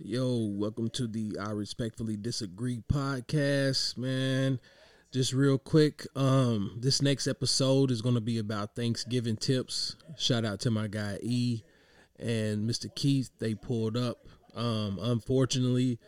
Yo, 0.00 0.48
welcome 0.50 0.90
to 0.90 1.06
the 1.06 1.38
I 1.40 1.52
Respectfully 1.52 2.16
Disagree 2.16 2.82
podcast, 2.92 3.96
man. 3.96 4.58
Just 5.12 5.32
real 5.32 5.56
quick, 5.56 6.04
um, 6.16 6.78
this 6.80 7.00
next 7.00 7.28
episode 7.28 7.92
is 7.92 8.02
going 8.02 8.16
to 8.16 8.20
be 8.20 8.38
about 8.38 8.74
Thanksgiving 8.74 9.36
tips. 9.36 9.94
Shout 10.18 10.44
out 10.44 10.58
to 10.60 10.70
my 10.72 10.88
guy 10.88 11.20
E 11.22 11.62
and 12.18 12.68
Mr. 12.68 12.92
Keith. 12.92 13.30
They 13.38 13.54
pulled 13.54 13.96
up. 13.96 14.26
Um, 14.56 14.98
unfortunately, 15.00 16.00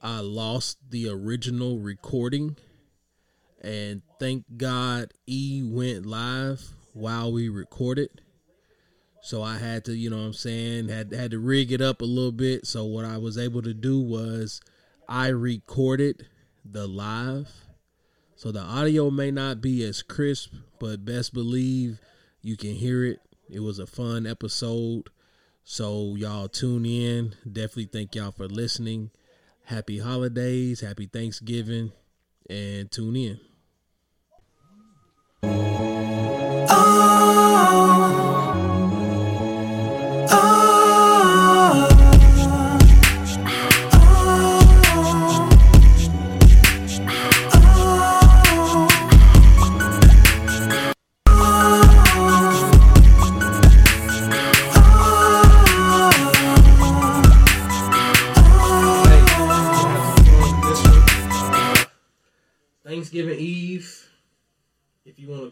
I 0.00 0.20
lost 0.20 0.78
the 0.90 1.08
original 1.08 1.80
recording, 1.80 2.56
and 3.60 4.02
thank 4.20 4.44
God 4.56 5.14
E 5.26 5.62
went 5.64 6.06
live 6.06 6.62
while 6.92 7.32
we 7.32 7.48
recorded. 7.48 8.20
So 9.24 9.40
I 9.40 9.56
had 9.56 9.84
to, 9.84 9.94
you 9.94 10.10
know 10.10 10.16
what 10.16 10.24
I'm 10.24 10.32
saying, 10.32 10.88
had 10.88 11.12
had 11.12 11.30
to 11.30 11.38
rig 11.38 11.70
it 11.70 11.80
up 11.80 12.02
a 12.02 12.04
little 12.04 12.32
bit. 12.32 12.66
So 12.66 12.84
what 12.84 13.04
I 13.04 13.18
was 13.18 13.38
able 13.38 13.62
to 13.62 13.72
do 13.72 14.00
was 14.00 14.60
I 15.08 15.28
recorded 15.28 16.26
the 16.64 16.88
live. 16.88 17.48
So 18.34 18.50
the 18.50 18.60
audio 18.60 19.10
may 19.10 19.30
not 19.30 19.60
be 19.60 19.84
as 19.84 20.02
crisp, 20.02 20.52
but 20.80 21.04
best 21.04 21.32
believe 21.32 22.00
you 22.42 22.56
can 22.56 22.74
hear 22.74 23.04
it. 23.04 23.20
It 23.48 23.60
was 23.60 23.78
a 23.78 23.86
fun 23.86 24.26
episode. 24.26 25.08
So 25.62 26.16
y'all 26.16 26.48
tune 26.48 26.84
in. 26.84 27.34
Definitely 27.44 27.90
thank 27.92 28.16
y'all 28.16 28.32
for 28.32 28.48
listening. 28.48 29.12
Happy 29.66 30.00
holidays, 30.00 30.80
happy 30.80 31.06
Thanksgiving, 31.06 31.92
and 32.50 32.90
tune 32.90 33.14
in. 33.14 33.40
Thanksgiving 35.42 37.41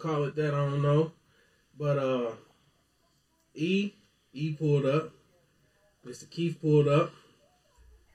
call 0.00 0.24
it 0.24 0.34
that, 0.36 0.54
I 0.54 0.58
don't 0.58 0.82
know. 0.82 1.12
But 1.78 1.98
uh 1.98 2.32
E, 3.54 3.92
E 4.32 4.52
pulled 4.52 4.86
up. 4.86 5.12
Mr. 6.06 6.28
Keith 6.30 6.58
pulled 6.60 6.88
up. 6.88 7.12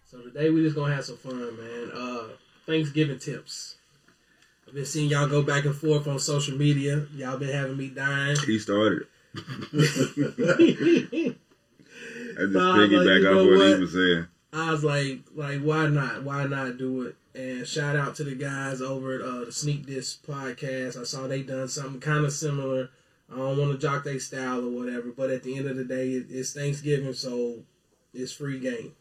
So 0.09 0.22
today 0.22 0.50
we 0.50 0.63
just 0.63 0.75
gonna 0.75 0.94
have 0.94 1.06
some 1.06 1.17
fun, 1.17 1.38
man. 1.58 1.91
Uh 1.94 2.23
Thanksgiving 2.66 3.19
tips. 3.19 3.75
I've 4.67 4.73
been 4.73 4.86
seeing 4.86 5.09
y'all 5.09 5.28
go 5.28 5.44
back 5.44 5.66
and 5.66 5.75
forth 5.75 6.08
on 6.08 6.17
social 6.19 6.58
media. 6.58 7.06
Y'all 7.16 7.38
been 7.38 7.50
having 7.53 7.78
me 7.78 7.89
dying. 7.89 8.36
He 8.45 8.58
started. 8.58 9.06
I 9.36 9.39
just 12.38 12.53
Nah, 12.53 12.75
piggyback 12.75 13.23
like, 13.23 13.31
off 13.31 13.47
what, 13.47 13.58
what? 13.58 13.67
he 13.67 13.75
was 13.81 13.94
saying. 13.94 14.28
I 14.52 14.72
was 14.72 14.83
like, 14.83 15.19
like, 15.36 15.61
why 15.61 15.88
not? 15.88 16.23
Why 16.23 16.45
not 16.45 16.78
do 16.78 17.03
it? 17.03 17.16
And 17.36 17.67
shout 17.67 17.97
out 17.97 18.16
to 18.16 18.23
the 18.23 18.36
guys 18.36 18.81
over 18.81 19.16
at 19.16 19.22
uh, 19.22 19.45
the 19.45 19.52
Sneak 19.52 19.86
Disc 19.86 20.25
podcast. 20.25 21.00
I 21.00 21.03
saw 21.03 21.28
they 21.28 21.44
done 21.44 21.67
something 21.67 22.00
kind 22.00 22.23
of 22.23 22.31
similar. 22.31 22.89
I 23.30 23.36
don't 23.36 23.58
want 23.58 23.72
to 23.72 23.78
jock 23.78 24.05
their 24.05 24.19
style 24.19 24.64
or 24.64 24.69
whatever, 24.69 25.11
but 25.11 25.31
at 25.31 25.44
the 25.44 25.58
end 25.58 25.67
of 25.67 25.75
the 25.75 25.83
day, 25.83 26.11
it, 26.11 26.28
it's 26.30 26.53
Thanksgiving, 26.53 27.11
so 27.11 27.63
it's 28.13 28.31
free 28.31 28.59
game. 28.59 28.94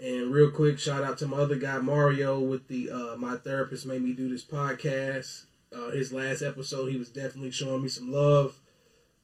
And 0.00 0.32
real 0.32 0.50
quick, 0.50 0.80
shout 0.80 1.04
out 1.04 1.18
to 1.18 1.28
my 1.28 1.36
other 1.36 1.54
guy 1.54 1.78
Mario 1.78 2.40
with 2.40 2.66
the 2.66 2.90
uh, 2.90 3.16
my 3.16 3.36
therapist 3.36 3.86
made 3.86 4.02
me 4.02 4.14
do 4.14 4.28
this 4.28 4.44
podcast. 4.44 5.44
Uh, 5.72 5.90
his 5.90 6.12
last 6.12 6.42
episode, 6.42 6.86
he 6.86 6.96
was 6.96 7.08
definitely 7.08 7.52
showing 7.52 7.82
me 7.82 7.88
some 7.88 8.10
love 8.10 8.58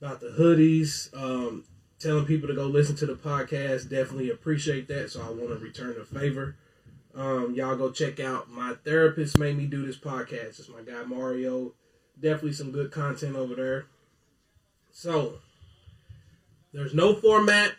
about 0.00 0.20
the 0.20 0.28
hoodies. 0.38 1.12
Um, 1.14 1.64
telling 1.98 2.26
people 2.26 2.48
to 2.48 2.54
go 2.54 2.66
listen 2.66 2.94
to 2.96 3.06
the 3.06 3.14
podcast. 3.14 3.90
Definitely 3.90 4.30
appreciate 4.30 4.86
that. 4.86 5.10
So 5.10 5.20
I 5.20 5.30
want 5.30 5.48
to 5.48 5.56
return 5.56 5.96
the 5.98 6.04
favor. 6.04 6.54
Um, 7.14 7.54
y'all 7.54 7.76
go 7.76 7.90
check 7.90 8.20
out 8.20 8.50
my 8.50 8.74
therapist 8.84 9.38
made 9.38 9.56
me 9.56 9.66
do 9.66 9.84
this 9.86 9.98
podcast. 9.98 10.60
It's 10.60 10.68
my 10.68 10.82
guy 10.82 11.02
Mario. 11.04 11.72
Definitely 12.20 12.52
some 12.52 12.70
good 12.70 12.90
content 12.90 13.36
over 13.36 13.54
there. 13.54 13.86
So 14.92 15.38
there's 16.72 16.94
no 16.94 17.14
format. 17.14 17.72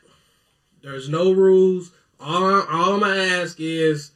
There's 0.81 1.09
no 1.09 1.31
rules. 1.31 1.91
All, 2.19 2.45
I, 2.45 2.65
all 2.71 2.93
I'm 2.93 2.99
gonna 3.01 3.21
ask 3.21 3.59
is 3.59 4.11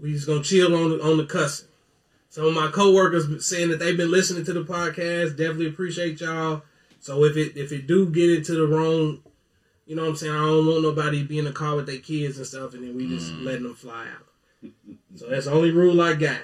we 0.00 0.12
just 0.12 0.26
gonna 0.26 0.42
chill 0.42 0.74
on 0.74 0.90
the, 0.90 1.02
on 1.02 1.16
the 1.16 1.26
cussing. 1.26 1.68
Some 2.30 2.44
of 2.46 2.54
my 2.54 2.68
coworkers 2.68 3.46
saying 3.46 3.70
that 3.70 3.78
they've 3.78 3.96
been 3.96 4.10
listening 4.10 4.44
to 4.44 4.52
the 4.52 4.64
podcast. 4.64 5.30
Definitely 5.36 5.68
appreciate 5.68 6.20
y'all. 6.20 6.62
So 7.00 7.24
if 7.24 7.36
it 7.36 7.56
if 7.56 7.72
it 7.72 7.86
do 7.86 8.08
get 8.10 8.30
into 8.30 8.52
the 8.52 8.66
wrong, 8.66 9.22
you 9.88 9.96
know 9.96 10.02
what 10.02 10.10
I'm 10.10 10.16
saying, 10.16 10.32
I 10.32 10.36
don't 10.44 10.66
want 10.66 10.82
nobody 10.82 11.24
being 11.24 11.40
in 11.40 11.44
the 11.46 11.52
car 11.52 11.74
with 11.74 11.86
their 11.86 11.98
kids 11.98 12.36
and 12.36 12.46
stuff, 12.46 12.74
and 12.74 12.84
then 12.84 12.94
we 12.94 13.08
just 13.08 13.32
letting 13.32 13.62
them 13.64 13.74
fly 13.74 14.06
out. 14.06 14.70
So 15.16 15.28
that's 15.28 15.46
the 15.46 15.52
only 15.52 15.70
rule 15.70 16.00
I 16.00 16.12
got. 16.14 16.42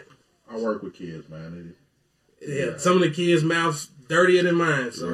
I 0.50 0.56
work 0.56 0.82
with 0.82 0.94
kids, 0.94 1.28
man. 1.28 1.74
Yeah, 2.40 2.54
Yeah. 2.54 2.76
some 2.78 2.94
of 2.94 3.00
the 3.02 3.10
kids' 3.10 3.44
mouths 3.44 3.88
dirtier 4.08 4.42
than 4.42 4.54
mine. 4.56 4.90
So, 4.92 5.08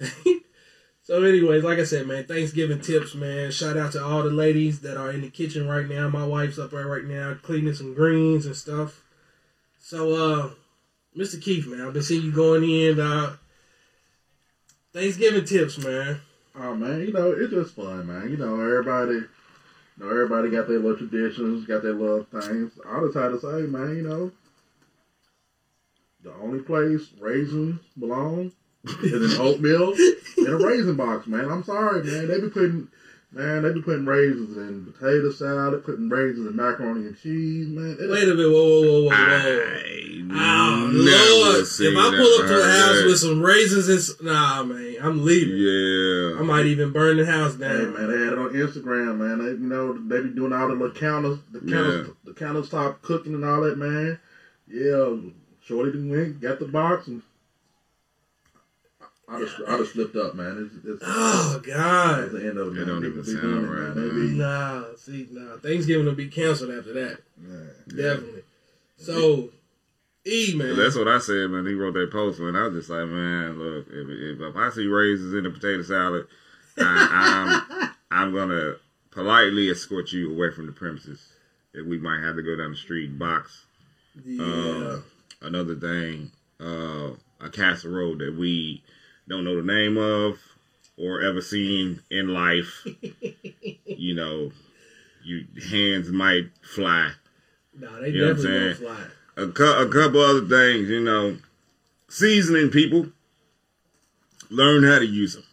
Right. 0.00 0.40
so 1.04 1.22
anyways, 1.22 1.62
like 1.62 1.78
I 1.78 1.84
said, 1.84 2.06
man, 2.06 2.24
Thanksgiving 2.24 2.80
tips, 2.80 3.14
man. 3.14 3.50
Shout 3.52 3.76
out 3.76 3.92
to 3.92 4.04
all 4.04 4.22
the 4.24 4.30
ladies 4.30 4.80
that 4.80 4.96
are 4.96 5.10
in 5.12 5.20
the 5.22 5.30
kitchen 5.30 5.68
right 5.68 5.88
now. 5.88 6.08
My 6.08 6.26
wife's 6.26 6.58
up 6.58 6.72
there 6.72 6.86
right 6.86 7.04
now 7.04 7.34
cleaning 7.42 7.74
some 7.74 7.94
greens 7.94 8.44
and 8.44 8.56
stuff. 8.56 9.04
So, 9.80 10.14
uh, 10.14 10.50
Mr. 11.16 11.40
Keith, 11.40 11.66
man, 11.66 11.82
I've 11.82 11.92
been 11.92 12.02
seeing 12.02 12.22
you 12.24 12.32
going 12.32 12.68
in. 12.68 12.98
Uh, 13.00 13.36
Thanksgiving 14.92 15.44
tips, 15.44 15.78
man. 15.78 16.20
Oh 16.60 16.74
man, 16.74 17.00
you 17.00 17.12
know 17.12 17.30
it's 17.30 17.52
just 17.52 17.74
fun, 17.76 18.06
man. 18.06 18.30
You 18.30 18.36
know 18.36 18.60
everybody, 18.60 19.14
you 19.14 19.28
know 19.98 20.08
everybody 20.08 20.50
got 20.50 20.66
their 20.66 20.78
little 20.80 20.96
traditions, 20.96 21.64
got 21.66 21.82
their 21.82 21.92
little 21.92 22.24
things. 22.24 22.72
I 22.84 23.00
just 23.00 23.14
had 23.14 23.28
to 23.28 23.38
say, 23.38 23.62
man, 23.62 23.96
you 23.96 24.02
know, 24.02 24.32
the 26.24 26.32
only 26.34 26.58
place 26.58 27.10
raisins 27.20 27.80
belong 27.96 28.50
is 29.02 29.32
in 29.32 29.40
oatmeal 29.40 29.94
in 30.36 30.48
a 30.48 30.56
raisin 30.56 30.96
box, 30.96 31.28
man. 31.28 31.48
I'm 31.48 31.62
sorry, 31.62 32.02
man. 32.02 32.26
They 32.26 32.40
be 32.40 32.48
putting, 32.48 32.88
man, 33.32 33.62
they 33.62 33.72
be 33.72 33.82
putting 33.82 34.06
raisins 34.06 34.56
in 34.56 34.92
potato 34.92 35.30
salad, 35.30 35.84
putting 35.84 36.08
raisins 36.08 36.46
in 36.46 36.56
macaroni 36.56 37.06
and 37.06 37.18
cheese, 37.20 37.68
man. 37.68 37.96
It- 38.00 38.10
Wait 38.10 38.24
a 38.28 38.34
minute, 38.34 38.50
whoa, 38.50 38.80
whoa, 38.80 38.80
whoa, 38.80 39.02
whoa, 39.02 39.08
whoa. 39.10 39.14
I 40.30 40.84
Oh, 40.84 40.90
never 40.92 41.52
Lord. 41.54 41.66
seen 41.66 41.92
If 41.92 41.98
I 41.98 42.10
pull 42.10 42.40
up 42.42 42.46
to 42.48 42.54
a 42.54 42.58
or 42.58 42.62
house 42.62 42.96
heard 42.98 43.06
with 43.06 43.18
some 43.18 43.40
raisins 43.42 43.88
and. 43.88 43.98
s- 43.98 44.20
Nah, 44.22 44.62
man, 44.64 44.96
I'm 45.00 45.24
leaving. 45.24 45.56
Yeah. 45.56 46.38
I 46.38 46.42
might 46.42 46.66
even 46.66 46.90
burn 46.92 47.16
the 47.16 47.24
house 47.26 47.54
Hey 47.54 47.60
down. 47.60 47.94
man, 47.94 48.10
they 48.10 48.18
had 48.24 48.32
it 48.34 48.38
on 48.38 48.50
Instagram, 48.52 49.16
man. 49.18 49.38
They, 49.38 49.50
you 49.52 49.58
know, 49.58 49.92
they 49.94 50.20
be 50.22 50.30
doing 50.30 50.52
all 50.52 50.68
the 50.68 50.74
little 50.74 50.90
counters, 50.94 51.38
the 51.52 51.60
counters, 51.60 52.08
the 52.24 52.32
countertop 52.32 53.00
cooking 53.02 53.34
and 53.34 53.44
all 53.44 53.62
that, 53.62 53.78
man. 53.78 54.18
Yeah, 54.70 55.14
Shorty 55.64 55.92
done 55.92 56.10
went, 56.10 56.40
got 56.40 56.58
the 56.58 56.66
box, 56.66 57.06
and 57.08 57.22
I 59.30 59.38
just, 59.40 59.56
I 59.68 59.76
just 59.76 59.92
slipped 59.92 60.16
up, 60.16 60.34
man. 60.34 60.70
It's, 60.74 60.86
it's, 60.86 61.02
Oh, 61.06 61.56
it's 61.58 61.66
God. 61.66 62.30
the 62.30 62.46
end 62.48 62.56
of 62.58 62.68
it. 62.68 62.70
It 62.80 62.86
man. 62.86 62.86
don't 62.86 63.04
even 63.04 63.20
be 63.20 63.26
sound 63.26 63.42
doing 63.42 63.64
it, 63.64 63.68
right, 63.68 63.94
They 63.94 64.34
Nah, 64.38 64.84
see, 64.96 65.28
nah. 65.30 65.56
Thanksgiving 65.58 66.06
will 66.06 66.14
be 66.14 66.28
canceled 66.28 66.70
after 66.70 66.92
that. 66.94 67.18
man. 67.36 67.70
Definitely. 67.88 68.42
So, 68.96 69.50
E, 70.26 70.54
man. 70.56 70.76
That's 70.76 70.96
what 70.96 71.08
I 71.08 71.18
said, 71.18 71.50
man. 71.50 71.66
He 71.66 71.74
wrote 71.74 71.94
that 71.94 72.10
post, 72.10 72.40
man. 72.40 72.56
I 72.56 72.68
was 72.68 72.74
just 72.74 72.90
like, 72.90 73.06
man, 73.06 73.58
look, 73.58 73.86
if, 73.90 74.08
if, 74.08 74.40
if 74.40 74.56
I 74.56 74.70
see 74.70 74.86
raisins 74.86 75.34
in 75.34 75.44
the 75.44 75.50
potato 75.50 75.82
salad, 75.82 76.26
I, 76.78 77.62
I'm 77.70 77.90
I'm 78.10 78.34
gonna 78.34 78.74
politely 79.10 79.70
escort 79.70 80.10
you 80.12 80.30
away 80.32 80.50
from 80.52 80.66
the 80.66 80.72
premises. 80.72 81.20
If 81.74 81.86
we 81.86 81.98
might 81.98 82.20
have 82.22 82.36
to 82.36 82.42
go 82.42 82.56
down 82.56 82.70
the 82.70 82.76
street 82.76 83.10
and 83.10 83.18
box. 83.18 83.64
yeah. 84.24 84.42
Uh, 84.44 85.00
another 85.42 85.74
thing, 85.76 86.30
uh, 86.60 87.10
a 87.40 87.50
casserole 87.52 88.16
that 88.18 88.34
we 88.36 88.82
don't 89.28 89.44
know 89.44 89.56
the 89.56 89.62
name 89.62 89.96
of 89.96 90.38
or 90.96 91.22
ever 91.22 91.40
seen 91.40 92.00
in 92.10 92.28
life. 92.28 92.86
you 93.84 94.14
know, 94.14 94.50
your 95.22 95.42
hands 95.70 96.10
might 96.10 96.46
fly. 96.62 97.12
nah, 97.78 98.00
they 98.00 98.10
you 98.10 98.26
definitely 98.26 98.74
fly. 98.74 99.04
A, 99.36 99.46
cou- 99.48 99.82
a 99.82 99.88
couple 99.88 100.20
other 100.20 100.46
things, 100.46 100.88
you 100.88 101.00
know, 101.00 101.36
seasoning 102.08 102.70
people. 102.70 103.08
Learn 104.50 104.82
how 104.82 104.98
to 104.98 105.04
use 105.04 105.34
them. 105.34 105.44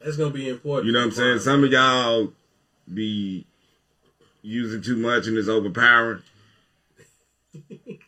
That's 0.00 0.16
gonna 0.16 0.30
be 0.30 0.48
important. 0.48 0.86
You 0.86 0.92
know 0.92 0.98
what 0.98 1.06
I'm 1.06 1.12
saying? 1.12 1.38
Some 1.38 1.64
of 1.64 1.70
y'all 1.70 2.32
be 2.92 3.46
using 4.42 4.82
too 4.82 4.96
much 4.96 5.26
and 5.26 5.38
it's 5.38 5.48
overpowering. 5.48 6.22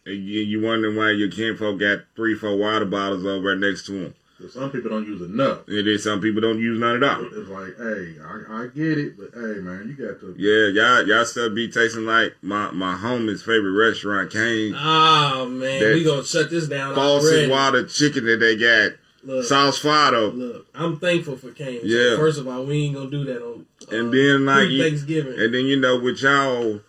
And 0.06 0.14
you, 0.24 0.40
you 0.42 0.60
wondering 0.60 0.96
why 0.96 1.10
your 1.10 1.28
kinfolk 1.30 1.78
got 1.80 2.00
three, 2.14 2.34
four 2.34 2.56
water 2.56 2.84
bottles 2.86 3.24
over 3.26 3.48
right 3.50 3.58
next 3.58 3.86
to 3.86 3.92
them. 3.92 4.14
'Cause 4.40 4.52
some 4.52 4.70
people 4.70 4.90
don't 4.90 5.06
use 5.06 5.22
enough. 5.22 5.66
And 5.66 5.86
then 5.86 5.98
some 5.98 6.20
people 6.20 6.42
don't 6.42 6.58
use 6.58 6.78
none 6.78 6.96
at 6.96 7.02
all. 7.02 7.24
It's 7.24 7.48
like, 7.48 7.74
hey, 7.78 8.16
I, 8.22 8.64
I 8.64 8.66
get 8.66 8.98
it, 8.98 9.16
but 9.18 9.30
hey, 9.32 9.60
man, 9.60 9.88
you 9.98 10.06
got 10.06 10.20
to. 10.20 10.34
Yeah, 10.36 10.66
y'all 10.68 11.08
y'all 11.08 11.24
still 11.24 11.48
be 11.48 11.68
tasting 11.70 12.04
like 12.04 12.34
my 12.42 12.70
my 12.70 12.94
homie's 12.96 13.42
favorite 13.42 13.70
restaurant, 13.70 14.30
Kane. 14.30 14.74
Oh 14.78 15.46
man, 15.48 15.80
That 15.80 15.94
we 15.94 16.04
gonna 16.04 16.22
shut 16.22 16.50
this 16.50 16.68
down 16.68 16.94
False 16.94 17.24
water 17.48 17.84
chicken 17.84 18.26
that 18.26 18.36
they 18.40 18.56
got. 18.56 18.92
Look, 19.24 19.44
Sauce 19.44 19.80
Fado. 19.82 20.36
look, 20.36 20.66
I'm 20.74 20.98
thankful 21.00 21.36
for 21.38 21.50
Kane. 21.52 21.80
Yeah. 21.82 22.16
first 22.16 22.38
of 22.38 22.46
all, 22.46 22.64
we 22.66 22.84
ain't 22.84 22.94
gonna 22.94 23.10
do 23.10 23.24
that 23.24 23.42
on. 23.42 23.64
Uh, 23.90 23.96
And 23.96 24.12
then, 24.12 24.44
like, 24.44 24.68
Thanksgiving. 24.68 25.40
And 25.40 25.52
then 25.54 25.64
you 25.64 25.80
know 25.80 25.98
with 25.98 26.20
y'all 26.22 26.80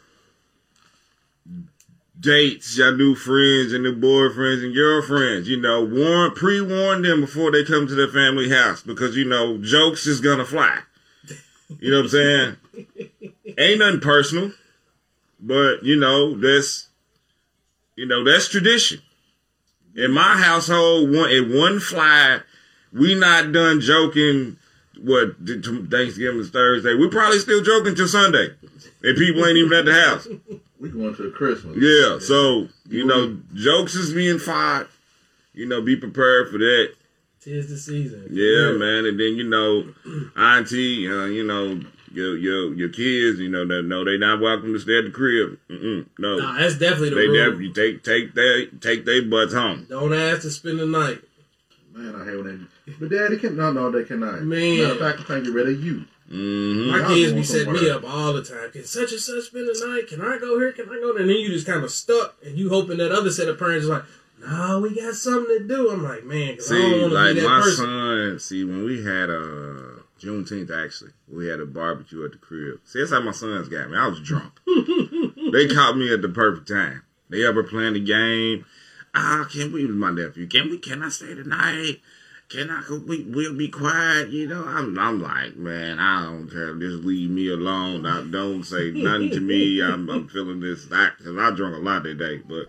dates, 2.20 2.78
y'all 2.78 2.96
new 2.96 3.16
friends 3.16 3.74
and 3.74 3.84
new 3.84 3.96
boyfriends 3.96 4.64
and 4.64 4.74
girlfriends, 4.74 5.48
you 5.48 5.60
know, 5.60 5.84
warn 5.84 6.32
pre 6.32 6.62
warn 6.62 7.02
them 7.02 7.22
before 7.22 7.52
they 7.52 7.64
come 7.64 7.88
to 7.88 7.96
their 7.96 8.08
family 8.08 8.50
house 8.50 8.82
because 8.82 9.16
you 9.16 9.26
know 9.26 9.58
jokes 9.58 10.08
is 10.08 10.22
gonna 10.22 10.46
fly. 10.46 10.80
You 11.80 11.92
know 11.92 11.98
what 11.98 12.04
I'm 12.04 12.10
saying? 12.10 12.58
Ain't 13.58 13.80
nothing 13.80 14.00
personal, 14.00 14.52
but 15.40 15.84
you 15.84 15.98
know 15.98 16.38
that's 16.38 16.88
you 17.96 18.06
know 18.06 18.24
that's 18.24 18.48
tradition. 18.48 19.02
In 19.96 20.12
my 20.12 20.38
household, 20.38 21.14
one 21.14 21.30
it 21.30 21.50
one 21.50 21.80
fly. 21.80 22.40
We 22.94 23.16
not 23.16 23.52
done 23.52 23.82
joking. 23.82 24.58
What 25.00 25.36
Thanksgiving 25.38 26.40
is 26.40 26.50
Thursday. 26.50 26.96
We 26.96 27.08
probably 27.10 27.38
still 27.38 27.62
joking 27.62 27.94
till 27.94 28.08
Sunday, 28.08 28.56
and 29.04 29.18
people 29.18 29.46
ain't 29.46 29.58
even 29.58 29.74
at 29.74 29.86
the 29.86 29.94
house. 29.94 30.28
We 30.80 30.90
going 30.90 31.16
to 31.16 31.24
the 31.24 31.32
Christmas. 31.32 31.78
Yeah, 31.80 32.20
so 32.20 32.68
you 32.90 33.06
know, 33.06 33.38
jokes 33.54 33.96
is 33.96 34.14
being 34.14 34.40
fired. 34.40 34.88
You 35.54 35.66
know, 35.66 35.82
be 35.82 35.96
prepared 35.96 36.50
for 36.52 36.58
that. 36.60 36.94
Tis 37.42 37.70
the 37.70 37.78
season. 37.78 38.28
Yeah, 38.30 38.72
man. 38.74 39.06
And 39.06 39.20
then 39.20 39.36
you 39.36 39.44
know, 39.44 39.88
auntie, 40.36 41.08
uh, 41.10 41.26
you 41.26 41.44
know, 41.44 41.80
your 42.12 42.38
your 42.38 42.74
your 42.76 42.90
kids, 42.90 43.40
you 43.40 43.50
know, 43.50 43.66
they 43.66 43.82
know 43.82 44.04
they 44.06 44.18
not 44.18 44.40
welcome 44.40 44.74
to 44.74 44.80
stay 44.80 45.00
at 45.00 45.06
the 45.06 45.12
crib. 45.12 45.58
Mm-mm, 45.70 46.06
no, 46.20 46.38
Nah, 46.38 46.60
that's 46.60 46.78
definitely 46.78 47.10
the 47.10 47.16
they 47.16 47.28
rule. 47.28 47.38
definitely 47.38 47.74
take 47.74 48.04
take 48.04 48.34
their 48.36 48.66
take 48.68 49.06
their 49.06 49.24
butts 49.24 49.54
home. 49.54 49.88
Don't 49.90 50.14
ask 50.14 50.42
to 50.44 50.52
spend 50.52 50.80
the 50.80 50.86
night. 50.86 51.20
Man, 51.94 52.16
I 52.16 52.26
hate 52.26 52.36
when 52.44 52.68
they. 52.86 52.94
But 53.00 53.10
daddy 53.10 53.38
can 53.38 53.56
no, 53.58 53.72
no, 53.72 53.90
they 53.90 54.04
cannot. 54.04 54.44
Man. 54.44 54.78
Matter 54.78 54.92
of 54.94 55.00
fact, 55.00 55.22
I 55.22 55.24
can't 55.24 55.44
get 55.44 55.54
ready 55.54 55.74
of 55.74 55.84
you. 55.84 56.06
Hmm 56.30 56.88
My 56.92 57.02
kids 57.08 57.34
be 57.34 57.44
setting 57.44 57.74
me 57.74 57.90
up 57.90 58.04
all 58.04 58.34
the 58.34 58.44
time. 58.44 58.72
Can 58.72 58.84
such 58.84 59.12
and 59.12 59.22
such 59.22 59.46
spend 59.46 59.68
the 59.68 59.86
night? 59.88 60.08
Can 60.08 60.22
I 60.22 60.38
go 60.38 60.60
here? 60.60 60.72
Can 60.74 60.90
I 60.90 61.00
go 61.00 61.14
there? 61.14 61.22
And 61.22 61.30
then 61.30 61.38
you 61.38 61.50
just 61.50 61.66
kind 61.68 61.84
of 61.84 61.92
stuck, 61.92 62.36
and 62.46 62.58
you 62.58 62.70
hoping 62.70 62.98
that 62.98 63.12
other 63.12 63.32
set 63.32 63.48
of 63.48 63.58
parents 63.58 63.84
is 63.84 63.90
like, 63.90 64.04
"No, 64.40 64.80
we 64.80 64.94
got 64.96 65.14
something 65.16 65.60
to 65.60 65.68
do." 65.68 65.90
I'm 65.90 66.04
like, 66.04 66.26
man, 66.26 66.56
'cause 66.58 66.72
I 66.72 66.76
See, 66.76 66.82
don't 66.82 67.02
want 67.02 67.12
to 67.14 67.16
like 67.16 67.36
be 67.36 67.40
that 67.42 67.48
my 67.48 67.60
person. 67.62 67.86
son, 67.86 68.40
see, 68.40 68.64
when 68.64 68.84
we 68.84 69.04
had 69.04 69.30
uh 69.30 70.02
Juneteenth, 70.20 70.72
actually, 70.72 71.12
we 71.28 71.48
had 71.48 71.60
a 71.60 71.66
barbecue 71.66 72.26
at 72.26 72.32
the 72.32 72.38
crib. 72.38 72.80
See, 72.84 73.00
that's 73.00 73.12
how 73.12 73.22
my 73.22 73.32
sons 73.32 73.70
got 73.70 73.90
me. 73.90 73.98
I 73.98 74.08
was 74.08 74.20
drunk. 74.20 74.54
they 75.54 75.68
caught 75.68 75.96
me 75.98 76.12
at 76.14 76.22
the 76.22 76.30
perfect 76.30 76.68
time. 76.68 77.04
They 77.30 77.46
ever 77.46 77.64
playing 77.64 77.94
the 77.94 78.00
game. 78.00 78.66
Ah, 79.14 79.48
can 79.52 79.72
we? 79.72 79.88
My 79.88 80.12
nephew. 80.12 80.48
Can 80.48 80.70
we? 80.70 80.78
Can 80.78 81.04
I 81.04 81.10
stay 81.10 81.34
tonight? 81.36 82.02
Can 82.50 82.70
I? 82.70 82.82
We? 83.06 83.24
We'll 83.24 83.54
be 83.54 83.68
quiet. 83.68 84.30
You 84.30 84.48
know, 84.48 84.64
I'm. 84.66 84.98
I'm 84.98 85.22
like, 85.22 85.58
man, 85.58 86.00
I 86.00 86.24
don't 86.24 86.50
care. 86.50 86.74
Just 86.76 87.04
leave 87.04 87.30
me 87.30 87.50
alone. 87.50 88.06
I 88.06 88.24
don't 88.24 88.64
say 88.64 88.92
nothing 88.92 89.32
to 89.32 89.40
me. 89.42 89.82
I'm. 89.82 90.10
I'm 90.10 90.28
feeling 90.30 90.62
this. 90.62 90.86
Because 90.86 91.38
I 91.38 91.52
drunk 91.52 91.76
a 91.76 91.80
lot 91.80 92.04
that 92.04 92.18
day, 92.18 92.38
but. 92.38 92.68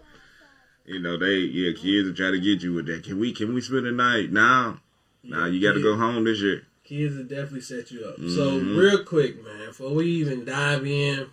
You 0.89 1.01
know, 1.01 1.19
they 1.19 1.41
yeah, 1.41 1.73
kids 1.73 2.09
are 2.09 2.15
trying 2.15 2.33
to 2.33 2.41
get 2.41 2.63
you 2.63 2.73
with 2.73 2.87
that. 2.87 3.05
Can 3.05 3.19
we 3.21 3.33
can 3.33 3.53
we 3.53 3.61
spend 3.61 3.85
the 3.85 3.93
night? 3.93 4.33
Now, 4.33 4.81
now 5.23 5.45
you 5.45 5.61
got 5.61 5.75
to 5.75 5.83
go 5.83 5.97
home 5.99 6.25
this 6.25 6.41
year. 6.41 6.63
Kids 6.83 7.15
will 7.15 7.25
definitely 7.25 7.61
set 7.61 7.91
you 7.91 8.07
up. 8.07 8.17
So 8.17 8.59
Mhm. 8.59 8.75
real 8.75 9.05
quick, 9.05 9.45
man, 9.45 9.67
before 9.67 9.93
we 9.93 10.07
even 10.07 10.47
dive 10.47 10.87
in, 10.87 11.27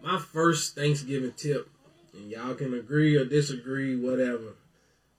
my 0.00 0.18
first 0.18 0.76
Thanksgiving 0.76 1.32
tip, 1.36 1.68
and 2.12 2.30
y'all 2.30 2.54
can 2.54 2.74
agree 2.74 3.16
or 3.16 3.24
disagree, 3.24 3.96
whatever. 3.96 4.54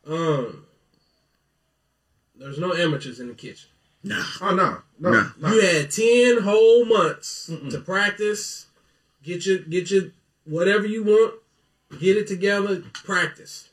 Um, 0.05 0.63
there's 2.37 2.59
no 2.59 2.73
amateurs 2.73 3.19
in 3.19 3.27
the 3.27 3.33
kitchen. 3.33 3.69
No, 4.03 4.23
Oh 4.41 4.53
no, 4.53 4.77
no, 4.99 5.09
Nah. 5.11 5.29
no. 5.39 5.53
You 5.53 5.61
had 5.61 5.89
ten 5.91 6.39
whole 6.43 6.85
months 6.85 7.49
Mm-mm. 7.49 7.69
to 7.71 7.79
practice. 7.79 8.67
Get 9.23 9.45
your 9.45 9.59
get 9.59 9.89
your 9.91 10.11
whatever 10.45 10.85
you 10.85 11.03
want. 11.03 11.35
Get 11.99 12.17
it 12.17 12.27
together. 12.27 12.83
Practice. 13.03 13.69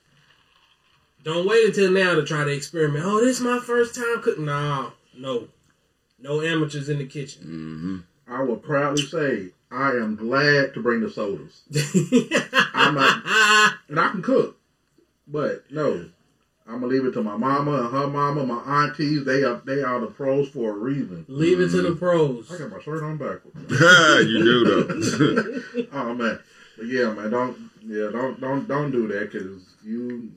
Don't 1.22 1.46
wait 1.46 1.66
until 1.66 1.90
now 1.90 2.14
to 2.14 2.24
try 2.24 2.44
to 2.44 2.50
experiment. 2.50 3.04
Oh, 3.04 3.20
this 3.20 3.36
is 3.38 3.42
my 3.42 3.58
first 3.60 3.94
time 3.94 4.20
cooking. 4.22 4.46
No, 4.46 4.92
no, 5.16 5.48
no 6.18 6.40
amateurs 6.42 6.88
in 6.88 6.98
the 6.98 7.04
kitchen. 7.06 7.42
hmm 7.42 7.98
I 8.32 8.42
will 8.42 8.56
proudly 8.56 9.04
say 9.04 9.48
I 9.70 9.90
am 9.92 10.16
glad 10.16 10.74
to 10.74 10.80
bring 10.82 11.00
the 11.00 11.10
sodas, 11.10 11.62
I'm 12.74 12.94
not, 12.94 13.22
and 13.88 14.00
I 14.00 14.08
can 14.10 14.22
cook. 14.22 14.56
But 15.28 15.64
no, 15.70 16.06
I'm 16.66 16.74
gonna 16.74 16.86
leave 16.86 17.04
it 17.04 17.12
to 17.12 17.22
my 17.22 17.36
mama 17.36 17.72
and 17.82 17.90
her 17.92 18.06
mama, 18.06 18.46
my 18.46 18.84
aunties. 18.84 19.24
They 19.24 19.42
are 19.42 19.60
they 19.64 19.82
are 19.82 20.00
the 20.00 20.06
pros 20.06 20.48
for 20.48 20.70
a 20.70 20.72
reason. 20.72 21.24
Leave 21.28 21.60
it 21.60 21.70
to 21.70 21.82
the 21.82 21.90
mm-hmm. 21.90 21.98
pros. 21.98 22.50
I 22.52 22.58
got 22.58 22.70
my 22.70 22.80
shirt 22.80 23.02
on 23.02 23.16
backwards. 23.16 23.56
you 24.30 24.44
do 24.44 24.64
though. 24.64 25.86
oh 25.92 26.14
man, 26.14 26.38
but 26.76 26.86
yeah, 26.86 27.12
man, 27.12 27.30
don't 27.30 27.70
yeah, 27.82 28.08
don't 28.12 28.40
don't 28.40 28.68
don't 28.68 28.90
do 28.90 29.08
that 29.08 29.32
because 29.32 29.64
you 29.84 30.30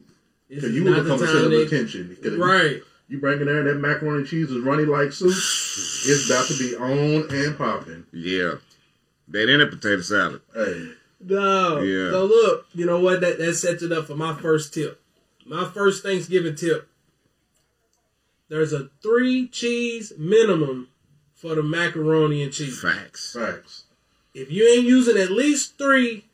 cause 0.52 0.72
you 0.72 0.84
will 0.84 0.92
not 0.94 1.04
become 1.04 1.20
the 1.20 1.24
a 1.26 1.28
center 1.28 1.34
time 1.40 1.46
of 1.46 1.52
they, 1.52 1.64
attention. 1.64 2.18
'Cause 2.22 2.34
right. 2.38 2.82
You 3.08 3.20
bring 3.20 3.40
in 3.40 3.46
there 3.46 3.62
that 3.62 3.76
macaroni 3.76 4.22
and 4.22 4.28
cheese 4.28 4.50
is 4.50 4.64
runny 4.64 4.86
like 4.86 5.12
soup. 5.12 5.30
It's 5.30 6.26
about 6.28 6.48
to 6.48 6.58
be 6.58 6.76
on 6.76 7.30
and 7.32 7.56
popping. 7.56 8.04
yeah, 8.12 8.54
that 9.28 9.48
in 9.48 9.62
a 9.62 9.68
potato 9.68 10.02
salad. 10.02 10.42
Hey, 10.56 10.90
No. 11.20 11.82
Yeah. 11.82 12.10
So 12.10 12.26
look, 12.26 12.66
you 12.74 12.88
know 12.88 13.00
what? 13.00 13.22
That 13.22 13.38
that 13.38 13.54
sets 13.54 13.84
it 13.84 13.92
up 13.92 14.08
for 14.08 14.16
my 14.16 14.34
first 14.34 14.74
tip. 14.74 15.00
My 15.46 15.66
first 15.66 16.04
Thanksgiving 16.04 16.56
tip. 16.56 16.90
There's 18.50 18.74
a 18.74 18.90
three 19.02 19.48
cheese 19.48 20.14
minimum 20.18 20.90
for 21.34 21.56
the 21.56 21.64
macaroni 21.64 22.44
and 22.44 22.52
cheese. 22.52 22.82
Facts. 22.82 23.34
facts. 23.34 23.84
If 24.34 24.52
you 24.52 24.68
ain't 24.68 24.86
using 24.86 25.18
at 25.18 25.32
least 25.32 25.78
three, 25.78 26.26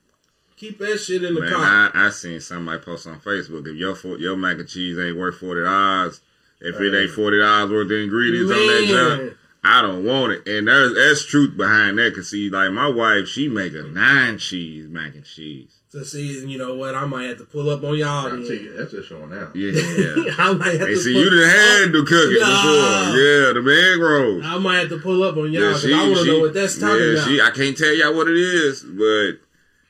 keep 0.57 0.79
that 0.79 0.97
shit 0.97 1.23
in 1.23 1.35
the 1.35 1.41
Man, 1.41 1.51
car. 1.51 1.91
I, 1.93 2.07
I 2.07 2.09
seen 2.09 2.39
somebody 2.39 2.79
post 2.79 3.07
on 3.07 3.19
Facebook 3.19 3.67
if 3.67 3.75
your 3.75 3.95
fo- 3.95 4.17
your 4.17 4.35
mac 4.35 4.57
and 4.57 4.67
cheese 4.67 4.97
ain't 4.97 5.17
worth 5.17 5.37
forty 5.37 5.61
dollars, 5.61 6.21
if 6.59 6.79
it 6.79 6.95
ain't 6.97 7.11
forty 7.11 7.39
dollars 7.39 7.69
worth 7.71 7.85
of 7.87 7.91
ingredients 7.91 8.51
on 8.51 8.57
that 8.57 8.85
junk, 8.87 9.37
I 9.63 9.81
don't 9.81 10.05
want 10.05 10.33
it. 10.33 10.47
And 10.47 10.67
there's 10.67 10.93
there's 10.93 11.25
truth 11.25 11.55
behind 11.57 11.97
that. 11.99 12.15
Cause 12.15 12.29
see, 12.29 12.49
like 12.49 12.71
my 12.71 12.87
wife, 12.87 13.27
she 13.27 13.47
make 13.47 13.73
a 13.73 13.83
nine 13.83 14.37
cheese 14.37 14.87
mac 14.87 15.15
and 15.15 15.25
cheese. 15.25 15.80
To 15.91 16.05
see, 16.05 16.45
you 16.47 16.57
know 16.57 16.75
what? 16.75 16.95
I 16.95 17.05
might 17.05 17.25
have 17.25 17.37
to 17.39 17.43
pull 17.45 17.69
up 17.69 17.83
on 17.83 17.95
y'all. 17.97 18.27
I 18.27 18.29
then. 18.29 18.43
tell 18.47 18.55
you, 18.55 18.73
that's 18.77 18.91
just 18.91 19.09
showing 19.09 19.33
out. 19.33 19.55
Yeah. 19.55 19.71
yeah. 20.25 20.35
I 20.37 20.53
might 20.53 20.79
have 20.79 20.87
Hey, 20.87 20.93
to. 20.93 20.97
see, 20.97 21.13
pull, 21.13 21.23
you 21.23 21.29
done 21.29 21.49
had 21.49 21.91
to 21.91 22.05
cook 22.05 22.31
it 22.31 22.39
Nah. 22.39 22.47
before. 22.47 23.19
Yeah, 23.19 23.53
the 23.53 23.91
egg 23.93 23.99
rolls. 23.99 24.45
I 24.45 24.57
might 24.57 24.77
have 24.79 24.89
to 24.89 24.99
pull 24.99 25.23
up 25.23 25.35
on 25.37 25.51
y'all 25.51 25.63
Yeah, 25.77 25.97
I 25.97 26.09
want 26.09 26.19
to 26.19 26.25
know 26.25 26.39
what 26.39 26.53
that's 26.53 26.77
talking 26.79 26.97
yeah, 27.03 27.11
about. 27.13 27.27
She, 27.27 27.41
I 27.41 27.49
can't 27.51 27.77
tell 27.77 27.93
y'all 27.93 28.15
what 28.15 28.27
it 28.29 28.37
is, 28.37 28.83
but 28.83 29.39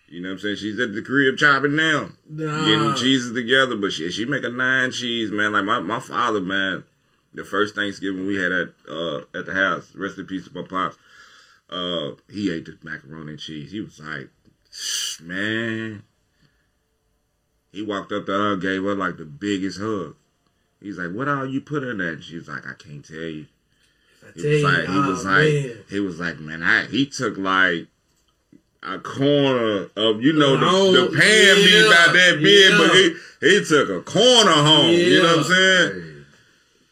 you 0.10 0.22
know 0.22 0.30
what 0.30 0.34
I'm 0.34 0.40
saying. 0.40 0.56
She's 0.58 0.80
at 0.80 0.94
the 0.94 1.02
crib 1.04 1.38
chopping 1.38 1.76
now, 1.76 2.10
Nah. 2.30 2.66
getting 2.66 2.96
cheeses 2.96 3.34
together. 3.34 3.76
But 3.76 3.94
she 3.94 4.10
she 4.12 4.26
make 4.26 4.44
a 4.44 4.50
nine 4.50 4.92
cheese 4.92 5.32
man. 5.32 5.54
Like 5.54 5.66
my, 5.66 5.80
my 5.82 6.00
father 6.00 6.42
man, 6.42 6.84
the 7.34 7.46
first 7.46 7.76
Thanksgiving 7.76 8.26
we 8.26 8.36
had 8.38 8.52
at 8.52 8.70
uh 8.90 9.18
at 9.36 9.46
the 9.46 9.54
house. 9.54 9.94
Rest 9.96 10.18
in 10.18 10.26
peace 10.26 10.48
to 10.48 10.54
my 10.56 10.64
pops. 10.68 10.98
Uh, 11.70 12.16
he 12.30 12.52
ate 12.52 12.66
the 12.66 12.78
macaroni 12.84 13.32
and 13.32 13.40
cheese. 13.40 13.72
He 13.72 13.80
was 13.80 13.98
like, 14.00 14.30
man. 15.22 16.04
He 17.72 17.82
walked 17.82 18.12
up 18.12 18.26
to 18.26 18.32
her, 18.32 18.56
gave 18.58 18.84
her 18.84 18.96
like 18.96 19.18
the 19.18 19.26
biggest 19.26 19.80
hug. 19.80 20.16
He's 20.82 20.98
like, 20.98 21.12
"What 21.12 21.28
all 21.28 21.46
you 21.46 21.62
put 21.62 21.84
in 21.84 22.00
there?" 22.00 22.22
She's 22.22 22.48
like, 22.48 22.68
"I 22.68 22.74
can't 22.74 23.06
tell 23.06 23.18
you." 23.18 23.46
He 24.36 24.48
was 24.48 24.64
like, 24.64 24.88
he 24.88 24.98
oh, 24.98 25.10
was 25.10 25.26
like, 25.26 25.54
man. 25.54 25.84
he 25.90 26.00
was 26.00 26.20
like, 26.20 26.40
man, 26.40 26.64
I 26.64 26.86
he 26.86 27.06
took 27.06 27.38
like 27.38 27.88
a 28.84 29.00
corner 29.00 29.90
of 29.96 30.22
you 30.22 30.34
know 30.34 30.58
the, 30.58 30.66
Oh, 30.68 30.92
the 30.92 31.18
pan 31.18 31.56
be 31.56 31.86
about 31.86 32.14
that 32.14 32.40
big, 32.42 32.78
but 32.78 32.96
he 32.96 33.16
he 33.42 33.66
took 33.66 33.90
a 33.90 34.02
corner 34.02 34.52
home. 34.52 34.92
You 34.92 35.22
know 35.22 35.38
what 35.38 35.38
I'm 35.40 35.44
saying? 35.46 36.26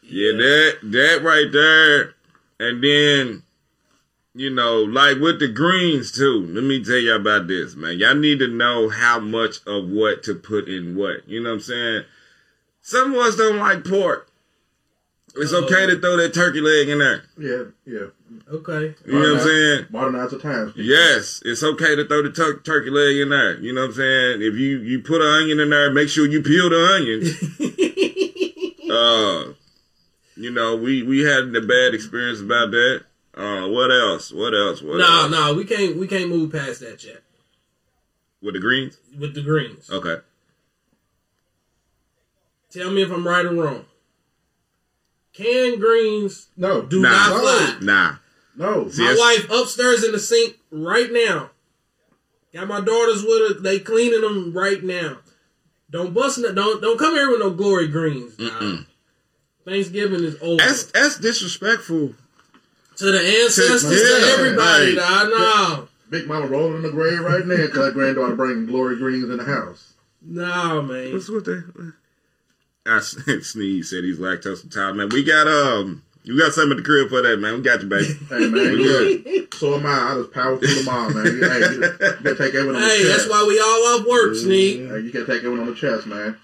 Hey, 0.02 0.08
Yeah, 0.08 0.32
that 0.32 0.78
that 0.82 1.22
right 1.22 1.50
there, 1.52 2.14
and 2.58 2.82
then 2.82 3.42
you 4.34 4.50
know, 4.50 4.78
like 4.82 5.18
with 5.18 5.38
the 5.40 5.48
greens 5.48 6.12
too. 6.12 6.46
Let 6.50 6.64
me 6.64 6.82
tell 6.84 6.96
you 6.98 7.14
about 7.14 7.46
this, 7.48 7.74
man. 7.74 7.98
Y'all 7.98 8.14
need 8.14 8.38
to 8.38 8.48
know 8.48 8.88
how 8.88 9.18
much 9.20 9.56
of 9.66 9.88
what 9.88 10.22
to 10.24 10.34
put 10.34 10.68
in 10.68 10.96
what. 10.96 11.28
You 11.28 11.42
know 11.42 11.50
what 11.50 11.54
I'm 11.56 11.60
saying? 11.60 12.04
Some 12.82 13.12
of 13.14 13.18
us 13.20 13.36
don't 13.36 13.58
like 13.58 13.84
pork. 13.84 14.28
It's 15.36 15.52
okay 15.52 15.86
to 15.86 16.00
throw 16.00 16.16
that 16.16 16.34
turkey 16.34 16.60
leg 16.60 16.88
in 16.88 16.98
there. 16.98 17.22
yeah, 17.38 17.64
yeah. 17.86 18.06
Okay. 18.48 18.94
You 19.06 19.12
know 19.12 19.34
what 19.34 19.40
I'm 19.42 19.46
saying? 19.46 19.86
Modernize 19.90 20.30
the 20.30 20.38
times. 20.38 20.72
Yes, 20.76 21.40
it's 21.44 21.62
okay 21.62 21.94
to 21.96 22.04
throw 22.06 22.22
the 22.22 22.30
tur- 22.30 22.60
turkey 22.60 22.90
leg 22.90 23.16
in 23.16 23.28
there. 23.28 23.58
You 23.60 23.72
know 23.72 23.82
what 23.82 23.90
I'm 23.90 23.94
saying? 23.94 24.42
If 24.42 24.54
you 24.54 24.78
you 24.78 25.00
put 25.02 25.20
an 25.20 25.26
onion 25.28 25.60
in 25.60 25.70
there, 25.70 25.90
make 25.92 26.08
sure 26.08 26.26
you 26.26 26.42
peel 26.42 26.70
the 26.70 26.84
onion. 26.94 28.66
Uh, 28.90 29.52
you 30.34 30.50
know, 30.50 30.74
we 30.74 31.04
we 31.04 31.20
had 31.20 31.52
the 31.52 31.60
bad 31.60 31.94
experience 31.94 32.40
about 32.40 32.72
that. 32.72 33.04
Uh, 33.40 33.68
what 33.68 33.90
else? 33.90 34.30
What 34.32 34.54
else? 34.54 34.82
What 34.82 34.98
No, 34.98 35.22
else? 35.22 35.30
no, 35.30 35.54
we 35.54 35.64
can't 35.64 35.96
we 35.96 36.06
can't 36.06 36.28
move 36.28 36.52
past 36.52 36.80
that 36.80 37.02
yet 37.02 37.22
With 38.42 38.54
the 38.54 38.60
greens? 38.60 38.98
with 39.18 39.34
the 39.34 39.40
greens. 39.42 39.88
Okay. 39.90 40.16
Tell 42.70 42.90
me 42.90 43.02
if 43.02 43.10
I'm 43.10 43.26
right 43.26 43.44
or 43.46 43.54
wrong. 43.54 43.84
Can 45.32 45.78
greens 45.78 46.48
No, 46.56 46.82
do 46.82 47.00
Nah. 47.00 47.10
not 47.10 47.40
fly? 47.40 47.78
Nah. 47.80 48.14
no. 48.56 48.88
See, 48.90 49.02
My 49.02 49.10
Yes. 49.10 49.18
wife 49.18 49.50
upstairs 49.50 50.04
in 50.04 50.12
the 50.12 50.18
sink 50.18 50.58
right 50.70 51.10
now. 51.10 51.50
Got 52.52 52.68
my 52.68 52.80
daughters 52.80 53.22
with 53.22 53.56
her. 53.56 53.60
They 53.60 53.78
cleaning 53.78 54.20
them 54.22 54.52
right 54.52 54.82
now. 54.82 55.20
Don't 55.90 56.12
bust. 56.12 56.38
No, 56.38 56.52
don't 56.52 56.82
don't 56.82 56.98
come 56.98 57.14
here 57.14 57.30
with 57.30 57.40
no 57.40 57.50
glory 57.50 57.86
greens. 57.88 58.36
dog. 58.36 58.50
Mm-mm. 58.50 58.86
Thanksgiving 59.64 60.24
is 60.24 60.36
over. 60.42 60.56
That's 60.56 60.84
that's 60.84 61.18
disrespectful. 61.18 62.14
To 63.00 63.10
the 63.12 63.20
ancestors, 63.42 63.82
to, 63.82 63.90
Yeah, 63.94 64.32
everybody. 64.38 64.96
right. 64.96 65.28
dog. 65.28 65.28
No, 65.30 65.88
Big 66.10 66.26
Mama 66.26 66.46
rolling 66.46 66.76
in 66.76 66.82
the 66.82 66.90
grave 66.90 67.20
right 67.20 67.44
now 67.46 67.56
because 67.56 67.86
her 67.86 67.90
granddaughter 67.92 68.34
bringing 68.36 68.66
glory 68.66 68.96
greens 68.96 69.24
in 69.28 69.36
the 69.36 69.44
house. 69.44 69.92
no, 70.22 70.82
man. 70.82 71.12
What's 71.12 71.28
with 71.28 71.44
that? 71.46 71.92
I 72.86 73.00
sneeze 73.42 73.90
said 73.90 74.04
he's 74.04 74.18
lactose 74.18 74.64
intolerant. 74.64 74.96
Man, 74.98 75.08
we 75.10 75.22
got 75.22 75.46
um, 75.46 76.02
you 76.24 76.38
got 76.38 76.52
something 76.52 76.72
at 76.72 76.76
the 76.78 76.82
crib 76.82 77.08
for 77.10 77.20
that, 77.22 77.38
man. 77.38 77.54
We 77.56 77.60
got 77.62 77.82
you, 77.82 77.88
baby. 77.88 78.06
Hey 78.28 78.48
man, 78.48 78.72
We 78.72 78.82
good. 78.82 79.54
so 79.54 79.74
am 79.76 79.86
I. 79.86 80.12
I 80.12 80.14
just 80.14 80.32
power 80.32 80.56
through 80.56 80.74
the 80.74 80.82
mom, 80.84 81.14
man. 81.14 81.26
Hey, 81.26 81.30
you, 81.32 81.82
you 81.82 81.98
gotta 81.98 82.36
take 82.36 82.54
everyone 82.54 82.76
on 82.76 82.80
the 82.82 82.88
Hey, 82.88 83.02
chest. 83.04 83.18
that's 83.18 83.28
why 83.30 83.44
we 83.46 83.60
all 83.60 84.00
off 84.00 84.06
work, 84.06 84.34
Sneak. 84.34 84.76
Hey, 84.78 85.00
you 85.00 85.12
gotta 85.12 85.26
take 85.26 85.38
everyone 85.44 85.60
on 85.60 85.66
the 85.66 85.74
chest, 85.74 86.06
man. 86.06 86.36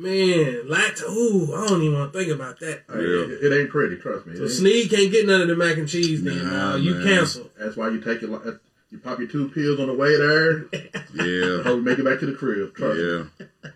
Man, 0.00 0.62
lactose. 0.68 1.10
Ooh, 1.10 1.54
I 1.54 1.66
don't 1.68 1.82
even 1.82 1.98
want 1.98 2.12
to 2.12 2.18
think 2.18 2.32
about 2.32 2.58
that. 2.60 2.82
Yeah. 2.88 2.96
it, 3.48 3.52
it 3.52 3.60
ain't 3.60 3.70
pretty, 3.70 3.96
trust 3.96 4.26
me. 4.26 4.32
It 4.34 4.36
So 4.38 4.42
ain't- 4.44 4.52
Sneak 4.52 4.90
can't 4.90 5.12
get 5.12 5.26
none 5.26 5.42
of 5.42 5.48
the 5.48 5.56
mac 5.56 5.76
and 5.76 5.88
cheese. 5.88 6.22
Then 6.22 6.42
Nah, 6.44 6.72
uh, 6.72 6.76
you 6.76 6.94
man. 6.94 7.04
cancel. 7.04 7.50
That's 7.58 7.76
why 7.76 7.88
you 7.90 8.00
take 8.00 8.22
your 8.22 8.30
li- 8.30 8.52
you 8.90 8.98
pop 8.98 9.18
your 9.18 9.28
two 9.28 9.48
pills 9.50 9.78
on 9.78 9.86
the 9.88 9.94
way 9.94 10.16
there. 10.16 10.66
Yeah, 11.14 11.62
Hope 11.64 11.76
you 11.76 11.82
make 11.82 11.98
it 11.98 12.04
back 12.04 12.20
to 12.20 12.26
the 12.26 12.32
crib. 12.32 12.74
Trust 12.74 12.98
me. 12.98 13.04
yeah. 13.42 13.70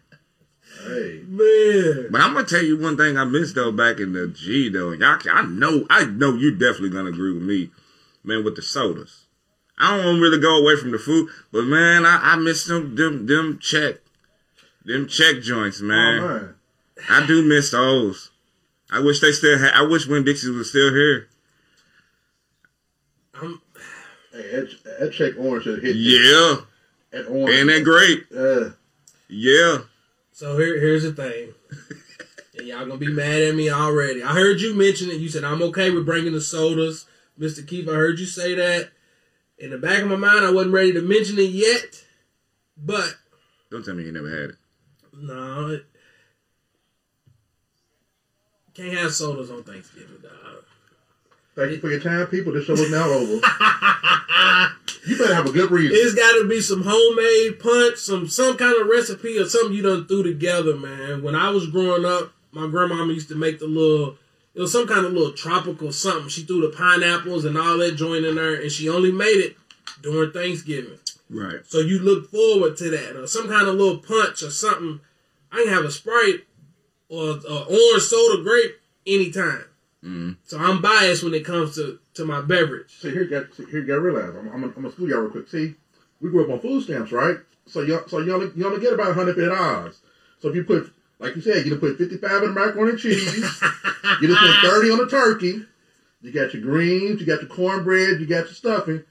Hey, 0.87 1.23
Man, 1.26 2.09
But 2.11 2.21
I'm 2.21 2.35
gonna 2.35 2.47
tell 2.47 2.62
you 2.62 2.76
one 2.78 2.97
thing 2.97 3.16
I 3.16 3.25
missed 3.25 3.54
though 3.54 3.73
back 3.73 4.00
in 4.00 4.12
the 4.12 4.28
G 4.28 4.69
though. 4.69 4.93
Y'all, 4.93 5.19
can- 5.19 5.37
I 5.37 5.43
know, 5.43 5.87
I 5.90 6.04
know 6.04 6.35
you're 6.35 6.52
definitely 6.52 6.90
gonna 6.90 7.11
agree 7.11 7.33
with 7.33 7.43
me, 7.43 7.71
man. 8.23 8.45
With 8.45 8.57
the 8.57 8.62
sodas, 8.62 9.26
I 9.78 9.97
don't 9.97 10.04
want 10.07 10.16
to 10.16 10.23
really 10.23 10.38
go 10.40 10.59
away 10.59 10.76
from 10.76 10.90
the 10.93 10.99
food, 10.99 11.28
but 11.52 11.64
man, 11.64 12.04
I, 12.07 12.33
I 12.33 12.37
miss 12.37 12.64
them, 12.66 12.95
them, 12.97 13.26
them 13.26 13.59
Chek, 13.62 13.99
them 14.85 15.07
Chek 15.07 15.43
joints, 15.43 15.81
man. 15.81 16.19
oh 16.23 16.29
man. 16.29 16.55
I 17.11 17.26
do 17.26 17.45
miss 17.45 17.71
those. 17.73 18.31
I 18.91 19.00
wish 19.00 19.21
they 19.21 19.33
still 19.33 19.59
had. 19.59 19.73
I 19.75 19.83
wish 19.83 20.07
Winn-Dixie 20.07 20.50
was 20.50 20.71
still 20.71 20.93
here. 20.95 21.29
I'm, 23.35 23.61
Hey, 24.33 24.43
that, 24.50 24.69
that 25.00 25.12
Chek 25.12 25.38
orange 25.38 25.64
should 25.64 25.83
hit. 25.83 25.95
Yeah, 25.97 26.57
That 27.12 27.26
orange. 27.29 27.50
and 27.59 27.69
that 27.69 27.85
great. 27.85 28.25
Uh, 28.37 28.71
Yeah, 29.29 29.79
so 30.33 30.57
here, 30.59 30.79
here's 30.81 31.05
the 31.05 31.12
thing. 31.12 31.55
and 32.59 32.67
y'all 32.67 32.81
gonna 32.87 32.97
be 32.99 33.12
mad 33.12 33.43
at 33.43 33.55
me 33.55 33.71
already. 33.71 34.23
I 34.25 34.33
heard 34.33 34.61
you 34.61 34.75
mention 34.75 35.11
it. 35.11 35.21
You 35.21 35.29
said 35.29 35.45
I'm 35.45 35.62
okay 35.62 35.91
with 35.91 36.05
bringing 36.07 36.33
the 36.33 36.41
sodas, 36.41 37.07
Mister 37.37 37.62
Keith. 37.62 37.88
I 37.88 37.93
heard 37.93 38.19
you 38.19 38.26
say 38.26 38.55
that. 38.55 38.91
In 39.59 39.71
the 39.71 39.79
back 39.79 40.03
of 40.03 40.09
my 40.09 40.17
mind, 40.17 40.45
I 40.45 40.50
wasn't 40.50 40.75
ready 40.75 40.93
to 40.95 41.00
mention 41.00 41.38
it 41.38 41.50
yet, 41.50 42.05
but 42.76 43.17
don't 43.71 43.85
tell 43.85 43.95
me 43.95 44.03
you 44.05 44.11
never 44.12 44.29
had 44.29 44.50
it. 44.50 44.57
No, 45.18 45.68
it, 45.68 45.87
can't 48.75 48.92
have 48.99 49.14
sodas 49.14 49.52
on 49.52 49.62
Thanksgiving, 49.62 50.18
dog. 50.21 50.64
thank 51.54 51.71
you 51.71 51.78
for 51.78 51.90
your 51.90 52.00
time, 52.00 52.26
people. 52.26 52.52
This 52.52 52.64
show 52.64 52.73
is 52.73 52.90
now 52.90 53.09
over. 53.09 53.35
you 55.06 55.16
better 55.16 55.35
have 55.35 55.47
a 55.47 55.52
good 55.52 55.71
reason. 55.71 55.97
It's 55.97 56.14
got 56.14 56.33
to 56.42 56.49
be 56.49 56.61
some 56.61 56.83
homemade 56.83 57.61
punch, 57.61 57.99
some 57.99 58.28
some 58.28 58.56
kind 58.56 58.80
of 58.80 58.88
recipe 58.88 59.38
or 59.38 59.44
something 59.44 59.75
you 59.76 59.83
done 59.83 60.09
threw 60.09 60.25
together, 60.25 60.76
man. 60.76 61.23
When 61.23 61.37
I 61.37 61.50
was 61.50 61.68
growing 61.68 62.04
up, 62.04 62.33
my 62.50 62.66
grandmama 62.66 63.12
used 63.12 63.28
to 63.28 63.37
make 63.37 63.61
the 63.61 63.66
little. 63.66 64.16
It 64.54 64.61
was 64.61 64.73
some 64.73 64.88
kind 64.88 65.06
of 65.06 65.12
little 65.12 65.33
tropical 65.33 65.92
something. 65.92 66.28
She 66.28 66.42
threw 66.42 66.61
the 66.61 66.76
pineapples 66.76 67.44
and 67.44 67.56
all 67.56 67.78
that 67.78 67.94
joint 67.97 68.25
in 68.25 68.35
there, 68.35 68.61
and 68.61 68.73
she 68.73 68.88
only 68.88 69.12
made 69.12 69.38
it 69.38 69.56
during 70.02 70.33
Thanksgiving. 70.33 70.99
Right. 71.35 71.67
So 71.67 71.81
you 71.81 71.99
look 71.99 72.31
forward 72.31 72.76
to 72.79 72.91
that, 72.91 73.17
or 73.17 73.26
some 73.26 73.49
kind 73.49 73.69
of 73.69 73.75
little 73.75 73.99
punch 73.99 74.43
or 74.43 74.50
something. 74.50 75.00
I 75.50 75.64
can 75.64 75.73
have 75.73 75.85
a 75.85 75.91
Sprite 75.91 76.41
or 77.09 77.31
a 77.49 77.64
orange 77.64 78.03
soda 78.03 78.43
grape 78.43 78.76
anytime. 79.07 79.64
Mm. 80.05 80.37
So 80.45 80.59
I'm 80.59 80.83
biased 80.83 81.23
when 81.25 81.35
it 81.35 81.45
comes 81.45 81.76
to, 81.76 81.99
to 82.14 82.25
my 82.25 82.41
beverage. 82.41 82.99
See, 83.00 83.11
here 83.11 83.23
you 83.25 83.31
got, 83.31 83.55
see, 83.55 83.64
here 83.67 83.81
you 83.81 83.87
got 83.87 83.95
to 83.95 84.00
realize. 84.00 84.31
I'm, 84.31 84.47
I'm, 84.49 84.61
gonna- 84.61 84.67
I'm 84.76 84.83
gonna 84.83 84.93
school 84.93 85.09
y'all 85.09 85.21
real 85.21 85.31
quick. 85.31 85.49
See, 85.49 85.75
we 86.21 86.31
grew 86.31 86.45
up 86.45 86.50
on 86.50 86.61
food 86.61 86.83
stamps, 86.83 87.12
right? 87.12 87.37
So 87.67 87.81
y'all, 87.83 88.07
so 88.09 88.19
you 88.19 88.35
only, 88.35 88.50
you 88.55 88.67
only 88.67 88.81
get 88.81 88.93
about 88.93 89.09
150 89.17 89.49
dollars. 89.49 90.00
So 90.41 90.49
if 90.49 90.55
you 90.55 90.64
put, 90.64 90.93
like 91.19 91.35
you 91.37 91.41
said, 91.43 91.64
you 91.64 91.71
can 91.76 91.81
put 91.81 91.97
55 91.97 92.43
in 92.43 92.55
the 92.55 92.61
macaroni 92.61 92.91
and 92.93 92.99
cheese. 93.00 93.35
you 93.35 93.41
just 93.41 94.41
put 94.62 94.71
30 94.71 94.91
on 94.91 94.99
the 94.99 95.09
turkey. 95.09 95.62
You 96.21 96.33
got 96.33 96.53
your 96.53 96.62
greens, 96.62 97.21
you 97.21 97.26
got 97.26 97.41
your 97.41 97.50
cornbread, 97.50 98.21
you 98.21 98.26
got 98.26 98.45
your 98.47 98.55
stuffing. 98.55 99.05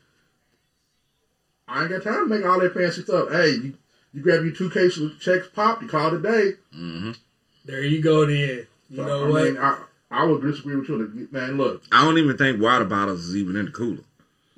I 1.73 1.81
ain't 1.81 1.89
got 1.89 2.03
time 2.03 2.29
to 2.29 2.35
make 2.35 2.45
all 2.45 2.59
that 2.59 2.73
fancy 2.75 3.01
stuff. 3.01 3.31
Hey, 3.31 3.49
you, 3.53 3.73
you 4.13 4.21
grab 4.21 4.43
your 4.43 4.53
two 4.53 4.69
cases 4.69 5.03
of 5.05 5.11
Cheks 5.19 5.51
pop, 5.51 5.81
you 5.81 5.87
call 5.87 6.13
it 6.13 6.19
a 6.19 6.21
day. 6.21 6.51
hmm 6.71 7.11
There 7.65 7.83
you 7.83 7.99
go, 7.99 8.25
then. 8.27 8.67
You 8.89 8.97
So, 8.97 9.05
know 9.07 9.23
I 9.25 9.27
what? 9.29 9.43
Mean, 9.45 9.57
I, 9.57 9.79
I 10.11 10.23
would 10.23 10.41
disagree 10.43 10.75
with 10.75 10.87
you. 10.87 11.27
Man, 11.31 11.57
look. 11.57 11.81
I 11.91 12.05
don't 12.05 12.19
even 12.19 12.37
think 12.37 12.61
water 12.61 12.85
bottles 12.85 13.25
is 13.25 13.35
even 13.35 13.55
in 13.55 13.65
the 13.65 13.71
cooler. 13.71 14.03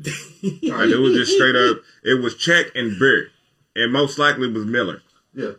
Like 0.44 0.90
it 0.90 0.98
was 0.98 1.14
just 1.14 1.32
straight 1.34 1.56
up. 1.56 1.78
It 2.04 2.22
was 2.22 2.36
Chek 2.36 2.72
and 2.76 3.00
beer, 3.00 3.30
and 3.76 3.92
most 3.94 4.20
likely 4.20 4.48
was 4.52 4.66
Miller. 4.66 5.02
Yeah. 5.34 5.52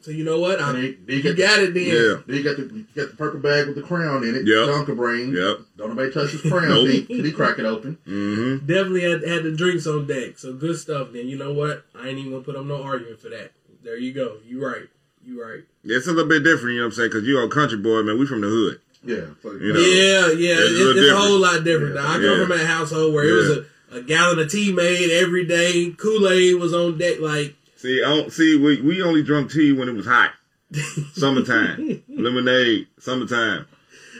So 0.00 0.12
you 0.12 0.24
know 0.24 0.38
what? 0.38 0.60
I, 0.60 0.68
And 0.70 0.78
then, 0.78 0.96
then 1.06 1.16
you 1.16 1.22
the- 1.22 1.34
got 1.34 1.58
it 1.58 1.74
then. 1.74 1.82
Yeah. 1.84 2.22
Then 2.26 2.36
you 2.36 2.42
got 2.44 2.56
the 2.56 2.62
you 2.74 2.86
got 2.94 3.10
the 3.10 3.16
purple 3.16 3.40
bag 3.40 3.66
with 3.66 3.76
the 3.76 3.82
crown 3.82 4.22
in 4.24 4.34
it. 4.36 4.46
Yep. 4.46 4.66
Dunker 4.66 4.94
brain. 4.94 5.32
Yep. 5.34 5.58
Don't 5.76 5.88
nobody 5.90 6.12
touch 6.12 6.30
his 6.30 6.40
crown. 6.42 6.68
Nope. 6.68 6.88
See, 6.88 7.02
he 7.08 7.32
crack 7.32 7.58
it 7.58 7.64
open. 7.66 7.98
Mm-hmm. 8.06 8.66
Definitely 8.66 9.02
had, 9.02 9.26
had 9.28 9.42
the 9.42 9.52
drinks 9.52 9.86
on 9.86 10.06
deck. 10.06 10.38
So 10.38 10.52
good 10.54 10.78
stuff. 10.78 11.08
Then 11.12 11.28
you 11.28 11.36
know 11.36 11.52
what? 11.52 11.84
I 11.94 12.08
ain't 12.08 12.18
even 12.18 12.30
gonna 12.32 12.44
put 12.44 12.56
up 12.56 12.64
no 12.64 12.82
argument 12.82 13.20
for 13.20 13.28
that. 13.30 13.50
There 13.82 13.96
you 13.98 14.12
go. 14.12 14.38
You 14.46 14.64
right. 14.64 14.86
You 15.24 15.42
right. 15.42 15.62
It's 15.84 16.06
a 16.06 16.12
little 16.12 16.28
bit 16.28 16.42
different, 16.44 16.74
you 16.74 16.80
know 16.80 16.86
what 16.86 16.92
I'm 16.92 16.96
saying? 16.96 17.10
Because 17.10 17.24
you 17.26 17.38
are 17.38 17.44
a 17.44 17.48
country 17.50 17.78
boy, 17.78 18.02
man. 18.02 18.18
We 18.18 18.26
from 18.26 18.40
the 18.40 18.48
hood. 18.48 18.80
Yeah. 19.04 19.26
So, 19.42 19.52
You 19.52 19.72
know. 19.72 19.80
Yeah, 19.80 20.26
yeah. 20.32 20.54
It's 20.58 20.60
a 20.60 20.64
It's, 20.64 20.78
little 20.78 21.02
it's 21.02 21.12
a 21.12 21.16
whole 21.16 21.38
lot 21.40 21.64
different. 21.64 21.94
Yeah. 21.96 22.02
I 22.06 22.12
come 22.14 22.22
Yeah. 22.24 22.46
from 22.46 22.52
a 22.52 22.64
household 22.66 23.14
where 23.14 23.28
it 23.28 23.32
was 23.32 23.50
a, 23.58 23.96
a 23.98 24.02
gallon 24.02 24.38
of 24.38 24.50
tea 24.50 24.72
made 24.72 25.10
every 25.10 25.44
day. 25.46 25.90
Kool 25.96 26.28
Aid 26.28 26.56
was 26.56 26.72
on 26.74 26.98
deck. 26.98 27.20
Like 27.20 27.54
See, 27.78 28.02
I 28.02 28.08
don't, 28.08 28.32
see, 28.32 28.56
we 28.58 28.80
we 28.80 29.02
only 29.02 29.22
drunk 29.22 29.52
tea 29.52 29.72
when 29.72 29.88
it 29.88 29.92
was 29.92 30.04
hot. 30.06 30.32
Summertime, 31.14 32.02
lemonade, 32.08 32.88
summertime. 32.98 33.66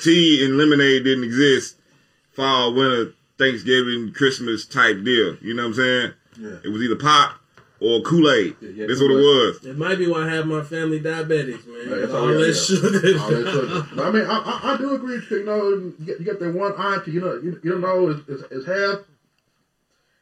Tea 0.00 0.44
and 0.44 0.56
lemonade 0.56 1.02
didn't 1.04 1.24
exist. 1.24 1.76
Fall, 2.32 2.72
winter, 2.72 3.12
Thanksgiving, 3.36 4.12
Christmas 4.14 4.64
type 4.64 5.02
deal. 5.04 5.36
You 5.42 5.54
know 5.54 5.64
what 5.64 5.68
I'm 5.70 5.74
saying? 5.74 6.12
Yeah. 6.40 6.56
It 6.64 6.68
was 6.68 6.82
either 6.82 6.94
pop 6.96 7.34
or 7.80 8.00
Kool 8.02 8.30
Aid. 8.30 8.54
Yeah, 8.60 8.68
yeah, 8.70 8.86
That's 8.86 9.00
what 9.00 9.10
it 9.10 9.14
was. 9.16 9.64
it 9.66 9.76
might 9.76 9.98
be 9.98 10.06
why 10.06 10.22
I 10.22 10.34
have 10.34 10.46
my 10.46 10.62
family 10.62 11.00
diabetics, 11.00 11.66
man. 11.66 12.00
Yeah, 12.00 12.16
all 12.16 12.22
all- 12.22 12.32
yeah, 12.32 12.38
that 12.38 12.46
yeah. 12.46 12.52
sugar. 12.54 13.18
All 13.20 13.30
that 13.30 13.86
sugar. 13.90 14.02
I 14.02 14.10
mean, 14.12 14.24
I, 14.24 14.38
I, 14.38 14.74
I 14.74 14.76
do 14.78 14.94
agree. 14.94 15.16
You 15.16 15.36
You 15.38 15.44
know, 15.44 15.68
you 15.68 15.94
got, 16.06 16.20
you 16.20 16.26
got 16.26 16.38
that 16.40 16.52
one 16.54 16.72
auntie. 16.74 17.10
You 17.10 17.20
know, 17.20 17.34
you, 17.34 17.60
you 17.62 17.70
don't 17.72 17.80
know 17.80 18.08
it's, 18.10 18.28
it's, 18.28 18.42
it's 18.52 18.66
half. 18.66 19.00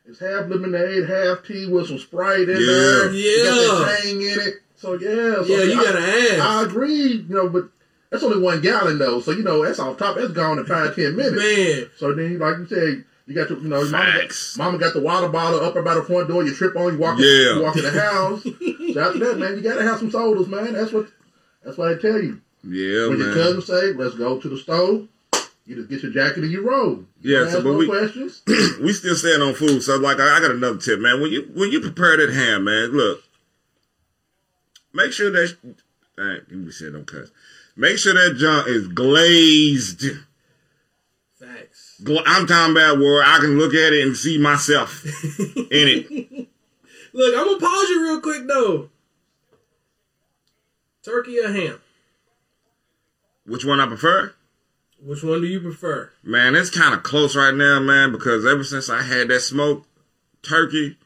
It's 0.09 0.21
half 0.21 0.49
lemonade, 0.49 1.09
half 1.09 1.45
tea 1.45 1.67
with 1.67 1.89
some 1.89 1.99
Sprite 1.99 2.49
in 2.49 2.61
Yeah. 2.61 2.67
there. 2.67 3.11
You 3.13 3.45
got 3.45 3.87
that 3.87 4.03
tang 4.03 4.23
in 4.23 4.41
it. 4.41 4.55
So 4.77 4.95
yeah. 4.95 5.43
So 5.43 5.45
yeah, 5.47 5.63
you 5.65 5.81
I- 5.81 5.85
gotta 5.85 5.99
ask. 5.99 6.41
I 6.41 6.63
agree. 6.65 7.25
You 7.29 7.35
know, 7.35 7.49
but 7.49 7.65
that's 8.11 8.23
only 8.23 8.41
one 8.41 8.61
gallon 8.61 8.99
though. 8.99 9.21
So 9.21 9.33
you 9.33 9.43
know, 9.43 9.65
that's 9.65 9.79
off 9.81 9.99
top. 9.99 10.17
That's 10.17 10.33
gone 10.33 10.59
in 10.59 10.67
five 10.67 10.95
ten 10.95 11.17
minutes. 11.17 11.37
man, 11.37 11.91
So 11.97 12.15
then, 12.15 12.39
like 12.39 12.59
you 12.59 12.67
said, 12.67 13.05
you 13.27 13.35
got 13.35 13.49
to, 13.49 13.55
you 13.57 13.69
know, 13.69 13.83
mama 13.91 14.13
got, 14.23 14.55
mama 14.57 14.79
got 14.79 14.95
the 14.95 15.01
water 15.01 15.29
bottle 15.29 15.59
up 15.61 15.75
by 15.85 15.95
the 15.95 16.03
front 16.05 16.29
door. 16.29 16.45
You 16.45 16.55
trip 16.55 16.77
on, 16.77 16.93
you 16.93 16.99
walk, 16.99 17.19
Yeah. 17.19 17.55
you 17.57 17.63
walk 17.63 17.77
in 17.77 17.83
the 17.83 17.91
house. 18.01 18.43
so 18.45 19.01
after 19.01 19.19
that, 19.19 19.39
man, 19.39 19.57
you 19.57 19.63
got 19.63 19.75
to 19.75 19.83
have 19.83 19.99
some 19.99 20.11
sodas, 20.13 20.47
man. 20.47 20.75
That's 20.75 20.93
what, 20.93 21.09
that's 21.65 21.77
what 21.77 21.91
I 21.93 22.01
tell 22.01 22.23
you. 22.23 22.41
Yeah, 22.63 23.01
man. 23.01 23.09
when 23.11 23.19
your 23.19 23.27
man. 23.29 23.35
cousin 23.35 23.63
say, 23.63 23.93
"Let's 23.95 24.15
go 24.15 24.39
to 24.41 24.49
the 24.49 24.57
stove," 24.57 25.09
you 25.67 25.75
just 25.77 25.89
get 25.91 26.03
your 26.03 26.13
jacket 26.13 26.45
and 26.45 26.51
you 26.53 26.69
roll. 26.69 27.05
You 27.21 27.39
Yeah, 27.45 27.51
so, 27.51 27.63
but 27.63 27.71
no 27.73 27.79
we- 27.79 27.87
questions. 27.89 28.43
we 28.81 28.93
still 28.93 29.15
staying 29.17 29.43
on 29.43 29.55
food. 29.55 29.83
So 29.83 29.97
like 29.97 30.19
I, 30.21 30.37
I 30.37 30.41
got 30.41 30.53
another 30.53 30.79
tip, 30.79 31.01
man. 31.01 31.21
When 31.21 31.31
you 31.33 31.51
when 31.55 31.71
you 31.73 31.81
prepare 31.81 32.17
that 32.17 32.33
ham, 32.33 32.65
man, 32.65 32.91
look, 32.93 33.23
make 34.95 35.13
sure 35.13 35.31
that 35.31 35.57
all 36.19 36.25
right, 36.25 36.41
we 36.51 36.71
said 36.71 36.93
don't 36.93 37.07
cuss. 37.07 37.31
Make 37.77 37.99
sure 37.99 38.15
that 38.15 38.37
junk 38.39 38.69
is 38.69 38.89
glazed. 38.89 40.05
facts. 41.39 42.01
I'm 42.27 42.47
talking 42.47 42.73
about 42.75 42.99
where 42.99 43.23
I 43.23 43.39
can 43.41 43.59
look 43.59 43.75
at 43.75 43.93
it 43.93 44.07
and 44.07 44.17
see 44.17 44.39
myself 44.39 45.05
in 45.57 45.67
it. 45.71 46.49
Look, 47.13 47.35
I'm 47.37 47.45
gonna 47.47 47.59
pause 47.61 47.89
you 47.91 48.03
real 48.03 48.21
quick 48.21 48.47
though. 48.47 48.89
Turkey 51.03 51.39
or 51.41 51.53
ham? 51.53 51.81
Which 53.47 53.65
one 53.65 53.81
I 53.81 53.87
prefer? 53.87 54.33
Which 55.07 55.23
one 55.23 55.41
do 55.41 55.47
you 55.47 55.61
prefer? 55.61 56.11
Man, 56.25 56.57
it's 56.57 56.69
kind 56.71 56.93
of 56.93 57.03
close 57.05 57.37
right 57.37 57.55
now, 57.55 57.79
man, 57.79 58.11
because 58.11 58.45
ever 58.45 58.65
since 58.65 58.91
I 58.91 59.03
had 59.03 59.29
that 59.29 59.39
smoked 59.41 59.87
turkey, 60.43 60.97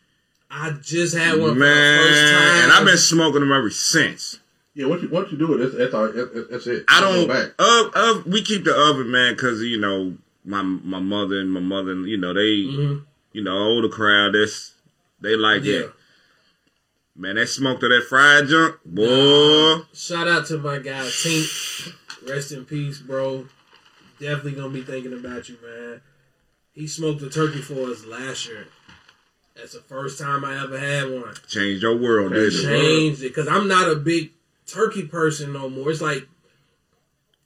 I 0.50 0.70
just 0.70 1.14
had 1.14 1.38
one 1.38 1.50
for 1.54 1.60
man, 1.60 1.96
the 1.98 2.08
first 2.08 2.32
time. 2.32 2.62
and 2.64 2.72
I've 2.72 2.84
been 2.86 2.96
smoking 2.96 3.40
them 3.40 3.52
ever 3.52 3.68
since. 3.70 4.38
Yeah, 4.72 4.86
once 4.86 5.02
you 5.02 5.10
once 5.10 5.30
you 5.30 5.36
do 5.38 5.52
it, 5.54 5.58
that's 5.58 5.76
that's 5.76 5.94
all. 5.94 6.10
That's, 6.10 6.30
that's 6.50 6.66
it. 6.66 6.84
I 6.88 7.00
don't. 7.00 7.28
back. 7.28 7.50
Of, 7.58 7.94
of, 7.94 8.26
we 8.26 8.40
keep 8.42 8.64
the 8.64 8.74
oven, 8.74 9.10
man, 9.10 9.34
because 9.34 9.60
you 9.62 9.78
know 9.78 10.16
my 10.44 10.62
my 10.62 10.98
mother 11.00 11.38
and 11.38 11.52
my 11.52 11.60
mother, 11.60 11.92
you 12.06 12.16
know 12.16 12.32
they, 12.32 12.40
Mhm. 12.64 13.04
you 13.32 13.44
know 13.44 13.52
older 13.58 13.88
crowd. 13.90 14.34
That's 14.34 14.72
they 15.20 15.36
like 15.36 15.62
Yeah. 15.64 15.78
that. 15.80 15.92
Man, 17.16 17.34
that 17.34 17.48
smoked 17.48 17.82
of 17.82 17.90
that 17.90 18.04
fried 18.08 18.48
junk, 18.48 18.76
boy. 18.86 19.82
Shout 19.92 20.26
out 20.26 20.46
to 20.46 20.56
my 20.58 20.78
guy 20.78 21.00
Tink. 21.04 21.92
Rest 22.26 22.52
in 22.52 22.64
peace, 22.64 22.98
bro. 22.98 23.46
Definitely 24.20 24.52
gonna 24.52 24.68
be 24.68 24.82
thinking 24.82 25.12
about 25.14 25.48
you, 25.48 25.56
man. 25.64 26.00
He 26.74 26.86
smoked 26.86 27.22
a 27.22 27.30
turkey 27.30 27.62
for 27.62 27.88
us 27.90 28.04
last 28.04 28.46
year. 28.46 28.66
That's 29.56 29.72
the 29.72 29.80
first 29.80 30.18
time 30.18 30.44
I 30.44 30.62
ever 30.62 30.78
had 30.78 31.10
one. 31.10 31.34
Changed 31.48 31.82
your 31.82 31.96
world, 31.96 32.32
didn't 32.32 32.60
it? 32.60 32.62
Changed 32.62 33.22
it 33.22 33.28
because 33.28 33.48
I'm 33.48 33.66
not 33.66 33.90
a 33.90 33.96
big 33.96 34.32
turkey 34.66 35.04
person 35.06 35.52
no 35.52 35.68
more. 35.68 35.90
It's 35.90 36.00
like 36.00 36.28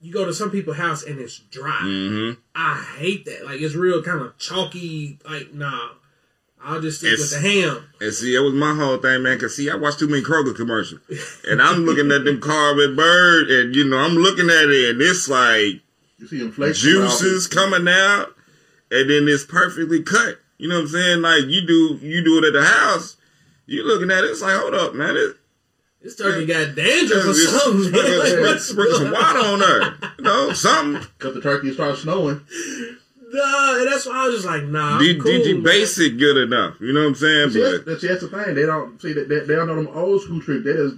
you 0.01 0.13
go 0.13 0.25
to 0.25 0.35
some 0.35 0.51
people's 0.51 0.77
house 0.77 1.03
and 1.05 1.19
it's 1.19 1.39
dry. 1.39 1.81
Mm-hmm. 1.83 2.41
I 2.55 2.85
hate 2.99 3.25
that. 3.25 3.47
Like 3.47 3.61
it's 3.61 3.75
real 3.75 4.03
kind 4.03 4.21
of 4.21 4.37
chalky. 4.39 5.19
Like 5.29 5.55
nah, 5.55 5.91
I'll 6.63 6.81
just 6.81 6.99
stick 6.99 7.13
It's- 7.15 7.33
with 7.33 7.43
the 7.43 7.49
ham. 7.49 7.89
And 8.01 8.13
see, 8.13 8.35
it 8.35 8.41
was 8.41 8.53
my 8.53 8.75
whole 8.75 8.99
thing, 8.99 9.23
man. 9.23 9.39
Cause 9.39 9.57
see, 9.57 9.71
I 9.71 9.77
watched 9.77 10.01
too 10.01 10.09
many 10.09 10.23
Kroger 10.23 10.55
commercials, 10.55 11.01
and 11.49 11.63
I'm 11.63 11.85
looking 11.87 12.11
at 12.13 12.25
them 12.25 12.41
carbon 12.41 12.95
bird, 12.97 13.49
and 13.51 13.75
you 13.75 13.85
know, 13.89 13.99
I'm 13.99 14.15
looking 14.17 14.51
at 14.51 14.69
it, 14.69 14.91
and 14.91 15.01
it's 15.01 15.29
like 15.29 15.81
You 16.25 16.39
see 16.39 16.45
inflation. 16.45 16.75
juices 16.91 17.47
coming 17.47 17.87
out, 17.87 18.29
and 18.91 19.11
then 19.11 19.29
it's 19.29 19.45
perfectly 19.45 20.03
cut. 20.03 20.39
You 20.59 20.69
know 20.69 20.77
what 20.77 20.83
I'm 20.83 20.89
saying? 20.89 21.21
Like 21.23 21.45
you 21.47 21.67
do, 21.67 21.99
you 22.01 22.25
do 22.25 22.39
it 22.39 22.45
at 22.47 22.53
the 22.55 22.65
house. 22.65 23.17
You 23.67 23.83
looking 23.87 24.11
at 24.11 24.25
it, 24.25 24.31
it's 24.31 24.41
like, 24.43 24.57
hold 24.59 24.75
up, 24.75 24.95
man. 24.95 25.17
It, 25.17 25.37
This 26.03 26.17
turkey 26.17 26.47
got 26.47 26.75
dandruff 26.75 27.27
or 27.27 27.31
it's- 27.31 27.63
something. 27.63 27.91
man. 27.93 28.19
Like, 28.19 28.29
sprinkle, 28.29 28.43
what's 28.43 28.65
sprinkle 28.65 28.99
some 28.99 29.11
water 29.13 29.39
on 29.41 29.59
there. 29.59 29.95
You 30.19 30.25
know, 30.25 30.53
something. 30.53 31.07
Because 31.19 31.35
the 31.35 31.41
turkey 31.43 31.73
starts 31.75 32.01
snowing. 32.03 32.41
Nah, 33.33 33.79
and 33.81 33.87
that's 33.93 34.07
why 34.07 34.25
I 34.25 34.27
was 34.29 34.37
just 34.37 34.47
like, 34.47 34.63
nah. 34.65 34.95
I'm 34.97 34.99
Did, 35.03 35.21
cool, 35.21 35.33
did 35.33 35.47
you 35.47 35.55
man. 35.57 35.65
base 35.65 35.99
it 35.99 36.19
good 36.19 36.37
enough? 36.37 36.81
You 36.81 36.93
know 36.93 37.01
what 37.01 37.07
I'm 37.09 37.15
saying? 37.17 37.51
See, 37.51 37.61
that's, 37.63 37.79
But 37.79 37.87
that's, 37.87 38.03
that's 38.03 38.21
the 38.21 38.29
thing. 38.29 38.55
They 38.55 38.65
don't 38.67 39.01
see 39.03 39.13
that 39.13 39.29
they, 39.29 39.41
they 39.41 39.57
don't 39.57 39.67
know 39.67 39.77
them 39.77 39.89
old 39.89 40.23
school 40.23 40.41
tricks. 40.41 40.65
They 40.65 40.73
just 40.75 40.97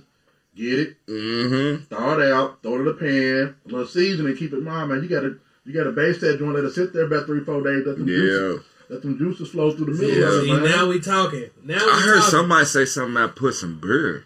get 0.56 0.78
it, 0.80 0.96
mm-hmm. 1.06 1.84
thaw 1.84 2.18
it 2.18 2.32
out, 2.32 2.62
throw 2.62 2.76
it 2.76 2.80
in 2.80 2.88
a 2.88 2.94
pan, 2.94 3.54
a 3.64 3.68
little 3.68 3.86
seasoning, 3.86 4.36
keep 4.36 4.52
it 4.52 4.56
in 4.58 4.64
mind, 4.64 4.90
man. 4.90 5.02
You 5.02 5.08
gotta 5.08 5.36
you 5.64 5.72
gotta 5.74 5.92
base 5.92 6.20
that 6.20 6.38
joint, 6.38 6.54
let 6.54 6.64
it 6.64 6.72
sit 6.72 6.92
there 6.92 7.04
about 7.04 7.26
three, 7.26 7.40
four 7.44 7.62
days, 7.62 7.84
let 7.86 7.98
them 7.98 8.06
juices, 8.06 8.62
Yeah. 8.88 8.94
let 8.94 9.02
them 9.02 9.18
juices 9.18 9.50
flow 9.50 9.70
through 9.72 9.86
the 9.86 9.92
middle 10.02 10.18
Yeah. 10.18 10.26
of 10.26 10.34
it, 10.34 10.42
See, 10.44 10.52
man. 10.52 10.62
now 10.64 10.86
we 10.88 11.00
talking. 11.00 11.50
Now 11.62 11.74
we 11.84 11.90
I 11.92 12.00
heard 12.00 12.16
talking. 12.20 12.30
somebody 12.30 12.64
say 12.66 12.84
something 12.84 13.16
about 13.16 13.36
put 13.36 13.54
some 13.54 13.78
beer 13.80 14.24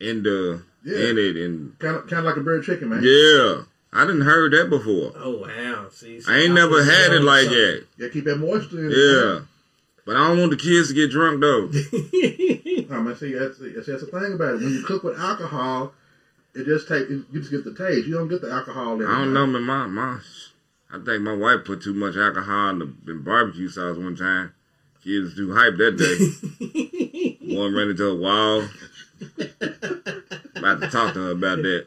in 0.00 0.22
the 0.22 0.62
Yeah. 0.84 1.08
in 1.10 1.18
it 1.18 1.36
and 1.36 1.78
Kind 1.78 1.96
of, 1.96 2.06
kind 2.08 2.20
of 2.20 2.24
like 2.26 2.36
a 2.36 2.40
bird 2.40 2.64
chicken, 2.64 2.88
man. 2.90 3.02
yeah. 3.02 3.62
I 3.92 4.04
didn't 4.04 4.22
heard 4.22 4.52
that 4.52 4.68
before. 4.68 5.12
Oh 5.16 5.38
wow! 5.38 5.86
See, 5.90 6.20
I 6.28 6.40
ain't 6.40 6.52
never 6.54 6.82
had 6.84 7.12
it 7.14 7.22
like 7.22 7.48
that. 7.48 7.84
that. 7.96 8.04
Yeah, 8.04 8.08
keep 8.12 8.24
that 8.24 8.36
moisture 8.36 8.78
in 8.80 8.92
it. 8.92 8.96
Yeah. 8.96 9.40
But 10.04 10.16
I 10.16 10.28
don't 10.28 10.38
want 10.38 10.50
the 10.50 10.56
kids 10.58 10.88
to 10.88 10.94
get 10.94 11.10
drunk 11.10 11.40
though. 11.40 11.68
man. 12.88 13.00
I 13.00 13.02
mean, 13.02 13.16
see, 13.16 13.34
that's, 13.34 13.58
that's, 13.58 13.86
that's 13.86 14.04
the 14.04 14.10
thing 14.10 14.32
about 14.34 14.54
it. 14.54 14.60
When 14.60 14.70
you 14.72 14.82
cook 14.82 15.02
with 15.04 15.18
alcohol, 15.18 15.92
it 16.54 16.64
just 16.64 16.88
take 16.88 17.08
you 17.08 17.24
just 17.32 17.50
get 17.50 17.64
the 17.64 17.74
taste. 17.74 18.06
You 18.06 18.14
don't 18.14 18.28
get 18.28 18.40
the 18.40 18.50
alcohol 18.50 18.94
in 18.94 19.02
it. 19.02 19.06
I 19.08 19.18
don't 19.18 19.32
know, 19.34 19.46
man. 19.46 19.62
My, 19.62 19.86
my, 19.86 20.20
I 20.92 20.98
think 21.04 21.22
my 21.22 21.34
wife 21.34 21.64
put 21.64 21.82
too 21.82 21.94
much 21.94 22.16
alcohol 22.16 22.70
in, 22.70 22.78
the, 22.78 22.94
in 23.12 23.22
barbecue 23.22 23.68
sauce 23.68 23.96
one 23.96 24.16
time. 24.16 24.52
Kids 25.04 25.24
was 25.26 25.34
too 25.34 25.54
hype 25.54 25.76
that 25.76 25.96
day. 25.98 27.54
One 27.56 27.74
ran 27.76 27.90
into 27.90 28.06
a 28.08 28.14
wall. 28.16 28.62
About 30.56 30.80
to 30.80 30.88
talk 30.90 31.14
to 31.14 31.20
her 31.26 31.30
about 31.30 31.58
that. 31.62 31.86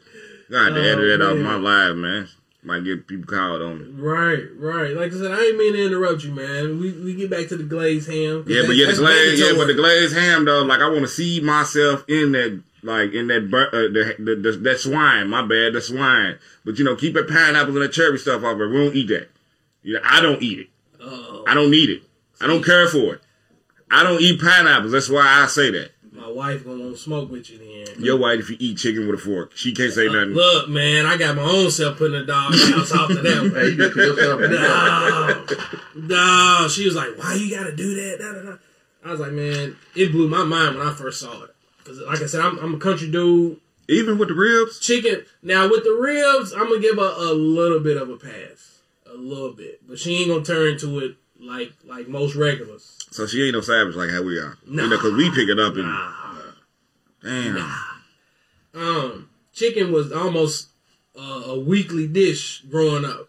Got 0.50 0.70
to 0.70 0.80
Oh, 0.80 0.82
edit 0.82 1.18
that 1.18 1.24
oh, 1.24 1.30
off 1.32 1.36
man. 1.38 1.44
my 1.44 1.54
live, 1.56 1.96
man. 1.96 2.28
Might 2.62 2.84
get 2.84 3.06
people 3.06 3.24
called 3.24 3.62
on 3.62 3.78
me. 3.78 4.02
right, 4.02 4.44
right. 4.58 4.94
Like 4.94 5.12
I 5.12 5.16
said, 5.16 5.32
I 5.32 5.40
ain't 5.40 5.56
mean 5.56 5.72
to 5.72 5.86
interrupt 5.86 6.24
you, 6.24 6.32
man. 6.32 6.78
We 6.78 6.92
we 6.92 7.14
get 7.14 7.30
back 7.30 7.48
to 7.48 7.56
the 7.56 7.64
glazed 7.64 8.06
ham. 8.10 8.44
Yeah, 8.46 8.64
but 8.66 8.76
yeah, 8.76 8.84
the 8.84 8.92
that's 8.92 8.98
glaze, 8.98 9.40
yeah, 9.40 9.52
but 9.56 9.66
the 9.66 9.74
glazed 9.74 10.14
ham 10.14 10.44
though, 10.44 10.62
like 10.62 10.80
I 10.80 10.88
want 10.88 11.00
to 11.00 11.08
see 11.08 11.40
myself 11.40 12.04
in 12.06 12.32
that, 12.32 12.62
like 12.82 13.14
in 13.14 13.28
that, 13.28 13.50
bur- 13.50 13.70
uh, 13.72 13.88
the, 13.92 14.14
the, 14.18 14.36
the 14.36 14.52
that 14.58 14.78
swine. 14.78 15.28
My 15.30 15.40
bad, 15.40 15.72
the 15.72 15.80
swine. 15.80 16.38
But 16.66 16.78
you 16.78 16.84
know, 16.84 16.96
keep 16.96 17.14
that 17.14 17.28
pineapples 17.28 17.74
and 17.74 17.82
that 17.82 17.92
cherry 17.92 18.18
stuff 18.18 18.44
off 18.44 18.60
it. 18.60 18.66
We 18.66 18.76
don't 18.76 18.94
eat 18.94 19.08
that. 19.08 19.30
You 19.82 19.94
know, 19.94 20.00
I 20.04 20.20
don't 20.20 20.42
eat 20.42 20.58
it. 20.58 20.68
Oh, 21.00 21.44
I 21.46 21.54
don't 21.54 21.70
need 21.70 21.88
it. 21.88 22.02
I 22.42 22.46
don't 22.46 22.62
care 22.62 22.88
for 22.88 23.14
it. 23.14 23.22
I 23.90 24.02
don't 24.02 24.20
eat 24.20 24.38
pineapples. 24.38 24.92
That's 24.92 25.08
why 25.08 25.24
I 25.42 25.46
say 25.46 25.70
that. 25.70 25.92
My 26.20 26.30
wife 26.30 26.64
gonna 26.64 26.82
want 26.82 26.96
to 26.96 27.00
smoke 27.00 27.30
with 27.30 27.48
you 27.50 27.58
then. 27.58 28.04
Your 28.04 28.18
wife, 28.18 28.40
if 28.40 28.50
you 28.50 28.56
eat 28.60 28.78
chicken 28.78 29.06
with 29.06 29.20
a 29.20 29.22
fork, 29.22 29.56
she 29.56 29.72
can't 29.72 29.92
say 29.92 30.06
uh, 30.06 30.12
nothing. 30.12 30.34
Look, 30.34 30.68
man, 30.68 31.06
I 31.06 31.16
got 31.16 31.36
my 31.36 31.42
own 31.42 31.70
self 31.70 31.98
putting 31.98 32.16
a 32.16 32.26
dog 32.26 32.52
house 32.52 32.92
off 32.92 33.08
to 33.08 33.14
that. 33.14 33.52
Hey, 33.54 33.70
you 33.70 33.88
yourself. 34.02 34.40
No, 35.96 36.62
no. 36.62 36.68
She 36.68 36.84
was 36.84 36.94
like, 36.94 37.16
"Why 37.16 37.34
you 37.34 37.56
gotta 37.56 37.74
do 37.74 37.94
that?" 37.94 38.18
Da, 38.18 38.32
da, 38.32 38.50
da. 38.50 38.56
I 39.04 39.10
was 39.10 39.20
like, 39.20 39.32
"Man, 39.32 39.76
it 39.96 40.12
blew 40.12 40.28
my 40.28 40.44
mind 40.44 40.76
when 40.76 40.86
I 40.86 40.92
first 40.92 41.20
saw 41.20 41.42
it." 41.44 41.54
Because, 41.78 42.00
like 42.00 42.20
I 42.20 42.26
said, 42.26 42.40
I'm, 42.40 42.58
I'm 42.58 42.74
a 42.74 42.78
country 42.78 43.10
dude. 43.10 43.58
Even 43.88 44.18
with 44.18 44.28
the 44.28 44.34
ribs. 44.34 44.78
Chicken. 44.78 45.24
Now 45.42 45.68
with 45.68 45.84
the 45.84 45.92
ribs, 45.92 46.52
I'm 46.52 46.68
gonna 46.68 46.80
give 46.80 46.96
her 46.96 47.14
a 47.16 47.32
little 47.32 47.80
bit 47.80 47.96
of 47.96 48.10
a 48.10 48.16
pass, 48.16 48.80
a 49.10 49.16
little 49.16 49.52
bit, 49.52 49.80
but 49.88 49.98
she 49.98 50.18
ain't 50.18 50.28
gonna 50.28 50.44
turn 50.44 50.78
to 50.78 50.98
it 51.00 51.16
like 51.40 51.72
like 51.84 52.08
most 52.08 52.34
regulars. 52.36 52.99
So 53.10 53.26
she 53.26 53.42
ain't 53.44 53.54
no 53.54 53.60
savage 53.60 53.96
like 53.96 54.10
how 54.10 54.22
we 54.22 54.38
are. 54.38 54.56
Nah. 54.66 54.84
You 54.84 54.88
know, 54.90 54.96
because 54.96 55.14
we 55.14 55.30
pick 55.30 55.48
it 55.48 55.58
up 55.58 55.74
and 55.74 55.82
Nah. 55.82 56.12
damn. 57.22 57.74
um, 58.74 59.30
chicken 59.52 59.90
was 59.92 60.12
almost 60.12 60.68
uh, 61.18 61.42
a 61.46 61.58
weekly 61.58 62.06
dish 62.06 62.62
growing 62.70 63.04
up. 63.04 63.28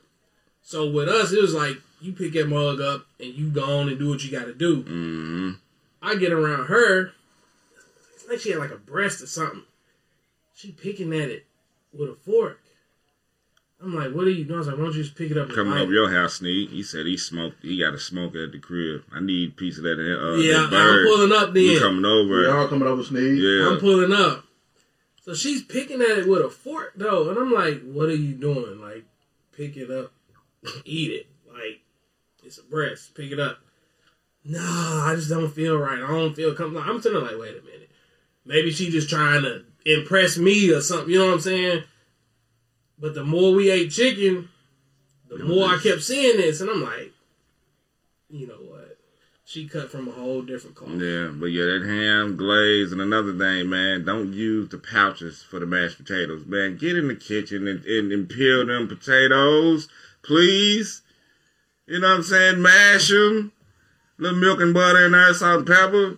So 0.61 0.89
with 0.89 1.09
us, 1.09 1.31
it 1.33 1.41
was 1.41 1.53
like 1.53 1.77
you 1.99 2.13
pick 2.13 2.33
that 2.33 2.47
mug 2.47 2.79
up 2.79 3.05
and 3.19 3.33
you 3.33 3.49
go 3.49 3.63
on 3.79 3.89
and 3.89 3.97
do 3.99 4.09
what 4.09 4.23
you 4.23 4.31
got 4.31 4.45
to 4.45 4.53
do. 4.53 4.81
hmm 4.83 5.51
I 6.03 6.15
get 6.15 6.31
around 6.31 6.65
her, 6.67 7.11
it's 8.15 8.27
like 8.27 8.39
she 8.39 8.51
had 8.51 8.59
like 8.59 8.71
a 8.71 8.77
breast 8.77 9.21
or 9.21 9.27
something. 9.27 9.63
She 10.55 10.71
picking 10.71 11.13
at 11.13 11.29
it 11.29 11.45
with 11.93 12.09
a 12.09 12.15
fork. 12.15 12.60
I'm 13.83 13.95
like, 13.95 14.11
what 14.13 14.27
are 14.27 14.29
you 14.31 14.43
doing? 14.45 14.55
I 14.55 14.59
was 14.59 14.67
like, 14.67 14.77
why 14.77 14.83
don't 14.83 14.95
you 14.95 15.01
just 15.03 15.15
pick 15.15 15.31
it 15.31 15.37
up? 15.37 15.47
and 15.47 15.55
Coming 15.55 15.73
over 15.77 15.91
your 15.91 16.11
house, 16.11 16.35
Sneak. 16.35 16.69
He 16.69 16.83
said 16.83 17.05
he 17.07 17.17
smoked. 17.17 17.63
He 17.63 17.79
got 17.79 17.93
a 17.95 17.99
smoke 17.99 18.35
at 18.35 18.51
the 18.51 18.59
crib. 18.59 19.03
I 19.11 19.19
need 19.21 19.49
a 19.49 19.53
piece 19.53 19.77
of 19.77 19.83
that. 19.83 19.93
Uh, 19.99 20.35
yeah, 20.35 20.67
that 20.69 20.73
I'm 20.73 21.05
pulling 21.07 21.31
up 21.31 21.55
You 21.55 21.73
then. 21.73 21.81
coming 21.81 22.01
We 22.03 22.07
over? 22.47 22.57
all 22.57 22.67
coming 22.67 22.87
over 22.87 23.03
sneeze. 23.03 23.39
Yeah. 23.41 23.69
I'm 23.69 23.79
pulling 23.79 24.13
up. 24.13 24.45
So 25.23 25.33
she's 25.33 25.63
picking 25.63 26.01
at 26.01 26.17
it 26.19 26.27
with 26.27 26.41
a 26.45 26.49
fork 26.49 26.93
though, 26.95 27.29
and 27.29 27.37
I'm 27.39 27.51
like, 27.51 27.81
"What 27.83 28.09
are 28.09 28.15
you 28.15 28.33
doing? 28.33 28.79
Like, 28.81 29.05
pick 29.55 29.77
it 29.77 29.89
up, 29.91 30.11
eat 30.85 31.11
it. 31.11 31.27
Like, 31.51 31.81
it's 32.43 32.57
a 32.57 32.63
breast. 32.63 33.13
Pick 33.15 33.31
it 33.31 33.39
up." 33.39 33.59
No, 34.43 34.59
I 34.59 35.13
just 35.15 35.29
don't 35.29 35.51
feel 35.53 35.77
right. 35.77 36.01
I 36.01 36.07
don't 36.07 36.33
feel 36.35 36.55
comfortable. 36.55 36.87
I'm 36.87 36.99
sitting 37.01 37.19
there 37.19 37.31
like, 37.31 37.39
wait 37.39 37.57
a 37.57 37.61
minute. 37.63 37.91
Maybe 38.45 38.71
she 38.71 38.89
just 38.89 39.09
trying 39.09 39.43
to 39.43 39.63
impress 39.85 40.37
me 40.37 40.71
or 40.71 40.81
something. 40.81 41.11
You 41.11 41.19
know 41.19 41.27
what 41.27 41.33
I'm 41.35 41.39
saying? 41.41 41.83
But 43.01 43.15
the 43.15 43.23
more 43.23 43.53
we 43.55 43.71
ate 43.71 43.89
chicken, 43.91 44.49
the 45.27 45.37
It 45.37 45.45
more 45.47 45.67
I 45.69 45.79
kept 45.79 46.03
seeing 46.03 46.37
this, 46.37 46.61
and 46.61 46.69
I'm 46.69 46.83
like, 46.83 47.11
you 48.29 48.45
know 48.47 48.53
what? 48.53 48.97
She 49.43 49.67
cut 49.67 49.91
from 49.91 50.07
a 50.07 50.11
whole 50.11 50.43
different 50.43 50.75
cloth. 50.75 50.91
Yeah, 50.91 51.29
but 51.33 51.47
yeah, 51.47 51.65
that 51.65 51.83
ham 51.85 52.37
glaze 52.37 52.91
and 52.91 53.01
another 53.01 53.35
thing, 53.37 53.69
man. 53.69 54.05
Don't 54.05 54.31
use 54.33 54.69
the 54.69 54.77
pouches 54.77 55.41
for 55.41 55.59
the 55.59 55.65
mashed 55.65 55.97
potatoes, 55.97 56.45
man. 56.45 56.77
Get 56.77 56.95
in 56.95 57.07
the 57.07 57.15
kitchen 57.15 57.67
and, 57.67 57.83
and, 57.85 58.11
and 58.11 58.29
peel 58.29 58.65
them 58.67 58.87
potatoes, 58.87 59.89
please. 60.21 61.01
You 61.87 61.99
know 61.99 62.07
what 62.07 62.17
I'm 62.17 62.23
saying? 62.23 62.61
Mash 62.61 63.09
them. 63.09 63.51
Little 64.19 64.37
milk 64.37 64.61
and 64.61 64.73
butter 64.73 65.05
and 65.05 65.13
there, 65.15 65.33
salt 65.33 65.57
and 65.59 65.67
pepper. 65.67 66.17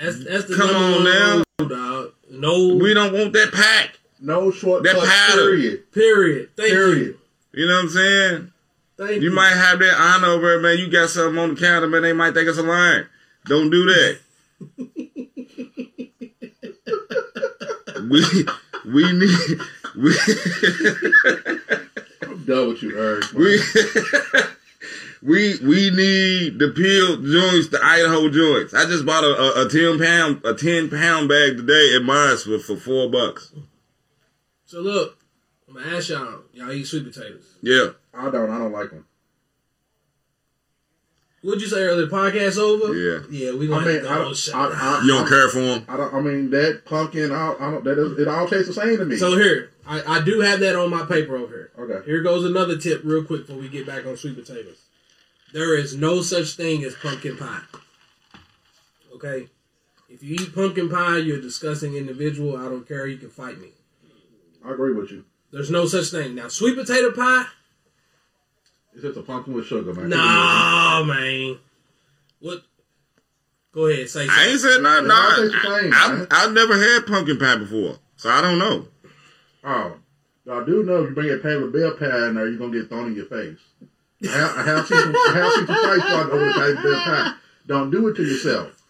That's 0.00 0.24
that's 0.24 0.44
the 0.46 0.56
Come 0.56 0.74
on 0.74 1.04
now. 1.04 1.42
dog. 1.68 2.12
No 2.30 2.74
We 2.74 2.94
don't 2.94 3.12
want 3.12 3.32
that 3.34 3.52
pack. 3.52 3.98
No 4.24 4.50
shortcuts. 4.50 4.94
That 4.94 5.06
powder. 5.06 5.50
Period. 5.50 5.92
period. 5.92 6.48
Thank 6.56 6.70
Period. 6.70 6.98
you. 6.98 7.18
You 7.52 7.68
know 7.68 7.74
what 7.74 7.82
I'm 7.82 7.88
saying? 7.90 8.52
Thank 8.96 9.20
You 9.20 9.28
You 9.28 9.34
might 9.34 9.52
have 9.52 9.78
that 9.80 10.00
on 10.00 10.24
over, 10.24 10.58
man. 10.60 10.78
You 10.78 10.88
got 10.90 11.10
something 11.10 11.38
on 11.38 11.54
the 11.54 11.60
counter, 11.60 11.86
man. 11.86 12.00
They 12.02 12.14
might 12.14 12.32
think 12.32 12.48
it's 12.48 12.56
a 12.56 12.62
line. 12.62 13.06
Don't 13.44 13.68
do 13.68 13.84
that. 13.84 14.18
we 18.10 18.24
we 18.90 19.12
need 19.12 19.60
we 19.94 20.16
I'm 22.22 22.44
done 22.46 22.68
with 22.68 22.82
you, 22.82 22.98
Eric. 22.98 23.30
we 23.34 23.60
we 25.22 25.58
we 25.62 25.90
need 25.90 26.58
the 26.58 26.72
peel 26.74 27.18
joints, 27.18 27.68
the 27.68 27.78
Idaho 27.82 28.30
joints. 28.30 28.72
I 28.72 28.86
just 28.86 29.04
bought 29.04 29.24
a, 29.24 29.36
a, 29.60 29.66
a 29.66 29.68
ten 29.68 29.98
pound 29.98 30.42
a 30.46 30.54
ten 30.54 30.88
pound 30.88 31.28
bag 31.28 31.58
today 31.58 31.94
at 31.94 32.02
mine 32.02 32.38
for 32.38 32.58
for 32.58 32.76
four 32.76 33.10
bucks. 33.10 33.52
So 34.74 34.80
look, 34.80 35.16
I'm 35.68 35.74
gonna 35.74 35.94
ask 35.94 36.08
y'all. 36.08 36.40
Y'all 36.52 36.72
eat 36.72 36.84
sweet 36.88 37.04
potatoes. 37.04 37.44
Yeah, 37.62 37.90
I 38.12 38.28
don't. 38.28 38.50
I 38.50 38.58
don't 38.58 38.72
like 38.72 38.90
them. 38.90 39.06
What'd 41.42 41.62
you 41.62 41.68
say 41.68 41.76
earlier? 41.84 42.08
Podcast 42.08 42.58
over? 42.58 42.92
Yeah. 42.92 43.20
Yeah, 43.30 43.56
we 43.56 43.68
gonna 43.68 43.86
mean, 43.86 43.94
have 43.94 44.02
to 44.04 44.10
I 44.10 44.16
go 44.16 44.24
don't. 44.24 44.36
shut 44.36 44.56
I. 44.56 44.98
I, 44.98 45.02
You 45.04 45.12
don't 45.12 45.26
I, 45.26 45.28
care 45.28 45.48
for 45.48 45.60
them? 45.60 45.84
I 45.88 45.96
don't. 45.96 46.12
I 46.12 46.20
mean, 46.20 46.50
that 46.50 46.84
pumpkin. 46.86 47.30
I, 47.30 47.54
I 47.54 47.70
don't. 47.70 47.84
That 47.84 48.00
is, 48.00 48.18
it 48.18 48.26
all 48.26 48.48
tastes 48.48 48.66
the 48.66 48.74
same 48.74 48.96
to 48.98 49.04
me. 49.04 49.16
So 49.16 49.38
here, 49.38 49.70
I, 49.86 50.16
I 50.16 50.24
do 50.24 50.40
have 50.40 50.58
that 50.58 50.74
on 50.74 50.90
my 50.90 51.06
paper 51.06 51.36
over 51.36 51.54
here. 51.54 51.70
okay. 51.78 52.04
Here 52.04 52.20
goes 52.24 52.44
another 52.44 52.76
tip, 52.76 53.02
real 53.04 53.22
quick, 53.22 53.46
before 53.46 53.62
we 53.62 53.68
get 53.68 53.86
back 53.86 54.04
on 54.06 54.16
sweet 54.16 54.34
potatoes. 54.34 54.80
There 55.52 55.78
is 55.78 55.96
no 55.96 56.20
such 56.20 56.56
thing 56.56 56.82
as 56.82 56.96
pumpkin 56.96 57.36
pie. 57.36 57.60
Okay, 59.14 59.46
if 60.08 60.20
you 60.24 60.34
eat 60.34 60.52
pumpkin 60.52 60.88
pie, 60.90 61.18
you're 61.18 61.38
a 61.38 61.40
disgusting 61.40 61.94
individual. 61.94 62.56
I 62.56 62.64
don't 62.64 62.88
care. 62.88 63.06
You 63.06 63.18
can 63.18 63.30
fight 63.30 63.60
me. 63.60 63.68
I 64.64 64.72
agree 64.72 64.92
with 64.94 65.10
you. 65.10 65.24
There's 65.52 65.70
no 65.70 65.86
such 65.86 66.10
thing. 66.10 66.34
Now, 66.34 66.48
sweet 66.48 66.76
potato 66.76 67.12
pie, 67.12 67.44
It's 68.94 69.02
just 69.02 69.16
a 69.18 69.22
pumpkin 69.22 69.54
with 69.54 69.66
sugar, 69.66 69.92
man. 69.94 70.08
nah, 70.08 71.04
man. 71.04 71.58
What? 72.40 72.62
Go 73.72 73.86
ahead, 73.86 74.08
say 74.08 74.22
I 74.22 74.26
something. 74.26 74.50
ain't 74.50 74.60
said 74.60 74.82
nothing. 74.82 75.04
It 75.04 75.08
No, 75.08 75.14
all 75.14 75.20
I, 75.20 75.36
tastes 75.36 75.54
the 75.54 75.80
same, 75.80 75.92
I, 75.94 76.12
man. 76.14 76.26
I, 76.30 76.40
have 76.42 76.52
never 76.52 76.74
had 76.78 77.06
pumpkin 77.06 77.38
pie 77.38 77.56
before, 77.56 77.96
so 78.16 78.30
I 78.30 78.40
don't 78.40 78.58
know. 78.58 78.86
Oh, 79.64 79.96
I 80.50 80.64
do 80.64 80.82
know 80.84 81.02
if 81.02 81.08
you 81.10 81.14
bring 81.14 81.30
a 81.32 81.38
Patti 81.38 81.56
LaBelle 81.56 81.96
pie 81.96 82.28
in 82.28 82.34
there, 82.34 82.46
you're 82.48 82.58
gonna 82.58 82.72
get 82.72 82.88
thrown 82.88 83.08
in 83.08 83.14
your 83.16 83.26
face. 83.26 83.58
I 84.24 84.28
have, 84.28 84.56
I 84.56 84.62
have 84.62 84.86
seen 84.86 84.98
some, 85.00 85.14
I 85.16 85.32
have 85.34 85.52
seen 85.52 85.66
some 85.66 85.76
fights 85.76 86.04
started 86.04 86.32
over 86.32 86.44
the 86.46 86.52
Patti 86.52 86.72
LaBelle 86.74 87.04
pie. 87.04 87.34
Don't 87.66 87.90
do 87.90 88.08
it 88.08 88.14
to 88.16 88.22
yourself. 88.22 88.80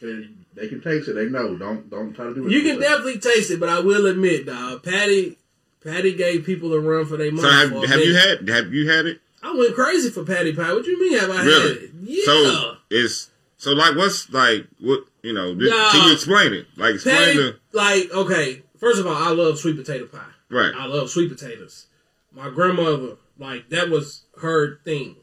'Cause 0.00 0.24
They 0.56 0.68
can 0.68 0.80
taste 0.80 1.08
it. 1.08 1.12
They 1.14 1.26
know. 1.26 1.56
Don't 1.56 1.88
don't 1.90 2.14
try 2.14 2.24
to 2.26 2.34
do 2.34 2.46
it. 2.46 2.50
You 2.52 2.62
can 2.62 2.80
definitely 2.80 3.18
taste 3.18 3.50
it, 3.50 3.60
but 3.60 3.68
I 3.68 3.80
will 3.80 4.06
admit, 4.06 4.46
dog, 4.46 4.82
Patti, 4.82 5.36
Patti 5.84 6.14
gave 6.14 6.44
people 6.46 6.72
a 6.72 6.80
run 6.80 7.04
for 7.06 7.16
their 7.16 7.30
money. 7.30 7.48
So 7.48 7.50
have, 7.80 7.90
have 7.90 8.00
you 8.00 8.14
had 8.16 8.48
have 8.48 8.72
you 8.72 8.88
had 8.90 9.06
it? 9.06 9.20
I 9.42 9.54
went 9.54 9.74
crazy 9.74 10.10
for 10.10 10.24
Patti 10.24 10.52
pie. 10.54 10.72
What 10.72 10.86
you 10.86 10.98
mean? 10.98 11.18
Have 11.20 11.30
I 11.30 11.44
Really? 11.44 11.68
had 11.74 11.82
it? 11.84 11.90
Yeah. 12.02 12.24
So 12.24 12.76
it's 12.90 13.30
so 13.58 13.72
like 13.72 13.94
what's 13.96 14.30
like 14.32 14.66
what 14.80 15.00
you 15.22 15.32
know? 15.34 15.54
Just, 15.54 15.92
Can 15.92 16.06
you 16.08 16.12
explain 16.14 16.52
it? 16.54 16.66
Like 16.76 16.94
explain 16.94 17.16
Patti, 17.16 17.36
the 17.36 17.56
like 17.72 18.10
okay. 18.12 18.62
First 18.78 18.98
of 18.98 19.06
all, 19.06 19.14
I 19.14 19.30
love 19.30 19.58
sweet 19.58 19.76
potato 19.76 20.06
pie. 20.06 20.18
right. 20.50 20.72
I 20.76 20.86
love 20.86 21.10
sweet 21.10 21.30
potatoes. 21.30 21.86
My 22.32 22.50
grandmother, 22.50 23.16
like 23.38 23.68
that 23.70 23.88
was 23.90 24.22
her 24.40 24.76
thing. 24.84 25.16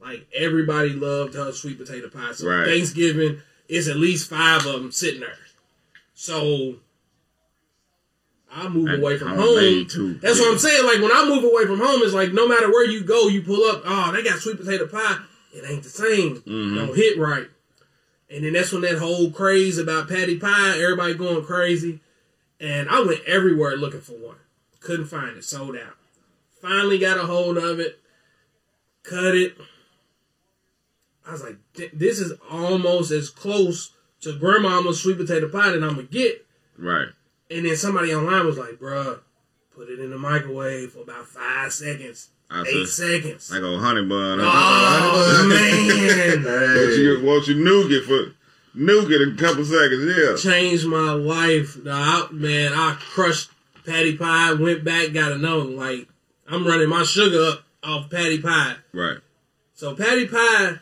Like 0.00 0.26
everybody 0.34 0.90
loved 0.90 1.34
her 1.34 1.52
sweet 1.52 1.78
potato 1.78 2.08
pie. 2.08 2.32
So 2.32 2.48
Right. 2.48 2.66
Thanksgiving, 2.66 3.40
it's 3.74 3.88
at 3.88 3.96
least 3.96 4.28
five 4.28 4.66
of 4.66 4.74
them 4.82 4.92
sitting 4.92 5.20
there. 5.20 5.38
So 6.14 6.76
I 8.50 8.68
move 8.68 8.98
away 9.00 9.16
from 9.18 9.28
home. 9.28 9.86
too. 9.86 10.14
That's 10.20 10.38
Yeah. 10.38 10.44
what 10.44 10.52
I'm 10.52 10.58
saying. 10.58 10.84
Like 10.84 11.00
when 11.00 11.10
I 11.12 11.26
move 11.26 11.42
away 11.44 11.64
from 11.64 11.78
home, 11.78 12.02
it's 12.02 12.12
like 12.12 12.32
no 12.32 12.46
matter 12.46 12.70
where 12.70 12.84
you 12.88 13.02
go, 13.02 13.28
you 13.28 13.42
pull 13.42 13.64
up. 13.64 13.82
Oh, 13.84 14.12
they 14.12 14.22
got 14.22 14.40
sweet 14.40 14.58
potato 14.58 14.86
pie. 14.86 15.18
It 15.54 15.64
ain't 15.68 15.82
the 15.82 15.88
same. 15.88 16.40
Mhm. 16.42 16.74
Don't 16.76 16.96
hit 16.96 17.16
right. 17.18 17.48
And 18.30 18.44
then 18.44 18.52
that's 18.52 18.72
when 18.72 18.82
that 18.82 18.98
whole 18.98 19.30
craze 19.30 19.78
about 19.78 20.08
Patti 20.08 20.38
pie, 20.38 20.78
everybody 20.78 21.14
going 21.14 21.44
crazy. 21.44 22.00
And 22.60 22.88
I 22.88 23.00
went 23.00 23.24
everywhere 23.24 23.76
looking 23.76 24.00
for 24.00 24.12
one. 24.12 24.36
Couldn't 24.80 25.06
find 25.06 25.36
it. 25.36 25.44
Sold 25.44 25.76
out. 25.76 25.96
Finally 26.60 26.98
got 26.98 27.18
a 27.18 27.22
hold 27.26 27.56
of 27.58 27.80
it. 27.80 27.98
Cut 29.02 29.34
it. 29.36 29.56
I 31.26 31.32
was 31.32 31.42
like, 31.42 31.56
this 31.92 32.18
is 32.18 32.32
almost 32.50 33.10
as 33.10 33.30
close 33.30 33.92
to 34.22 34.38
grandmama's 34.38 35.00
sweet 35.02 35.18
potato 35.18 35.48
pie 35.48 35.70
that 35.70 35.82
I'm 35.82 35.94
gonna 35.96 36.02
get. 36.04 36.46
Right. 36.78 37.08
And 37.50 37.66
then 37.66 37.76
somebody 37.76 38.14
online 38.14 38.46
was 38.46 38.58
like, 38.58 38.72
bruh, 38.80 39.20
put 39.74 39.88
it 39.88 40.00
in 40.00 40.10
the 40.10 40.18
microwave 40.18 40.92
for 40.92 41.00
about 41.02 41.26
five 41.26 41.72
seconds, 41.72 42.28
I 42.50 42.62
eight 42.66 42.86
said 42.86 43.22
seconds. 43.22 43.50
like 43.52 43.62
a 43.62 43.78
honey 43.78 44.04
bun. 44.06 44.38
Oh, 44.42 45.46
man. 45.48 46.44
Once 46.44 46.96
you 46.98 47.16
get 47.16 47.24
once 47.24 47.48
you 47.48 47.54
nougat 47.56 48.04
for 48.04 48.34
nougat 48.74 49.20
in 49.22 49.32
a 49.34 49.36
couple 49.36 49.64
seconds, 49.64 50.04
yeah. 50.16 50.36
Changed 50.36 50.86
my 50.86 51.12
life. 51.12 51.76
Nah, 51.82 52.26
I- 52.28 52.32
man, 52.32 52.72
I 52.72 52.96
crushed 53.00 53.50
Patti 53.86 54.16
pie, 54.16 54.52
went 54.54 54.84
back, 54.84 55.12
got 55.12 55.32
another 55.32 55.64
one. 55.64 55.76
Like, 55.76 56.08
I'm 56.48 56.66
running 56.66 56.88
my 56.88 57.02
sugar 57.04 57.42
up 57.52 57.64
off 57.82 58.10
Patti 58.10 58.38
pie. 58.40 58.76
Right. 58.92 59.18
So 59.74 59.94
Patti 59.96 60.26
pie, 60.28 60.78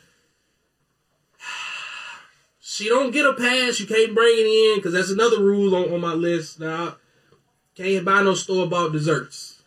she 2.81 2.89
don't 2.89 3.11
get 3.13 3.27
a 3.27 3.35
pass. 3.35 3.79
You 3.79 3.87
can't 3.87 4.15
bring 4.15 4.35
it 4.39 4.47
in 4.47 4.77
because 4.79 4.93
that's 4.93 5.11
another 5.11 5.41
rule 5.43 5.75
on, 5.75 5.93
on 5.93 6.01
my 6.01 6.15
list. 6.15 6.59
Now, 6.61 6.97
can't 7.75 8.05
buy 8.05 8.23
no 8.23 8.35
store 8.35 8.67
bought 8.67 8.93
desserts. 8.93 9.63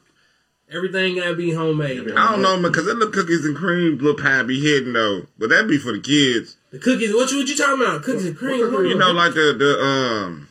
Everything 0.71 1.15
gotta 1.17 1.35
be 1.35 1.51
homemade. 1.51 2.11
I 2.17 2.31
don't 2.31 2.41
know, 2.41 2.57
man, 2.57 2.71
because 2.71 2.85
little 2.87 3.09
cookies 3.11 3.45
and 3.45 3.55
cream 3.55 3.97
little 3.99 4.15
pie 4.21 4.41
be 4.43 4.59
hidden 4.59 4.93
though. 4.93 5.27
But 5.37 5.49
that 5.49 5.67
be 5.67 5.77
for 5.77 5.91
the 5.91 5.99
kids. 5.99 6.57
The 6.71 6.79
cookies. 6.79 7.13
What 7.13 7.31
you 7.31 7.37
what 7.39 7.47
you 7.47 7.55
talking 7.55 7.83
about? 7.85 8.01
Cookies 8.01 8.25
and 8.25 8.35
cream. 8.37 8.71
What- 8.73 8.85
You 8.85 8.97
know, 8.97 9.11
like 9.11 9.35
the 9.35 9.53
the 9.55 9.79
um, 9.79 10.47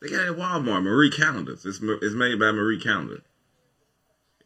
they 0.00 0.08
got 0.08 0.22
it 0.26 0.30
at 0.30 0.36
Walmart. 0.36 0.82
Marie 0.82 1.10
Callender's. 1.10 1.64
It's 1.64 1.78
it's 1.80 2.14
made 2.14 2.40
by 2.40 2.50
Marie 2.50 2.80
Callender. 2.80 3.20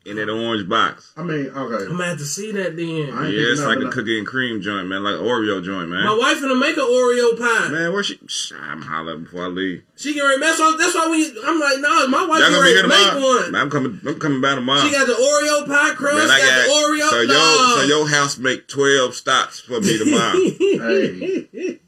In 0.06 0.16
that 0.16 0.30
orange 0.30 0.66
box. 0.66 1.12
I 1.14 1.22
mean, 1.22 1.48
okay. 1.52 1.84
I'm 1.84 1.90
gonna 1.92 2.06
have 2.06 2.16
to 2.18 2.24
see 2.24 2.52
that 2.52 2.74
then. 2.74 3.12
I 3.12 3.26
ain't 3.26 3.34
Yeah, 3.36 3.52
it's 3.52 3.60
like 3.60 3.76
a 3.76 3.80
nothing. 3.84 3.90
cookie 3.92 4.16
and 4.16 4.26
cream 4.26 4.62
joint, 4.62 4.88
man, 4.88 5.04
like 5.04 5.16
Oreo 5.16 5.62
joint, 5.62 5.90
man. 5.90 6.04
My 6.06 6.16
wife 6.16 6.40
gonna 6.40 6.54
make 6.56 6.78
an 6.78 6.84
Oreo 6.88 7.38
pie. 7.38 7.68
Man, 7.68 7.92
where 7.92 8.02
she? 8.02 8.18
Shh, 8.26 8.52
I'm 8.58 8.80
hollering 8.80 9.24
before 9.24 9.44
I 9.44 9.48
leave. 9.48 9.82
She 9.96 10.14
can 10.14 10.24
ready. 10.26 10.40
mess 10.40 10.58
why. 10.58 10.74
That's 10.78 10.94
why 10.94 11.06
we. 11.10 11.28
I'm 11.44 11.60
like, 11.60 11.80
no, 11.80 12.08
my 12.08 12.24
wife 12.26 12.40
can 12.40 12.50
gonna 12.50 12.64
be 12.64 12.72
ready 12.72 12.72
here 12.72 12.82
to 12.82 12.88
make 12.88 13.12
one. 13.22 13.52
Man, 13.52 13.60
I'm 13.60 13.70
coming. 13.70 14.00
I'm 14.06 14.18
coming 14.18 14.40
by 14.40 14.54
tomorrow. 14.54 14.80
She 14.80 14.90
got 14.90 15.06
the 15.06 15.12
Oreo 15.12 15.66
pie 15.68 15.94
crust. 15.94 16.16
Man, 16.16 16.30
I 16.30 16.38
got, 16.40 16.62
the 16.62 16.68
got 16.68 16.80
Oreo. 16.80 17.10
so 17.10 17.16
no. 17.16 17.34
your 17.34 17.76
so 17.76 17.82
your 17.98 18.08
house 18.08 18.38
make 18.38 18.68
twelve 18.68 19.14
stops 19.14 19.60
for 19.60 19.80
me 19.80 19.98
tomorrow. 19.98 20.32
Hey. 20.80 21.78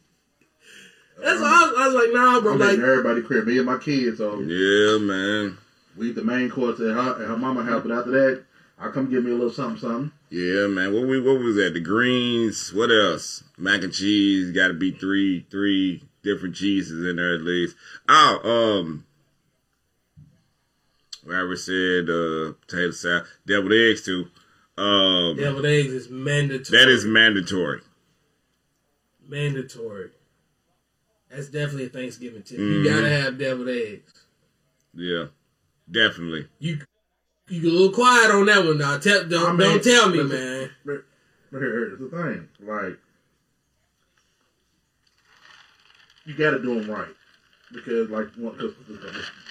That's 1.16 1.40
why 1.40 1.48
I 1.48 1.66
was, 1.70 1.74
I 1.78 1.86
was 1.86 1.94
like, 1.94 2.12
nah, 2.12 2.40
bro. 2.40 2.52
I'm 2.54 2.58
Like, 2.58 2.68
letting 2.70 2.84
everybody 2.84 3.22
crib 3.22 3.46
me 3.46 3.56
and 3.56 3.66
my 3.66 3.78
kids. 3.78 4.18
So 4.18 4.40
yeah, 4.40 4.98
man. 4.98 5.56
We 5.96 6.10
eat 6.10 6.14
the 6.14 6.24
main 6.24 6.50
course 6.50 6.80
at 6.80 6.86
her, 6.86 7.22
at 7.22 7.28
her 7.28 7.36
mama 7.36 7.64
house. 7.64 7.82
But 7.82 7.92
after 7.92 8.10
that, 8.12 8.44
I 8.78 8.88
come 8.88 9.10
give 9.10 9.24
me 9.24 9.30
a 9.30 9.34
little 9.34 9.50
something, 9.52 9.80
something. 9.80 10.12
Yeah, 10.30 10.66
man. 10.66 10.92
What 10.92 11.06
we 11.06 11.20
what 11.20 11.40
was 11.40 11.56
that? 11.56 11.74
The 11.74 11.80
greens. 11.80 12.72
What 12.72 12.90
else? 12.90 13.44
Mac 13.58 13.82
and 13.82 13.92
cheese. 13.92 14.50
Got 14.50 14.68
to 14.68 14.74
be 14.74 14.90
three 14.92 15.46
three 15.50 16.02
different 16.22 16.54
cheeses 16.54 17.06
in 17.06 17.16
there 17.16 17.34
at 17.34 17.42
least. 17.42 17.76
Oh, 18.08 18.78
um, 18.80 19.04
whoever 21.24 21.56
said 21.56 22.08
uh, 22.08 22.52
potato 22.66 22.90
salad, 22.92 23.24
deviled 23.46 23.72
eggs 23.72 24.02
too. 24.02 24.28
Um, 24.78 25.36
deviled 25.36 25.66
eggs 25.66 25.92
is 25.92 26.08
mandatory. 26.10 26.78
that 26.78 26.88
is 26.88 27.04
mandatory. 27.04 27.80
mandatory. 29.28 30.10
That's 31.30 31.48
definitely 31.48 31.86
a 31.86 31.88
Thanksgiving 31.88 32.42
tip. 32.42 32.58
Mhm. 32.58 32.84
You 32.84 32.84
gotta 32.84 33.08
have 33.08 33.38
deviled 33.38 33.68
eggs. 33.68 34.12
Yeah, 34.94 35.26
definitely. 35.92 36.48
You 36.58 36.78
you 37.48 37.60
get 37.60 37.72
a 37.72 37.76
little 37.76 37.92
quiet 37.92 38.30
on 38.30 38.46
that 38.46 38.64
one 38.64 38.78
now. 38.78 38.98
Tell 38.98 39.24
don't, 39.28 39.46
I 39.46 39.50
mean, 39.50 39.58
don't 39.58 39.84
tell 39.84 40.08
me, 40.08 40.22
listen. 40.22 40.38
man. 40.38 40.70
But 40.84 41.04
but 41.50 41.58
here's 41.58 41.98
the 41.98 42.08
thing. 42.08 42.48
Like, 42.66 42.98
you 46.24 46.34
got 46.34 46.52
to 46.52 46.62
do 46.62 46.80
them 46.80 46.90
right. 46.90 47.14
Because, 47.72 48.10
like, 48.10 48.34
cause, 48.58 48.74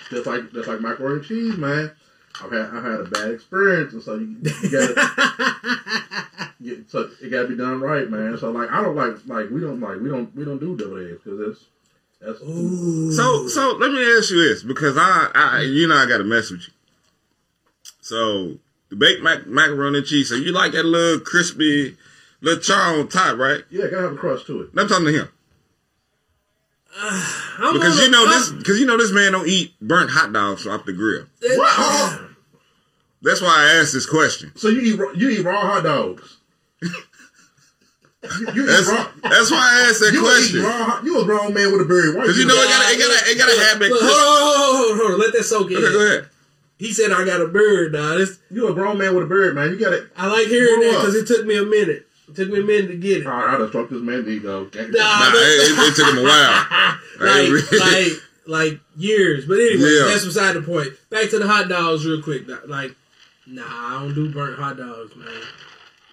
just 0.10 0.28
like 0.28 0.52
just 0.52 0.68
like 0.68 0.82
macaroni 0.82 1.16
and 1.16 1.26
cheese, 1.26 1.58
man. 1.58 1.92
I've 2.44 2.52
had 2.52 2.70
I've 2.74 2.84
had 2.84 3.00
a 3.02 3.04
bad 3.06 3.32
experience, 3.32 3.94
and 3.94 4.02
so 4.02 4.16
you, 4.16 4.38
you 4.64 4.72
gotta 4.72 6.54
you, 6.60 6.86
so 6.88 7.10
it 7.22 7.30
gotta 7.30 7.48
be 7.48 7.58
done 7.58 7.82
right, 7.82 8.10
man. 8.10 8.38
So 8.38 8.52
like 8.52 8.72
I 8.72 8.82
don't 8.82 8.96
like 8.96 9.16
like 9.26 9.50
we 9.50 9.60
don't 9.60 9.80
like 9.80 10.00
we 10.00 10.10
don't 10.10 10.34
we 10.36 10.46
don't 10.46 10.60
do 10.60 10.76
double 10.76 10.98
eggs 10.98 11.20
because 11.24 11.40
that's 11.40 11.66
that's 11.66 11.66
Ooh. 11.66 11.81
So 12.22 13.48
so 13.48 13.78
let 13.80 13.92
me 13.92 14.18
ask 14.18 14.30
you 14.30 14.48
this 14.48 14.64
because 14.64 14.96
I, 14.98 15.30
I 15.34 15.62
you 15.62 15.88
know 15.88 15.96
I 15.96 16.06
got 16.06 16.20
to 16.20 16.24
mess 16.24 16.52
with 16.52 16.62
you. 16.68 16.74
So 18.02 18.58
the 18.90 18.96
baked 18.96 19.24
mac- 19.24 19.48
macaroni 19.48 20.00
and 20.00 20.08
cheese. 20.08 20.30
So 20.30 20.36
you 20.36 20.52
like 20.52 20.74
that 20.74 20.86
little 20.86 21.20
crispy, 21.20 21.98
little 22.42 22.62
char 22.62 23.00
on 23.00 23.08
top, 23.08 23.38
right? 23.38 23.64
yeah, 23.72 23.86
gotta 23.88 24.04
have 24.04 24.14
a 24.14 24.18
crust 24.18 24.46
to 24.48 24.62
it. 24.62 24.70
I'm 24.78 24.88
talking 24.88 25.06
to 25.06 25.12
him 25.14 25.30
I'm 26.98 27.74
because 27.74 28.00
you 28.00 28.12
know 28.12 28.26
the- 28.26 28.32
this 28.34 28.50
because 28.52 28.80
you 28.80 28.86
know 28.86 28.98
this 28.98 29.12
man 29.12 29.32
don't 29.32 29.48
eat 29.48 29.74
burnt 29.82 30.12
hot 30.12 30.32
dogs 30.34 30.68
off 30.68 30.86
the 30.86 30.94
grill. 30.94 31.26
What? 31.42 31.74
Oh. 31.78 32.28
That's 33.24 33.42
why 33.42 33.50
I 33.50 33.80
asked 33.80 33.94
this 33.94 34.06
question. 34.08 34.52
So 34.56 34.68
you 34.68 34.82
eat 34.82 35.00
raw- 35.00 35.12
you 35.14 35.30
eat 35.30 35.44
raw 35.44 35.62
hot 35.62 35.84
dogs. 35.84 36.38
you, 38.24 38.54
you 38.54 38.66
That's 38.68 38.88
that's 39.24 39.50
why 39.52 39.58
I 39.58 39.88
asked 39.90 40.00
that 40.02 40.14
You, 40.14 40.22
question 40.22 40.62
you 41.06 41.22
a 41.22 41.26
grown 41.26 41.54
man 41.54 41.72
with 41.72 41.82
a 41.82 41.86
beard. 41.86 42.16
Why 42.16 42.22
because 42.22 42.38
you 42.38 42.46
know 42.46 42.54
it 42.54 42.70
got 42.70 42.94
it 42.94 43.00
got 43.00 43.28
it 43.28 43.38
got 43.38 43.50
to 43.50 43.58
have 43.66 43.80
that. 43.80 43.90
Look, 43.90 44.02
hold 44.02 44.14
on, 44.14 44.42
hold 44.46 44.92
on, 44.92 44.98
hold 44.98 45.12
on. 45.14 45.20
Let 45.20 45.34
that 45.34 45.44
soak 45.44 45.72
in. 45.72 45.78
Okay, 45.78 45.92
go 45.92 46.06
ahead. 46.06 46.30
He 46.78 46.94
said 46.94 47.12
I 47.12 47.26
got 47.26 47.42
a 47.42 47.48
beard, 47.48 47.94
dog. 47.94 48.18
This, 48.18 48.40
You 48.50 48.68
a 48.68 48.74
grown 48.74 48.98
man 48.98 49.16
with 49.16 49.26
a 49.26 49.28
beard, 49.28 49.56
man. 49.56 49.70
You 49.70 49.80
got 49.80 49.94
it. 49.94 50.06
I 50.16 50.28
like 50.28 50.48
hearing 50.48 50.82
that 50.82 51.02
because 51.02 51.16
it 51.16 51.28
took 51.28 51.46
me 51.46 51.58
a 51.58 51.64
minute. 51.66 52.08
It 52.30 52.36
took 52.36 52.50
me 52.50 52.60
a 52.60 52.64
minute 52.64 52.88
to 52.88 52.98
get 52.98 53.22
it. 53.22 53.28
All 53.28 53.34
right, 53.34 53.56
I 53.56 53.58
just 53.58 53.74
this 53.74 54.02
man. 54.02 54.26
You. 54.26 54.40
Nah, 54.40 54.62
Nah, 54.72 55.32
it, 55.34 55.68
it, 55.68 55.78
it 55.78 55.96
took 55.96 56.10
him 56.14 56.20
a 56.20 56.24
while. 56.24 56.98
like, 57.20 57.72
like, 57.74 58.12
like 58.48 58.80
years. 58.96 59.46
But 59.46 59.56
anyway, 59.60 59.90
Yeah. 59.90 60.06
that's 60.06 60.26
beside 60.26 60.56
the 60.56 60.62
point. 60.62 60.94
Back 61.10 61.30
to 61.32 61.40
the 61.40 61.48
hot 61.48 61.68
dogs, 61.70 62.06
real 62.06 62.22
quick. 62.22 62.44
Like, 62.68 62.96
Nah, 63.48 63.64
I 63.66 64.00
don't 64.00 64.14
do 64.14 64.32
burnt 64.32 64.58
hot 64.58 64.78
dogs, 64.78 65.16
man. 65.16 65.28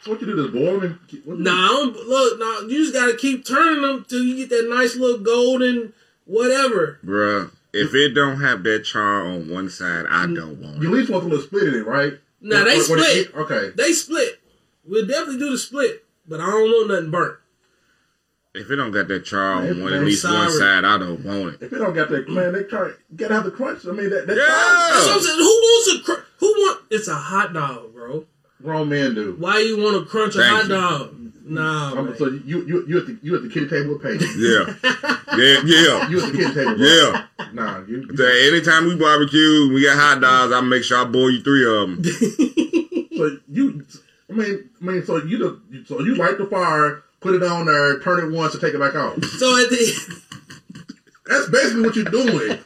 So 0.08 0.14
what 0.14 0.22
you 0.22 0.26
do? 0.28 0.42
Just 0.42 0.54
boil 0.54 0.80
them? 0.80 0.90
And, 0.90 1.08
keep- 1.08 1.26
Nah, 1.26 1.50
I 1.50 1.68
don't, 1.68 1.94
look, 2.08 2.38
nah, 2.38 2.60
you 2.66 2.78
just 2.82 2.94
gotta 2.94 3.14
keep 3.14 3.44
turning 3.44 3.82
them 3.82 4.06
till 4.08 4.22
you 4.22 4.36
get 4.36 4.48
that 4.48 4.66
nice 4.70 4.96
little 4.96 5.18
golden 5.18 5.92
whatever. 6.24 6.98
Bruh, 7.04 7.50
if 7.74 7.94
it 7.94 8.14
don't 8.14 8.40
have 8.40 8.62
that 8.62 8.84
char 8.84 9.26
on 9.26 9.50
one 9.50 9.68
side, 9.68 10.06
I 10.08 10.24
mm. 10.24 10.36
don't 10.36 10.62
want 10.62 10.80
do? 10.80 10.86
You 10.86 10.88
it. 10.88 10.92
at 10.92 10.98
least 10.98 11.10
want 11.10 11.24
a 11.24 11.28
little 11.28 11.44
split 11.44 11.68
in 11.68 11.74
it, 11.74 11.86
right? 11.86 12.14
Nah, 12.40 12.64
they 12.64 12.78
When- 12.78 12.90
when 12.90 12.98
it- 13.00 13.28
split. 13.28 13.34
okay. 13.34 13.72
They 13.76 13.92
split. 13.92 14.40
We'll 14.86 15.06
definitely 15.06 15.38
do 15.40 15.50
the 15.50 15.58
split, 15.58 16.04
but 16.26 16.40
I 16.40 16.46
don't 16.46 16.70
want 16.70 16.88
nothing 16.88 17.10
burnt. 17.10 17.36
If 18.54 18.70
it 18.70 18.76
don't 18.76 18.90
got 18.90 19.08
that 19.08 19.26
char 19.26 19.56
on 19.56 19.82
one, 19.82 19.92
at 19.92 20.02
least 20.02 20.24
one 20.24 20.50
side, 20.50 20.86
I 20.86 20.96
don't 20.96 21.22
want 21.22 21.54
it. 21.56 21.62
If 21.62 21.72
it 21.72 21.78
don't 21.78 21.94
got 21.94 22.08
that, 22.08 22.30
man, 22.30 22.54
they 22.54 22.62
try 22.62 22.92
gotta 23.14 23.34
have 23.34 23.44
the 23.44 23.50
crunch. 23.50 23.86
I 23.86 23.92
mean, 23.92 24.08
that 24.08 24.26
that 24.26 24.36
Yeah. 24.38 24.90
That's 24.94 25.06
what 25.06 25.16
I'm 25.16 25.20
saying. 25.20 25.36
Who 25.36 25.44
wants 25.44 25.94
a 25.94 26.04
cr- 26.04 26.24
who 26.38 26.46
want? 26.46 26.80
It's 26.90 27.08
a 27.08 27.14
hot 27.14 27.52
dog, 27.52 27.92
bro. 27.92 28.24
Grown 28.62 28.88
men 28.88 29.14
do. 29.14 29.36
Why 29.38 29.58
you 29.60 29.76
want 29.82 29.96
to 29.96 30.04
crunch 30.04 30.34
a 30.34 30.38
Thank 30.38 30.52
hot 30.52 30.62
you. 30.64 30.68
dog? 30.68 31.14
Nah, 31.50 31.92
Um, 31.98 32.06
man. 32.06 32.16
so 32.18 32.26
you 32.26 32.62
you 32.66 32.84
you 32.86 32.98
at 32.98 33.06
the 33.06 33.18
you 33.22 33.34
at 33.34 33.42
the 33.42 33.48
kitty 33.48 33.68
table 33.68 33.94
with 33.94 34.02
Peyton. 34.02 34.28
Yeah, 34.36 34.74
yeah, 35.38 35.60
yeah, 35.64 36.08
You 36.10 36.20
at 36.20 36.32
the 36.32 36.38
kitty 36.38 36.52
table. 36.54 36.76
Bro. 36.76 36.86
yeah. 36.86 37.24
Nah, 37.54 37.78
you. 37.86 38.06
you 38.10 38.16
So 38.16 38.24
anytime 38.26 38.84
we 38.86 38.96
barbecue, 38.96 39.72
we 39.72 39.82
got 39.82 39.96
hot 39.96 40.20
dogs. 40.20 40.52
I 40.52 40.60
make 40.60 40.82
sure 40.84 40.98
I 40.98 41.04
boil 41.04 41.30
you 41.30 41.40
three 41.42 41.64
of 41.64 41.88
them. 41.88 42.04
so 43.16 43.38
you. 43.48 43.86
I 44.30 44.34
mean, 44.34 44.68
I 44.82 44.84
mean, 44.84 45.02
so 45.06 45.16
you 45.24 45.38
the 45.38 45.84
so 45.86 46.00
you 46.00 46.16
light 46.16 46.36
the 46.36 46.44
fire, 46.44 47.02
put 47.20 47.34
it 47.34 47.42
on 47.42 47.64
there, 47.64 47.98
turn 48.00 48.22
it 48.22 48.36
once, 48.36 48.52
and 48.52 48.60
take 48.60 48.74
it 48.74 48.78
back 48.78 48.94
off. 48.94 49.14
so 49.24 49.56
at 49.62 49.70
the 49.70 50.24
That's 51.26 51.48
basically 51.48 51.82
what 51.82 51.96
you're 51.96 52.04
doing. 52.06 52.58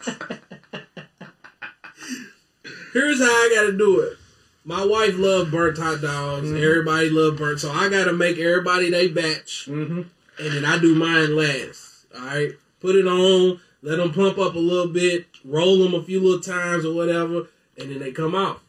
here's 2.92 3.18
how 3.20 3.26
I 3.26 3.52
gotta 3.54 3.76
do 3.78 4.00
it. 4.00 4.18
My 4.64 4.84
wife 4.84 5.14
loved 5.16 5.50
burnt 5.50 5.78
hot 5.78 6.00
dogs. 6.00 6.48
Mhm. 6.48 6.62
Everybody 6.62 7.10
loved 7.10 7.38
burnt, 7.38 7.60
so 7.60 7.70
I 7.70 7.88
gotta 7.88 8.12
make 8.12 8.38
everybody 8.38 8.90
they 8.90 9.08
batch, 9.08 9.66
Mm-hmm. 9.68 10.02
and 10.38 10.52
then 10.54 10.64
I 10.64 10.78
do 10.78 10.94
mine 10.94 11.34
last. 11.34 12.06
All 12.14 12.20
right, 12.26 12.52
put 12.80 12.94
it 12.94 13.06
on, 13.06 13.60
let 13.82 13.96
them 13.96 14.12
pump 14.12 14.38
up 14.38 14.54
a 14.54 14.58
little 14.58 14.88
bit, 14.92 15.26
roll 15.44 15.78
them 15.78 15.94
a 15.94 16.02
few 16.04 16.20
little 16.20 16.40
times 16.40 16.84
or 16.84 16.94
whatever, 16.94 17.48
and 17.76 17.90
then 17.90 17.98
they 17.98 18.12
come 18.12 18.34
out. 18.36 18.60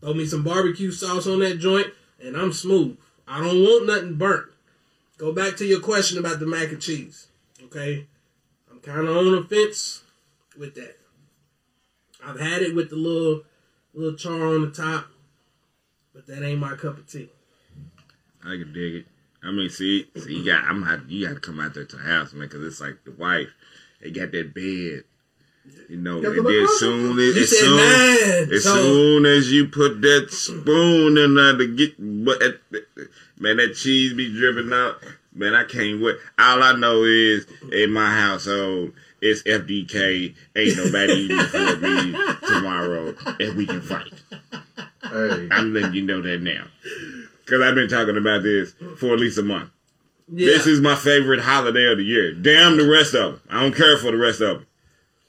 Throw 0.00 0.14
me 0.14 0.26
some 0.26 0.42
barbecue 0.42 0.90
sauce 0.90 1.28
on 1.28 1.38
that 1.40 1.58
joint, 1.60 1.88
and 2.20 2.36
I'm 2.36 2.52
smooth. 2.52 2.96
I 3.28 3.38
don't 3.40 3.62
want 3.62 3.86
nothing 3.86 4.14
burnt. 4.14 4.48
Go 5.18 5.30
back 5.32 5.56
to 5.58 5.64
your 5.64 5.78
question 5.78 6.18
about 6.18 6.40
the 6.40 6.46
mac 6.46 6.72
and 6.72 6.82
cheese. 6.82 7.28
Okay, 7.62 8.06
I'm 8.68 8.80
kind 8.80 9.06
of 9.06 9.16
on 9.16 9.30
the 9.30 9.42
fence 9.44 10.02
with 10.58 10.74
that. 10.74 10.98
I've 12.24 12.40
had 12.40 12.62
it 12.62 12.74
with 12.74 12.90
the 12.90 12.96
little 12.96 13.44
little 13.94 14.16
char 14.16 14.46
on 14.54 14.62
the 14.62 14.70
top, 14.70 15.11
that 16.32 16.42
ain't 16.42 16.60
my 16.60 16.74
cup 16.76 16.96
of 16.96 17.06
tea. 17.06 17.28
I 18.42 18.56
can 18.56 18.72
dig 18.72 18.94
it. 18.94 19.06
I 19.44 19.50
mean, 19.50 19.68
see, 19.68 20.06
see, 20.16 20.38
you 20.38 20.46
got, 20.46 20.64
I'm 20.64 20.82
have, 20.82 21.10
you 21.10 21.26
got 21.26 21.34
to 21.34 21.40
come 21.40 21.60
out 21.60 21.74
there 21.74 21.84
to 21.84 21.96
the 21.96 22.02
house, 22.02 22.32
man, 22.32 22.48
because 22.48 22.64
it's 22.64 22.80
like 22.80 23.04
the 23.04 23.10
wife. 23.12 23.48
They 24.00 24.10
got 24.10 24.32
that 24.32 24.54
bed, 24.54 25.04
you 25.88 25.96
know. 25.96 26.22
Got 26.22 26.36
And 26.36 26.46
then 26.46 26.68
soon 26.78 27.18
as, 27.18 27.36
as 27.36 27.58
soon, 27.58 27.76
nine, 27.76 28.52
as 28.52 28.64
so 28.64 28.74
soon 28.76 29.26
as 29.26 29.52
you 29.52 29.68
put 29.68 30.00
that 30.00 30.28
spoon 30.30 31.18
in 31.18 31.34
there 31.34 31.56
to 31.56 31.76
get, 31.76 31.94
but 32.24 32.42
eh, 32.42 32.82
man, 33.38 33.58
that 33.58 33.74
cheese 33.74 34.14
be 34.14 34.32
dripping 34.32 34.72
out. 34.72 35.02
Man, 35.34 35.54
I 35.54 35.64
can't 35.64 36.00
wait. 36.02 36.16
All 36.38 36.62
I 36.62 36.72
know 36.72 37.04
is 37.04 37.46
in 37.72 37.90
my 37.92 38.10
household, 38.10 38.92
it's 39.22 39.42
FDK. 39.44 40.34
Ain't 40.56 40.76
nobody 40.76 41.12
eating 41.12 41.38
for 41.38 41.76
me 41.76 42.12
tomorrow, 42.46 43.14
and 43.40 43.56
we 43.56 43.66
can 43.66 43.80
fight. 43.80 44.12
Hey, 45.02 45.48
I'm 45.50 45.72
letting 45.72 45.94
you 45.94 46.02
know 46.02 46.20
that 46.22 46.42
now. 46.42 46.64
Because 47.44 47.62
I've 47.62 47.74
been 47.74 47.88
talking 47.88 48.16
about 48.16 48.42
this 48.42 48.74
for 48.98 49.14
at 49.14 49.20
least 49.20 49.38
a 49.38 49.42
month. 49.42 49.70
yeah. 50.28 50.46
This 50.46 50.66
is 50.66 50.80
my 50.80 50.94
favorite 50.96 51.40
holiday 51.40 51.90
of 51.90 51.98
the 51.98 52.04
year. 52.04 52.32
Damn 52.34 52.76
the 52.76 52.88
rest 52.88 53.14
of 53.14 53.32
them. 53.32 53.40
I 53.50 53.62
don't 53.62 53.74
care 53.74 53.96
for 53.96 54.10
the 54.10 54.16
rest 54.16 54.40
of 54.40 54.58
them. 54.58 54.66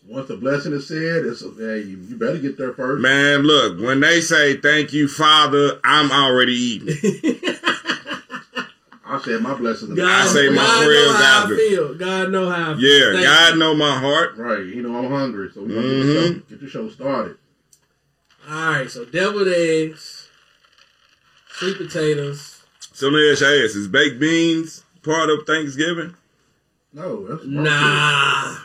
once 0.08 0.28
the 0.28 0.38
blessing 0.38 0.74
is 0.74 0.88
said, 0.88 1.26
it's 1.26 1.42
hey, 1.42 1.82
you, 1.82 1.98
you 2.08 2.16
better 2.18 2.38
get 2.40 2.58
there 2.58 2.74
first. 2.74 3.02
Man, 3.02 3.44
look, 3.44 3.80
when 3.80 4.00
they 4.00 4.22
say 4.22 4.58
thank 4.58 4.92
you, 4.94 5.08
Father, 5.08 5.80
I'm 5.84 6.12
already 6.12 6.54
eating. 6.54 6.88
I 9.14 9.22
said 9.22 9.42
my 9.42 9.54
blessings. 9.54 9.94
God, 9.94 10.10
I 10.10 10.26
say 10.28 10.50
my 10.50 10.56
God 10.56 10.86
prayers 10.86 11.06
know 11.06 11.14
how 11.14 11.42
after. 11.42 11.54
I 11.54 11.58
feel. 11.58 11.94
God 11.94 12.32
know 12.32 12.50
how. 12.50 12.72
I 12.72 12.76
feel. 12.76 12.82
Yeah, 12.82 13.14
Thank 13.14 13.26
God 13.26 13.54
you. 13.54 13.60
know 13.60 13.76
my 13.76 14.00
heart. 14.00 14.38
Right, 14.38 14.66
you 14.66 14.82
know 14.82 14.98
I'm 14.98 15.12
hungry, 15.12 15.52
so 15.54 15.62
we're 15.62 15.68
gonna 15.68 15.82
get, 15.82 15.88
the 15.88 16.04
mm-hmm. 16.04 16.34
show, 16.34 16.40
get 16.50 16.62
the 16.62 16.68
show 16.68 16.90
started. 16.90 17.38
All 18.50 18.72
right, 18.72 18.90
so 18.90 19.06
deviled 19.06 19.48
eggs, 19.48 20.30
sweet 21.52 21.78
potatoes. 21.78 22.64
So 22.92 23.10
let 23.10 23.20
me 23.20 23.32
ask 23.32 23.42
is 23.44 23.88
baked 23.88 24.20
beans 24.20 24.84
part 25.04 25.30
of 25.30 25.46
Thanksgiving? 25.46 26.16
No, 26.92 27.28
that's 27.28 27.46
Nah, 27.46 28.58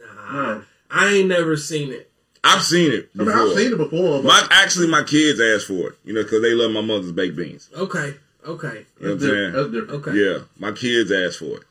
nah. 0.00 0.32
No. 0.32 0.62
I 0.90 1.08
ain't 1.14 1.28
never 1.28 1.56
seen 1.56 1.92
it. 1.92 2.10
I've 2.42 2.62
seen 2.62 2.92
it 2.92 3.08
I 3.18 3.22
mean, 3.22 3.30
I've 3.30 3.54
seen 3.54 3.72
it 3.72 3.78
before, 3.78 4.20
but 4.20 4.24
my 4.24 4.46
actually 4.50 4.88
my 4.88 5.02
kids 5.02 5.40
asked 5.40 5.66
for 5.66 5.90
it, 5.90 5.98
you 6.04 6.12
know, 6.12 6.22
because 6.22 6.42
they 6.42 6.54
love 6.54 6.72
my 6.72 6.82
mother's 6.82 7.12
baked 7.12 7.36
beans. 7.36 7.70
Okay, 7.74 8.14
okay, 8.46 8.86
You 9.00 9.08
know 9.08 9.14
that's, 9.16 9.24
what 9.24 9.30
I'm 9.34 9.34
different. 9.34 9.34
saying? 9.34 9.52
that's 9.52 9.72
different. 9.72 10.06
okay, 10.08 10.18
Yeah, 10.18 10.38
my 10.58 10.72
kids 10.72 11.10
asked 11.12 11.38
for 11.38 11.56
it. 11.58 11.62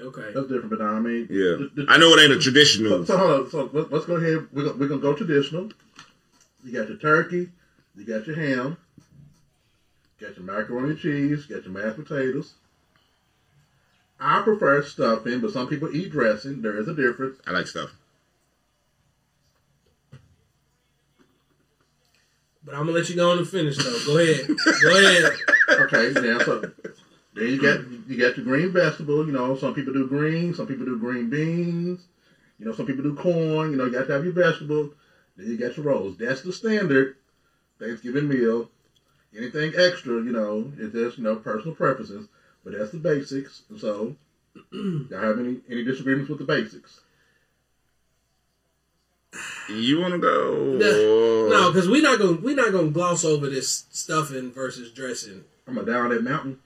okay. 0.00 0.32
That's 0.34 0.48
different, 0.48 0.70
but 0.70 0.80
I 0.80 0.98
mean, 1.00 1.26
Yeah, 1.30 1.56
the- 1.56 1.70
the- 1.74 1.86
I 1.88 1.98
know 1.98 2.08
it 2.14 2.22
ain't 2.22 2.32
a 2.32 2.38
traditional. 2.38 3.04
so 3.06 3.16
hold 3.18 3.30
on. 3.44 3.50
So 3.50 3.70
let, 3.72 3.92
let's 3.92 4.06
go 4.06 4.16
ahead. 4.16 4.46
We're 4.52 4.64
gonna, 4.64 4.76
we're 4.78 4.88
gonna 4.88 5.00
go 5.00 5.14
traditional. 5.14 5.70
You 6.64 6.72
got 6.72 6.88
your 6.88 6.98
turkey. 6.98 7.50
You 7.96 8.04
got 8.04 8.26
your 8.26 8.36
ham. 8.36 8.76
You 10.20 10.26
got 10.28 10.36
your 10.36 10.46
macaroni 10.46 10.90
and 10.90 10.98
cheese. 10.98 11.46
You 11.48 11.56
got 11.56 11.64
your 11.64 11.74
mashed 11.74 11.96
potatoes. 12.04 12.54
I 14.20 14.40
prefer 14.42 14.82
stuffing, 14.84 15.40
but 15.40 15.50
some 15.52 15.66
people 15.68 15.94
eat 15.94 16.12
dressing. 16.12 16.62
There 16.62 16.78
is 16.78 16.86
a 16.88 16.94
difference. 16.94 17.38
I 17.46 17.50
like 17.50 17.66
stuff. 17.66 17.90
But 22.64 22.74
I'm 22.74 22.86
gonna 22.86 22.92
let 22.92 23.08
you 23.08 23.16
go 23.16 23.30
on 23.30 23.38
and 23.38 23.48
finish 23.48 23.76
though. 23.76 23.98
Go 24.06 24.18
ahead. 24.18 24.46
Go 24.82 24.98
ahead. 24.98 25.32
Okay, 25.68 26.12
now 26.20 26.38
so 26.40 26.60
then 27.34 27.46
you 27.48 27.60
got 27.60 27.80
you 28.08 28.16
got 28.18 28.36
your 28.36 28.44
green 28.44 28.72
vegetable. 28.72 29.26
You 29.26 29.32
know, 29.32 29.56
some 29.56 29.74
people 29.74 29.92
do 29.92 30.06
green, 30.06 30.54
some 30.54 30.66
people 30.66 30.84
do 30.84 30.98
green 30.98 31.28
beans. 31.28 32.06
You 32.58 32.66
know, 32.66 32.72
some 32.72 32.86
people 32.86 33.02
do 33.02 33.16
corn. 33.16 33.72
You 33.72 33.76
know, 33.76 33.86
you 33.86 33.92
got 33.92 34.06
to 34.06 34.12
have 34.12 34.24
your 34.24 34.32
vegetable. 34.32 34.90
Then 35.36 35.48
you 35.48 35.56
got 35.56 35.76
your 35.76 35.86
rolls. 35.86 36.16
That's 36.18 36.42
the 36.42 36.52
standard 36.52 37.16
Thanksgiving 37.80 38.28
meal. 38.28 38.70
Anything 39.36 39.72
extra, 39.76 40.22
you 40.22 40.30
know, 40.30 40.70
is 40.78 40.92
just 40.92 41.18
you 41.18 41.24
know 41.24 41.36
personal 41.36 41.74
preferences. 41.74 42.28
But 42.64 42.78
that's 42.78 42.92
the 42.92 42.98
basics. 42.98 43.62
So, 43.78 44.14
y'all 44.72 45.20
have 45.20 45.38
any 45.38 45.60
any 45.68 45.82
disagreements 45.82 46.28
with 46.28 46.38
the 46.38 46.44
basics? 46.44 47.00
You 49.68 50.00
want 50.00 50.12
to 50.12 50.18
go? 50.18 50.76
No, 51.48 51.72
because 51.72 51.88
we're 51.88 52.02
not 52.02 52.18
gonna 52.18 52.38
we're 52.42 52.56
not 52.56 52.72
gonna 52.72 52.90
gloss 52.90 53.24
over 53.24 53.48
this 53.48 53.84
stuffing 53.90 54.52
versus 54.52 54.92
dressing. 54.92 55.44
I'm 55.66 55.78
a 55.78 55.84
down 55.84 56.10
that 56.10 56.22
mountain. 56.22 56.58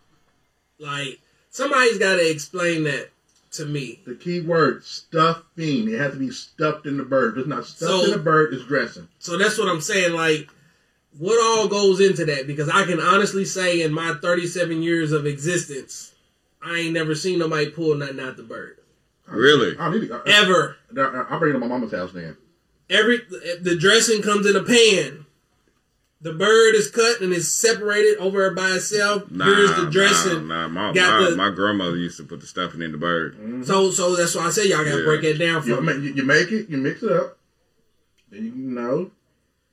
Like 0.78 1.20
somebody's 1.50 1.98
got 1.98 2.16
to 2.16 2.30
explain 2.30 2.84
that 2.84 3.10
to 3.52 3.64
me. 3.66 4.00
The 4.06 4.14
key 4.14 4.40
word 4.40 4.84
stuffing. 4.84 5.88
It 5.88 5.98
has 5.98 6.12
to 6.12 6.18
be 6.18 6.30
stuffed 6.30 6.86
in 6.86 6.96
the 6.96 7.04
bird. 7.04 7.34
If 7.34 7.40
it's 7.40 7.48
not 7.48 7.64
stuffed 7.66 7.90
So- 7.92 8.04
in 8.04 8.10
the 8.10 8.18
bird, 8.18 8.52
it's 8.52 8.64
dressing. 8.64 9.08
So 9.18 9.38
that's 9.38 9.58
what 9.58 9.68
I'm 9.68 9.80
saying. 9.80 10.12
Like, 10.12 10.48
what 11.18 11.40
all 11.42 11.68
goes 11.68 12.00
into 12.00 12.24
that? 12.26 12.46
Because 12.46 12.68
I 12.68 12.84
can 12.84 13.00
honestly 13.00 13.44
say, 13.44 13.82
in 13.82 13.92
my 13.92 14.14
37 14.20 14.82
years 14.82 15.12
of 15.12 15.24
existence, 15.26 16.14
I 16.62 16.78
ain't 16.78 16.94
never 16.94 17.14
seen 17.14 17.38
nobody 17.38 17.70
pull 17.70 17.94
nothing 17.94 18.20
out 18.20 18.36
the 18.36 18.42
bird 18.42 18.78
Really? 19.26 19.76
I 19.78 19.90
need 19.90 20.06
to. 20.08 20.14
I, 20.14 20.30
ever. 20.42 20.76
I, 20.96 21.26
I'll 21.30 21.38
bring 21.38 21.50
it 21.50 21.54
to 21.54 21.58
my 21.58 21.66
mama's 21.66 21.92
house 21.92 22.12
then. 22.12 22.36
Every 22.88 23.18
the 23.60 23.76
dressing 23.78 24.22
comes 24.22 24.46
in 24.46 24.54
a 24.56 24.62
pan. 24.62 25.24
The 26.20 26.32
bird 26.32 26.74
is 26.74 26.90
cut 26.90 27.20
and 27.20 27.32
is 27.32 27.52
separated 27.52 28.16
over 28.18 28.50
by 28.52 28.70
itself. 28.70 29.30
Nah, 29.30 29.44
Here's 29.44 29.76
the 29.76 29.90
dressing. 29.90 30.48
Nah, 30.48 30.66
nah. 30.66 30.88
My, 30.88 30.92
Got 30.92 31.20
my, 31.22 31.30
the- 31.30 31.36
my 31.36 31.50
grandmother 31.50 31.96
used 31.96 32.16
to 32.16 32.24
put 32.24 32.40
the 32.40 32.46
stuffing 32.46 32.80
in 32.82 32.90
the 32.92 32.98
bird. 32.98 33.36
So, 33.66 33.90
so 33.90 34.16
that's 34.16 34.34
why 34.34 34.46
I 34.46 34.50
say 34.50 34.68
y'all 34.68 34.84
gotta 34.84 34.98
Yeah. 35.00 35.04
break 35.04 35.24
it 35.24 35.38
down 35.38 35.66
You, 35.66 35.76
for 35.76 35.82
ma- 35.82 35.92
me. 35.92 36.06
you, 36.08 36.14
you 36.14 36.22
make 36.24 36.50
it, 36.52 36.68
you 36.70 36.78
mix 36.78 37.02
it 37.02 37.12
up, 37.12 37.38
then 38.30 38.44
you, 38.44 38.50
you 38.52 38.70
know, 38.70 39.10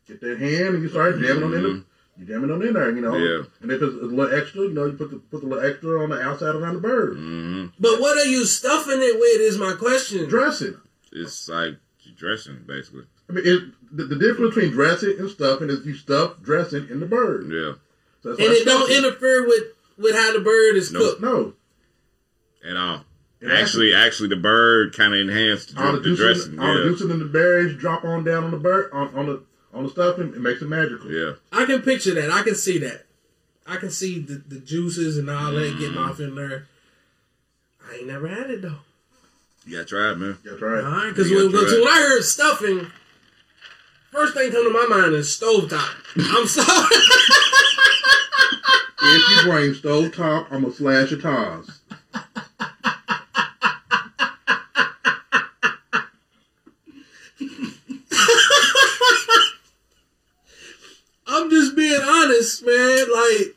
get 0.08 0.20
that 0.22 0.38
hand 0.40 0.76
and 0.76 0.84
you 0.84 0.90
start 0.90 1.20
jamming 1.20 1.44
on 1.44 1.54
in 1.54 1.64
there. 1.64 1.84
You 2.18 2.26
jam 2.28 2.44
it 2.44 2.52
on 2.54 2.62
in 2.62 2.74
there, 2.74 2.92
you 2.92 3.02
know. 3.02 3.16
Yeah. 3.16 3.44
And 3.62 3.72
if 3.72 3.82
it's 3.82 3.94
a 3.96 4.06
little 4.06 4.36
extra, 4.36 4.64
you 4.64 4.74
know, 4.74 4.86
you 4.86 4.94
put 4.94 5.10
the 5.12 5.18
put 5.18 5.42
the 5.42 5.48
little 5.48 5.66
extra 5.66 6.04
on 6.04 6.10
the 6.10 6.22
outside 6.22 6.54
around 6.56 6.76
the 6.76 6.82
bird. 6.82 7.16
hmm 7.16 7.68
But 7.80 8.00
what 8.02 8.18
are 8.18 8.26
you 8.30 8.46
stuffing 8.46 9.00
it 9.02 9.16
with? 9.18 9.42
Is 9.42 9.58
my 9.58 9.74
question. 9.80 10.28
Dressing. 10.30 10.76
It's 11.12 11.48
like 11.50 11.78
dressing, 12.16 12.64
basically. 12.66 13.04
I 13.30 13.34
mean, 13.34 13.44
it, 13.46 13.64
the, 13.92 14.06
the 14.06 14.16
difference 14.16 14.56
between 14.56 14.72
dressing 14.72 15.16
and 15.20 15.30
stuffing 15.30 15.70
is 15.70 15.86
you 15.86 15.96
stuff 15.96 16.42
dressing 16.42 16.88
in 16.90 17.00
the 17.00 17.06
bird. 17.06 17.50
Yeah, 17.52 17.74
So 18.22 18.30
that's 18.36 18.40
and 18.40 18.52
it 18.52 18.66
don't 18.66 18.88
stuffing- 18.88 18.98
interfere 18.98 19.48
with 19.48 19.64
with 19.98 20.16
how 20.16 20.34
the 20.34 20.40
bird 20.40 20.76
is 20.76 20.92
Nope. 20.92 21.04
cooked. 21.04 21.22
No. 21.22 21.54
at 22.68 22.76
all. 22.78 22.96
Um, 22.96 23.06
it 23.42 23.52
Actually, 23.52 23.94
actually, 23.94 24.30
the 24.30 24.38
bird 24.38 24.96
kind 24.96 25.14
of 25.14 25.20
enhanced 25.20 25.76
the, 25.76 25.84
all 25.86 25.92
the 25.94 26.00
the 26.00 26.16
dressing. 26.16 26.58
all 26.60 26.74
the 26.78 26.84
juices 26.86 27.12
and 27.12 27.20
the 27.20 27.26
berries 27.26 27.76
drop 27.78 28.06
on 28.06 28.24
down 28.24 28.46
on 28.46 28.52
the 28.52 28.58
bird 28.58 28.90
on, 28.94 29.14
on 29.16 29.26
the 29.26 29.44
on 29.74 29.84
the 29.84 29.90
stuffing, 29.90 30.30
it 30.30 30.40
makes 30.40 30.62
it 30.62 30.68
magical. 30.70 31.12
Yeah. 31.12 31.34
I 31.52 31.66
can 31.66 31.82
picture 31.82 32.14
that. 32.14 32.32
I 32.32 32.44
can 32.44 32.56
see 32.56 32.78
that. 32.80 33.06
I 33.66 33.78
can 33.78 33.90
see 33.92 34.20
the, 34.20 34.36
the 34.36 34.60
juices 34.60 35.18
and 35.18 35.30
all 35.30 35.52
that 35.52 35.78
getting 35.80 35.96
mm-hmm. 35.96 35.98
off 36.10 36.20
in 36.20 36.36
there. 36.36 36.68
I 37.90 37.96
ain't 37.98 38.08
never 38.08 38.28
had 38.28 38.50
it 38.50 38.62
though. 38.62 38.80
You 39.66 39.74
gotta 39.78 39.86
try 39.86 40.12
it, 40.12 40.18
man. 40.18 40.38
That's 40.44 40.62
right. 40.62 40.84
All 40.84 40.92
right, 40.92 41.10
because 41.10 41.30
You 41.30 41.38
when, 41.38 41.52
gotta 41.52 41.66
try 41.68 41.74
when 41.80 41.88
it. 41.88 41.92
I 41.92 42.00
heard 42.02 42.24
stuffing, 42.24 42.88
first 44.12 44.34
thing 44.34 44.52
come 44.52 44.64
to 44.66 44.70
my 44.74 44.86
mind 44.98 45.14
is 45.16 45.28
stovetop. 45.28 45.96
I'm 46.38 46.48
sorry. 46.48 46.96
If 49.06 49.46
you 49.46 49.52
bring 49.52 49.74
stove 49.74 50.16
top, 50.16 50.48
I'm 50.50 50.62
gonna 50.62 50.74
slash 50.74 51.12
your 51.12 51.20
tires. 51.20 51.82
I'm 61.28 61.50
just 61.50 61.76
being 61.76 62.02
honest, 62.02 62.66
man. 62.66 63.06
Like, 63.14 63.56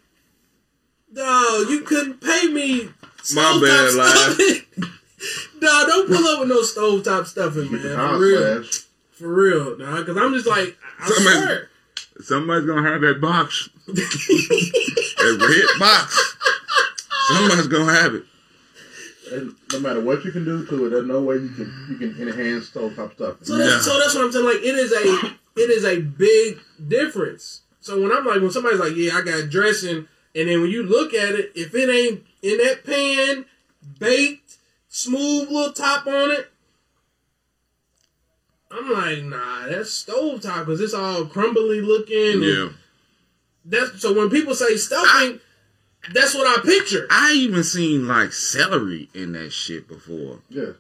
no, 1.13 1.65
you 1.69 1.81
couldn't 1.83 2.21
pay 2.21 2.49
me. 2.49 2.89
My 3.35 3.61
stovetop 3.61 3.63
bad, 3.63 3.95
lad. 3.95 4.86
Stuffing. 6.07 6.15
no, 6.15 6.17
don't 6.17 6.23
pull 6.23 6.33
up 6.33 6.41
with 6.41 6.49
no 6.49 7.03
stovetop 7.03 7.27
stuffing, 7.27 7.73
man. 7.73 7.83
For 7.97 8.19
real, 8.19 8.63
slash. 8.65 8.85
for 9.13 9.29
real, 9.35 9.79
nah. 9.79 9.97
Because 10.01 10.17
I'm 10.17 10.33
just 10.35 10.47
like, 10.47 10.77
I 11.01 11.09
Somebody- 11.09 11.37
swear. 11.43 11.69
Somebody's 12.21 12.67
gonna 12.67 12.89
have 12.91 13.03
that 13.03 13.21
box. 13.21 13.69
that 13.87 15.39
red 15.41 15.79
box. 15.79 16.37
Somebody's 17.29 17.67
gonna 17.67 17.93
have 17.93 18.15
it. 18.15 18.25
And 19.33 19.55
no 19.73 19.81
matter 19.81 20.01
what 20.01 20.25
you 20.25 20.31
can 20.33 20.45
do 20.45 20.65
to 20.67 20.87
it, 20.87 20.91
there's 20.91 21.07
no 21.07 21.21
way 21.21 21.37
you 21.37 21.49
can 21.51 21.87
you 21.91 21.97
can 21.99 22.29
enhance 22.29 22.69
stove 22.69 22.95
top 22.97 23.13
stuffing. 23.15 23.45
So 23.45 23.57
that's, 23.59 23.71
Yeah. 23.71 23.81
so 23.93 23.99
that's 23.99 24.15
what 24.15 24.25
I'm 24.25 24.33
saying. 24.33 24.45
Like 24.47 24.57
it 24.63 24.75
is 24.77 24.93
a 24.93 25.37
it 25.61 25.71
is 25.71 25.85
a 25.85 26.01
big 26.01 26.59
difference. 26.89 27.63
So 27.81 28.01
when 28.01 28.13
I'm 28.13 28.25
like 28.25 28.41
when 28.41 28.51
somebody's 28.51 28.81
like, 28.81 28.95
yeah, 28.97 29.17
I 29.17 29.23
got 29.23 29.51
dressing, 29.51 30.09
and 30.35 30.49
then 30.49 30.61
when 30.63 30.71
you 30.71 30.85
look 30.85 31.13
at 31.13 31.35
it, 31.35 31.53
if 31.55 31.75
it 31.75 31.91
ain't 31.91 32.25
in 32.43 32.57
that 32.59 32.85
pan, 32.85 33.45
baked, 33.99 34.46
smooth 34.97 35.51
little 35.51 35.73
top 35.75 36.07
on 36.07 36.31
it, 36.31 36.51
I'm 38.71 38.91
like, 38.91 39.23
nah, 39.25 39.67
that's 39.69 39.91
stove 39.91 40.41
top 40.41 40.67
because 40.67 40.81
it's 40.81 40.95
all 40.95 41.27
crumbly 41.27 41.83
looking. 41.83 42.43
Yeah. 42.43 42.69
That's 43.65 44.01
so 44.01 44.15
when 44.15 44.31
people 44.31 44.55
say 44.55 44.77
stuffing, 44.77 45.41
that's 46.15 46.35
what 46.35 46.47
I 46.47 46.63
picture. 46.63 47.07
I 47.11 47.33
even 47.33 47.63
seen 47.63 48.09
like 48.09 48.33
celery 48.33 49.11
in 49.13 49.33
that 49.33 49.53
shit 49.53 49.87
before. 49.87 50.41
Yeah. 50.49 50.73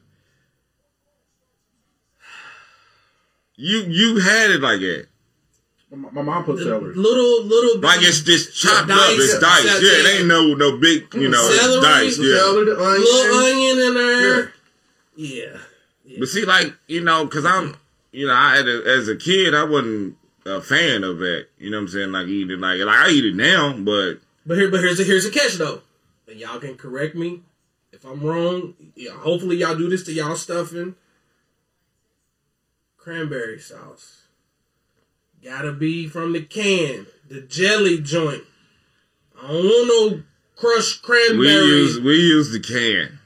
You 3.56 3.80
you 3.80 4.18
had 4.20 4.50
it 4.50 4.60
like 4.60 4.80
that. 4.80 5.08
My, 5.96 6.10
my 6.10 6.22
mom 6.22 6.44
put 6.44 6.58
celery. 6.58 6.94
Little 6.94 7.44
little 7.44 7.80
Like 7.80 8.02
it's 8.02 8.20
just 8.20 8.54
chopped 8.56 8.88
Yeah, 8.88 8.94
up. 8.96 9.10
It's 9.10 9.38
diced. 9.38 9.64
yeah, 9.64 9.72
Yeah, 9.80 9.98
it 10.10 10.18
ain't 10.18 10.28
no 10.28 10.54
no 10.54 10.76
big, 10.78 11.12
you 11.14 11.28
know, 11.28 11.46
it's 11.48 11.60
Celery, 11.60 11.82
diced. 11.82 12.20
Yeah. 12.20 12.38
celery, 12.38 12.70
onion. 12.72 13.00
little 13.00 13.38
onion 13.38 13.78
in 13.88 13.94
there. 13.94 14.52
Yeah. 15.16 15.58
But 16.18 16.28
see, 16.28 16.44
like 16.44 16.72
you 16.86 17.02
know, 17.02 17.26
cause 17.26 17.44
I'm, 17.44 17.76
you 18.12 18.26
know, 18.26 18.34
I 18.34 18.56
had 18.56 18.68
a, 18.68 18.82
as 18.86 19.08
a 19.08 19.16
kid, 19.16 19.54
I 19.54 19.64
wasn't 19.64 20.16
a 20.44 20.60
fan 20.60 21.02
of 21.04 21.18
that. 21.18 21.46
You 21.58 21.70
know 21.70 21.78
what 21.78 21.82
I'm 21.82 21.88
saying? 21.88 22.12
Like 22.12 22.26
eating, 22.28 22.60
like 22.60 22.80
like 22.80 22.96
I 23.06 23.10
eat 23.10 23.24
it 23.24 23.34
now, 23.34 23.72
but 23.76 24.14
But 24.46 24.56
here, 24.58 24.70
but 24.70 24.80
here's 24.80 25.00
a 25.00 25.04
here's 25.04 25.24
a 25.26 25.30
catch 25.30 25.54
though, 25.54 25.82
and 26.28 26.38
y'all 26.38 26.58
can 26.60 26.76
correct 26.76 27.14
me 27.16 27.42
if 27.92 28.04
I'm 28.04 28.20
wrong. 28.20 28.74
Yeah, 28.94 29.12
hopefully 29.12 29.56
y'all 29.56 29.74
do 29.76 29.88
this 29.88 30.04
to 30.04 30.12
y'all 30.12 30.36
stuffing. 30.36 30.94
Cranberry 32.98 33.58
sauce 33.60 34.25
gotta 35.46 35.72
be 35.72 36.08
from 36.08 36.32
the 36.32 36.42
can, 36.42 37.06
the 37.28 37.40
jelly 37.42 38.00
joint. 38.00 38.42
I 39.40 39.46
don't 39.48 39.64
want 39.64 39.88
no 40.16 40.22
crushed 40.56 41.02
cranberry. 41.02 41.36
we 41.38 41.46
use 41.46 42.00
we 42.00 42.16
use 42.16 42.50
the 42.52 42.60
can. 42.60 43.18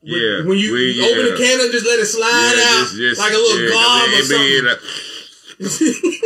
When- 0.00 0.12
Yeah, 0.20 0.44
when 0.46 0.58
you, 0.58 0.72
we- 0.72 0.92
you 0.92 1.04
open 1.04 1.24
yeah. 1.26 1.30
the 1.32 1.36
can 1.36 1.60
and 1.60 1.72
just 1.72 1.86
let 1.86 1.98
it 1.98 2.06
slide 2.06 2.54
Yeah, 2.56 2.62
out 2.62 2.80
just- 2.84 2.96
just- 2.96 3.20
like 3.20 3.32
a 3.32 3.36
little 3.36 3.62
yeah, 3.62 3.70
glob 3.70 4.08
or 4.08 4.22
something. 4.22 4.64
like- 4.64 4.80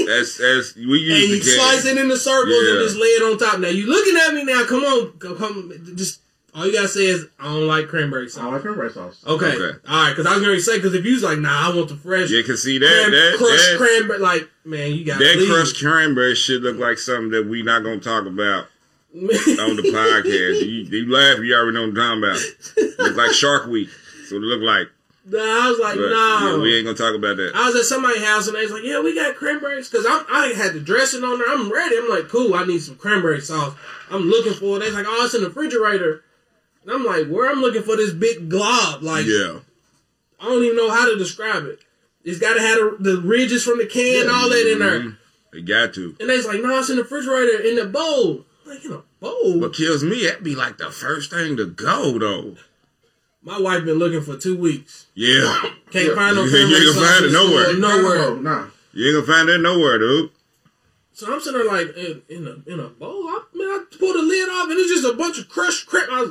That's 0.08 0.38
that's 0.38 0.74
we 0.74 0.98
use 1.00 1.22
and 1.24 1.32
the 1.32 1.36
you 1.36 1.42
slice 1.42 1.84
it 1.84 1.98
into 1.98 2.16
circles 2.16 2.66
and 2.66 2.78
just 2.80 2.96
lay 2.96 3.08
it 3.08 3.22
on 3.22 3.36
top. 3.38 3.60
Now 3.60 3.68
you 3.68 3.86
looking 3.86 4.16
at 4.16 4.32
me 4.34 4.42
now. 4.44 4.64
Come 4.64 4.84
on, 4.84 5.12
come 5.18 5.72
just 5.96 6.20
all 6.54 6.66
you 6.66 6.72
gotta 6.72 6.88
say 6.88 7.06
is 7.06 7.26
I 7.38 7.44
don't 7.44 7.66
like 7.66 7.88
cranberry 7.88 8.28
sauce. 8.28 8.42
I 8.44 8.48
like 8.48 8.62
cranberry 8.62 8.90
sauce. 8.90 9.22
Okay. 9.26 9.46
Okay. 9.54 9.78
All 9.88 10.02
right. 10.04 10.10
Because 10.10 10.26
I 10.26 10.34
was 10.34 10.42
going 10.42 10.56
to 10.56 10.62
say, 10.62 10.76
because 10.76 10.94
if 10.94 11.04
you 11.04 11.14
was 11.14 11.22
like, 11.22 11.38
nah, 11.38 11.70
I 11.70 11.76
want 11.76 11.88
the 11.88 11.96
fresh 11.96 12.30
You 12.30 12.42
can 12.42 12.56
see 12.56 12.78
that 12.78 12.86
cran- 12.86 13.10
that 13.12 13.34
crushed 13.38 13.70
that, 13.70 13.76
cranberry, 13.78 14.18
like, 14.18 14.50
man, 14.64 14.92
you 14.92 15.04
got 15.04 15.18
that 15.18 15.46
crushed 15.48 15.78
cranberry 15.80 16.34
shit 16.34 16.62
look 16.62 16.78
like 16.78 16.98
something 16.98 17.30
that 17.30 17.46
we 17.46 17.62
not 17.62 17.82
gonna 17.84 18.00
talk 18.00 18.26
about 18.26 18.66
on 19.14 19.76
the 19.76 19.90
podcast. 19.94 20.60
you, 20.66 20.84
you 21.04 21.12
laugh, 21.12 21.38
you 21.38 21.54
already 21.54 21.74
know 21.74 21.82
what 21.82 21.98
I'm 21.98 22.20
talking 22.20 22.24
about. 22.24 22.98
Look 22.98 23.16
like 23.16 23.32
Shark 23.32 23.66
Week. 23.68 23.88
So 24.26 24.36
it 24.36 24.40
look 24.40 24.60
like. 24.62 24.88
nah, 25.26 25.38
I 25.38 25.68
was 25.70 25.78
like, 25.78 25.96
But, 25.96 26.10
no. 26.10 26.56
yeah, 26.56 26.62
we 26.62 26.76
ain't 26.76 26.86
gonna 26.86 26.96
talk 26.98 27.14
about 27.14 27.36
that. 27.36 27.52
I 27.54 27.66
was 27.66 27.76
at 27.76 27.84
somebody's 27.84 28.24
house 28.24 28.46
and 28.48 28.56
they 28.56 28.62
was 28.62 28.72
like, 28.72 28.84
yeah, 28.84 29.00
we 29.00 29.14
got 29.14 29.36
cranberries. 29.36 29.88
Because 29.88 30.06
I 30.08 30.52
had 30.56 30.72
the 30.74 30.80
dressing 30.80 31.22
on 31.24 31.38
there. 31.38 31.48
I'm 31.48 31.70
ready. 31.72 31.96
I'm 31.98 32.08
like, 32.08 32.28
cool, 32.28 32.54
I 32.54 32.64
need 32.64 32.80
some 32.80 32.96
cranberry 32.96 33.40
sauce. 33.40 33.74
I'm 34.10 34.22
looking 34.22 34.54
for 34.54 34.76
it. 34.76 34.80
They 34.80 34.86
was 34.86 34.94
like, 34.94 35.06
oh, 35.08 35.24
it's 35.24 35.34
in 35.34 35.42
the 35.42 35.48
refrigerator. 35.48 36.24
And 36.88 36.96
I'm 36.96 37.04
like, 37.04 37.26
where 37.28 37.50
I'm 37.50 37.60
looking 37.60 37.82
for 37.82 37.96
this 37.96 38.12
big 38.14 38.48
glob. 38.48 39.02
Like, 39.02 39.26
yeah. 39.26 39.58
I 40.40 40.44
don't 40.46 40.62
even 40.64 40.76
know 40.76 40.88
how 40.90 41.06
to 41.10 41.18
describe 41.18 41.66
it. 41.66 41.80
It's 42.24 42.38
got 42.38 42.54
to 42.54 42.60
have 42.60 42.78
the, 42.78 42.96
the 43.16 43.20
ridges 43.20 43.62
from 43.62 43.76
the 43.76 43.84
can, 43.86 44.30
all 44.30 44.48
that 44.48 44.72
in 44.72 44.78
there. 44.78 45.00
Mhm. 45.00 45.16
It 45.52 45.66
got 45.66 45.92
to. 45.94 46.16
And 46.18 46.30
they's 46.30 46.46
like, 46.46 46.62
no, 46.62 46.78
it's 46.78 46.88
in 46.88 46.96
the 46.96 47.02
refrigerator 47.02 47.60
in 47.60 47.76
the 47.76 47.84
bowl. 47.86 48.46
I'm 48.64 48.70
like, 48.74 48.84
in 48.84 48.92
a 48.92 49.02
bowl? 49.20 49.60
What 49.60 49.74
kills 49.74 50.02
me, 50.02 50.24
that'd 50.24 50.42
be 50.42 50.54
like 50.54 50.78
the 50.78 50.90
first 50.90 51.30
thing 51.30 51.56
to 51.58 51.66
go 51.66 52.18
though. 52.18 52.56
My 53.42 53.58
wife 53.60 53.84
been 53.84 53.98
looking 53.98 54.22
for 54.22 54.36
two 54.38 54.56
weeks. 54.56 55.06
Yeah. 55.14 55.60
Can't 55.90 56.08
Yeah. 56.08 56.14
find 56.14 56.36
no 56.36 56.44
You 56.44 56.56
ain't 56.56 56.70
gonna 56.70 56.92
sauce 56.92 57.10
find 57.10 57.24
it 57.26 57.32
nowhere. 57.32 57.64
store, 57.64 57.78
Nowhere. 57.80 58.34
Nah. 58.42 58.66
You 58.94 59.06
ain't 59.18 59.26
gonna 59.26 59.38
find 59.38 59.48
it 59.50 59.58
nowhere, 59.60 59.98
dude. 59.98 60.30
So 61.12 61.32
I'm 61.32 61.40
sitting 61.40 61.60
there 61.60 61.68
like 61.68 61.96
in, 61.96 62.22
in 62.28 62.46
a 62.46 62.72
in 62.72 62.80
a 62.80 62.88
bowl. 62.88 63.24
I 63.28 63.42
man, 63.54 63.68
I 63.68 63.84
pulled 63.98 64.16
the 64.16 64.22
lid 64.22 64.48
off 64.50 64.70
and 64.70 64.78
it's 64.78 64.90
just 64.90 65.04
a 65.04 65.16
bunch 65.16 65.38
of 65.38 65.48
crushed 65.48 65.86
crap. 65.86 66.08
I, 66.10 66.20
was, 66.22 66.30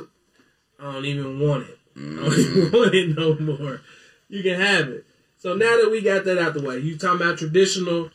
I 0.78 0.92
don't 0.92 1.04
even 1.04 1.40
want 1.40 1.68
it. 1.68 1.78
I 1.96 2.00
don't 2.00 2.18
mm. 2.18 2.38
even 2.38 2.72
want 2.78 2.94
it 2.94 3.16
no 3.16 3.34
more. 3.38 3.80
You 4.28 4.42
can 4.42 4.60
have 4.60 4.88
it. 4.88 5.04
So 5.38 5.54
now 5.54 5.76
that 5.76 5.90
we 5.90 6.00
got 6.00 6.24
that 6.24 6.38
out 6.38 6.54
the 6.54 6.62
way, 6.62 6.78
you 6.78 6.96
talking 6.98 7.20
about 7.22 7.38
traditional 7.38 8.10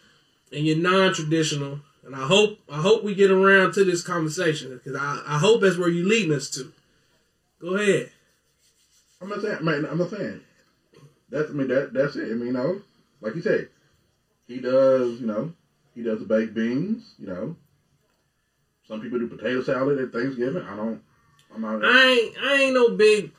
and 0.51 0.65
you're 0.65 0.77
non-traditional, 0.77 1.79
and 2.05 2.15
I 2.15 2.25
hope 2.27 2.59
I 2.69 2.81
hope 2.81 3.03
we 3.03 3.15
get 3.15 3.31
around 3.31 3.73
to 3.73 3.83
this 3.83 4.03
conversation 4.03 4.73
because 4.73 4.95
I, 4.95 5.21
I 5.25 5.37
hope 5.39 5.61
that's 5.61 5.77
where 5.77 5.89
you're 5.89 6.05
leading 6.05 6.33
us 6.35 6.49
to. 6.51 6.71
Go 7.59 7.75
ahead. 7.75 8.11
I'm 9.21 9.29
not 9.29 9.41
saying, 9.41 9.63
man, 9.63 9.85
I'm 9.85 9.97
not 9.97 10.09
saying. 10.09 10.41
That's, 11.29 11.49
I 11.49 11.53
mean, 11.53 11.69
that 11.69 11.93
that's 11.93 12.17
it. 12.17 12.29
I 12.29 12.35
mean, 12.35 12.47
you 12.47 12.53
know, 12.53 12.81
like 13.21 13.35
you 13.35 13.41
said, 13.41 13.69
he 14.47 14.59
does, 14.59 15.21
you 15.21 15.27
know, 15.27 15.53
he 15.95 16.03
does 16.03 16.19
the 16.19 16.25
baked 16.25 16.53
beans, 16.53 17.15
you 17.17 17.27
know. 17.27 17.55
Some 18.85 18.99
people 19.01 19.17
do 19.17 19.27
potato 19.27 19.63
salad 19.63 19.99
at 19.99 20.11
Thanksgiving. 20.11 20.61
I 20.61 20.75
don't, 20.75 21.01
I'm 21.55 21.61
not. 21.61 21.83
I 21.83 22.03
ain't 22.09 22.37
I 22.41 22.53
ain't 22.63 22.73
no 22.73 22.89
big. 22.95 23.31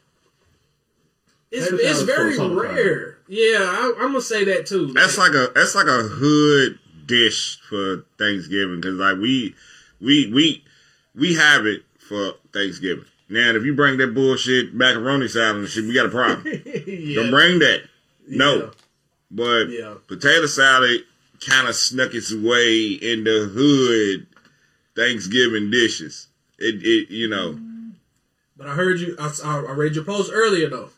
It's 1.51 1.71
Potato 1.71 1.89
it's 1.89 2.03
very 2.03 2.35
summertime. 2.37 2.75
rare. 2.77 3.19
Yeah, 3.29 3.59
I, 3.61 3.95
I'm 4.01 4.09
gonna 4.09 4.21
say 4.21 4.45
that 4.45 4.67
too. 4.67 4.93
That's 4.93 5.17
like 5.19 5.33
a 5.33 5.51
that's 5.55 5.75
like 5.75 5.87
a 5.87 6.03
hood 6.03 6.79
dish 7.07 7.61
for 7.69 8.05
Thanksgiving 8.19 8.81
because 8.81 8.97
like 8.97 9.19
we 9.19 9.55
we 10.01 10.33
we 10.33 10.65
we 11.15 11.35
have 11.35 11.67
it 11.67 11.83
for 11.99 12.33
Thanksgiving. 12.53 13.05
Now 13.29 13.51
if 13.55 13.65
you 13.65 13.75
bring 13.75 13.99
that 13.99 14.15
bullshit 14.15 14.75
macaroni 14.75 15.29
salad 15.29 15.57
and 15.57 15.69
shit, 15.69 15.85
we 15.85 15.95
got 15.95 16.07
a 16.07 16.11
problem. 16.11 16.45
yeah. 16.87 17.15
Don't 17.23 17.31
bring 17.31 17.59
that. 17.61 17.83
No. 18.29 18.57
Yeah. 18.57 18.71
But 19.31 19.65
Yeah. 19.71 19.95
potato 20.09 20.47
salad 20.47 21.03
kind 21.47 21.69
of 21.69 21.75
snuck 21.77 22.15
its 22.15 22.33
way 22.35 22.87
in 23.01 23.25
the 23.25 23.51
hood 23.53 24.27
Thanksgiving 24.97 25.71
dishes. 25.71 26.29
It 26.59 26.77
it 26.85 27.11
you 27.11 27.29
know 27.29 27.59
But 28.57 28.69
I 28.69 28.75
heard 28.75 29.01
you. 29.01 29.17
I, 29.19 29.33
I 29.45 29.65
I 29.69 29.73
read 29.73 29.95
your 29.95 30.05
post 30.05 30.31
earlier 30.33 30.69
though. 30.69 30.91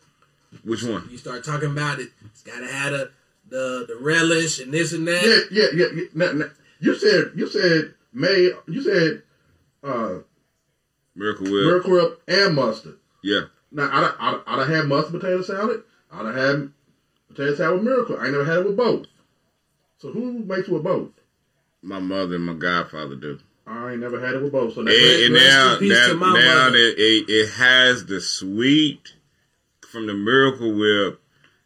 which 0.64 0.82
one? 0.82 1.08
You 1.10 1.18
start 1.18 1.44
talking 1.44 1.70
about 1.70 2.00
it. 2.00 2.10
It's 2.26 2.42
gotta 2.42 2.66
have 2.66 2.92
the 2.92 3.10
the, 3.48 3.86
the 3.88 3.96
relish 4.00 4.60
and 4.60 4.72
this 4.72 4.92
and 4.92 5.06
that. 5.08 5.48
yeah, 5.50 5.64
yeah, 5.72 5.86
yeah. 5.86 5.86
yeah. 5.94 6.04
Now, 6.14 6.32
now, 6.32 6.50
you 6.80 6.94
said, 6.94 7.32
you 7.34 7.46
said, 7.46 7.94
May, 8.12 8.50
you 8.66 8.82
said, 8.82 9.22
uh, 9.82 10.18
Miracle 11.14 11.44
Whip. 11.44 11.64
Miracle 11.64 11.92
Whip 11.92 12.22
and 12.28 12.54
mustard. 12.54 12.98
Yeah. 13.22 13.42
Now, 13.70 13.88
I'd, 13.92 14.14
I'd, 14.18 14.40
I'd 14.46 14.58
have 14.58 14.68
had 14.68 14.86
mustard 14.86 15.20
potato 15.20 15.42
salad. 15.42 15.82
I'd 16.12 16.26
have 16.26 16.34
had 16.34 16.72
potato 17.28 17.54
salad 17.54 17.74
with 17.76 17.84
Miracle. 17.84 18.18
I 18.18 18.24
ain't 18.24 18.32
never 18.32 18.44
had 18.44 18.58
it 18.58 18.66
with 18.66 18.76
both. 18.76 19.06
So 19.98 20.12
who 20.12 20.40
makes 20.40 20.68
it 20.68 20.72
with 20.72 20.84
both? 20.84 21.10
My 21.82 21.98
mother 21.98 22.34
and 22.34 22.44
my 22.44 22.54
godfather 22.54 23.16
do. 23.16 23.38
I 23.66 23.92
ain't 23.92 24.00
never 24.00 24.20
had 24.24 24.34
it 24.34 24.42
with 24.42 24.52
both. 24.52 24.74
So 24.74 24.80
And, 24.80 24.88
and 24.90 25.34
now, 25.34 25.78
now, 25.80 26.08
to 26.08 26.14
my 26.14 26.32
now 26.34 26.70
that 26.70 26.94
it, 26.96 27.28
it 27.28 27.50
has 27.54 28.06
the 28.06 28.20
sweet 28.20 29.14
from 29.80 30.06
the 30.06 30.14
Miracle 30.14 30.72
Whip 30.72 31.20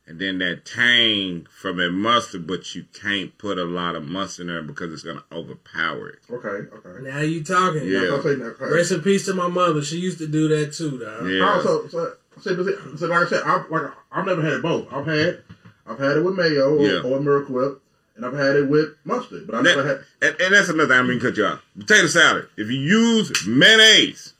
and 0.06 0.18
then 0.18 0.38
that 0.38 0.64
tang 0.64 1.46
from 1.50 1.76
that 1.76 1.92
mustard, 1.92 2.44
but 2.46 2.74
you 2.74 2.84
can't 3.00 3.36
put 3.38 3.58
a 3.58 3.64
lot 3.64 3.94
of 3.94 4.04
mustard 4.04 4.48
in 4.48 4.52
there 4.52 4.62
because 4.62 4.92
it's 4.92 5.04
gonna 5.04 5.22
overpower 5.30 6.08
it. 6.08 6.18
Okay, 6.28 6.48
okay. 6.48 7.02
Now 7.08 7.20
you 7.20 7.44
talking. 7.44 7.86
Yeah. 7.86 8.08
I'll 8.10 8.22
say 8.22 8.34
that. 8.34 8.56
Okay. 8.60 8.64
Rest 8.74 8.90
in 8.90 9.02
peace 9.02 9.26
to 9.26 9.34
my 9.34 9.46
mother. 9.46 9.82
She 9.82 9.98
used 9.98 10.18
to 10.18 10.26
do 10.26 10.48
that 10.48 10.72
too, 10.72 10.98
though. 10.98 11.26
Yeah. 11.26 11.44
Oh, 11.44 11.56
also, 11.56 11.88
so, 11.88 12.12
so, 12.40 12.56
so, 12.64 12.96
so 12.96 13.06
like 13.06 13.26
I 13.26 13.28
said, 13.28 13.42
I've 13.44 13.70
like 13.70 13.92
I've 14.10 14.26
never 14.26 14.42
had 14.42 14.62
both. 14.62 14.92
I've 14.92 15.06
had 15.06 15.42
I've 15.86 15.98
had 15.98 16.16
it 16.16 16.24
with 16.24 16.34
mayo 16.34 16.76
or, 16.76 16.82
Yeah. 16.86 17.00
or 17.02 17.20
Miracle 17.20 17.54
Whip, 17.54 17.82
and 18.20 18.26
I've 18.26 18.46
had 18.46 18.56
it 18.56 18.68
with 18.68 18.96
mustard. 19.04 19.46
But 19.46 19.56
I 19.56 19.62
never 19.62 19.86
had. 19.86 20.04
And, 20.20 20.40
and 20.40 20.54
that's 20.54 20.68
another 20.68 20.88
thing. 20.94 20.98
I 20.98 21.02
mean, 21.02 21.20
cut 21.20 21.36
you 21.36 21.46
off. 21.46 21.62
Potato 21.78 22.06
salad. 22.06 22.48
If 22.56 22.70
you 22.70 22.78
use 22.78 23.46
mayonnaise, 23.46 24.34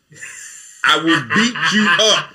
I 0.85 0.99
will 0.99 1.23
beat 1.35 1.55
you 1.73 1.89
up. 1.99 2.31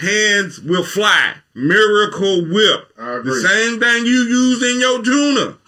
Hands 0.00 0.60
will 0.60 0.82
fly. 0.82 1.34
Miracle 1.54 2.44
Whip. 2.46 2.92
I 2.98 3.20
The 3.24 3.40
same 3.40 3.80
thing 3.80 4.04
you 4.04 4.12
use 4.12 4.62
in 4.62 4.80
your 4.80 5.02
tuna. 5.02 5.58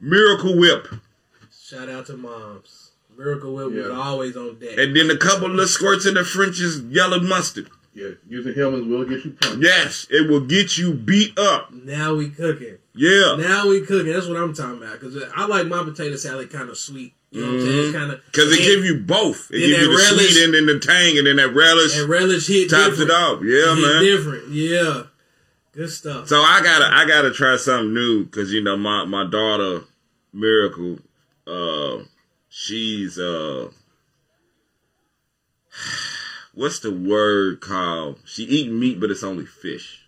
Miracle 0.00 0.58
Whip. 0.58 0.86
Shout 1.50 1.88
out 1.88 2.06
to 2.06 2.16
moms. 2.16 2.90
Miracle 3.16 3.54
Whip 3.54 3.72
was 3.72 3.90
always 3.90 4.36
on 4.36 4.58
deck. 4.58 4.78
And 4.78 4.94
then 4.94 5.10
a 5.10 5.16
couple 5.16 5.58
of 5.58 5.68
squirts 5.70 6.04
of 6.04 6.14
the 6.14 6.24
French's 6.24 6.82
yellow 6.82 7.20
mustard. 7.20 7.68
Yeah, 7.98 8.10
using 8.28 8.54
Hellmann's 8.54 8.86
will 8.86 9.04
get 9.04 9.24
you 9.24 9.32
pumped. 9.32 9.60
Yes, 9.62 10.06
it 10.08 10.30
will 10.30 10.42
get 10.46 10.78
you 10.78 10.94
beat 10.94 11.36
up. 11.36 11.72
now 11.72 12.14
we 12.14 12.30
cooking. 12.30 12.78
Yeah. 12.94 13.34
Now 13.36 13.66
we 13.68 13.80
cooking. 13.84 14.12
That's 14.12 14.28
what 14.28 14.36
I'm 14.36 14.54
talking 14.54 14.80
about. 14.80 15.00
Because 15.00 15.20
I 15.34 15.46
like 15.46 15.66
my 15.66 15.82
potato 15.82 16.14
salad 16.14 16.50
kind 16.52 16.68
of 16.70 16.78
sweet. 16.78 17.14
You 17.30 17.40
know 17.42 17.48
what 17.48 17.54
I'm 17.60 17.66
saying? 17.66 17.78
It's 17.88 17.96
kind 17.96 18.12
of 18.12 18.20
Because 18.26 18.52
it 18.52 18.58
give 18.60 18.84
you 18.84 19.00
both. 19.00 19.50
It 19.50 19.58
Then 19.58 19.68
give 19.70 19.80
you 19.80 19.88
the 19.88 19.96
relish- 19.96 20.32
sweet 20.32 20.44
and 20.44 20.54
then 20.54 20.66
the 20.66 20.78
tang 20.78 21.18
and 21.18 21.26
then 21.26 21.36
that 21.36 21.52
relish 21.54 21.98
and 21.98 22.08
relish 22.08 22.46
hit 22.46 22.70
tops 22.70 22.98
different. 22.98 23.10
it 23.10 23.14
off. 23.14 23.40
Yeah, 23.42 23.74
Hit 23.74 23.82
man. 23.82 24.02
Different. 24.04 24.48
Yeah. 24.50 25.02
Good 25.72 25.90
stuff. 25.90 26.28
So 26.28 26.40
I 26.40 26.60
gotta 26.62 26.86
I 26.94 27.04
gotta 27.06 27.32
try 27.32 27.56
something 27.56 27.92
new 27.92 28.24
because 28.24 28.52
you 28.52 28.62
know 28.62 28.76
my 28.76 29.04
my 29.06 29.28
daughter 29.28 29.80
Miracle, 30.32 30.98
uh, 31.46 31.98
she's 32.48 33.18
uh, 33.18 33.70
what's 36.58 36.80
the 36.80 36.90
word 36.92 37.60
called? 37.60 38.18
She 38.24 38.42
eat 38.42 38.70
meat, 38.70 38.98
but 39.00 39.10
it's 39.10 39.22
only 39.22 39.46
fish. 39.46 40.02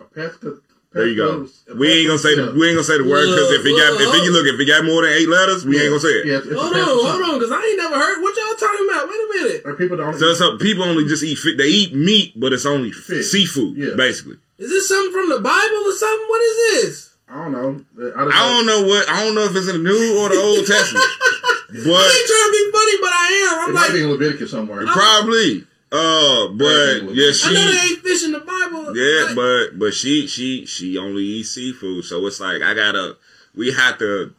A 0.00 0.04
pesca. 0.04 0.60
There 0.92 1.08
you 1.08 1.16
go. 1.16 1.48
We 1.74 1.90
ain't 1.90 2.06
gonna 2.06 2.18
say 2.20 2.36
the 2.36 2.54
we 2.54 2.68
ain't 2.70 2.78
gonna 2.78 2.84
say 2.84 2.98
the 2.98 3.04
word 3.04 3.26
because 3.26 3.50
if 3.50 3.66
it 3.66 3.74
got 3.74 3.98
if 3.98 4.14
it, 4.14 4.30
look 4.30 4.46
if 4.46 4.60
it 4.60 4.64
got 4.64 4.84
more 4.84 5.02
than 5.02 5.10
eight 5.10 5.28
letters, 5.28 5.66
we 5.66 5.74
ain't 5.74 5.90
gonna 5.90 5.98
say 5.98 6.22
it. 6.22 6.26
Yes, 6.26 6.44
hold 6.46 6.70
on, 6.70 6.86
hold 6.86 7.22
on, 7.22 7.34
because 7.34 7.50
I 7.50 7.58
ain't 7.66 7.78
never 7.78 7.98
heard. 7.98 8.22
What 8.22 8.36
y'all 8.38 8.54
talking 8.54 8.86
about? 8.88 9.08
Wait 9.10 9.18
a 9.18 9.28
minute. 9.34 9.62
Or 9.64 9.74
people 9.74 9.96
don't. 9.96 10.14
So 10.16 10.34
so 10.34 10.56
people 10.56 10.84
only 10.84 11.04
just 11.04 11.24
eat 11.24 11.34
fi- 11.34 11.56
they 11.56 11.66
eat 11.66 11.94
meat, 11.96 12.38
but 12.38 12.52
it's 12.52 12.64
only 12.64 12.92
Fish. 12.92 13.26
seafood 13.26 13.76
Yeah. 13.76 13.94
basically. 13.96 14.38
Is 14.58 14.70
this 14.70 14.86
something 14.86 15.10
from 15.10 15.30
the 15.30 15.40
Bible 15.42 15.82
or 15.82 15.92
something? 15.98 16.26
What 16.28 16.42
is 16.42 16.56
this? 16.86 17.13
I 17.34 17.36
don't 17.42 17.52
know. 17.52 17.84
I, 18.16 18.22
I 18.26 18.48
don't 18.48 18.64
know 18.66 18.86
what 18.86 19.08
I 19.10 19.24
don't 19.24 19.34
know 19.34 19.42
if 19.44 19.56
it's 19.56 19.66
in 19.68 19.82
the 19.82 19.90
New 19.90 20.18
or 20.20 20.28
the 20.28 20.36
Old 20.38 20.64
Testament, 20.66 21.04
I 21.10 21.82
but 21.82 22.06
ain't 22.06 22.28
trying 22.30 22.46
to 22.46 22.52
be 22.54 22.70
funny, 22.70 22.96
but 23.02 23.10
I 23.10 23.26
am. 23.50 23.68
I'm 23.68 23.74
might 23.74 23.80
like, 23.82 23.92
be 23.92 24.02
in 24.04 24.10
Leviticus 24.10 24.50
somewhere. 24.52 24.86
Probably. 24.86 25.66
Uh, 25.90 26.48
but 26.54 27.14
yeah, 27.14 27.30
I 27.44 27.52
know 27.52 27.66
they 27.66 27.76
she 27.76 27.92
ain't 27.94 28.00
fish 28.02 28.24
in 28.24 28.32
the 28.32 28.40
Bible. 28.40 28.96
yeah, 28.96 29.26
Like, 29.26 29.34
but 29.34 29.78
but 29.78 29.94
she 29.94 30.26
she 30.28 30.64
she 30.66 30.96
only 30.96 31.22
eats 31.22 31.50
seafood, 31.50 32.04
so 32.04 32.24
it's 32.26 32.38
like 32.40 32.62
I 32.62 32.72
gotta 32.74 33.16
we 33.54 33.72
have 33.72 33.98
to 33.98 34.32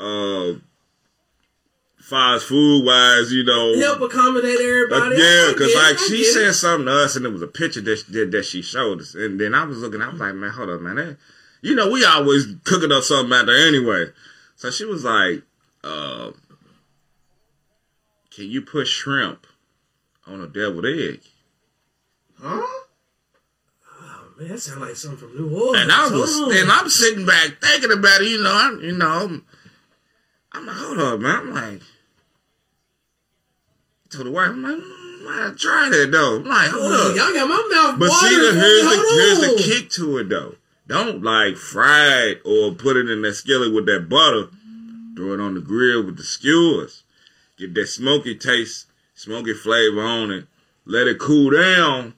uh 0.00 0.52
fast 1.98 2.46
food 2.46 2.84
wise, 2.84 3.32
you 3.32 3.44
know. 3.44 3.78
help 3.78 4.00
accommodate 4.00 4.58
uh, 4.58 4.62
everybody. 4.62 5.16
yeah, 5.16 5.50
because 5.52 5.74
like 5.74 5.94
I 5.98 6.04
she 6.08 6.18
get 6.18 6.26
it. 6.26 6.32
said 6.32 6.54
something 6.54 6.86
to 6.86 6.92
us, 7.04 7.16
and 7.16 7.24
it 7.24 7.30
was 7.32 7.42
a 7.42 7.46
picture 7.48 7.80
that 7.82 7.96
she, 7.98 8.12
that, 8.12 8.30
that 8.32 8.44
she 8.44 8.60
showed 8.62 9.00
us, 9.00 9.14
and 9.14 9.40
then 9.40 9.54
I 9.54 9.64
was 9.64 9.78
looking, 9.78 10.02
I 10.02 10.08
was 10.10 10.20
like, 10.20 10.34
man, 10.34 10.50
hold 10.50 10.68
up, 10.70 10.80
man, 10.82 10.96
that, 10.96 11.16
you 11.64 11.74
know, 11.74 11.90
we 11.90 12.04
always 12.04 12.46
cooking 12.64 12.92
up 12.92 13.02
something 13.02 13.32
out 13.36 13.46
there 13.46 13.66
anyway. 13.66 14.06
So 14.56 14.70
she 14.70 14.84
was 14.84 15.02
like, 15.04 15.42
uh, 15.82 16.30
"Can 18.30 18.50
you 18.50 18.62
put 18.62 18.86
shrimp 18.86 19.46
on 20.26 20.40
a 20.40 20.46
deviled 20.46 20.86
egg?" 20.86 21.20
Huh? 22.40 22.66
Man, 24.38 24.48
that 24.48 24.60
sound 24.60 24.80
like 24.80 24.96
something 24.96 25.18
from 25.28 25.36
New 25.36 25.56
Orleans. 25.56 25.82
And 25.82 25.92
I 25.92 26.10
was, 26.10 26.34
Hold 26.34 26.52
and 26.52 26.70
I'm 26.70 26.88
sitting 26.90 27.24
back 27.24 27.60
thinking 27.62 27.92
about 27.92 28.20
it. 28.20 28.28
You 28.28 28.42
know, 28.42 28.52
I'm, 28.52 28.80
you 28.80 28.92
know, 28.92 29.06
I'm, 29.08 29.44
I'm 30.52 30.66
like, 30.66 30.76
hold 30.76 30.98
up, 30.98 31.20
man. 31.20 31.36
I'm 31.36 31.54
like, 31.54 31.80
to 34.10 34.24
the 34.24 34.30
wife, 34.32 34.48
I'm 34.50 34.62
like, 34.62 34.74
mm, 34.74 35.50
I 35.50 35.54
try 35.56 35.88
that 35.88 36.10
though. 36.10 36.36
I'm 36.36 36.44
like, 36.44 36.68
hold 36.70 36.82
Oh, 36.92 37.10
up. 37.10 37.16
y'all 37.16 37.32
got 37.32 37.48
my 37.48 37.68
mouth 37.70 37.98
But 38.00 38.10
see, 38.10 38.34
the, 38.34 38.52
here's 38.54 38.82
the 38.82 39.14
here's 39.14 39.40
the 39.40 39.62
kick 39.62 39.90
to 39.90 40.18
it 40.18 40.28
though. 40.28 40.56
Don't 40.86 41.22
like 41.22 41.56
fry 41.56 42.28
it 42.28 42.42
or 42.44 42.72
put 42.72 42.96
it 42.96 43.08
in 43.08 43.22
that 43.22 43.34
skillet 43.34 43.72
with 43.72 43.86
that 43.86 44.08
butter. 44.08 44.48
Throw 45.16 45.34
it 45.34 45.40
on 45.40 45.54
the 45.54 45.60
grill 45.60 46.04
with 46.04 46.16
the 46.16 46.24
skewers. 46.24 47.04
Get 47.56 47.74
that 47.74 47.86
smoky 47.86 48.34
taste, 48.36 48.86
smoky 49.14 49.54
flavor 49.54 50.02
on 50.02 50.30
it. 50.30 50.46
Let 50.84 51.06
it 51.06 51.18
cool 51.18 51.50
down. 51.50 52.14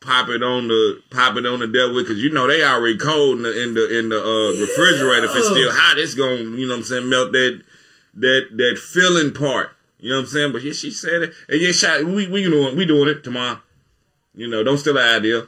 Pop 0.00 0.28
it 0.28 0.42
on 0.42 0.68
the 0.68 1.02
pop 1.10 1.36
it 1.36 1.46
on 1.46 1.60
the 1.60 1.66
devil 1.66 2.02
because 2.02 2.22
you 2.22 2.30
know 2.30 2.46
they 2.46 2.62
already 2.62 2.98
cold 2.98 3.38
in 3.38 3.42
the 3.44 3.62
in 3.62 3.72
the 3.72 3.98
in 3.98 4.08
the 4.10 4.20
uh, 4.20 4.60
refrigerator. 4.60 5.24
If 5.24 5.34
it's 5.34 5.48
still 5.48 5.72
hot, 5.72 5.96
it's 5.96 6.14
gonna 6.14 6.36
you 6.36 6.66
know 6.66 6.74
what 6.74 6.78
I'm 6.80 6.84
saying 6.84 7.08
melt 7.08 7.32
that 7.32 7.62
that 8.16 8.48
that 8.52 8.78
filling 8.78 9.32
part. 9.32 9.70
You 9.98 10.10
know 10.10 10.16
what 10.16 10.22
I'm 10.24 10.28
saying? 10.28 10.52
But 10.52 10.62
yeah, 10.62 10.72
she 10.74 10.90
said 10.90 11.22
it. 11.22 11.32
And 11.48 11.58
yeah, 11.58 11.72
shot, 11.72 12.04
we 12.04 12.28
we 12.28 12.44
doing 12.44 12.76
we 12.76 12.84
doing 12.84 13.08
it 13.08 13.24
tomorrow. 13.24 13.60
You 14.34 14.48
know, 14.48 14.62
don't 14.62 14.76
steal 14.76 14.94
the 14.94 15.00
idea. 15.00 15.46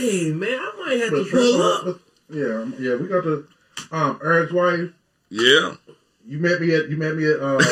Look, 0.00 0.10
hey, 0.12 0.32
man, 0.32 0.58
I 0.58 0.72
might 0.86 1.00
have 1.00 1.10
But 1.10 1.24
to 1.24 1.30
pull 1.30 1.62
up. 1.62 1.82
shrimp- 1.82 2.00
Yeah, 2.30 2.64
yeah. 2.78 2.94
We 2.96 3.08
got 3.08 3.24
the 3.24 3.46
um 3.92 4.18
Eric's 4.24 4.52
wife. 4.52 4.90
Yeah. 5.30 5.74
You 6.28 6.38
met 6.38 6.60
me 6.60 6.74
at 6.74 6.88
you 6.88 6.96
met 6.96 7.14
me 7.14 7.24
at 7.30 7.38
uh 7.40 7.56
at 7.58 7.62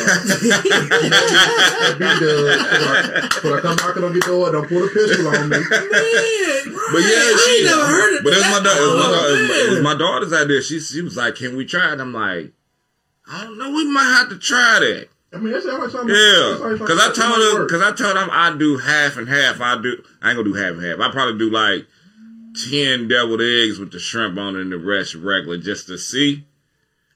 B-Dubs. 1.99 3.35
So 3.43 3.57
I 3.57 3.61
come 3.61 3.77
knocking 3.77 4.05
on 4.05 4.13
your 4.13 4.21
door. 4.23 4.53
Don't 4.53 4.69
pull 4.69 4.85
a 4.85 4.89
pistol 4.89 5.27
on 5.29 5.49
me. 5.49 5.59
Man, 5.59 5.63
right. 5.69 6.63
But 6.93 7.03
yeah, 7.03 7.09
I 7.09 7.37
she. 7.45 7.51
ain't 7.57 7.65
never 7.67 7.87
heard 7.87 8.17
of 8.19 8.25
but 8.25 8.31
that. 8.31 8.39
it's 8.39 8.51
my, 8.51 8.61
da- 8.63 8.79
it 8.79 8.81
was 8.81 8.95
my, 8.95 9.07
Oh, 9.07 9.13
da- 9.13 9.35
it 9.35 9.51
it 9.67 9.71
was 9.71 9.81
my 9.83 9.95
daughter's 9.97 10.33
idea. 10.33 10.63
She 10.63 10.79
she 10.81 11.03
was 11.03 11.17
like, 11.17 11.35
"Can 11.35 11.57
we 11.57 11.65
try 11.65 11.93
it?" 11.93 12.01
I'm 12.01 12.13
like, 12.13 12.53
"I 13.31 13.43
don't 13.45 13.59
know. 13.59 13.71
We 13.73 13.85
might 13.91 14.05
have 14.05 14.29
to 14.31 14.39
try 14.39 14.79
that." 14.81 15.09
I 15.33 15.39
mean, 15.39 15.53
that 15.53 15.63
sounds 15.65 15.81
like 15.83 15.91
something. 15.91 16.15
Yeah, 16.15 16.15
that 16.15 16.59
sounds 16.61 16.81
like 16.81 16.89
because 16.89 17.01
I 17.01 17.07
told 17.13 17.41
that 17.41 17.55
her 17.59 17.65
because 17.65 17.83
I 17.83 17.91
told 17.93 18.17
them 18.17 18.29
I 18.31 18.55
do 18.57 18.77
half 18.79 19.17
and 19.17 19.29
half. 19.29 19.61
I 19.61 19.77
do. 19.83 20.01
I 20.23 20.31
ain't 20.31 20.37
gonna 20.39 20.49
do 20.49 20.55
half 20.55 20.75
and 20.75 20.83
half. 20.85 21.01
I 21.01 21.11
probably 21.11 21.39
do 21.39 21.51
like 21.51 21.87
ten 22.55 23.09
deviled 23.09 23.41
eggs 23.43 23.79
with 23.79 23.93
the 23.93 23.99
shrimp 23.99 24.39
on 24.39 24.57
it 24.57 24.61
and 24.63 24.73
the 24.73 24.79
rest 24.79 25.15
regular 25.15 25.59
just 25.59 25.87
to 25.89 25.99
see. 25.99 26.45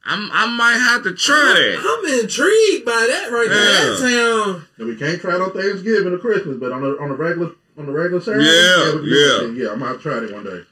I'm 0.05 0.31
I 0.33 0.47
might 0.47 0.79
have 0.79 1.03
to 1.05 1.15
try 1.15 1.37
that. 1.37 1.79
I'm 1.81 2.21
intrigued 2.25 2.85
by 2.85 3.07
that 3.11 3.31
right 3.31 3.49
there. 3.49 3.65
Yeah. 3.65 3.91
That 3.91 3.97
sound. 3.99 4.63
And 4.79 4.89
we 4.89 4.97
can't 4.97 5.21
try 5.21 5.35
it 5.35 5.41
on 5.43 5.53
Thanksgiving 5.53 6.13
or 6.13 6.19
Christmas, 6.19 6.57
but 6.59 6.73
on 6.73 6.83
the 6.83 6.99
on 6.99 7.11
the 7.11 7.15
regular 7.15 7.53
on 7.77 7.87
the 7.87 7.93
regular 7.93 8.21
Saturday, 8.21 8.45
Yeah, 8.45 8.87
we 8.87 8.93
can 8.93 9.05
do 9.05 9.55
yeah. 9.55 9.65
yeah. 9.67 9.73
I 9.73 9.75
might 9.77 9.87
gonna 9.89 9.99
try 9.99 10.19
it 10.25 10.33
one 10.33 10.45
day. 10.45 10.63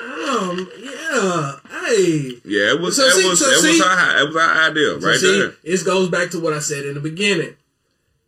Um, 0.00 0.70
yeah. 0.80 1.52
Hey. 1.86 2.32
Yeah, 2.44 2.72
it 2.74 2.80
was 2.80 2.96
So 2.96 3.04
it 3.04 3.12
see- 3.12 3.28
was 3.28 3.40
so 3.40 3.48
it 3.50 3.58
see- 3.60 3.68
was 3.72 3.80
our 3.82 4.18
it 4.22 4.26
was 4.28 4.36
our 4.36 4.70
idea 4.70 5.00
So 5.00 5.06
right 5.08 5.18
see, 5.18 5.38
there. 5.40 5.52
this 5.64 5.82
goes 5.82 6.08
back 6.08 6.30
to 6.30 6.40
what 6.40 6.52
I 6.52 6.58
said 6.60 6.84
in 6.86 6.94
the 6.94 7.00
beginning. 7.00 7.56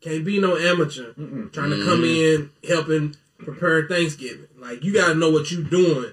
Can't 0.00 0.24
be 0.24 0.38
no 0.40 0.56
amateur 0.56 1.12
trying 1.52 1.70
to 1.70 1.84
come 1.84 2.04
in 2.04 2.50
helping 2.66 3.16
prepare 3.38 3.86
Thanksgiving. 3.88 4.48
Like 4.58 4.84
you 4.84 4.92
got 4.92 5.08
to 5.08 5.14
know 5.14 5.30
what 5.30 5.50
you 5.50 5.64
doing 5.64 6.12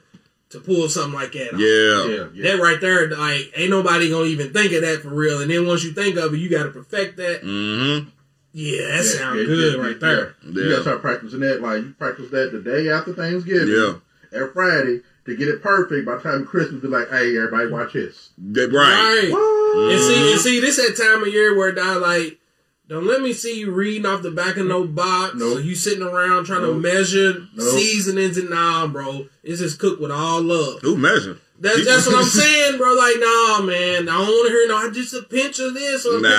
to 0.50 0.60
pull 0.60 0.88
something 0.90 1.14
like 1.14 1.32
that. 1.34 1.54
off. 1.54 1.60
Yeah. 1.60 2.16
Yeah, 2.16 2.28
yeah. 2.34 2.56
That 2.56 2.62
right 2.64 2.80
there, 2.80 3.10
like, 3.10 3.52
ain't 3.56 3.70
nobody 3.72 4.10
gonna 4.10 4.26
even 4.26 4.54
think 4.54 4.72
of 4.74 4.82
that 4.82 5.02
for 5.02 5.10
real. 5.10 5.42
And 5.42 5.50
then 5.52 5.68
once 5.68 5.84
you 5.84 5.92
think 5.92 6.18
of 6.18 6.34
it, 6.34 6.38
you 6.38 6.50
gotta 6.50 6.70
perfect 6.70 7.18
that. 7.18 7.42
Mm-hmm. 7.42 8.10
Yeah, 8.54 8.78
that 8.88 8.96
Yeah, 8.96 9.02
sounds 9.02 9.40
yeah, 9.40 9.46
good 9.46 9.76
yeah, 9.76 9.82
right 9.82 9.98
yeah. 10.02 10.08
there. 10.08 10.36
You 10.44 10.70
gotta 10.70 10.82
start 10.84 11.02
practicing 11.02 11.40
that. 11.42 11.62
Like 11.62 11.84
you 11.84 11.94
practice 11.98 12.30
that 12.32 12.52
the 12.52 12.62
day 12.62 12.90
after 12.90 13.14
Thanksgiving. 13.14 13.68
Yeah. 13.68 13.96
Every 14.34 14.52
Friday 14.54 15.02
to 15.26 15.36
get 15.36 15.48
it 15.48 15.62
perfect. 15.62 16.06
By 16.06 16.16
the 16.16 16.22
time 16.22 16.46
Christmas, 16.46 16.82
be 16.82 16.88
like, 16.88 17.10
hey, 17.10 17.36
everybody, 17.38 17.68
watch 17.70 17.94
this. 17.94 18.30
That, 18.38 18.72
right. 18.72 19.32
Right. 19.32 19.92
And 19.92 20.00
see, 20.02 20.32
and 20.32 20.40
see, 20.42 20.60
this 20.60 20.78
that 20.78 20.96
time 20.96 21.24
of 21.24 21.34
year 21.34 21.58
where 21.58 21.78
I 21.78 21.96
like, 21.96 22.40
don't 22.88 23.08
let 23.08 23.22
me 23.22 23.34
see 23.34 23.60
you 23.60 23.72
reading 23.72 24.06
off 24.06 24.22
the 24.22 24.32
back 24.32 24.58
of 24.58 24.68
no 24.68 24.86
box. 24.86 25.34
Nope. 25.36 25.54
So 25.54 25.60
you 25.60 25.76
sitting 25.76 26.04
around 26.04 26.46
trying 26.46 26.62
to 26.62 26.74
measure 26.74 27.34
Nope. 27.56 27.70
seasonings 27.78 28.38
and 28.38 28.50
nah, 28.50 28.88
bro. 28.88 29.28
It's 29.44 29.60
just 29.60 29.80
cooked 29.80 30.00
with 30.02 30.12
all 30.12 30.42
love. 30.42 30.82
Who 30.82 30.96
measure? 30.98 31.40
That's 31.60 31.86
that's 31.86 32.06
what 32.06 32.18
I'm 32.18 32.24
saying, 32.30 32.78
bro. 32.78 32.94
Like, 32.94 33.16
nah, 33.18 33.62
man, 33.62 34.10
I 34.10 34.18
don't 34.18 34.28
want 34.28 34.48
to 34.48 34.54
hear 34.54 34.68
no. 34.68 34.78
I 34.78 34.90
just 34.92 35.14
a 35.14 35.22
pinch 35.24 35.58
of 35.60 35.74
this 35.74 36.06
or 36.06 36.20
Nah. 36.22 36.30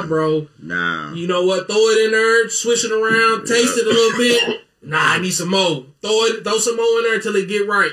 nah, 0.00 0.06
bro. 0.06 0.48
Nah. 0.60 1.12
You 1.12 1.26
know 1.26 1.44
what? 1.44 1.66
Throw 1.66 1.76
it 1.76 2.06
in 2.06 2.12
there, 2.12 2.48
swish 2.48 2.84
it 2.84 2.90
around, 2.92 3.46
taste 3.46 3.76
it 3.78 3.86
a 3.86 3.90
little 3.90 4.18
bit. 4.18 4.62
Nah, 4.82 4.98
I 5.14 5.18
need 5.20 5.30
some 5.32 5.50
more. 5.50 5.84
Throw 6.00 6.24
it, 6.24 6.42
throw 6.42 6.58
some 6.58 6.76
more 6.76 6.98
in 6.98 7.04
there 7.04 7.14
until 7.16 7.36
it 7.36 7.48
get 7.48 7.68
right. 7.68 7.92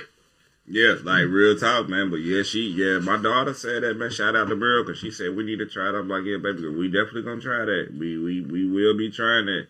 Yeah, 0.71 0.95
like 1.03 1.25
real 1.25 1.57
talk, 1.57 1.89
man. 1.89 2.11
But 2.11 2.17
yeah, 2.17 2.43
she, 2.43 2.69
yeah, 2.69 2.99
my 2.99 3.17
daughter 3.17 3.55
said 3.55 3.81
that, 3.81 3.97
man. 3.97 4.11
Shout 4.11 4.35
out 4.35 4.49
to 4.49 4.55
Burl 4.55 4.83
because 4.85 4.99
she 4.99 5.09
said 5.09 5.35
we 5.35 5.43
need 5.43 5.57
to 5.59 5.65
try 5.65 5.89
it. 5.89 5.95
I'm 5.95 6.07
like, 6.07 6.25
yeah, 6.25 6.37
baby, 6.37 6.67
we 6.69 6.87
definitely 6.87 7.23
gonna 7.23 7.41
try 7.41 7.65
that. 7.65 7.87
We 7.97 8.17
we 8.19 8.41
we 8.41 8.69
will 8.69 8.95
be 8.95 9.09
trying 9.09 9.47
that. 9.47 9.67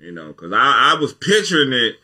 You 0.00 0.12
know, 0.12 0.28
because 0.28 0.52
I 0.52 0.92
I 0.96 1.00
was 1.00 1.12
picturing 1.12 1.72
it 1.72 1.96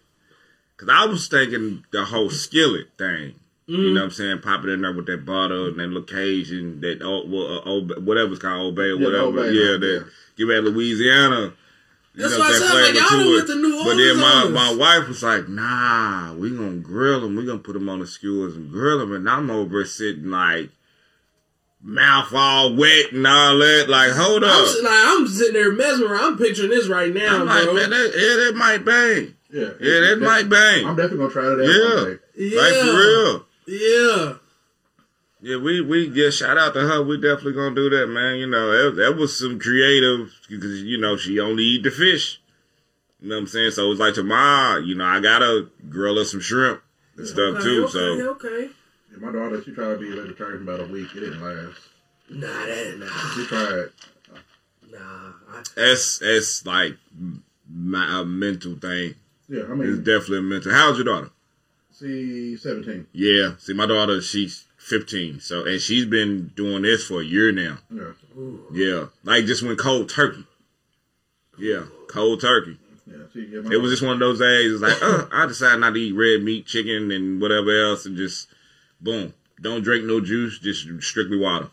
Cause 0.77 0.89
I 0.91 1.07
was 1.07 1.29
thinking 1.29 1.85
the 1.93 2.05
whole 2.05 2.31
skillet 2.31 2.89
thing. 2.99 3.35
You 3.67 3.79
Mhm. 3.79 3.95
know 3.95 4.01
what 4.01 4.05
I'm 4.07 4.11
saying? 4.11 4.39
Pop 4.41 4.65
it 4.65 4.71
in 4.71 4.83
there 4.83 4.93
with 4.93 5.07
that 5.07 5.25
butter 5.25 5.69
and 5.69 5.79
that 5.79 5.87
little 5.87 6.03
Cajun, 6.03 6.81
that 6.81 7.01
oh, 7.01 7.25
well, 7.27 7.59
uh, 7.59 7.61
Old- 7.63 8.05
whatever 8.05 8.33
it's 8.33 8.43
called, 8.43 8.61
Old 8.61 8.75
Bay 8.75 8.91
or 8.91 8.97
Yeah, 8.99 9.05
whatever. 9.05 9.23
Old 9.25 9.37
Bay, 9.37 9.53
yeah, 9.53 9.71
yeah. 9.71 9.77
that 9.79 10.07
give 10.37 10.49
that 10.49 10.63
Louisiana. 10.63 11.53
You 12.15 12.23
That's 12.23 12.35
know, 12.35 12.41
why 12.41 12.47
I 12.47 12.53
that 12.53 12.59
said, 12.61 12.75
like, 12.75 12.95
y'all 12.95 13.09
to 13.09 13.17
done 13.17 13.27
it. 13.27 13.35
went 13.35 13.47
to 13.49 13.55
New 13.57 13.85
But 13.85 13.97
then 13.97 14.17
my, 14.19 14.49
my 14.71 14.75
wife 14.75 15.09
was 15.09 15.23
like, 15.25 15.49
nah, 15.49 16.33
we 16.35 16.51
gonna 16.51 16.77
grill 16.77 17.21
them. 17.21 17.35
We 17.35 17.45
gonna 17.45 17.59
put 17.59 17.73
them 17.73 17.89
on 17.89 17.99
the 17.99 18.07
skewers 18.07 18.55
and 18.55 18.71
grill 18.71 18.99
them. 19.01 19.13
And 19.13 19.29
I'm 19.29 19.51
over 19.51 19.85
sitting 19.85 20.31
like, 20.31 20.71
mouth 21.83 22.33
all 22.33 22.75
wet 22.77 23.13
and 23.13 23.27
all 23.27 23.59
that. 23.59 23.87
Like, 23.89 24.13
hold 24.13 24.45
I'm, 24.45 24.51
up. 24.51 24.83
like, 24.85 24.93
I'm 24.93 25.27
sitting 25.27 25.55
there 25.55 25.73
mesmerized. 25.73 26.23
I'm 26.23 26.39
picturing 26.39 26.71
this 26.71 26.87
right 26.89 27.13
now, 27.13 27.41
I'm 27.41 27.47
like, 27.47 27.65
bro. 27.65 27.75
man, 27.75 27.91
that, 27.91 28.13
yeah, 28.15 28.45
that 28.47 28.55
might 28.57 28.85
bang. 28.85 29.35
Yeah, 29.53 29.71
Yeah, 29.81 30.01
that 30.09 30.19
might 30.21 30.49
bang. 30.49 30.87
I'm 30.87 30.97
definitely 30.97 31.19
gonna 31.19 31.31
try 31.31 31.43
that 31.45 31.67
Yeah. 31.67 32.03
one 32.05 32.21
yeah, 32.37 32.61
Like, 32.61 32.75
for 32.75 32.97
real. 32.97 33.47
Yeah. 33.67 34.35
Yeah, 35.45 35.59
we 35.59 35.83
we 35.83 36.09
yeah. 36.09 36.31
Shout 36.31 36.57
out 36.57 36.73
to 36.73 36.81
her. 36.81 37.03
We 37.03 37.21
definitely 37.21 37.53
gonna 37.53 37.75
do 37.75 37.91
that, 37.91 38.07
man. 38.07 38.37
You 38.39 38.47
know, 38.47 38.91
that, 38.91 38.97
that 38.97 39.17
was 39.19 39.39
some 39.39 39.59
creative 39.61 40.33
because 40.49 40.83
you 40.83 40.97
know 40.97 41.19
she 41.19 41.39
only 41.39 41.63
eat 41.65 41.83
the 41.83 41.91
fish. 41.91 42.41
You 43.21 43.29
know 43.29 43.35
what 43.37 43.41
I'm 43.43 43.47
saying? 43.49 43.73
So 43.73 43.85
it 43.85 43.89
was 43.91 43.99
like 43.99 44.15
tomorrow. 44.15 44.79
You 44.79 44.95
know, 44.95 45.05
I 45.05 45.21
gotta 45.21 45.69
grill 45.91 46.17
her 46.17 46.25
some 46.25 46.41
shrimp 46.41 46.81
and 47.19 47.27
stuff 47.29 47.57
Okay, 47.57 47.63
too. 47.63 47.85
okay, 47.85 47.93
So 47.93 48.31
okay. 48.31 48.71
Yeah, 49.13 49.19
my 49.19 49.33
daughter, 49.33 49.63
she 49.63 49.73
tried 49.73 49.93
to 49.95 49.99
be 49.99 50.11
vegetarian 50.19 50.65
for 50.65 50.73
about 50.75 50.89
a 50.89 50.91
week. 50.91 51.09
It 51.15 51.21
didn't 51.21 51.43
last. 51.43 51.79
Nah, 52.31 52.47
that 52.47 52.97
nah, 52.99 53.35
She 53.35 53.47
tried. 53.47 53.89
nah. 54.91 55.33
I, 55.59 55.63
that's 55.77 56.21
that's 56.21 56.65
like 56.65 56.97
my 57.71 58.21
a 58.21 58.25
mental 58.25 58.77
thing. 58.77 59.15
Yeah, 59.49 59.65
I 59.69 59.75
It's 59.83 59.99
definitely 59.99 60.41
mental. 60.41 60.73
How's 60.73 60.97
your 60.97 61.05
daughter? 61.05 61.31
see, 61.91 62.57
seventeen. 62.57 63.07
Yeah. 63.13 63.57
See, 63.59 63.75
my 63.75 63.85
daughter, 63.87 64.23
she's 64.23 64.65
15. 64.85 65.41
So 65.41 65.65
and 65.65 65.81
she's 65.81 66.05
been 66.05 66.49
doing 66.55 66.83
this 66.83 67.07
for 67.07 67.21
a 67.21 67.25
year 67.25 67.51
now. 67.53 67.79
Yeah. 67.91 68.13
Yeah, 68.73 69.07
like 69.25 69.47
just 69.47 69.63
went 69.63 69.79
cold 69.79 70.09
turkey. 70.11 70.45
Yeah, 71.59 71.85
cold 72.09 72.41
turkey. 72.41 72.77
yeah. 73.07 73.17
She, 73.33 73.47
yeah 73.47 73.61
It 73.73 73.81
was 73.81 73.93
just 73.93 74.03
one 74.03 74.15
of 74.15 74.19
those 74.19 74.41
days. 74.41 74.73
It's 74.73 74.83
like, 74.83 75.01
uh, 75.03 75.27
I 75.33 75.47
decided 75.47 75.81
not 75.81 75.95
to 75.95 76.01
eat 76.01 76.13
red 76.13 76.43
meat, 76.43 76.67
chicken, 76.67 77.11
and 77.13 77.41
whatever 77.41 77.71
else, 77.85 78.07
and 78.07 78.17
just 78.17 78.49
boom. 79.01 79.33
Don't 79.61 79.83
drink 79.85 80.05
no 80.05 80.21
juice, 80.21 80.59
just 80.59 80.87
strictly 81.03 81.37
water. 81.39 81.69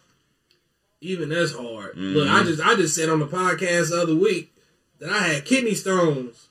Even 1.02 1.30
that's 1.30 1.54
hard. 1.54 1.96
Mhm. 1.96 2.14
Look, 2.14 2.30
I 2.30 2.44
just 2.44 2.62
I 2.62 2.76
just 2.76 2.94
said 2.96 3.10
on 3.10 3.20
the 3.20 3.28
podcast 3.28 3.90
the 3.90 4.02
other 4.04 4.16
week 4.16 4.54
that 5.00 5.10
I 5.10 5.18
had 5.20 5.46
kidney 5.46 5.74
stones, 5.74 6.48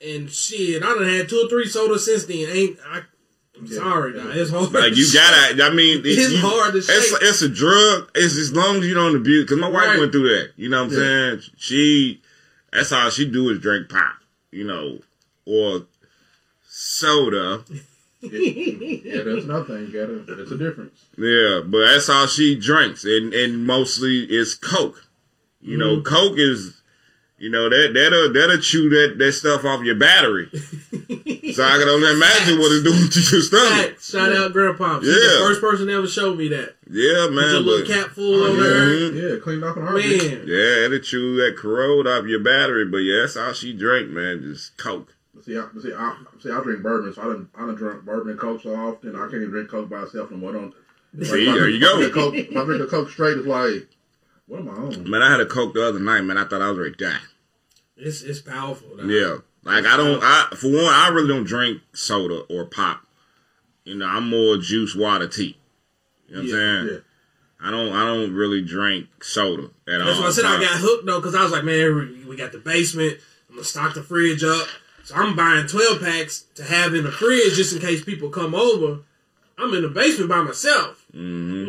and 0.00 0.30
shit, 0.30 0.82
I 0.82 0.94
done 0.94 1.08
had 1.08 1.28
two 1.28 1.42
or 1.44 1.48
three 1.48 1.66
sodas 1.66 2.04
since 2.06 2.24
then. 2.24 2.48
Ain't 2.48 2.78
I? 2.86 3.02
I'm 3.60 3.66
Yeah. 3.66 3.76
sorry, 3.78 4.12
dog. 4.14 4.36
It's 4.36 4.50
hard. 4.50 4.72
Like 4.72 4.96
you 4.96 5.12
gotta. 5.12 5.62
I 5.64 5.70
mean, 5.74 6.02
It's 6.04 6.32
you- 6.32 6.38
hard 6.38 6.72
to 6.72 6.78
It's 6.78 6.86
shake. 6.88 7.18
it's 7.22 7.42
a 7.42 7.48
drug. 7.48 8.10
It's 8.14 8.36
as 8.36 8.52
long 8.52 8.76
as 8.78 8.86
you 8.86 8.94
don't 8.94 9.14
abuse. 9.16 9.44
Because 9.44 9.58
my 9.58 9.68
wife 9.68 9.86
Right. 9.86 9.98
went 10.00 10.12
through 10.12 10.28
that. 10.30 10.50
You 10.56 10.68
know 10.70 10.84
what 10.84 10.92
I'm 10.92 10.98
Yeah. 10.98 10.98
saying? 11.38 11.42
She. 11.58 12.20
That's 12.72 12.92
all 12.92 13.10
she 13.10 13.24
do 13.26 13.50
is 13.50 13.58
drink 13.58 13.88
pop. 13.88 14.14
You 14.52 14.64
know, 14.64 15.00
or 15.44 15.86
soda. 16.68 17.64
yeah, 18.22 19.22
that's 19.22 19.46
nothing. 19.46 19.90
gotta. 19.92 20.22
There's 20.26 20.52
a 20.52 20.56
difference. 20.58 20.98
Yeah, 21.16 21.60
but 21.64 21.86
that's 21.86 22.08
all 22.08 22.26
she 22.26 22.54
drinks, 22.56 23.04
and 23.04 23.32
and 23.34 23.66
mostly 23.66 24.24
it's 24.24 24.54
Coke. 24.54 25.04
You 25.62 25.76
know, 25.76 25.96
Mm-hmm. 25.96 26.14
Coke 26.14 26.38
is, 26.38 26.79
you 27.40 27.50
know, 27.50 27.68
that 27.68 27.92
that'll 27.94 28.32
that'll 28.32 28.58
chew 28.58 28.88
that 28.90 29.16
that 29.18 29.32
stuff 29.32 29.64
off 29.64 29.82
your 29.82 29.96
battery. 29.96 30.48
so 30.52 31.64
I 31.64 31.78
can 31.78 31.88
only 31.88 32.12
imagine 32.12 32.58
what 32.58 32.70
it's 32.72 32.84
doing 32.84 33.08
to 33.10 33.20
your 33.32 33.42
stomach. 33.42 33.88
Facts. 33.96 34.10
Shout 34.10 34.32
out 34.32 34.52
Grandpa. 34.52 35.00
She's 35.00 35.08
Yeah. 35.08 35.14
the 35.14 35.44
first 35.48 35.60
person 35.60 35.86
to 35.88 35.94
ever 35.94 36.06
showed 36.06 36.38
me 36.38 36.48
that. 36.48 36.76
Yeah, 36.90 37.26
Put 37.26 37.34
man. 37.34 37.50
your 37.50 37.60
little 37.60 37.86
cap 37.86 38.10
full 38.10 38.34
Oh, 38.44 38.50
on 38.52 38.56
yeah, 38.58 38.62
there. 38.62 38.86
Mhm. 39.10 39.32
yeah, 39.34 39.38
cleaned 39.42 39.64
off 39.64 39.76
in 39.76 39.82
a 39.82 39.86
heartbeat. 39.86 40.22
Man. 40.22 40.42
Yeah, 40.46 40.84
it'll 40.86 40.98
chew 41.00 41.36
that 41.36 41.56
corrode 41.56 42.06
off 42.06 42.26
your 42.26 42.40
battery. 42.40 42.84
But 42.84 42.98
yeah, 42.98 43.20
that's 43.22 43.36
all 43.36 43.52
she 43.52 43.72
drank, 43.72 44.10
man. 44.10 44.42
Just 44.42 44.76
Coke. 44.76 45.14
See, 45.42 45.56
I, 45.56 45.64
see, 45.80 45.94
I, 45.94 46.16
see, 46.42 46.50
I 46.50 46.62
drink 46.62 46.82
bourbon, 46.82 47.14
so 47.14 47.22
I 47.22 47.24
don't, 47.24 47.48
I 47.56 47.60
don't 47.60 47.74
drink 47.74 48.04
bourbon 48.04 48.30
and 48.32 48.38
coke 48.38 48.60
so 48.62 48.74
often. 48.76 49.16
I 49.16 49.20
can't 49.20 49.34
even 49.36 49.48
drink 49.50 49.70
coke 49.70 49.88
by 49.88 50.02
itself 50.02 50.30
no 50.30 50.36
more. 50.36 50.50
I 50.50 50.52
Don't. 50.52 50.74
See, 51.22 51.42
if 51.44 51.48
I 51.48 51.52
there 51.54 51.62
drink- 51.64 51.80
you 51.80 51.86
if 51.86 51.88
I 51.88 51.92
go. 51.92 51.98
drink 51.98 52.14
Coke, 52.14 52.34
if 52.34 52.56
I 52.56 52.64
drink 52.66 52.82
a 52.82 52.86
coke 52.86 53.10
straight, 53.10 53.38
it's 53.38 53.46
like, 53.46 53.88
what 54.50 54.60
am 54.60 54.68
I 54.68 54.72
on? 54.72 55.08
Man, 55.08 55.22
I 55.22 55.30
had 55.30 55.40
a 55.40 55.46
Coke 55.46 55.74
the 55.74 55.86
other 55.86 56.00
night, 56.00 56.22
man. 56.22 56.36
I 56.36 56.44
thought 56.44 56.60
I 56.60 56.70
was 56.70 56.78
ready 56.78 56.92
to 56.96 57.04
die. 57.10 57.18
It's 57.96 58.22
it's 58.22 58.40
powerful. 58.40 58.88
Yeah. 59.08 59.36
Like 59.62 59.84
I 59.86 59.96
don't 59.96 60.20
I 60.22 60.48
for 60.56 60.68
one, 60.68 60.84
I 60.86 61.08
really 61.12 61.28
don't 61.28 61.44
drink 61.44 61.82
soda 61.92 62.40
or 62.50 62.64
pop. 62.64 63.00
You 63.84 63.94
know, 63.96 64.06
I'm 64.06 64.28
more 64.28 64.56
juice, 64.56 64.96
water, 64.96 65.28
tea. 65.28 65.56
You 66.28 66.36
know 66.36 66.42
what 66.42 66.48
Yeah, 66.48 66.54
I'm 66.56 66.86
saying? 66.86 66.94
Yeah, 66.94 67.68
I 67.68 67.70
don't 67.70 67.92
I 67.92 68.06
don't 68.06 68.34
really 68.34 68.62
drink 68.62 69.22
soda 69.22 69.70
at 69.86 70.00
all. 70.00 70.06
That's 70.08 70.18
why 70.20 70.26
I 70.26 70.30
said 70.30 70.44
I 70.46 70.60
got 70.60 70.80
hooked 70.80 71.06
though, 71.06 71.20
because 71.20 71.34
I 71.34 71.42
was 71.42 71.52
like, 71.52 71.64
man, 71.64 72.24
we- 72.26 72.36
got 72.36 72.52
the 72.52 72.58
basement. 72.58 73.18
I'm 73.50 73.56
gonna 73.56 73.64
stock 73.64 73.94
the 73.94 74.02
fridge 74.02 74.42
up. 74.42 74.66
So 75.04 75.14
I'm 75.14 75.36
buying 75.36 75.66
12 75.66 76.00
packs 76.00 76.44
to 76.54 76.64
have 76.64 76.94
in 76.94 77.04
the 77.04 77.10
fridge 77.12 77.54
just 77.54 77.72
in 77.74 77.80
case 77.80 78.02
people 78.02 78.30
come 78.30 78.54
over. 78.54 79.00
I'm 79.58 79.74
in 79.74 79.82
the 79.82 79.88
basement 79.88 80.30
by 80.30 80.40
myself. 80.42 81.04
hmm 81.12 81.18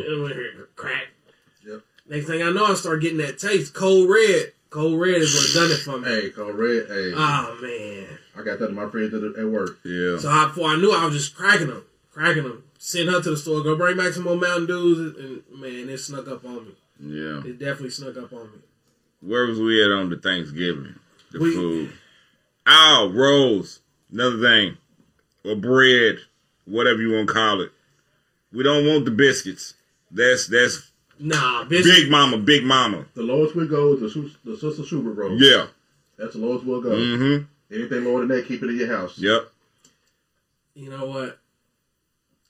I'm 0.00 0.28
here, 0.32 0.68
crack. 0.76 1.08
Yep. 2.12 2.18
Next 2.18 2.26
thing 2.30 2.42
I 2.42 2.50
know, 2.50 2.66
I 2.66 2.74
start 2.74 3.00
getting 3.00 3.18
that 3.18 3.38
taste. 3.38 3.74
Cold 3.74 4.08
red. 4.10 4.52
Cold 4.70 5.00
red 5.00 5.16
is 5.16 5.34
what 5.34 5.62
done 5.62 5.70
it 5.70 5.78
for 5.80 5.98
me. 5.98 6.08
hey, 6.08 6.30
cold 6.30 6.54
red. 6.54 6.86
Hey, 6.88 7.12
Oh 7.14 7.58
man. 7.60 8.18
I 8.36 8.42
got 8.42 8.58
that 8.60 8.70
in 8.70 8.74
my 8.74 8.88
fridge 8.88 9.12
at, 9.12 9.22
at 9.22 9.46
work. 9.46 9.78
Yeah. 9.84 10.18
So 10.18 10.28
I, 10.30 10.46
before 10.46 10.70
I 10.70 10.76
knew, 10.76 10.90
I 10.92 11.04
was 11.04 11.14
just 11.14 11.34
cracking 11.36 11.66
them, 11.68 11.84
cracking 12.10 12.44
them. 12.44 12.64
Send 12.78 13.10
her 13.10 13.20
to 13.22 13.30
the 13.30 13.36
store, 13.36 13.62
go 13.62 13.76
bring 13.76 13.96
back 13.96 14.12
some 14.12 14.24
more 14.24 14.36
Mountain 14.36 14.66
Dews, 14.66 15.16
and 15.16 15.60
man, 15.60 15.88
it 15.88 15.98
snuck 15.98 16.26
up 16.28 16.44
on 16.44 16.66
me. 16.66 16.72
yeah. 17.00 17.38
It 17.48 17.58
definitely 17.58 17.90
snuck 17.90 18.16
up 18.16 18.32
on 18.32 18.50
me. 18.52 18.58
Where 19.20 19.46
was 19.46 19.60
we 19.60 19.84
at 19.84 19.92
on 19.92 20.10
the 20.10 20.16
Thanksgiving? 20.16 20.94
The 21.30 21.38
We- 21.38 21.54
food. 21.54 21.92
Oh, 22.66 23.10
rolls. 23.14 23.80
Another 24.12 24.40
thing. 24.40 24.76
Or 25.44 25.54
bread. 25.56 26.18
Whatever 26.64 27.00
you 27.02 27.12
want 27.12 27.28
to 27.28 27.34
call 27.34 27.60
it. 27.60 27.70
We 28.52 28.62
don't 28.64 28.86
want 28.86 29.04
the 29.04 29.10
biscuits. 29.10 29.74
That's 30.10 30.46
that's 30.46 30.90
Nah, 31.22 31.64
bitch. 31.64 31.84
Big 31.84 32.10
Mama, 32.10 32.38
Big 32.38 32.64
Mama. 32.64 33.04
The 33.14 33.22
lowest 33.22 33.54
we 33.54 33.68
go 33.68 33.94
is 33.94 34.00
the, 34.00 34.10
Su- 34.10 34.30
the 34.44 34.56
Sister 34.56 34.84
Schubert 34.84 35.14
roll. 35.16 35.40
Yeah. 35.40 35.66
That's 36.18 36.34
the 36.34 36.40
lowest 36.40 36.64
we'll 36.64 36.80
go. 36.82 36.90
Mm-hmm. 36.90 37.44
Anything 37.74 38.04
lower 38.04 38.20
than 38.20 38.28
that, 38.36 38.46
keep 38.48 38.62
it 38.62 38.68
in 38.70 38.76
your 38.76 38.88
house. 38.94 39.18
Yep. 39.18 39.48
You 40.74 40.90
know 40.90 41.06
what? 41.06 41.38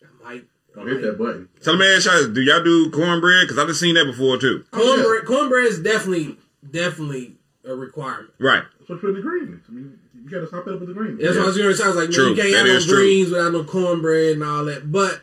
I 0.03 0.25
might. 0.25 0.45
Don't 0.75 0.87
hit 0.89 1.03
that 1.03 1.19
button. 1.19 1.49
Tell 1.63 1.75
let 1.75 1.81
me 1.81 1.95
ask 1.95 2.07
y'all, 2.07 2.33
do 2.33 2.41
y'all 2.41 2.65
do 2.65 2.91
cornbread? 2.91 3.43
Because 3.43 3.59
I've 3.59 3.69
just 3.69 3.81
seen 3.81 3.95
that 3.97 4.07
before 4.07 4.39
too. 4.39 4.65
Cornbread, 4.71 5.27
cornbread 5.27 5.67
is 5.67 5.81
definitely, 5.81 6.37
definitely 6.71 7.35
a 7.65 7.75
requirement. 7.75 8.31
Right. 8.39 8.63
That's 8.79 8.89
what 8.89 8.97
you 8.97 9.01
put 9.03 9.09
in 9.11 9.15
the 9.17 9.21
greens. 9.23 9.61
I 9.69 9.73
mean, 9.73 9.99
you 10.15 10.31
gotta 10.31 10.47
stop 10.47 10.67
it 10.67 10.73
up 10.73 10.81
with 10.81 10.89
the 10.89 10.95
greens. 10.95 11.21
That's 11.21 11.35
Yeah. 11.35 11.41
what 11.41 11.45
I 11.45 11.47
was 11.49 11.57
going 11.59 11.69
to 11.71 11.77
say. 11.77 11.85
I 11.85 11.89
was 11.89 11.97
like, 11.97 12.09
man, 12.09 12.13
True. 12.15 12.29
you 12.31 12.35
can't 12.37 12.51
That 12.53 12.57
have 12.59 12.67
no 12.67 12.73
is 12.73 12.87
true. 12.87 12.97
greens 12.97 13.31
without 13.31 13.53
no 13.53 13.65
cornbread 13.65 14.33
and 14.35 14.45
all 14.45 14.65
that. 14.65 14.91
But 14.91 15.21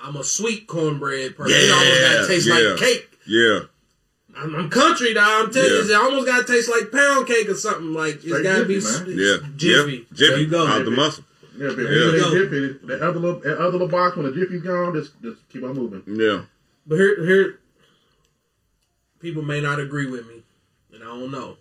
I'm 0.00 0.16
a 0.16 0.24
sweet 0.24 0.66
cornbread 0.66 1.36
person. 1.36 1.56
Yeah, 1.56 1.66
it 1.66 1.70
almost 1.72 2.00
Yeah, 2.00 2.08
got 2.16 2.20
to 2.22 2.28
taste 2.28 2.46
yeah. 2.48 2.54
like 2.54 2.78
cake. 2.78 3.10
Yeah. 3.26 3.60
I'm, 4.36 4.54
I'm 4.54 4.70
country, 4.70 5.14
dog. 5.14 5.46
I'm 5.46 5.52
telling 5.52 5.70
Yeah. 5.70 5.82
you, 5.82 5.90
it 5.90 5.96
almost 5.96 6.26
got 6.26 6.46
to 6.46 6.52
taste 6.52 6.70
like 6.70 6.92
pound 6.92 7.26
cake 7.26 7.48
or 7.48 7.54
something. 7.54 7.92
Like 7.92 8.14
it's 8.16 8.24
Straight 8.26 8.42
got 8.44 8.58
to 8.58 8.64
be 8.64 8.80
Jiffy, 8.80 9.16
man. 9.16 9.18
Yeah. 9.18 9.48
Jiffy. 9.56 9.92
Yeah. 9.92 10.04
Jiffy. 10.12 10.30
There 10.30 10.38
you 10.40 10.46
go. 10.48 10.66
Out 10.66 10.84
the 10.84 10.90
muscle. 10.92 11.24
Yeah, 11.56 11.68
but 11.68 11.76
There 11.76 11.86
if 11.86 11.90
you 11.90 11.98
you 12.12 12.20
go. 12.20 12.26
ain't 12.26 12.50
Jiffy, 12.78 12.86
that 12.86 13.02
other 13.02 13.18
little, 13.18 13.40
that 13.40 13.58
other 13.58 13.70
little 13.72 13.88
box 13.88 14.16
when 14.16 14.26
the 14.26 14.32
Jiffy's 14.32 14.62
gone, 14.62 14.94
just 14.94 15.20
just 15.20 15.48
keep 15.48 15.64
on 15.64 15.74
moving. 15.74 16.02
Yeah. 16.06 16.42
But 16.86 16.96
here, 16.96 17.24
here, 17.26 17.58
people 19.18 19.42
may 19.42 19.60
not 19.60 19.80
agree 19.80 20.06
with 20.08 20.26
me, 20.28 20.42
and 20.94 21.02
I 21.02 21.06
don't 21.06 21.32
know. 21.32 21.56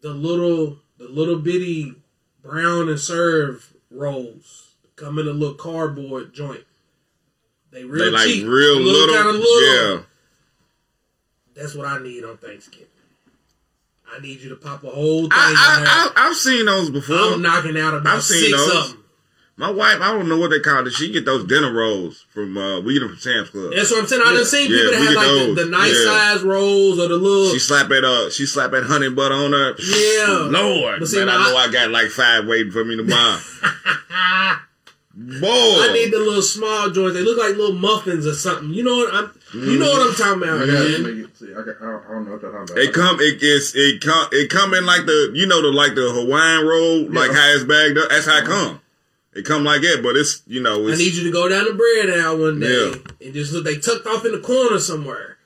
The 0.00 0.14
little, 0.14 0.78
the 0.98 1.08
little 1.08 1.38
bitty 1.38 1.94
brown 2.42 2.88
and 2.88 2.98
serve 2.98 3.74
rolls 3.90 4.74
come 4.96 5.18
in 5.18 5.26
a 5.28 5.32
little 5.32 5.54
cardboard 5.54 6.32
joint. 6.32 6.64
They 7.76 7.84
real 7.84 8.06
they 8.06 8.10
like 8.10 8.24
cheap, 8.26 8.46
real 8.46 8.80
little. 8.80 9.14
kind 9.14 9.36
little. 9.36 9.96
Yeah. 9.98 10.02
That's 11.54 11.74
what 11.74 11.86
I 11.86 11.98
need 12.02 12.24
on 12.24 12.38
Thanksgiving. 12.38 12.86
I 14.10 14.18
need 14.20 14.40
you 14.40 14.48
to 14.48 14.56
pop 14.56 14.82
a 14.82 14.88
whole 14.88 15.22
thing 15.24 15.30
I, 15.32 16.10
I've 16.16 16.36
seen 16.36 16.64
those 16.64 16.88
before. 16.88 17.16
I'm 17.34 17.42
knocking 17.42 17.76
out 17.76 17.92
about 17.92 18.16
I've 18.16 18.22
seen 18.22 18.50
six 18.50 18.56
those. 18.56 18.84
of 18.84 18.90
them. 18.92 19.02
My 19.58 19.70
wife, 19.70 20.00
I 20.00 20.12
don't 20.12 20.26
know 20.28 20.38
what 20.38 20.48
they 20.50 20.60
call 20.60 20.86
it. 20.86 20.90
She 20.92 21.12
get 21.12 21.26
those 21.26 21.44
dinner 21.46 21.70
rolls 21.70 22.24
from, 22.32 22.56
uh, 22.56 22.80
we 22.80 22.94
get 22.94 23.00
them 23.00 23.10
from 23.10 23.18
Sam's 23.18 23.50
Club. 23.50 23.72
That's 23.74 23.90
what 23.90 24.00
I'm 24.00 24.06
saying. 24.06 24.22
I 24.24 24.32
done 24.34 24.44
seen 24.46 24.70
Yeah, 24.70 24.76
people 24.78 24.90
that 24.92 25.00
we 25.00 25.06
have 25.06 25.16
like 25.16 25.56
the, 25.56 25.64
the 25.64 25.70
nice 25.70 25.96
Yeah. 25.98 26.04
size 26.34 26.42
rolls 26.44 26.98
or 26.98 27.08
the 27.08 27.16
little. 27.16 27.52
She 27.52 27.58
slap 27.58 27.88
that 27.88 28.04
uh 28.04 28.30
she 28.30 28.46
slap 28.46 28.70
that 28.70 28.84
honey 28.84 29.10
butter 29.10 29.34
on 29.34 29.52
her. 29.52 29.74
Yeah. 29.78 30.48
Lord. 30.50 31.00
But 31.00 31.08
see, 31.08 31.18
man, 31.18 31.28
I 31.28 31.36
know 31.50 31.56
I- 31.58 31.64
I 31.68 31.72
got 31.72 31.90
like 31.90 32.08
five 32.08 32.46
waiting 32.46 32.72
for 32.72 32.84
me 32.86 32.96
to 32.96 33.02
buy. 33.02 34.56
Boy. 35.18 35.48
I 35.48 35.90
need 35.94 36.12
the 36.12 36.18
little 36.18 36.42
small 36.42 36.90
joints. 36.90 37.14
They 37.14 37.22
look 37.22 37.38
like 37.38 37.56
little 37.56 37.74
muffins 37.74 38.26
or 38.26 38.34
something. 38.34 38.68
You 38.74 38.84
know 38.84 38.96
what? 38.96 39.14
I'm 39.14 39.40
You 39.54 39.78
know 39.78 39.86
what 39.88 40.08
I'm 40.08 40.14
talking 40.14 40.42
I 40.44 40.46
about, 40.56 40.66
got 40.66 40.68
man. 40.68 41.04
nigga, 41.04 41.36
see, 41.38 41.52
I, 41.52 41.62
got, 41.62 41.76
I, 41.80 41.84
don't, 42.12 42.24
know 42.26 42.32
what 42.32 42.42
you're 42.42 42.52
talking 42.52 42.74
about. 42.74 42.78
It 42.78 42.92
come 42.92 43.16
it 43.20 43.40
gets 43.40 43.72
it 43.74 44.02
come 44.02 44.28
it 44.32 44.50
come 44.50 44.74
in 44.74 44.84
like 44.84 45.06
the 45.06 45.30
you 45.32 45.46
know 45.46 45.62
the 45.62 45.68
like 45.72 45.94
the 45.94 46.10
Hawaiian 46.12 46.66
roll 46.66 47.10
like 47.10 47.30
Yeah. 47.30 47.36
how 47.38 47.54
it's 47.54 47.64
bagged 47.64 47.96
up. 47.96 48.10
That's 48.10 48.26
how 48.26 48.38
it 48.38 48.44
come. 48.44 48.80
It 49.34 49.46
come 49.46 49.64
like 49.64 49.80
that, 49.80 50.00
but 50.02 50.16
it's 50.16 50.42
you 50.46 50.60
know 50.62 50.86
I 50.86 50.90
it's 50.90 50.98
need 50.98 51.14
you 51.14 51.24
to 51.24 51.32
go 51.32 51.48
down 51.48 51.64
to 51.64 51.72
bread 51.72 52.10
aisle 52.20 52.36
one 52.38 52.60
day 52.60 52.68
Yeah. 52.90 52.94
and 53.24 53.32
just 53.32 53.54
look. 53.54 53.64
They 53.64 53.78
tucked 53.78 54.06
off 54.06 54.26
in 54.26 54.32
the 54.32 54.40
corner 54.40 54.78
somewhere, 54.78 55.38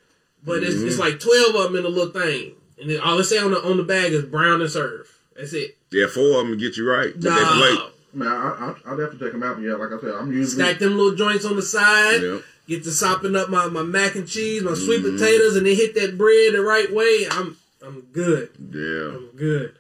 but 0.45 0.65
it's, 0.65 0.75
Mm-hmm. 0.75 0.89
it's 0.89 0.99
like 0.99 1.21
twelve 1.21 1.55
of 1.55 1.63
them 1.73 1.77
in 1.77 1.85
a 1.87 1.89
little 1.95 2.13
thing, 2.13 2.55
and 2.81 2.91
then 2.91 2.99
all 3.01 3.19
it 3.21 3.25
say 3.25 3.39
on 3.39 3.53
the 3.53 3.63
on 3.63 3.77
the 3.77 3.85
bag 3.85 4.13
is 4.13 4.25
brown 4.25 4.61
and 4.63 4.71
serve. 4.71 5.07
That's 5.37 5.53
it. 5.53 5.77
yeah 5.93 6.07
four 6.09 6.41
of 6.41 6.49
them 6.49 6.59
get 6.59 6.77
you 6.77 6.89
right. 6.91 7.15
With 7.15 7.25
Nah, 7.25 7.37
plate. 7.57 7.79
Man, 8.13 8.29
I, 8.29 8.33
I, 8.33 8.75
I'll 8.87 8.97
definitely 8.97 9.19
check 9.21 9.33
them 9.33 9.43
out. 9.43 9.57
But 9.57 9.63
yeah, 9.63 9.75
like 9.75 9.93
I 9.93 10.01
said, 10.01 10.15
I'm 10.15 10.33
usually 10.33 10.65
stack 10.65 10.79
them 10.81 10.97
little 10.97 11.15
joints 11.15 11.45
on 11.45 11.57
the 11.57 11.63
side. 11.63 12.23
Yeah. 12.23 12.39
Get 12.69 12.85
to 12.85 12.91
sopping 12.91 13.35
up 13.37 13.49
my, 13.51 13.67
my 13.67 13.83
mac 13.83 14.15
and 14.15 14.29
cheese, 14.29 14.63
my 14.63 14.75
sweet 14.75 15.03
Mm-hmm. 15.03 15.17
potatoes, 15.17 15.57
and 15.57 15.67
then 15.67 15.75
hit 15.77 15.95
that 15.95 16.17
bread 16.19 16.55
the 16.55 16.61
right 16.63 16.93
way. 16.93 17.27
I'm 17.31 17.57
I'm 17.85 18.03
good. 18.13 18.51
Yeah. 18.59 19.17
I'm 19.17 19.31
good. 19.37 19.75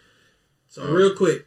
So 0.69 0.83
Oh. 0.83 0.93
real 0.93 1.15
quick, 1.15 1.47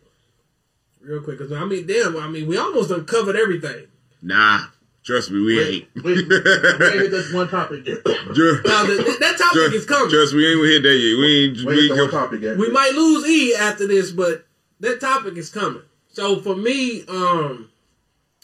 real 1.01 1.21
quick, 1.21 1.37
because 1.39 1.51
I 1.51 1.65
mean, 1.65 1.85
damn, 1.87 2.15
I 2.17 2.27
mean, 2.27 2.47
we 2.47 2.57
almost 2.57 2.89
done 2.89 3.05
covered 3.05 3.35
everything. 3.35 3.87
Nah. 4.21 4.65
Trust 5.03 5.31
me, 5.31 5.41
we 5.41 5.59
ain't. 5.61 5.87
we, 5.95 6.01
we 6.13 6.19
ain't 6.19 6.29
hit 6.31 7.11
this 7.11 7.33
one 7.33 7.49
topic 7.49 7.85
Now 7.87 7.93
that 7.93 9.35
topic 9.37 9.71
ju- 9.71 9.75
is 9.77 9.85
coming. 9.85 10.09
Trust 10.09 10.33
we 10.33 10.47
ain't 10.47 10.65
hit 10.65 10.83
that 10.83 10.95
yet. 10.95 11.17
We 11.19 11.45
ain't 11.45 11.57
We 11.57 11.65
we 11.65 11.71
ain't 11.73 11.81
ain't 11.81 11.89
hit 11.89 11.95
the 11.95 12.01
one 12.03 12.11
topic 12.11 12.41
yet. 12.41 12.57
we 12.57 12.71
might 12.71 12.93
lose 12.93 13.27
E 13.27 13.53
after 13.55 13.85
this, 13.85 14.11
but 14.11 14.45
that 14.79 15.01
topic 15.01 15.35
is 15.35 15.49
coming. 15.49 15.81
So 16.13 16.39
for 16.39 16.55
me, 16.55 17.03
um, 17.07 17.69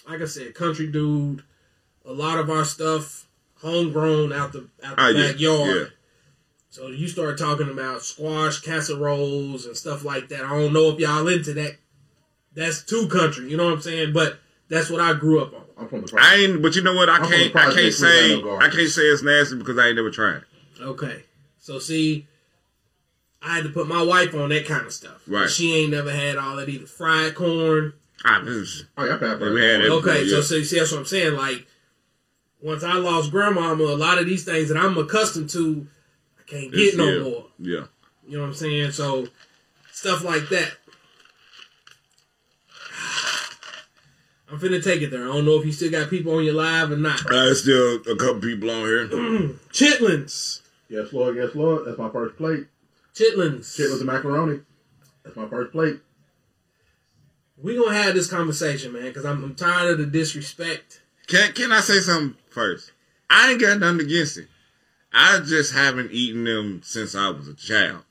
like 0.08 0.22
I 0.22 0.26
said, 0.26 0.54
country 0.56 0.88
dude, 0.88 1.44
a 2.06 2.12
lot 2.12 2.38
of 2.40 2.50
our 2.50 2.66
stuff 2.66 3.28
homegrown 3.62 4.34
out 4.34 4.52
the 4.54 4.68
out 4.84 4.96
the 4.98 5.02
Ah, 5.02 5.08
yeah, 5.10 5.32
backyard. 5.32 5.76
yeah. 5.78 5.86
So 6.72 6.88
you 6.88 7.08
start 7.08 7.38
talking 7.38 7.70
about 7.70 8.02
squash 8.04 8.60
casseroles 8.62 9.66
and 9.66 9.76
stuff 9.78 10.04
like 10.04 10.30
that. 10.30 10.44
I 10.46 10.50
don't 10.60 10.74
know 10.74 10.90
if 10.90 11.00
y'all 11.00 11.28
into 11.28 11.54
that. 11.54 11.78
That's 12.56 12.84
too 12.84 13.08
country, 13.08 13.50
you 13.50 13.58
know 13.58 13.66
what 13.66 13.74
I'm 13.74 13.82
saying? 13.82 14.14
But 14.14 14.40
that's 14.70 14.90
what 14.90 15.02
I 15.02 15.14
grew 15.14 15.42
up 15.42 15.54
on. 15.54 15.62
I'm 15.78 15.88
from 15.88 16.02
the 16.02 16.18
I 16.20 16.36
ain't 16.36 16.62
but 16.62 16.76
you 16.76 16.82
know 16.84 16.94
what? 16.96 17.10
I 17.10 17.18
I'm 17.18 17.30
can't 17.30 17.56
I 17.56 17.74
can't 17.74 17.94
say 17.94 18.36
I 18.42 18.70
can't 18.70 18.90
say 18.90 19.04
it's 19.04 19.24
nasty 19.24 19.56
because 19.58 19.78
I 19.78 19.88
ain't 19.88 19.96
never 19.96 20.12
tried. 20.12 20.42
Okay. 20.82 21.24
So 21.60 21.78
see, 21.80 22.28
I 23.42 23.56
had 23.56 23.64
to 23.64 23.70
put 23.70 23.88
my 23.88 24.02
wife 24.04 24.34
on 24.36 24.50
that 24.50 24.66
kind 24.66 24.86
of 24.86 24.92
stuff. 24.94 25.22
Right. 25.28 25.50
She 25.50 25.74
ain't 25.76 25.92
never 25.92 26.12
had 26.12 26.36
all 26.38 26.56
that 26.58 26.68
either 26.70 26.86
fried 26.86 27.36
corn. 27.36 27.94
I 28.26 28.42
just 28.44 28.86
Oh, 28.98 29.06
yeah, 29.06 29.14
I've 29.16 29.22
had 29.22 29.40
Yeah, 29.40 29.48
we. 29.48 29.90
Okay, 29.90 30.24
Yeah. 30.26 30.30
so, 30.38 30.42
so 30.42 30.62
see 30.62 30.78
that's 30.80 30.92
what 30.92 31.00
I'm 31.00 31.06
saying. 31.06 31.36
Like 31.36 31.66
once 32.62 32.84
I 32.84 32.94
lost 32.96 33.32
grandmama, 33.32 33.84
a 33.86 33.96
lot 33.96 34.18
of 34.18 34.26
these 34.26 34.44
things 34.44 34.68
that 34.68 34.78
I'm 34.78 34.98
accustomed 34.98 35.50
to, 35.52 35.88
I 36.38 36.44
can't 36.44 36.72
get 36.72 36.80
it's- 36.82 36.98
no 36.98 37.08
yeah, 37.08 37.24
more. 37.24 37.46
Yeah. 37.60 37.86
You 38.28 38.38
know 38.38 38.42
what 38.44 38.48
I'm 38.50 38.54
saying? 38.56 38.92
So 38.92 39.28
stuff 39.92 40.24
like 40.24 40.50
that. 40.50 40.74
I'm 44.52 44.60
finna 44.60 44.84
take 44.84 45.02
it 45.02 45.12
there. 45.12 45.24
I 45.24 45.28
don't 45.34 45.46
know 45.46 45.60
if 45.60 45.66
you 45.66 45.72
still 45.72 45.92
got 45.92 46.10
people 46.10 46.36
on 46.36 46.44
your 46.44 46.56
live 46.56 46.92
or 46.92 46.98
not. 46.98 47.26
Uh, 47.26 47.30
there's 47.46 47.62
still 47.62 47.96
a 48.12 48.16
couple 48.16 48.42
people 48.42 48.70
on 48.70 48.82
here. 48.86 49.08
Chitlins. 49.72 50.62
Yes, 50.90 51.14
Lord, 51.14 51.36
yes, 51.36 51.54
Lord. 51.54 51.86
That's 51.86 52.00
my 52.00 52.10
first 52.10 52.36
plate. 52.36 52.66
Chitlins. 53.14 53.76
Shit 53.76 53.92
and 53.92 54.06
macaroni. 54.06 54.62
That's 55.24 55.36
my 55.36 55.48
first 55.48 55.72
plate. 55.72 56.00
We 57.62 57.76
gonna 57.76 57.96
have 57.96 58.16
this 58.16 58.30
conversation, 58.30 58.94
man, 58.94 59.04
because 59.04 59.26
I'm, 59.26 59.44
I'm 59.44 59.56
tired 59.56 59.92
of 59.92 59.98
the 59.98 60.06
disrespect. 60.06 61.02
Can 61.28 61.52
can 61.54 61.72
I 61.72 61.82
say 61.82 62.00
something 62.00 62.38
first? 62.50 62.92
I 63.30 63.52
ain't 63.52 63.62
got 63.62 63.80
nothing 63.80 64.02
against 64.02 64.38
it. 64.38 64.48
I 65.14 65.40
just 65.40 65.74
haven't 65.74 66.12
eaten 66.12 66.44
them 66.44 66.82
since 66.84 67.16
I 67.16 67.30
was 67.30 67.48
a 67.48 67.54
child. 67.54 68.04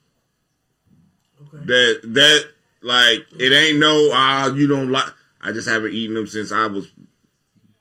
Okay. 1.40 1.64
That 1.64 2.01
that 2.14 2.44
like 2.82 3.26
it 3.38 3.53
ain't 3.53 3.78
no 3.78 4.11
ah 4.12 4.53
you 4.55 4.66
don't 4.66 4.90
like. 4.90 5.12
I 5.40 5.53
just 5.53 5.68
haven't 5.68 5.94
eaten 5.94 6.14
them 6.14 6.26
since 6.26 6.53
I 6.53 6.66
was 6.66 6.90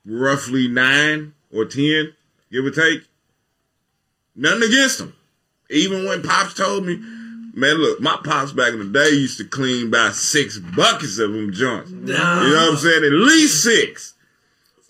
roughly 0.06 0.68
nine 0.68 1.34
or 1.52 1.64
ten, 1.64 2.14
give 2.50 2.64
or 2.64 2.70
take. 2.70 3.02
Nothing 4.34 4.68
against 4.68 4.98
them. 4.98 5.14
Even 5.70 6.06
when 6.06 6.22
pops 6.22 6.54
told 6.54 6.86
me, 6.86 6.96
man, 7.54 7.74
look, 7.76 8.00
my 8.00 8.18
pops 8.24 8.52
back 8.52 8.72
in 8.72 8.78
the 8.78 8.84
day 8.86 9.10
used 9.10 9.38
to 9.38 9.44
clean 9.44 9.88
about 9.88 10.14
six 10.14 10.58
buckets 10.58 11.18
of 11.18 11.32
them 11.32 11.52
joints. 11.52 11.90
You 11.90 11.98
know 12.06 12.14
what 12.14 12.70
I'm 12.72 12.76
saying? 12.76 13.04
At 13.04 13.12
least 13.12 13.62
six. 13.62 14.14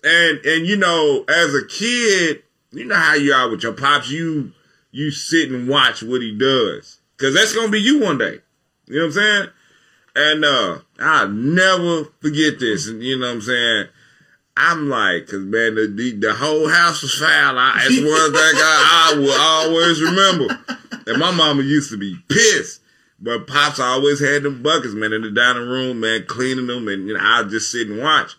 And 0.03 0.39
and 0.45 0.65
you 0.65 0.77
know, 0.77 1.25
as 1.27 1.53
a 1.53 1.65
kid, 1.65 2.43
you 2.71 2.85
know 2.85 2.95
how 2.95 3.15
you 3.15 3.33
are 3.33 3.49
with 3.49 3.63
your 3.63 3.73
pops. 3.73 4.09
You 4.09 4.53
you 4.91 5.11
sit 5.11 5.51
and 5.51 5.67
watch 5.67 6.01
what 6.01 6.21
he 6.21 6.35
does, 6.37 6.99
cause 7.17 7.33
that's 7.33 7.53
gonna 7.53 7.69
be 7.69 7.81
you 7.81 7.99
one 7.99 8.17
day. 8.17 8.39
You 8.87 8.95
know 8.95 9.01
what 9.01 9.05
I'm 9.07 9.11
saying? 9.11 9.47
And 10.15 10.45
uh, 10.45 10.79
I'll 10.99 11.29
never 11.29 12.05
forget 12.21 12.59
this. 12.59 12.87
And 12.87 13.03
you 13.03 13.19
know 13.19 13.27
what 13.27 13.33
I'm 13.35 13.41
saying? 13.41 13.87
I'm 14.61 14.89
like, 14.89 15.27
cause 15.27 15.39
man, 15.39 15.75
the 15.75 15.87
the, 15.87 16.11
the 16.19 16.33
whole 16.33 16.67
house 16.67 17.01
was 17.01 17.15
foul. 17.15 17.57
I, 17.57 17.75
that's 17.75 17.95
one 17.95 18.33
thing 18.33 18.59
I, 18.59 19.13
I 19.13 19.17
will 19.17 19.31
always 19.31 20.01
remember. 20.01 20.59
And 21.07 21.17
my 21.17 21.31
mama 21.31 21.63
used 21.63 21.91
to 21.91 21.97
be 21.97 22.17
pissed. 22.27 22.81
But 23.21 23.47
pops 23.47 23.79
always 23.79 24.19
had 24.19 24.43
them 24.43 24.61
buckets, 24.61 24.93
man, 24.93 25.13
in 25.13 25.21
the 25.21 25.31
dining 25.31 25.67
room, 25.67 26.01
man, 26.01 26.25
cleaning 26.25 26.67
them, 26.67 26.87
and 26.87 27.07
you 27.07 27.13
know, 27.13 27.19
I'd 27.21 27.49
just 27.49 27.71
sit 27.71 27.87
and 27.87 27.99
watch. 27.99 28.35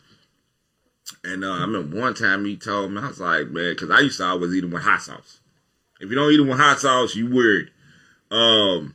And 1.24 1.42
uh, 1.42 1.52
I 1.52 1.60
remember 1.62 1.98
one 1.98 2.14
time 2.14 2.44
he 2.44 2.56
told 2.56 2.92
me, 2.92 3.00
I 3.00 3.08
was 3.08 3.20
like, 3.20 3.48
man, 3.48 3.72
because 3.72 3.90
I 3.90 4.00
used 4.00 4.18
to 4.18 4.24
always 4.24 4.54
eat 4.54 4.60
them 4.60 4.70
with 4.70 4.82
hot 4.82 5.02
sauce. 5.02 5.40
If 6.00 6.08
you 6.08 6.16
don't 6.16 6.32
eat 6.32 6.38
them 6.38 6.48
with 6.48 6.58
hot 6.58 6.80
sauce, 6.80 7.14
you 7.14 7.30
weird. 7.30 7.70
Um, 8.30 8.94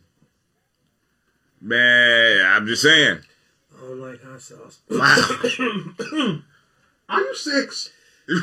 man, 1.61 2.45
I'm 2.47 2.65
just 2.65 2.81
saying. 2.81 3.19
I 3.75 3.81
don't 3.81 3.99
like 3.99 4.23
hot 4.23 4.41
sauce. 4.41 4.79
Wow. 4.89 6.39
Are 7.09 7.21
you 7.21 7.35
six? 7.35 7.91
hey, 8.27 8.35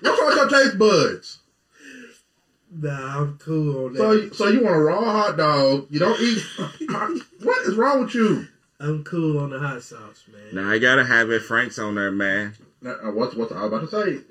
What's 0.00 0.20
wrong 0.20 0.26
with 0.28 0.36
your 0.36 0.48
taste 0.48 0.78
buds? 0.78 1.38
Nah, 2.70 3.20
I'm 3.22 3.38
cool 3.38 3.86
on 3.86 3.92
that. 3.94 3.98
So, 3.98 4.12
you- 4.12 4.34
so 4.34 4.48
you 4.48 4.62
want 4.62 4.76
a 4.76 4.80
raw 4.80 5.00
hot 5.00 5.36
dog? 5.36 5.86
You 5.90 5.98
don't 5.98 6.20
eat. 6.20 6.42
what 7.42 7.66
is 7.66 7.74
wrong 7.76 8.04
with 8.04 8.14
you? 8.14 8.46
I'm 8.80 9.02
cool 9.02 9.38
on 9.40 9.50
the 9.50 9.58
hot 9.58 9.82
sauce, 9.82 10.24
man. 10.32 10.54
now 10.54 10.70
I 10.70 10.78
gotta 10.78 11.04
have 11.04 11.30
it 11.30 11.42
Frank's 11.42 11.78
on 11.80 11.96
there, 11.96 12.12
man. 12.12 12.54
Now, 12.80 12.92
uh, 13.02 13.10
what's 13.10 13.34
what's 13.34 13.50
I 13.50 13.64
was 13.64 13.72
about 13.72 13.90
to 13.90 14.04
say? 14.20 14.22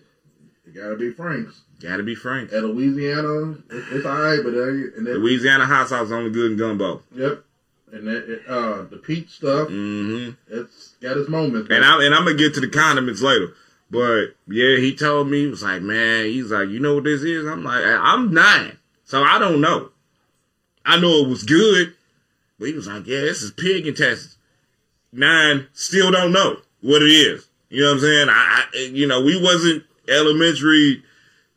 It 0.66 0.74
gotta 0.74 0.96
be 0.96 1.12
Frank's. 1.12 1.62
Gotta 1.82 2.04
be 2.04 2.16
Frank's. 2.16 2.54
At 2.54 2.64
Louisiana, 2.64 3.52
it, 3.70 3.84
it's 3.92 4.06
alright, 4.06 4.40
but 4.44 4.54
uh, 4.54 4.68
and 4.68 5.06
then 5.06 5.16
Louisiana 5.16 5.66
hot 5.66 5.90
sauce 5.90 6.06
is 6.06 6.12
only 6.14 6.30
good 6.32 6.52
in 6.54 6.58
gumbo. 6.58 7.04
yep, 7.14 7.44
and 7.92 8.08
then 8.08 8.24
it, 8.28 8.42
uh 8.48 8.84
the 8.84 8.98
peach 8.98 9.30
stuff, 9.30 9.70
hmm 9.70 10.30
it's 10.50 10.96
got 11.02 11.18
its 11.18 11.30
moments. 11.30 11.70
And 11.72 11.84
I'm 11.84 12.02
and 12.02 12.14
I'm 12.14 12.26
gonna 12.26 12.38
get 12.38 12.54
to 12.56 12.60
the 12.60 12.70
condiments 12.70 13.22
later. 13.22 13.54
But 13.90 14.36
yeah, 14.48 14.78
he 14.78 14.96
told 14.96 15.30
me 15.30 15.42
he 15.42 15.48
was 15.48 15.64
like, 15.64 15.82
man, 15.82 16.26
he's 16.26 16.52
like, 16.52 16.70
you 16.70 16.80
know 16.80 16.96
what 16.96 17.06
this 17.06 17.24
is? 17.24 17.46
I'm 17.46 17.64
like, 17.64 17.84
I'm 17.86 18.34
nine, 18.34 18.78
so 19.06 19.24
I 19.24 19.40
don't 19.40 19.62
know. 19.62 19.92
I 20.86 21.00
know 21.00 21.24
it 21.24 21.28
was 21.28 21.44
good, 21.44 21.94
but 22.60 22.68
he 22.68 22.74
was 22.74 22.88
like, 22.88 23.08
yeah, 23.08 23.22
this 23.22 23.42
is 23.42 23.52
pig 23.52 23.88
intestines. 23.88 24.38
Nine, 25.14 25.68
still 25.74 26.12
don't 26.12 26.34
know 26.34 26.58
what 26.82 27.02
it 27.02 27.12
is. 27.12 27.48
You 27.70 27.82
know 27.82 27.90
what 27.90 27.96
I'm 27.96 28.00
saying? 28.02 28.30
I, 28.30 28.64
I 28.74 28.78
you 28.94 29.08
know, 29.08 29.22
we 29.22 29.42
wasn't 29.42 29.84
elementary 30.08 31.04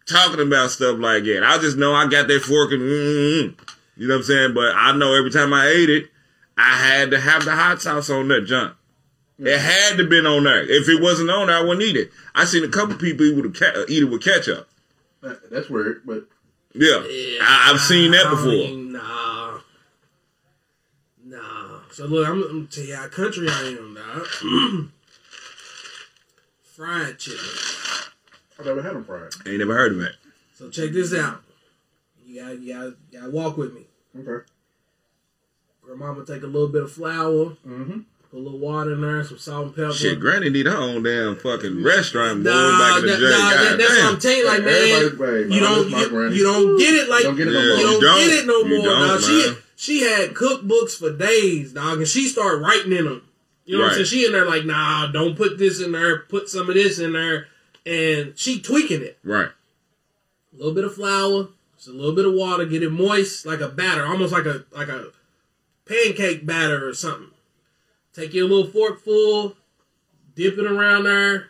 talking 0.07 0.41
about 0.41 0.71
stuff 0.71 0.99
like 0.99 1.25
that. 1.25 1.45
I 1.45 1.59
just 1.59 1.77
know 1.77 1.95
I 1.95 2.07
got 2.07 2.29
that 2.29 2.43
fork 2.43 2.73
and 2.73 2.81
mm, 2.83 3.59
you 3.97 4.09
know 4.09 4.15
what 4.15 4.21
I'm 4.21 4.25
saying. 4.25 4.55
But 4.55 4.75
I 4.75 4.93
know 4.97 5.15
every 5.15 5.31
time 5.31 5.53
I 5.53 5.69
ate 5.69 5.91
it, 5.91 6.11
I 6.61 6.77
had 6.77 7.11
to 7.13 7.21
have 7.21 7.45
the 7.45 7.53
hot 7.53 7.81
sauce 7.81 8.11
on 8.11 8.29
that 8.29 8.43
junk. 8.43 8.75
It 9.39 9.45
mm. 9.45 9.59
had 9.59 9.97
to 9.97 10.05
been 10.07 10.27
on 10.27 10.45
there. 10.45 10.63
If 10.63 10.89
it 10.89 11.01
wasn't 11.01 11.31
on 11.31 11.47
there, 11.47 11.57
I 11.57 11.63
wouldn't 11.63 11.83
eat 11.83 11.97
it. 11.97 12.11
I 12.35 12.45
seen 12.45 12.63
a 12.65 12.69
couple 12.69 12.97
people 12.97 13.25
eat, 13.25 13.35
with 13.35 13.59
ca- 13.59 13.87
eat 13.89 14.03
it 14.03 14.11
with 14.11 14.23
ketchup. 14.23 14.69
That's 15.51 15.71
weird, 15.71 16.03
but 16.05 16.25
Yeah, 16.75 17.03
Yeah, 17.09 17.39
I, 17.43 17.71
I've 17.73 17.81
seen 17.81 18.11
that 18.13 18.27
I 18.27 18.31
before. 18.31 18.47
mean, 18.49 18.93
nah, 18.93 19.61
nah. 21.25 21.81
So 21.93 22.07
look, 22.07 22.29
I'm, 22.29 22.43
I'm 22.43 22.49
gonna 22.49 22.67
tell 22.67 22.85
you 22.85 22.97
how 22.97 23.09
country 23.09 23.49
I 23.49 23.77
am, 23.79 23.95
dog. 23.95 24.27
Fried 26.63 27.19
chicken. 27.19 27.41
I've 28.59 28.67
never 28.67 28.83
had 28.83 28.95
them 28.95 29.05
fried. 29.05 29.33
Ain't 29.47 29.59
never 29.59 29.75
heard 29.75 29.93
of 29.93 30.01
it. 30.01 30.17
So 30.55 30.69
check 30.69 30.91
this 30.93 31.15
out. 31.15 31.43
You 32.25 32.41
got, 32.43 32.59
you 32.61 32.75
got, 32.75 32.85
you 32.85 33.19
got 33.19 33.25
to 33.27 33.31
walk 33.31 33.57
with 33.57 33.75
me. 33.75 33.87
Okay. 34.19 34.45
Grandmama 35.99 36.25
take 36.25 36.43
a 36.43 36.47
little 36.47 36.69
bit 36.69 36.85
of 36.85 36.93
flour, 36.93 37.57
Mm-hmm. 37.67 38.01
put 38.31 38.37
a 38.39 38.39
little 38.39 38.59
water 38.61 38.93
in 38.93 39.01
there, 39.01 39.25
some 39.25 39.39
salt 39.39 39.67
and 39.67 39.75
pepper. 39.77 39.93
Shit, 39.93 40.21
Granny 40.21 40.49
need 40.49 40.67
her 40.67 40.77
own 40.77 41.03
damn 41.03 41.35
fucking 41.37 41.83
restaurant 41.83 42.45
boy 42.45 42.51
Nah, 42.51 42.79
back 42.79 43.01
in 43.01 43.07
the 43.07 43.13
that- 43.13 43.19
day. 43.19 43.31
nah, 43.31 43.51
God 43.51 43.65
that- 43.65 43.79
that's 43.79 43.91
what 43.91 43.99
I'm 44.05 44.11
damn. 44.13 44.21
telling 44.21 44.39
you, 44.39 44.47
like 44.47 44.65
man, 44.65 45.05
Everybody- 45.05 45.55
you 45.55 45.61
don't, 45.61 45.91
my- 45.91 46.07
my 46.07 46.21
you, 46.27 46.31
you 46.31 46.45
don't 46.45 46.79
get 46.79 46.95
it 46.95 47.09
like 47.09 47.23
Don't 47.25 47.37
get 47.37 47.49
it 47.49 47.53
no 47.53 47.61
you 47.61 47.67
more. 47.67 47.77
don't, 47.77 47.93
You 47.93 48.01
don't. 48.07 48.19
get 48.19 48.39
it 48.39 48.47
no 48.47 48.59
You 48.61 48.77
more. 48.77 48.85
don't, 48.87 49.09
dog. 49.09 49.21
She 49.21 49.47
man. 49.47 49.57
she 49.75 50.01
had 50.03 50.35
cookbooks 50.35 50.97
for 50.97 51.11
days, 51.13 51.73
dog, 51.73 51.99
and 51.99 52.07
she 52.07 52.29
started 52.29 52.59
writing 52.63 52.93
in 52.93 53.05
them. 53.07 53.23
You 53.65 53.77
know 53.79 53.83
what 53.85 53.89
I'm 53.91 53.95
saying? 53.95 54.07
She 54.07 54.27
in 54.27 54.33
there 54.33 54.47
like, 54.47 54.65
nah, 54.65 55.07
don't 55.09 55.37
put 55.37 55.59
this 55.59 55.81
in 55.81 55.91
there. 55.93 56.19
Put 56.21 56.49
some 56.49 56.69
of 56.69 56.75
this 56.75 56.99
in 57.01 57.13
there. 57.13 57.47
and 57.87 58.33
she 58.37 58.61
tweaking 58.61 59.01
it. 59.03 59.19
Right. 59.25 59.49
A 60.53 60.57
little 60.57 60.75
bit 60.75 60.85
of 60.85 60.95
flour, 60.95 61.49
just 61.77 61.89
a 61.89 61.93
little 61.93 62.15
bit 62.15 62.27
of 62.27 62.35
water, 62.35 62.65
get 62.67 62.83
it 62.83 62.91
moist 62.91 63.47
like 63.47 63.61
a 63.61 63.69
batter, 63.69 64.05
almost 64.05 64.33
like 64.33 64.45
a 64.45 64.65
like 64.73 64.89
a 64.89 65.07
pancake 65.91 66.47
batter 66.47 66.89
or 66.89 66.95
something. 66.95 67.31
Take 68.13 68.33
your 68.35 68.49
little 68.49 68.71
fork 68.71 69.01
full, 69.03 69.57
dip 70.35 70.57
it 70.59 70.67
around 70.67 71.05
there. 71.05 71.49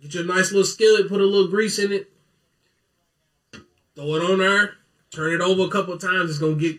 Get 0.00 0.14
your 0.14 0.24
nice 0.24 0.50
little 0.50 0.64
skillet, 0.64 1.08
put 1.08 1.20
a 1.20 1.24
little 1.24 1.48
grease 1.48 1.78
in 1.78 1.92
it. 1.92 2.10
Throw 3.94 4.14
it 4.16 4.22
on 4.30 4.38
there. 4.38 4.74
Turn 5.10 5.32
it 5.34 5.40
over 5.40 5.62
a 5.62 5.68
couple 5.70 5.94
of 5.94 6.00
times. 6.00 6.30
It's 6.30 6.38
gonna 6.38 6.54
get 6.56 6.78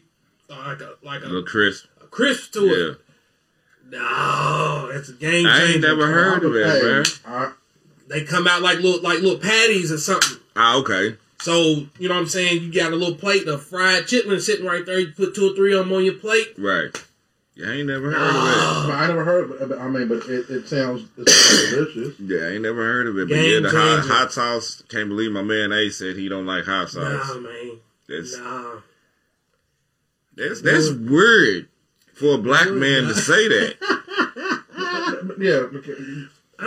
uh, 0.50 0.56
like 0.68 0.82
a 0.82 0.94
like 1.04 1.22
A 1.22 1.26
a, 1.26 1.28
little 1.28 1.44
crisp. 1.44 1.86
a 2.02 2.08
crisp 2.08 2.52
to 2.54 2.66
Yeah. 2.66 2.92
it. 2.92 3.00
No, 3.92 4.90
it's 4.92 5.10
a 5.10 5.14
game 5.14 5.46
changer. 5.46 5.50
I 5.50 5.60
changer. 5.60 5.74
ain't 5.74 5.82
never 5.82 6.08
heard 6.12 6.44
of 6.44 6.56
it, 6.56 6.84
man. 7.28 7.54
They 8.08 8.24
come 8.26 8.48
out 8.48 8.62
like 8.62 8.80
little 8.80 9.02
like 9.02 9.20
little 9.22 9.38
patties 9.40 9.92
or 9.92 9.98
something. 10.00 10.38
Ah, 10.56 10.78
okay. 10.78 11.16
So 11.44 11.88
you 12.00 12.08
know 12.08 12.16
what 12.16 12.22
I'm 12.22 12.28
saying? 12.28 12.64
You 12.64 12.74
got 12.74 12.94
a 12.94 12.96
little 12.96 13.16
plate 13.16 13.46
of 13.50 13.66
fried 13.66 14.04
chitlins 14.04 14.44
sitting 14.44 14.66
right 14.66 14.86
there. 14.86 14.98
You 14.98 15.12
put 15.12 15.36
two 15.36 15.52
or 15.52 15.56
three 15.56 15.74
of 15.74 15.86
them 15.86 15.94
on 15.94 16.06
your 16.06 16.14
plate. 16.14 16.54
Right. 16.58 16.90
Yeah, 17.56 17.68
I 17.68 17.72
ain't 17.74 17.88
never 17.88 18.12
heard 18.12 18.16
of 18.16 18.22
it. 18.22 18.32
Ah. 18.32 18.98
I 18.98 19.08
never 19.08 19.26
heard. 19.26 19.50
But, 19.50 19.68
but 19.68 19.78
I 19.78 19.90
mean, 19.90 20.08
but 20.08 20.20
it, 20.30 20.50
it 20.50 20.70
sounds 20.70 21.06
it 21.18 21.28
sounds 21.28 21.70
delicious. 21.70 22.20
Yeah, 22.22 22.48
I 22.48 22.52
ain't 22.54 22.62
never 22.62 22.82
heard 22.82 23.08
of 23.08 23.18
it. 23.18 23.28
But 23.28 23.36
Game 23.36 23.64
yeah, 23.64 23.70
the 23.70 23.78
hot, 23.78 24.06
hot 24.08 24.32
sauce. 24.32 24.84
Can't 24.88 25.10
believe 25.10 25.34
my 25.34 25.42
man 25.42 25.74
A 25.74 25.90
said 25.90 26.16
he 26.16 26.30
don't 26.30 26.46
like 26.46 26.64
hot 26.64 26.90
sauce. 26.90 27.28
Nah, 27.28 27.40
man. 27.42 27.80
That's 28.08 28.38
Nah. 28.38 28.76
that's 30.38 30.62
that's 30.62 30.92
weird 30.92 31.68
for 32.14 32.36
a 32.36 32.38
black 32.38 32.72
man 32.72 33.04
to 33.04 33.14
say 33.16 33.50
that. 33.50 33.76
yeah, 35.40 35.68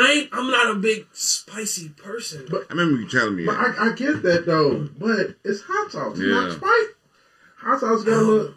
I 0.00 0.12
ain't. 0.12 0.28
I'm 0.32 0.50
not 0.50 0.74
a 0.76 0.78
big 0.78 1.06
spicy 1.12 1.88
person. 1.90 2.46
But- 2.50 2.66
I 2.70 2.74
remember 2.74 3.00
you 3.00 3.08
telling 3.08 3.36
me 3.36 3.44
but 3.46 3.52
that. 3.52 3.78
I, 3.78 3.90
I 3.90 3.92
get 3.94 4.22
that 4.22 4.46
though. 4.46 4.88
But 4.98 5.36
it's 5.44 5.62
hot 5.62 5.90
sauce, 5.92 6.18
Yeah. 6.18 6.26
not 6.28 6.52
Sprite. 6.52 6.86
Hot 7.58 7.80
sauce 7.80 8.04
got 8.04 8.12
a 8.12 8.18
um, 8.18 8.26
little. 8.26 8.54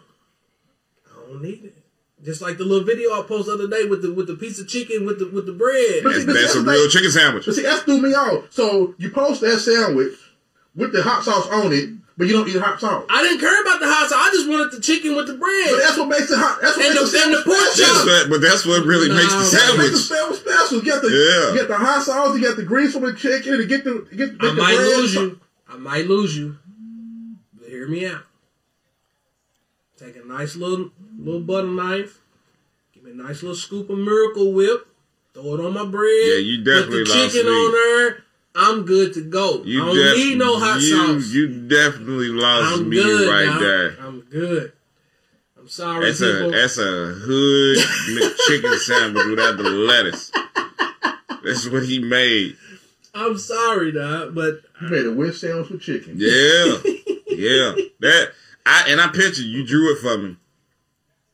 I 1.10 1.26
don't 1.30 1.42
need 1.42 1.64
it. 1.64 1.76
Just 2.22 2.42
like 2.42 2.58
the 2.58 2.64
little 2.64 2.84
video 2.84 3.10
I 3.18 3.22
posted 3.22 3.58
the 3.58 3.64
other 3.64 3.68
day 3.68 3.88
with 3.88 4.02
the 4.02 4.12
with 4.12 4.26
the 4.26 4.34
piece 4.34 4.60
of 4.60 4.68
chicken 4.68 5.06
with 5.06 5.18
the 5.18 5.28
with 5.30 5.46
the 5.46 5.52
bread. 5.52 6.02
But 6.02 6.10
That's, 6.10 6.20
see, 6.20 6.26
but 6.26 6.32
that's 6.34 6.52
see, 6.52 6.58
a 6.58 6.62
like- 6.62 6.74
real 6.74 6.88
chicken 6.90 7.10
sandwich. 7.10 7.46
But 7.46 7.54
see, 7.54 7.62
that 7.62 7.82
threw 7.84 8.00
me 8.00 8.12
off. 8.14 8.52
So 8.52 8.94
you 8.98 9.10
post 9.10 9.40
that 9.40 9.58
sandwich 9.58 10.18
with 10.74 10.92
the 10.92 11.02
hot 11.02 11.24
sauce 11.24 11.46
on 11.48 11.72
it, 11.72 11.90
but 12.20 12.28
you 12.28 12.34
don't 12.36 12.44
eat 12.46 12.60
hot 12.60 12.76
sauce. 12.78 13.06
I 13.08 13.22
didn't 13.24 13.40
care 13.40 13.56
about 13.64 13.80
the 13.80 13.88
hot 13.88 14.04
sauce. 14.12 14.20
I 14.20 14.30
just 14.30 14.44
wanted 14.46 14.70
the 14.76 14.80
chicken 14.84 15.16
with 15.16 15.26
the 15.26 15.40
bread. 15.40 15.70
But 15.72 15.80
that's 15.80 15.96
what 15.96 16.08
makes 16.12 16.30
it 16.30 16.36
hot. 16.36 16.60
That's 16.60 16.76
what 16.76 16.84
And 16.84 16.94
makes 16.94 17.10
the- 17.12 17.16
the 17.16 17.24
and 17.24 17.32
the 17.32 17.42
pork 17.48 17.56
special. 17.72 17.94
That's 17.94 18.04
what, 18.04 18.22
but 18.28 18.40
that's 18.44 18.62
what 18.68 18.84
really 18.84 19.08
Nah, 19.08 19.16
makes 19.16 19.32
the 19.32 19.40
man. 19.40 19.50
That 19.56 19.78
makes 19.80 19.90
the 19.96 20.04
sandwich. 20.04 20.36
sandwich 20.36 20.40
special. 20.44 20.76
You 20.84 20.84
got 20.92 21.00
the 21.00 21.08
Yeah. 21.08 21.48
you 21.48 21.58
get 21.64 21.68
the 21.72 21.80
hot 21.80 22.04
sauce, 22.04 22.36
you 22.36 22.44
got 22.44 22.56
the 22.60 22.62
grease 22.68 22.92
from 22.92 23.08
the 23.08 23.14
chicken, 23.16 23.54
and 23.56 23.62
you 23.64 23.68
get 23.68 23.84
the 23.88 24.04
you 24.12 24.16
get, 24.20 24.28
I 24.28 24.32
get 24.36 24.40
the 24.40 24.52
might 24.60 24.76
bread. 24.76 24.96
lose 25.00 25.14
you. 25.16 25.40
I 25.66 25.76
might 25.80 26.06
lose 26.06 26.36
you. 26.36 26.58
But 27.58 27.68
hear 27.72 27.88
me 27.88 28.04
out. 28.04 28.22
Take 29.98 30.16
a 30.16 30.26
nice 30.26 30.56
little 30.56 30.92
little 31.18 31.40
butter 31.40 31.68
knife. 31.68 32.20
Give 32.94 33.04
me 33.04 33.10
a 33.12 33.14
nice 33.14 33.42
little 33.42 33.56
scoop 33.56 33.88
of 33.90 33.98
Miracle 33.98 34.52
Whip. 34.52 34.86
Throw 35.32 35.54
it 35.54 35.60
on 35.64 35.72
my 35.74 35.84
bread. 35.84 36.10
Yeah, 36.26 36.36
you 36.36 36.58
definitely 36.64 37.04
Put 37.04 37.12
the 37.12 37.18
lost 37.22 37.34
chicken 37.34 37.50
me. 37.50 37.56
on 37.56 37.72
there. 37.72 38.24
I'm 38.54 38.84
good 38.84 39.14
to 39.14 39.22
go. 39.22 39.62
You 39.64 39.82
I 39.82 39.86
don't 39.86 39.94
def- 39.96 40.16
need 40.16 40.38
no 40.38 40.58
hot 40.58 40.80
you, 40.80 40.96
sauce. 41.20 41.32
You 41.32 41.68
definitely 41.68 42.28
lost 42.28 42.78
I'm 42.80 42.88
me 42.88 42.96
good 42.96 43.30
right 43.30 43.46
now. 43.46 43.58
there. 43.60 43.96
I'm 44.00 44.20
good. 44.22 44.72
I'm 45.58 45.68
sorry, 45.68 46.06
That's 46.06 46.20
a 46.22 46.50
that's 46.50 46.78
a 46.78 46.82
hood 47.14 47.78
chicken 48.48 48.78
sandwich 48.78 49.26
without 49.26 49.56
the 49.56 49.62
lettuce. 49.64 50.32
That's 51.44 51.68
what 51.68 51.84
he 51.84 51.98
made. 52.00 52.56
I'm 53.14 53.36
sorry, 53.38 53.92
dog, 53.92 54.34
but 54.34 54.60
You 54.80 54.88
made 54.88 55.06
a 55.06 55.12
wish 55.12 55.40
sandwich 55.40 55.70
with 55.70 55.82
chicken. 55.82 56.14
Yeah, 56.16 56.78
yeah. 57.28 57.74
That 58.00 58.32
I 58.66 58.84
and 58.88 59.00
I 59.00 59.08
picture 59.08 59.42
you 59.42 59.64
drew 59.66 59.92
it 59.94 59.98
for 60.00 60.16
me, 60.18 60.36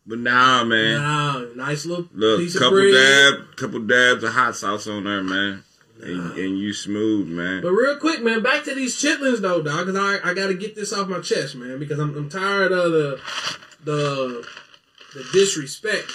but 0.07 0.19
nah, 0.19 0.65
man. 0.65 1.01
nah, 1.03 1.45
nice 1.55 1.87
little 1.87 2.09
Look, 2.13 2.41
piece 2.41 2.55
of 2.57 2.63
couple 2.63 2.79
bread. 2.79 2.95
dab, 2.95 3.57
couple 3.57 3.81
dabs 3.81 4.23
of 4.25 4.33
hot 4.33 4.57
sauce 4.57 4.87
on 4.87 5.05
there, 5.05 5.23
man, 5.23 5.63
and, 6.03 6.39
and 6.39 6.59
you 6.59 6.73
smooth, 6.73 7.29
man. 7.29 7.63
But 7.63 7.73
real 7.73 7.97
quick, 7.97 8.23
man, 8.23 8.43
back 8.43 8.65
to 8.65 8.75
these 8.75 8.97
chitlins 8.97 9.41
though, 9.41 9.63
dog, 9.63 9.87
because 9.87 9.97
I, 9.97 10.31
I 10.31 10.35
got 10.35 10.49
to 10.49 10.55
get 10.55 10.75
this 10.75 10.93
off 10.93 11.09
my 11.09 11.21
chest, 11.21 11.55
man, 11.57 11.79
because 11.79 11.99
I'm, 11.99 12.17
I'm 12.17 12.29
tired 12.29 12.73
of 12.73 12.93
the 12.93 13.21
the 13.85 14.47
the 15.15 15.25
disrespect. 15.33 16.11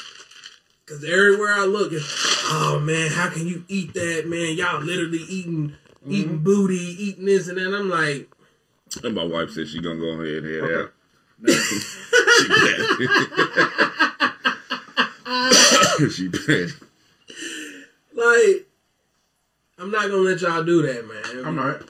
Because 0.86 1.04
everywhere 1.06 1.54
I 1.54 1.66
look, 1.66 1.94
it's, 1.94 2.44
oh 2.50 2.80
man, 2.80 3.12
how 3.12 3.30
can 3.30 3.48
you 3.48 3.64
eat 3.68 3.94
that, 3.94 4.28
man? 4.28 4.56
Y'all 4.58 4.82
literally 4.82 5.20
eating 5.30 5.70
mm-hmm. 5.70 6.12
eating 6.12 6.38
booty, 6.40 6.76
eating 6.76 7.26
this 7.26 7.48
and 7.48 7.58
that. 7.58 7.74
I'm 7.74 7.90
like, 7.90 8.30
And 9.04 9.16
my 9.16 9.24
wife 9.24 9.52
said 9.52 9.68
she 9.68 9.82
gonna 9.82 10.00
go 10.00 10.22
ahead 10.22 10.44
and 10.44 10.54
head 10.54 10.64
Okay. 10.64 10.82
out. 10.84 10.92
she 12.38 12.48
bad. 12.48 13.58
she 16.12 16.28
bad. 16.28 16.70
like, 18.14 18.68
I'm 19.82 19.92
not 19.92 20.04
gonna 20.04 20.18
let 20.18 20.42
y'all 20.42 20.64
do 20.64 20.82
that, 20.84 21.08
man. 21.08 21.46
I'm 21.46 21.56
not. 21.56 21.82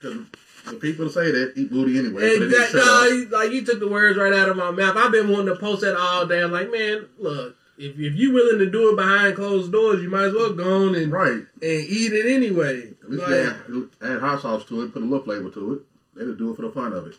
Because 0.00 0.18
the 0.66 0.74
people 0.76 1.08
say 1.08 1.30
that 1.30 1.52
eat 1.56 1.70
booty 1.70 1.98
anyway. 1.98 2.36
Exactly. 2.36 2.80
you- 3.18 3.28
like 3.30 3.52
you 3.52 3.64
took 3.64 3.80
the 3.80 3.88
words 3.88 4.16
right 4.18 4.32
out 4.32 4.48
of 4.48 4.56
my 4.56 4.70
mouth. 4.70 4.96
I've 4.96 5.12
been 5.12 5.28
wanting 5.28 5.54
to 5.54 5.56
post 5.60 5.82
that 5.82 5.96
all 5.96 6.26
day. 6.26 6.42
I'm 6.42 6.52
like, 6.52 6.70
man, 6.70 7.06
look, 7.18 7.56
if 7.78 7.98
if 7.98 8.14
you 8.14 8.32
willing 8.32 8.58
to 8.58 8.70
do 8.70 8.90
it 8.90 8.96
behind 8.96 9.36
closed 9.36 9.70
doors, 9.72 10.02
you 10.02 10.08
might 10.10 10.24
as 10.24 10.32
well 10.34 10.52
go 10.52 10.86
on 10.88 10.94
and 10.94 11.12
Right. 11.12 11.32
and 11.32 11.46
eat 11.62 12.12
it 12.12 12.26
anyway. 12.26 12.94
At 13.02 13.10
least 13.10 13.22
Like, 13.22 13.32
add, 13.32 13.56
add 14.02 14.20
hot 14.20 14.42
sauce 14.42 14.64
to 14.66 14.82
it, 14.82 14.92
put 14.92 15.02
a 15.02 15.04
little 15.04 15.24
flavor 15.24 15.50
to 15.50 15.72
it. 15.74 15.80
They 16.14 16.24
just 16.24 16.38
do 16.38 16.50
it 16.52 16.56
for 16.56 16.62
the 16.62 16.70
fun 16.70 16.92
of 16.92 17.06
it. 17.06 17.16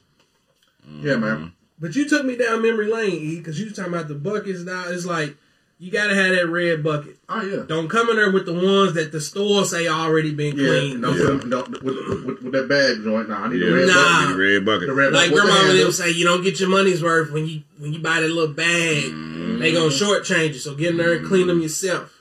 Yeah, 1.02 1.16
man. 1.18 1.54
but 1.80 1.96
you 1.96 2.08
took 2.08 2.26
me 2.26 2.36
down 2.36 2.62
memory 2.62 2.91
lane, 2.91 3.14
E, 3.14 3.38
because 3.38 3.60
you 3.60 3.66
was 3.66 3.74
talking 3.76 3.94
about 3.94 4.08
the 4.08 4.16
buckets. 4.16 4.62
Now 4.62 4.86
it's 4.88 5.06
like 5.06 5.36
you 5.84 5.91
gotta 5.91 6.15
have 6.15 6.36
that 6.36 6.47
red 6.47 6.81
bucket. 6.84 7.17
Oh 7.27 7.41
yeah. 7.41 7.63
Don't 7.67 7.89
come 7.89 8.09
in 8.09 8.15
there 8.15 8.31
with 8.31 8.45
the 8.45 8.53
ones 8.53 8.93
that 8.93 9.11
the 9.11 9.19
store 9.19 9.65
say 9.65 9.88
already 9.88 10.34
been 10.34 10.57
Yeah, 10.57 10.67
cleaned. 10.67 11.01
don't, 11.01 11.17
Yeah. 11.17 11.25
put 11.25 11.39
them- 11.41 11.49
don't, 11.49 11.69
with, 11.84 11.84
with, 12.25 12.41
with 12.41 12.53
that 12.53 12.67
bag 12.69 13.03
joint. 13.03 13.27
Nah, 13.29 13.43
I 13.45 13.49
need 13.49 13.59
Yeah, 13.61 13.69
the 13.69 13.75
red 13.75 13.88
Nah. 13.88 13.93
bucket. 13.93 14.27
Get 14.27 14.34
the 14.38 14.43
red 14.43 14.65
bucket. 14.65 14.88
The 14.88 14.93
red 14.93 15.13
Like 15.13 15.29
bucket 15.31 15.34
with 15.34 15.43
the 15.43 15.47
grandma 15.51 15.67
handle. 15.67 15.86
would 15.86 15.93
say, 15.95 16.11
you 16.11 16.23
don't 16.25 16.41
get 16.43 16.59
your 16.59 16.69
money's 16.69 17.03
worth 17.03 17.31
when 17.31 17.45
you 17.47 17.61
when 17.79 17.91
you 17.93 17.99
buy 17.99 18.21
that 18.21 18.29
little 18.29 18.53
bag. 18.53 19.03
Mm-hmm. 19.11 19.59
They 19.59 19.71
gonna 19.73 19.89
shortchange 19.89 20.53
you, 20.53 20.59
so 20.59 20.73
get 20.75 20.91
in 20.91 20.97
there 20.97 21.13
and 21.13 21.27
clean 21.27 21.47
them 21.47 21.61
yourself. 21.61 22.11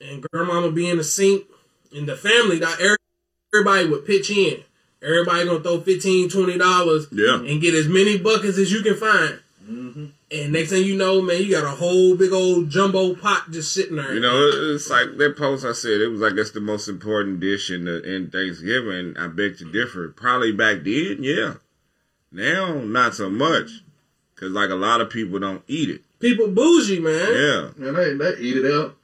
And 0.00 0.22
grandmama 0.32 0.72
be 0.72 0.88
in 0.90 0.96
the 0.96 1.04
sink, 1.04 1.44
and 1.94 2.08
the 2.08 2.16
family, 2.16 2.58
that 2.58 2.80
everybody 3.54 3.88
would 3.88 4.04
pitch 4.04 4.30
in. 4.30 4.62
Everybody 5.00 5.44
gonna 5.44 5.60
throw 5.60 5.80
15 5.80 6.58
dollars 6.58 7.06
Yeah. 7.12 7.36
and 7.36 7.60
get 7.60 7.74
as 7.74 7.86
many 7.88 8.18
buckets 8.18 8.58
as 8.58 8.72
you 8.72 8.82
can 8.82 8.96
find. 8.96 9.38
Mm-hmm. 9.70 10.06
And 10.32 10.52
next 10.52 10.70
thing 10.70 10.84
you 10.84 10.96
know, 10.96 11.20
man, 11.20 11.42
you 11.42 11.50
got 11.50 11.64
a 11.64 11.76
whole 11.76 12.16
big 12.16 12.32
old 12.32 12.70
jumbo 12.70 13.14
pot 13.14 13.50
just 13.50 13.74
sitting 13.74 13.96
there. 13.96 14.14
You 14.14 14.20
know, 14.20 14.48
it's 14.74 14.88
like 14.88 15.18
that 15.18 15.36
post 15.36 15.64
I 15.64 15.72
said. 15.72 16.00
It 16.00 16.08
was 16.08 16.20
like 16.20 16.34
that's 16.34 16.52
the 16.52 16.60
most 16.60 16.88
important 16.88 17.40
dish 17.40 17.70
in 17.70 17.84
the, 17.84 18.02
in 18.02 18.30
Thanksgiving. 18.30 19.14
I 19.18 19.26
beg 19.26 19.58
to 19.58 19.70
differ. 19.70 20.08
Probably 20.08 20.52
back 20.52 20.84
then, 20.84 21.18
yeah. 21.20 21.54
Now, 22.30 22.76
not 22.80 23.14
so 23.14 23.28
much, 23.28 23.82
because 24.34 24.52
like 24.52 24.70
a 24.70 24.74
lot 24.74 25.02
of 25.02 25.10
people 25.10 25.38
don't 25.38 25.62
eat 25.68 25.90
it. 25.90 26.00
people 26.18 26.48
bougie, 26.48 26.98
man. 26.98 27.28
Yeah, 27.34 27.70
Man, 27.76 27.94
they 27.94 28.14
they 28.14 28.40
eat 28.40 28.56
it 28.56 28.72
up. 28.72 28.96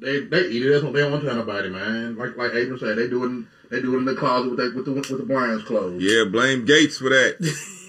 They 0.00 0.20
they 0.20 0.48
eat 0.48 0.66
it. 0.66 0.70
That's 0.70 0.82
what 0.82 0.92
they 0.92 1.00
don't 1.02 1.12
want 1.12 1.22
to 1.22 1.28
tell 1.28 1.36
nobody, 1.38 1.68
man. 1.70 2.16
Like 2.16 2.36
like 2.36 2.50
Adrian 2.50 2.78
said, 2.80 2.98
they 2.98 3.08
do 3.08 3.22
it. 3.22 3.26
In, 3.26 3.46
they 3.70 3.80
do 3.80 3.94
it 3.94 3.98
in 3.98 4.04
the 4.06 4.16
closet 4.16 4.50
with, 4.50 4.58
they, 4.58 4.74
with 4.74 4.86
the 4.86 4.92
with 4.92 5.08
the 5.08 5.24
blinds 5.24 5.62
closed. 5.62 6.02
yeah. 6.02 6.24
Blame 6.24 6.64
Gates 6.64 6.98
for 6.98 7.10
that. 7.10 7.36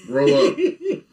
Roll 0.08 0.32
up. 0.50 1.04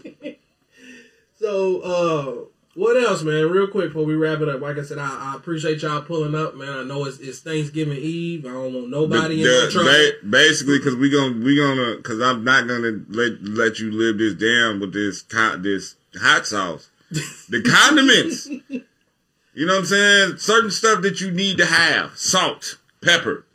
So, 1.46 1.80
uh, 1.82 2.44
what 2.74 2.96
else, 3.00 3.22
man? 3.22 3.48
Real 3.48 3.68
quick 3.68 3.90
before 3.90 4.04
we 4.04 4.16
wrap 4.16 4.40
it 4.40 4.48
up. 4.48 4.60
Like 4.60 4.78
I 4.78 4.82
said, 4.82 4.98
I, 4.98 5.32
I 5.32 5.36
appreciate 5.36 5.80
y'all 5.80 6.02
pulling 6.02 6.34
up, 6.34 6.56
man. 6.56 6.68
I 6.68 6.82
know 6.82 7.04
it's, 7.04 7.20
it's 7.20 7.38
Thanksgiving 7.38 7.96
Eve. 7.96 8.44
I 8.44 8.48
don't 8.48 8.74
want 8.74 8.90
nobody 8.90 9.42
in 9.42 9.46
The- 9.46 9.68
trouble. 9.70 9.88
ba- 9.88 10.28
basically, 10.28 10.78
because 10.78 10.96
we 10.96 11.08
gonna 11.08 11.36
we 11.44 11.56
gonna 11.56 11.98
because 11.98 12.20
I'm 12.20 12.42
not 12.42 12.66
gonna 12.66 13.00
let 13.10 13.40
let 13.44 13.78
you 13.78 13.92
live 13.92 14.18
this 14.18 14.34
down 14.34 14.80
with 14.80 14.92
this 14.92 15.22
co- 15.22 15.56
this 15.58 15.94
hot 16.20 16.48
sauce, 16.48 16.90
the 17.12 17.62
condiments. 17.64 18.46
You 18.48 19.66
know 19.66 19.74
what 19.74 19.78
I'm 19.78 19.86
saying? 19.86 20.36
Certain 20.38 20.72
stuff 20.72 21.02
that 21.02 21.20
you 21.20 21.30
need 21.30 21.58
to 21.58 21.66
have: 21.66 22.18
salt, 22.18 22.76
pepper, 23.04 23.46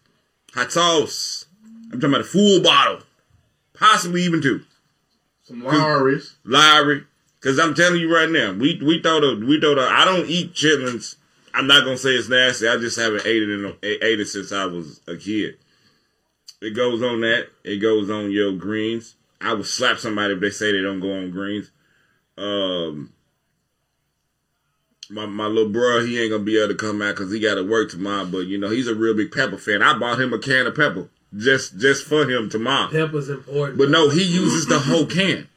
hot 0.53 0.71
sauce. 0.71 1.43
I'm 1.91 1.99
talking 1.99 2.09
about 2.15 2.21
a 2.21 2.23
full 2.23 2.61
bottle, 2.63 2.99
possibly 3.73 4.21
even 4.23 4.41
two. 4.41 4.61
Some. 5.43 5.61
Lawry. 6.45 7.03
Cause 7.41 7.57
I'm 7.57 7.73
telling 7.73 7.99
you 7.99 8.13
right 8.13 8.29
now, 8.29 8.53
we 8.53 8.79
we 8.83 9.01
thought 9.01 9.23
of 9.23 9.39
we 9.39 9.59
thought 9.59 9.79
of, 9.79 9.89
I 9.89 10.05
don't 10.05 10.29
eat 10.29 10.53
chitlins. 10.53 11.15
I'm 11.53 11.65
not 11.65 11.83
gonna 11.83 11.97
say 11.97 12.11
it's 12.11 12.29
nasty. 12.29 12.67
I 12.67 12.77
just 12.77 12.99
haven't 12.99 13.25
ate 13.25 13.41
it 13.41 13.49
in 13.49 13.75
ate 13.81 14.19
it 14.19 14.27
since 14.27 14.51
I 14.51 14.65
was 14.65 15.01
a 15.07 15.17
kid. 15.17 15.57
It 16.61 16.75
goes 16.75 17.01
on 17.01 17.21
that. 17.21 17.47
It 17.63 17.77
goes 17.77 18.11
on 18.11 18.29
your 18.29 18.53
greens. 18.53 19.15
I 19.41 19.55
would 19.55 19.65
slap 19.65 19.97
somebody 19.97 20.35
if 20.35 20.39
they 20.39 20.51
say 20.51 20.71
they 20.71 20.83
don't 20.83 20.99
go 20.99 21.11
on 21.11 21.31
greens. 21.31 21.71
Um, 22.37 23.11
my 25.09 25.25
my 25.25 25.47
little 25.47 25.71
bro, 25.71 26.05
he 26.05 26.21
ain't 26.21 26.31
gonna 26.31 26.43
be 26.43 26.59
able 26.59 26.67
to 26.67 26.75
come 26.75 27.01
out 27.01 27.15
because 27.15 27.31
he 27.31 27.39
got 27.39 27.55
to 27.55 27.63
work 27.63 27.89
tomorrow. 27.89 28.25
But 28.25 28.45
you 28.45 28.59
know, 28.59 28.69
he's 28.69 28.87
a 28.87 28.93
real 28.93 29.15
big 29.15 29.31
pepper 29.31 29.57
fan. 29.57 29.81
I 29.81 29.97
bought 29.97 30.21
him 30.21 30.31
a 30.31 30.37
can 30.37 30.67
of 30.67 30.75
pepper 30.75 31.09
just 31.35 31.79
just 31.79 32.05
for 32.05 32.29
him 32.29 32.51
tomorrow. 32.51 32.91
Pepper's 32.91 33.29
important. 33.29 33.79
But 33.79 33.89
no, 33.89 34.09
he 34.09 34.23
uses 34.23 34.67
the 34.67 34.77
whole 34.77 35.07
can 35.07 35.47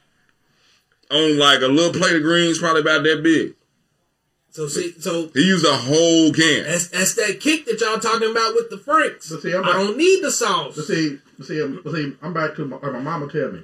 on 1.11 1.37
like 1.37 1.61
a 1.61 1.67
little 1.67 1.93
plate 1.93 2.15
of 2.15 2.21
greens, 2.23 2.59
probably 2.59 2.81
about 2.81 3.03
that 3.03 3.21
big. 3.23 3.53
so 4.51 4.67
see, 4.67 4.93
so 4.99 5.29
He 5.33 5.45
used 5.47 5.65
a 5.65 5.75
whole 5.75 6.31
can. 6.33 6.63
that's 6.63 6.87
that's 6.89 7.15
that 7.15 7.39
kick 7.39 7.65
that 7.65 7.79
y'all 7.81 7.99
talking 7.99 8.31
about 8.31 8.55
with 8.55 8.69
the 8.69 8.77
Franks. 8.77 9.29
But 9.29 9.41
see, 9.41 9.53
I'm 9.55 9.65
I 9.65 9.73
don't 9.73 9.97
need 9.97 10.21
the 10.23 10.31
sauce. 10.31 10.75
But 10.75 10.85
see, 10.85 11.19
but 11.37 11.47
see, 11.47 11.79
but 11.83 11.93
see, 11.93 12.13
I'm 12.21 12.33
back 12.33 12.55
to 12.55 12.65
my, 12.65 12.77
uh, 12.77 12.91
my 12.91 12.99
mama 12.99 13.27
tell 13.31 13.51
me, 13.51 13.61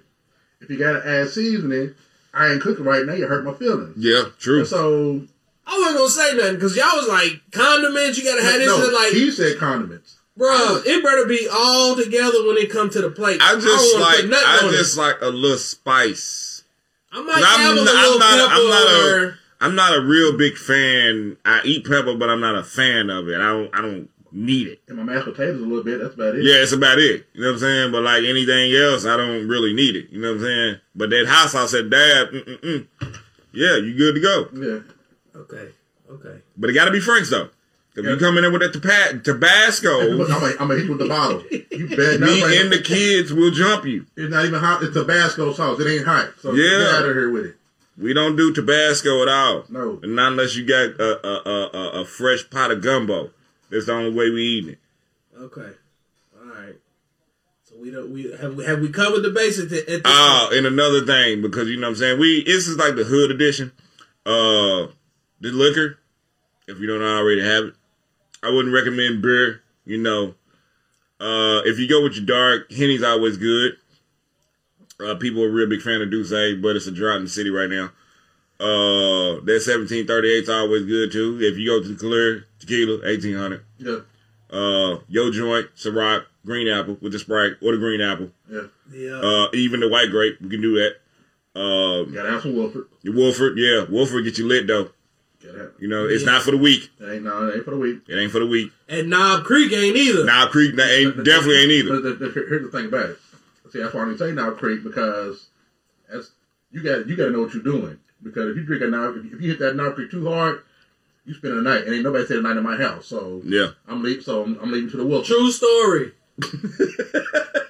if 0.60 0.70
you 0.70 0.78
gotta 0.78 1.06
add 1.08 1.30
seasoning, 1.30 1.96
I 2.34 2.50
ain't 2.52 2.62
cooking 2.62 2.86
right 2.86 3.06
now. 3.06 3.14
You 3.14 3.28
hurt 3.28 3.44
my 3.44 3.54
feelings. 3.54 3.96
Yeah, 3.98 4.26
true. 4.40 4.60
And 4.60 4.68
so 4.68 5.22
I 5.66 5.78
wasn't 5.78 5.98
gonna 5.98 6.10
say 6.10 6.38
nothing 6.38 6.56
because 6.56 6.76
y'all 6.76 6.96
was 6.98 7.08
like 7.08 7.42
condiments. 7.52 8.18
You 8.18 8.24
gotta 8.26 8.44
have 8.44 8.54
this 8.60 8.68
no, 8.68 8.84
and 8.84 8.94
like, 8.94 9.14
he 9.14 9.32
said 9.32 9.58
condiments. 9.58 10.18
bro. 10.38 10.82
It 10.86 11.04
better 11.04 11.26
be 11.26 11.48
all 11.52 11.96
together 11.96 12.46
when 12.48 12.58
it 12.58 12.70
come 12.72 12.90
to 12.92 13.02
the 13.02 13.10
plate. 13.12 13.40
I 13.42 13.56
just 13.56 13.94
wanna 13.96 14.06
like 14.06 14.26
nothing 14.26 14.46
I 14.48 14.60
on 14.68 14.74
it. 14.74 14.78
just 14.78 14.98
like 14.98 15.22
a 15.22 15.28
little 15.30 15.58
spice. 15.58 16.50
I 17.12 17.22
might 17.22 17.36
I'm 17.38 17.60
have 17.60 17.72
a 17.78 17.84
not- 17.84 17.96
I'm 17.96 18.02
little 18.04 18.20
not- 18.20 18.50
pepper 18.50 18.54
I'm 18.62 18.70
not 18.70 18.88
a- 18.88 19.16
or 19.16 19.38
I'm 19.60 19.76
not 19.76 19.96
a 19.98 20.02
real 20.02 20.38
big 20.38 20.58
fan. 20.58 21.38
I 21.46 21.62
eat 21.64 21.86
pepper, 21.86 22.16
but 22.16 22.30
I'm 22.30 22.40
not 22.42 22.56
a 22.56 22.64
fan 22.64 23.10
of 23.10 23.28
it. 23.30 23.36
I 23.40 23.48
don't 23.48 23.76
I 23.76 23.82
don't 23.82 24.10
need 24.32 24.68
it. 24.68 24.82
And 24.88 24.98
my 24.98 25.04
mashed 25.04 25.26
potatoes 25.26 25.60
a 25.62 25.66
little 25.66 25.84
bit. 25.84 26.00
That's 26.00 26.16
about 26.16 26.36
it. 26.36 26.44
Yeah, 26.44 26.56
it's 26.64 26.72
about 26.72 26.98
it. 27.00 27.28
You 27.34 27.42
know 27.42 27.48
what 27.48 27.54
I'm 27.56 27.60
saying? 27.60 27.92
But 27.92 28.04
like 28.04 28.24
anything 28.24 28.74
else, 28.76 29.06
I 29.06 29.18
don't 29.18 29.48
really 29.48 29.74
need 29.74 29.96
it. 29.96 30.10
You 30.10 30.22
know 30.22 30.30
what 30.30 30.38
I'm 30.40 30.44
saying? 30.44 30.76
But 30.96 31.10
that 31.12 31.26
hot 31.28 31.50
sauce 31.50 31.72
said, 31.72 31.90
Dad, 31.90 32.30
mm-mm-mm. 32.30 32.88
yeah, 33.52 33.76
you 33.78 33.94
good 33.98 34.16
to 34.16 34.22
go. 34.22 34.48
Yeah. 34.54 35.40
okay, 35.42 35.72
okay. 36.10 36.42
But 36.58 36.70
it 36.70 36.74
got 36.74 36.86
to 36.86 36.92
be 36.92 37.00
Frank's 37.02 37.30
though. 37.30 37.50
If 37.94 38.06
you 38.06 38.16
come 38.18 38.38
in 38.38 38.44
there 38.44 38.52
with 38.52 38.62
that 38.62 38.72
taba- 38.74 39.22
Tabasco, 39.22 40.00
I'm 40.00 40.18
gonna, 40.68 40.76
hit 40.76 40.86
you 40.86 40.92
with 40.92 41.00
the 41.00 41.08
bottle. 41.10 41.44
You 41.52 41.88
bet. 41.96 42.22
me 42.22 42.40
not 42.42 42.52
and 42.52 42.72
the 42.72 42.82
kids 42.82 43.34
will 43.34 43.52
jump 43.52 43.86
you. 43.86 44.06
It's 44.16 44.32
not 44.32 44.46
even 44.46 44.60
hot. 44.62 44.82
It's 44.82 44.94
Tabasco 44.94 45.52
sauce. 45.52 45.78
It 45.80 45.88
ain't 45.92 46.06
hot. 46.06 46.30
So 46.40 46.54
Yeah. 46.54 46.70
get 46.78 46.88
out 46.96 47.06
of 47.10 47.16
here 47.16 47.30
with 47.30 47.46
it. 47.48 47.56
We 47.98 48.14
don't 48.14 48.38
do 48.38 48.54
Tabasco 48.54 49.22
at 49.24 49.28
all. 49.28 49.66
No. 49.70 50.00
Not 50.04 50.32
unless 50.32 50.56
you 50.56 50.66
got 50.66 51.00
a, 51.02 51.28
a, 51.28 51.42
a, 51.50 51.70
a, 51.78 52.02
a 52.02 52.06
fresh 52.06 52.50
pot 52.50 52.72
of 52.72 52.82
gumbo. 52.82 53.32
That's 53.70 53.88
the 53.88 53.94
only 53.94 54.12
way 54.12 54.30
we 54.30 54.42
eating 54.42 54.70
it. 54.72 54.80
Okay. 55.38 55.72
All 56.40 56.48
right. 56.48 56.76
So 57.66 57.76
we 57.82 57.92
don't 57.92 58.10
we 58.12 58.32
have 58.32 58.56
we 58.56 58.64
have 58.66 58.80
we 58.80 58.90
covered 58.90 59.20
the 59.22 59.32
basics 59.32 59.74
at, 59.74 59.90
at 59.90 60.02
Oh, 60.06 60.46
point? 60.48 60.58
and 60.60 60.68
another 60.68 61.06
thing, 61.06 61.42
because 61.42 61.68
you 61.68 61.76
know 61.76 61.88
what 61.88 61.92
I'm 61.92 61.96
saying, 61.98 62.20
we 62.20 62.44
this 62.46 62.68
is 62.70 62.78
like 62.78 62.96
the 62.96 63.04
hood 63.04 63.32
edition. 63.32 63.74
Uh 64.26 64.88
the 65.42 65.52
liquor, 65.52 65.98
if 66.68 66.80
you 66.80 66.88
don't 66.88 67.02
already 67.02 67.44
have 67.44 67.66
it. 67.66 67.74
I 68.44 68.50
wouldn't 68.50 68.74
recommend 68.74 69.22
beer, 69.22 69.62
you 69.86 69.98
know. 69.98 70.36
Uh 71.20 71.62
if 71.66 71.78
you 71.80 71.88
go 71.88 72.02
with 72.04 72.16
your 72.16 72.26
dark, 72.26 72.72
Henny's 72.72 73.04
always 73.04 73.38
good. 73.38 73.74
Uh 75.00 75.16
people 75.16 75.44
are 75.44 75.50
a 75.50 75.52
real 75.52 75.70
big 75.70 75.82
fan 75.82 76.02
of 76.02 76.10
D'usse, 76.10 76.56
but 76.62 76.76
it's 76.76 76.88
a 76.88 76.92
drought 76.92 77.18
in 77.18 77.24
the 77.26 77.30
city 77.30 77.50
right 77.50 77.70
now. 77.70 77.92
Uh 78.60 79.42
that 79.46 79.62
1738 79.66 80.44
is 80.44 80.50
always 80.50 80.86
good 80.86 81.12
too. 81.12 81.40
If 81.42 81.58
you 81.58 81.68
go 81.68 81.82
to 81.82 81.88
the 81.88 81.96
clear 81.96 82.46
tequila, 82.60 83.00
eighteen 83.08 83.36
hundred. 83.36 83.64
Yeah. 83.78 84.00
Uh 84.50 85.00
Yo 85.08 85.32
Joint, 85.32 85.68
Ciroc, 85.76 86.26
green 86.46 86.68
apple 86.68 86.98
with 87.02 87.12
the 87.14 87.20
Sprite 87.20 87.54
or 87.62 87.72
the 87.74 87.78
green 87.78 88.02
apple. 88.02 88.30
Yeah. 88.50 88.62
Yeah. 88.94 89.16
Uh, 89.22 89.48
even 89.54 89.80
the 89.80 89.88
white 89.88 90.10
grape, 90.12 90.42
we 90.42 90.50
can 90.50 90.62
do 90.62 90.76
that. 90.76 90.96
You 91.56 91.62
Um, 91.62 92.14
gotta 92.14 92.30
have 92.32 92.42
some 92.42 92.56
Wolford. 92.56 92.88
your 93.04 93.14
Wolford, 93.16 93.58
yeah, 93.58 93.86
Wolford 93.90 94.26
get 94.26 94.38
you 94.38 94.48
lit 94.48 94.68
though. 94.68 94.90
Gotta 95.44 95.58
have. 95.58 95.72
You 95.80 95.88
know, 95.88 96.06
it's 96.08 96.24
Yeah. 96.24 96.32
not 96.32 96.44
for 96.44 96.52
the 96.52 96.58
weak. 96.58 96.90
That 97.00 97.14
ain't 97.14 97.24
no. 97.24 97.48
it 97.50 97.56
ain't 97.56 97.66
for 97.66 97.72
the 97.72 97.78
week. 97.78 98.02
It 98.08 98.16
ain't 98.18 98.32
for 98.32 98.40
the 98.40 98.46
weak. 98.48 98.72
and 98.90 99.10
Knob 99.10 99.44
Creek 99.44 99.72
ain't 99.74 99.96
either. 99.98 100.26
Knob 100.26 100.50
Creek, 100.52 100.76
that 100.76 100.90
ain't 100.92 101.24
definitely 101.24 101.58
ain't 101.64 101.72
either. 101.72 101.90
But 102.02 102.04
the, 102.04 102.14
the, 102.26 102.32
here's 102.32 102.64
the 102.72 102.78
thing 102.78 102.88
about 102.88 103.10
it. 103.12 103.18
See, 103.72 103.80
that's 103.80 103.94
why 103.94 104.02
I 104.02 104.06
didn't 104.06 104.20
say 104.20 104.32
Knob 104.34 104.58
Creek 104.58 104.84
because 104.84 105.48
that's 106.12 106.32
you 106.72 106.84
got 106.84 107.08
you 107.08 107.16
got 107.16 107.26
to 107.26 107.32
know 107.32 107.42
what 107.42 107.54
you're 107.54 107.64
doing. 107.64 107.98
Because 108.24 108.50
if 108.52 108.58
you 108.58 108.64
drink 108.66 108.84
a 108.84 108.88
Knob, 108.88 109.16
if 109.18 109.42
you 109.42 109.50
hit 109.50 109.60
that 109.60 109.76
Knob 109.76 109.96
Creek 109.96 110.12
too 110.12 110.28
hard, 110.30 110.62
you 111.26 111.34
spend 111.34 111.58
the 111.58 111.62
night, 111.62 111.86
and 111.86 111.94
ain't 111.94 112.04
nobody 112.04 112.26
stayed 112.26 112.38
the 112.38 112.42
night 112.42 112.58
in 112.58 112.64
my 112.64 112.76
house. 112.78 113.08
So 113.08 113.42
Yeah, 113.46 113.70
I'm 113.88 114.04
leaving. 114.04 114.22
So 114.24 114.44
I'm, 114.44 114.60
I'm 114.62 114.72
leaving 114.72 114.90
to 114.92 114.98
the 114.98 115.06
Wolf. 115.06 115.26
True 115.26 115.50
story. 115.52 116.12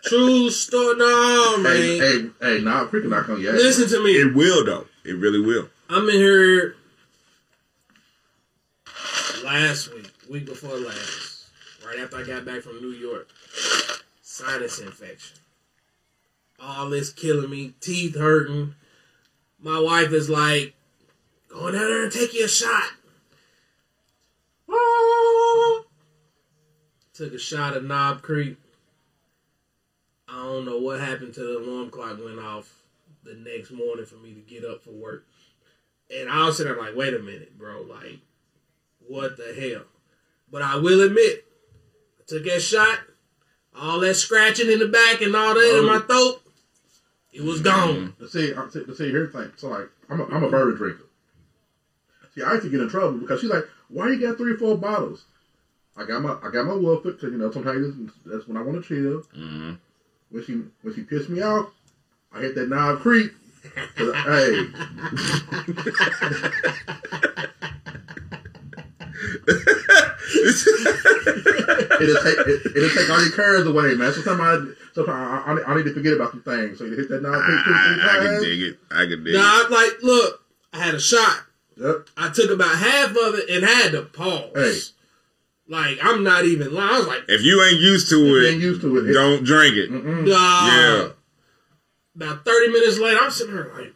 True 0.03 0.49
story. 0.49 0.97
No 0.97 1.57
man. 1.57 1.75
Hey, 1.75 1.97
hey, 1.99 2.29
hey, 2.41 2.61
Knob 2.63 2.89
Creek 2.89 3.05
not 3.05 3.27
gonna. 3.27 3.39
Listen 3.39 3.87
to 3.89 4.03
me. 4.03 4.11
it 4.13 4.33
will 4.33 4.65
though. 4.65 4.87
It 5.05 5.13
really 5.17 5.39
will. 5.39 5.69
I'm 5.89 6.07
in 6.09 6.15
here 6.15 6.75
last 9.53 9.93
week, 9.93 10.09
week 10.29 10.45
before 10.45 10.77
last, 10.77 11.49
right 11.85 11.99
after 11.99 12.17
I 12.17 12.23
got 12.23 12.45
back 12.45 12.61
from 12.61 12.79
New 12.81 12.91
York. 12.91 13.27
Sinus 14.21 14.79
infection. 14.79 15.39
All 16.59 16.89
this 16.89 17.11
killing 17.11 17.49
me, 17.49 17.73
teeth 17.81 18.15
hurting. 18.15 18.75
My 19.59 19.77
wife 19.77 20.13
is 20.13 20.29
like, 20.29 20.73
go 21.49 21.69
down 21.69 21.81
there 21.81 22.03
and 22.03 22.11
take 22.11 22.33
you 22.33 22.45
a 22.45 22.47
shot. 22.47 22.91
Took 27.13 27.33
a 27.33 27.39
shot 27.39 27.75
of 27.75 27.83
Knob 27.83 28.21
Creek. 28.21 28.55
I 30.29 30.43
don't 30.43 30.63
know 30.63 30.77
what 30.77 31.01
happened 31.01 31.33
to 31.33 31.41
the 31.41 31.57
alarm 31.57 31.89
clock 31.89 32.23
went 32.23 32.39
off 32.39 32.73
the 33.23 33.33
next 33.33 33.71
morning 33.71 34.05
for 34.05 34.15
me 34.15 34.33
to 34.33 34.39
get 34.39 34.63
up 34.63 34.81
for 34.81 34.91
work. 34.91 35.25
And 36.09 36.29
I 36.29 36.45
was 36.45 36.55
sitting 36.55 36.71
there 36.71 36.81
like, 36.81 36.95
wait 36.95 37.13
a 37.13 37.19
minute, 37.19 37.57
bro. 37.57 37.81
Like, 37.81 38.19
what 39.07 39.37
the 39.37 39.53
hell? 39.53 39.83
But 40.51 40.61
I 40.61 40.75
will 40.77 41.01
admit, 41.01 41.45
I 42.19 42.23
took 42.27 42.43
that 42.45 42.61
shot, 42.61 42.99
all 43.75 43.99
that 44.01 44.15
scratching 44.15 44.69
in 44.69 44.79
the 44.79 44.87
back 44.87 45.21
and 45.21 45.35
all 45.35 45.53
that 45.53 45.77
in 45.77 45.85
my 45.85 45.99
throat, 45.99 46.41
it 47.33 47.41
was 47.41 47.61
gone. 47.61 48.13
To 48.19 48.27
see, 48.27 48.53
I- 48.53 48.67
to 48.67 48.95
see, 48.95 49.09
here's 49.09 49.31
the 49.31 49.39
thing. 49.43 49.51
So 49.57 49.69
like, 49.69 49.89
I'm 50.09 50.19
a, 50.19 50.25
I'm 50.25 50.43
a 50.43 50.49
bourbon 50.49 50.75
drinker. 50.75 51.03
See, 52.35 52.41
I 52.41 52.51
used 52.53 52.63
to 52.63 52.69
get 52.69 52.81
in 52.81 52.89
trouble 52.89 53.17
because 53.17 53.41
she's 53.41 53.49
like, 53.49 53.67
"Why 53.89 54.09
you 54.09 54.19
got 54.19 54.37
three 54.37 54.53
or 54.53 54.57
four 54.57 54.77
bottles?" 54.77 55.25
I 55.97 56.05
got 56.05 56.21
my, 56.21 56.37
I 56.41 56.49
got 56.49 56.65
my 56.65 56.73
Wolford 56.73 57.17
because 57.17 57.31
you 57.33 57.37
know 57.37 57.51
sometimes 57.51 57.93
that's 58.25 58.47
when 58.47 58.55
I 58.57 58.61
want 58.61 58.81
to 58.81 58.87
chill. 58.87 59.23
hmm 59.33 59.73
When 60.29 60.43
she, 60.45 60.61
when 60.81 60.95
she 60.95 61.01
pissed 61.01 61.27
me 61.29 61.41
off, 61.41 61.71
I 62.31 62.39
hit 62.39 62.55
that 62.55 62.69
Knob 62.69 62.99
Creek. 62.99 63.31
'Cause, 63.97 64.15
hey, 64.23 64.67
it'll 72.01 72.23
take, 72.23 72.37
it, 72.47 72.75
it'll 72.75 72.89
take 72.89 73.09
all 73.09 73.21
your 73.21 73.31
curves 73.31 73.67
away, 73.67 73.95
man. 73.95 74.11
Sometimes 74.13 74.41
I, 74.41 74.93
sometimes 74.93 75.09
I, 75.47 75.51
I, 75.67 75.71
I 75.71 75.77
need 75.77 75.83
to 75.85 75.93
forget 75.93 76.13
about 76.13 76.31
some 76.31 76.41
things. 76.43 76.77
So 76.77 76.85
you 76.85 76.95
hit 76.95 77.09
that 77.09 77.21
Knob 77.21 77.33
I, 77.35 77.41
Creek 77.45 77.65
two, 77.65 77.71
I, 77.73 78.07
I 78.09 78.19
can 78.25 78.41
dig 78.43 78.61
it. 78.61 78.79
I 78.91 79.05
can 79.05 79.23
dig 79.23 79.33
Nah, 79.33 79.39
it. 79.61 79.65
I'm 79.65 79.71
like, 79.71 80.03
look, 80.03 80.43
I 80.73 80.77
had 80.83 80.95
a 80.95 80.99
shot. 80.99 81.43
Yep. 81.77 82.09
I 82.17 82.29
took 82.29 82.51
about 82.51 82.75
half 82.77 83.09
of 83.11 83.35
it 83.35 83.49
and 83.49 83.65
had 83.65 83.91
to 83.93 84.03
pause. 84.03 84.51
Hey. 84.55 84.79
Like, 85.67 85.99
I'm 86.03 86.23
not 86.23 86.43
even 86.45 86.73
lying. 86.73 86.93
I 86.93 86.97
was 86.99 87.07
like, 87.07 87.21
If 87.29 87.43
you 87.43 87.63
ain't 87.63 87.79
used 87.79 88.09
to 88.09 88.17
it, 88.37 88.51
ain't 88.51 88.61
used 88.61 88.81
to 88.81 88.97
it. 88.97 89.09
It- 89.09 89.13
don't 89.13 89.43
drink 89.45 89.75
it. 89.77 89.89
Mm-mm. 89.89 90.27
nah. 90.27 90.67
Yeah. 90.67 91.09
About 92.15 92.43
30 92.45 92.67
minutes 92.73 92.99
later, 92.99 93.19
I'm 93.21 93.31
sitting 93.31 93.55
there 93.55 93.71
like, 93.73 93.93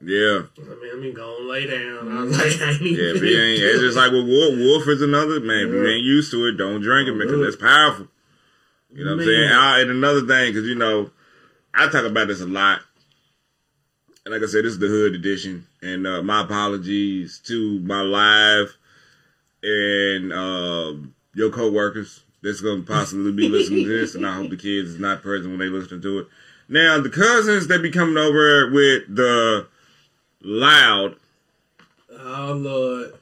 Yeah, 0.00 0.42
I 0.58 0.60
mean, 0.60 0.90
I'm 0.92 1.14
going 1.14 1.14
to 1.14 1.48
lay 1.48 1.66
down. 1.66 2.16
I 2.16 2.22
was 2.22 2.38
like, 2.38 2.60
I 2.60 2.72
ain't 2.72 2.82
yeah. 2.82 3.14
If 3.16 3.22
you 3.22 3.40
ain't, 3.40 3.62
it's 3.62 3.80
just 3.80 3.96
like 3.96 4.12
with 4.12 4.28
Wolf. 4.28 4.58
Wolf 4.58 4.88
is 4.88 5.00
another 5.00 5.40
man. 5.40 5.68
If 5.68 5.72
you 5.72 5.86
ain't 5.86 6.04
used 6.04 6.30
to 6.32 6.46
it, 6.46 6.58
don't 6.58 6.82
drink 6.82 7.08
it 7.08 7.18
because 7.18 7.40
it's 7.40 7.56
powerful. 7.56 8.08
You 8.92 9.04
know 9.04 9.16
what 9.16 9.22
I'm 9.22 9.26
saying? 9.26 9.50
Ah, 9.52 9.80
and 9.80 9.90
another 9.90 10.20
thing, 10.20 10.52
because 10.52 10.68
you 10.68 10.74
know, 10.74 11.10
I 11.74 11.88
talk 11.88 12.04
about 12.04 12.28
this 12.28 12.40
a 12.40 12.46
lot. 12.46 12.80
And 14.24 14.34
like 14.34 14.42
I 14.42 14.46
said, 14.46 14.64
this 14.64 14.72
is 14.72 14.78
the 14.78 14.88
hood 14.88 15.14
edition. 15.14 15.66
And 15.82 16.06
uh, 16.06 16.22
my 16.22 16.42
apologies 16.42 17.38
to 17.46 17.78
my 17.80 18.02
live 18.02 18.76
and 19.62 20.32
uh, 20.32 20.94
your 21.34 21.50
co-workers 21.50 22.22
that's 22.42 22.60
going 22.60 22.84
to 22.84 22.86
possibly 22.86 23.32
be 23.32 23.48
listening 23.48 23.84
to 23.84 23.98
this. 24.00 24.14
And 24.14 24.26
I 24.26 24.34
hope 24.34 24.50
the 24.50 24.56
kids 24.56 24.90
is 24.90 25.00
not 25.00 25.22
present 25.22 25.50
when 25.50 25.58
they 25.58 25.66
listen 25.66 26.02
to 26.02 26.18
it. 26.20 26.26
Now, 26.68 27.00
the 27.00 27.08
cousins 27.08 27.68
that 27.68 27.82
be 27.82 27.90
coming 27.90 28.16
over 28.16 28.70
with 28.70 29.14
the 29.14 29.68
loud, 30.46 31.16
Oh, 32.18 32.54
Lord. 32.56 33.12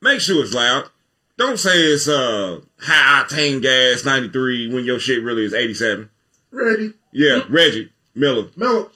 make 0.00 0.20
sure 0.20 0.44
it's 0.44 0.54
loud. 0.54 0.88
Don't 1.36 1.58
say 1.58 1.76
it's 1.76 2.06
uh, 2.06 2.60
high 2.78 3.24
octane 3.24 3.60
gas 3.60 4.04
93 4.04 4.72
when 4.72 4.84
your 4.84 5.00
shit 5.00 5.22
really 5.24 5.44
is 5.44 5.52
87. 5.54 6.08
Ready. 6.52 6.92
Yeah, 7.12 7.40
Reggie 7.48 7.90
Miller 8.14 8.48
Miller. 8.56 8.86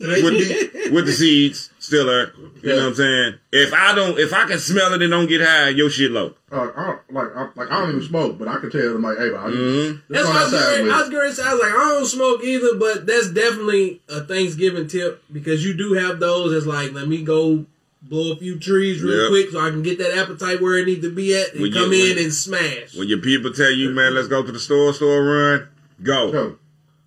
the, 0.00 0.90
with 0.92 1.04
the 1.06 1.12
seeds 1.12 1.68
still 1.84 2.06
there. 2.06 2.32
You 2.62 2.70
know 2.70 2.76
what 2.76 2.86
I'm 2.86 2.94
saying? 2.94 3.34
If 3.52 3.72
I 3.74 3.94
don't, 3.94 4.18
if 4.18 4.32
I 4.32 4.46
can 4.46 4.58
smell 4.58 4.92
it 4.94 5.02
and 5.02 5.10
don't 5.10 5.26
get 5.26 5.42
high, 5.42 5.68
your 5.68 5.90
shit 5.90 6.10
low. 6.10 6.34
Uh, 6.50 6.70
I 6.74 6.84
don't, 6.86 7.12
like, 7.12 7.28
I, 7.36 7.48
like 7.54 7.70
I 7.70 7.80
don't 7.80 7.90
even 7.90 8.02
smoke, 8.02 8.38
but 8.38 8.48
I 8.48 8.56
can 8.58 8.70
tell 8.70 8.92
them 8.94 9.02
like, 9.02 9.18
hey, 9.18 9.28
bro, 9.28 9.38
Mhm. 9.50 10.02
That's 10.08 10.26
what 10.26 10.36
I 10.36 10.42
was 10.44 10.52
getting, 10.52 10.90
I 10.90 10.98
was 11.00 11.08
getting 11.10 11.18
ready 11.18 11.30
to 11.30 11.36
say. 11.36 11.42
I 11.48 11.52
was 11.52 11.62
like, 11.62 11.72
I 11.72 11.88
don't 11.90 12.06
smoke 12.06 12.44
either, 12.44 12.74
but 12.78 13.06
that's 13.06 13.28
definitely 13.30 14.00
a 14.08 14.20
Thanksgiving 14.22 14.88
tip 14.88 15.22
because 15.32 15.64
you 15.64 15.74
do 15.74 15.92
have 15.94 16.20
those 16.20 16.52
that's 16.52 16.66
like, 16.66 16.92
let 16.92 17.06
me 17.08 17.22
go 17.22 17.66
blow 18.02 18.32
a 18.32 18.36
few 18.36 18.58
trees 18.58 19.02
real 19.02 19.22
Yep. 19.22 19.28
quick 19.30 19.50
so 19.50 19.60
I 19.60 19.70
can 19.70 19.82
get 19.82 19.98
that 19.98 20.16
appetite 20.16 20.60
where 20.62 20.76
it 20.78 20.86
needs 20.86 21.02
to 21.02 21.10
be 21.10 21.34
at, 21.36 21.52
and 21.52 21.62
When 21.62 21.72
you- 21.72 21.76
come 21.80 21.92
in 21.92 22.16
when- 22.16 22.24
and 22.24 22.34
smash. 22.34 22.94
When 22.94 23.08
your 23.08 23.18
people 23.18 23.52
tell 23.52 23.70
you, 23.70 23.90
man, 23.90 24.14
let's 24.14 24.28
go 24.28 24.42
to 24.42 24.52
the 24.52 24.58
store, 24.58 24.92
store 24.94 25.22
run, 25.24 25.68
go. 26.02 26.32
Go. 26.32 26.58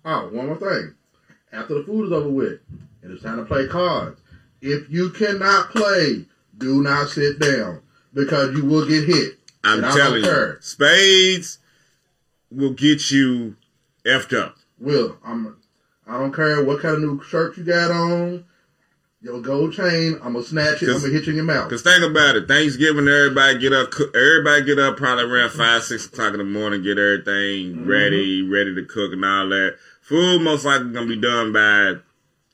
Oh, 0.04 0.28
one 0.32 0.46
more 0.46 0.56
thing. 0.56 0.94
After 1.52 1.74
the 1.74 1.82
food 1.82 2.06
is 2.06 2.12
over 2.12 2.28
with, 2.28 2.58
and 3.02 3.12
it's 3.12 3.22
time 3.22 3.38
to 3.38 3.44
play 3.44 3.66
cards. 3.66 4.20
If 4.60 4.90
you 4.90 5.10
cannot 5.10 5.70
play, 5.70 6.26
do 6.56 6.82
not 6.82 7.08
sit 7.08 7.38
down 7.38 7.82
because 8.12 8.56
you 8.56 8.64
will 8.64 8.86
get 8.86 9.04
hit. 9.04 9.38
I'm 9.64 9.82
telling 9.82 10.24
you, 10.24 10.56
spades 10.60 11.58
will 12.50 12.72
get 12.72 13.10
you 13.10 13.56
effed 14.04 14.36
up. 14.38 14.56
Will 14.78 15.18
I'm. 15.24 15.56
I 16.06 16.18
don't 16.18 16.32
care 16.34 16.64
what 16.64 16.80
kind 16.80 16.94
of 16.96 17.00
new 17.02 17.22
shirt 17.22 17.58
you 17.58 17.64
got 17.64 17.90
on. 17.90 18.44
Your 19.20 19.42
gold 19.42 19.72
chain, 19.74 20.14
I'm 20.22 20.34
gonna 20.34 20.44
snatch 20.44 20.82
it. 20.82 20.88
I'm 20.90 21.00
gonna 21.00 21.12
hit 21.12 21.24
you 21.26 21.30
in 21.30 21.36
your 21.36 21.44
mouth. 21.44 21.68
Cause 21.68 21.82
think 21.82 22.04
about 22.04 22.36
it, 22.36 22.46
Thanksgiving, 22.46 23.08
everybody 23.08 23.58
get 23.58 23.72
up, 23.72 23.92
everybody 24.14 24.64
get 24.64 24.78
up 24.78 24.96
probably 24.96 25.24
around 25.24 25.50
five, 25.50 25.82
six 25.82 26.06
o'clock 26.06 26.32
in 26.32 26.38
the 26.38 26.44
morning, 26.44 26.82
get 26.82 26.98
everything 26.98 27.74
Mm-hmm. 27.74 27.90
ready, 27.90 28.42
ready 28.42 28.74
to 28.76 28.84
cook 28.84 29.12
and 29.12 29.24
all 29.24 29.48
that. 29.48 29.76
Food 30.02 30.40
most 30.42 30.64
likely 30.64 30.92
gonna 30.92 31.06
be 31.06 31.16
done 31.20 31.52
by 31.52 31.96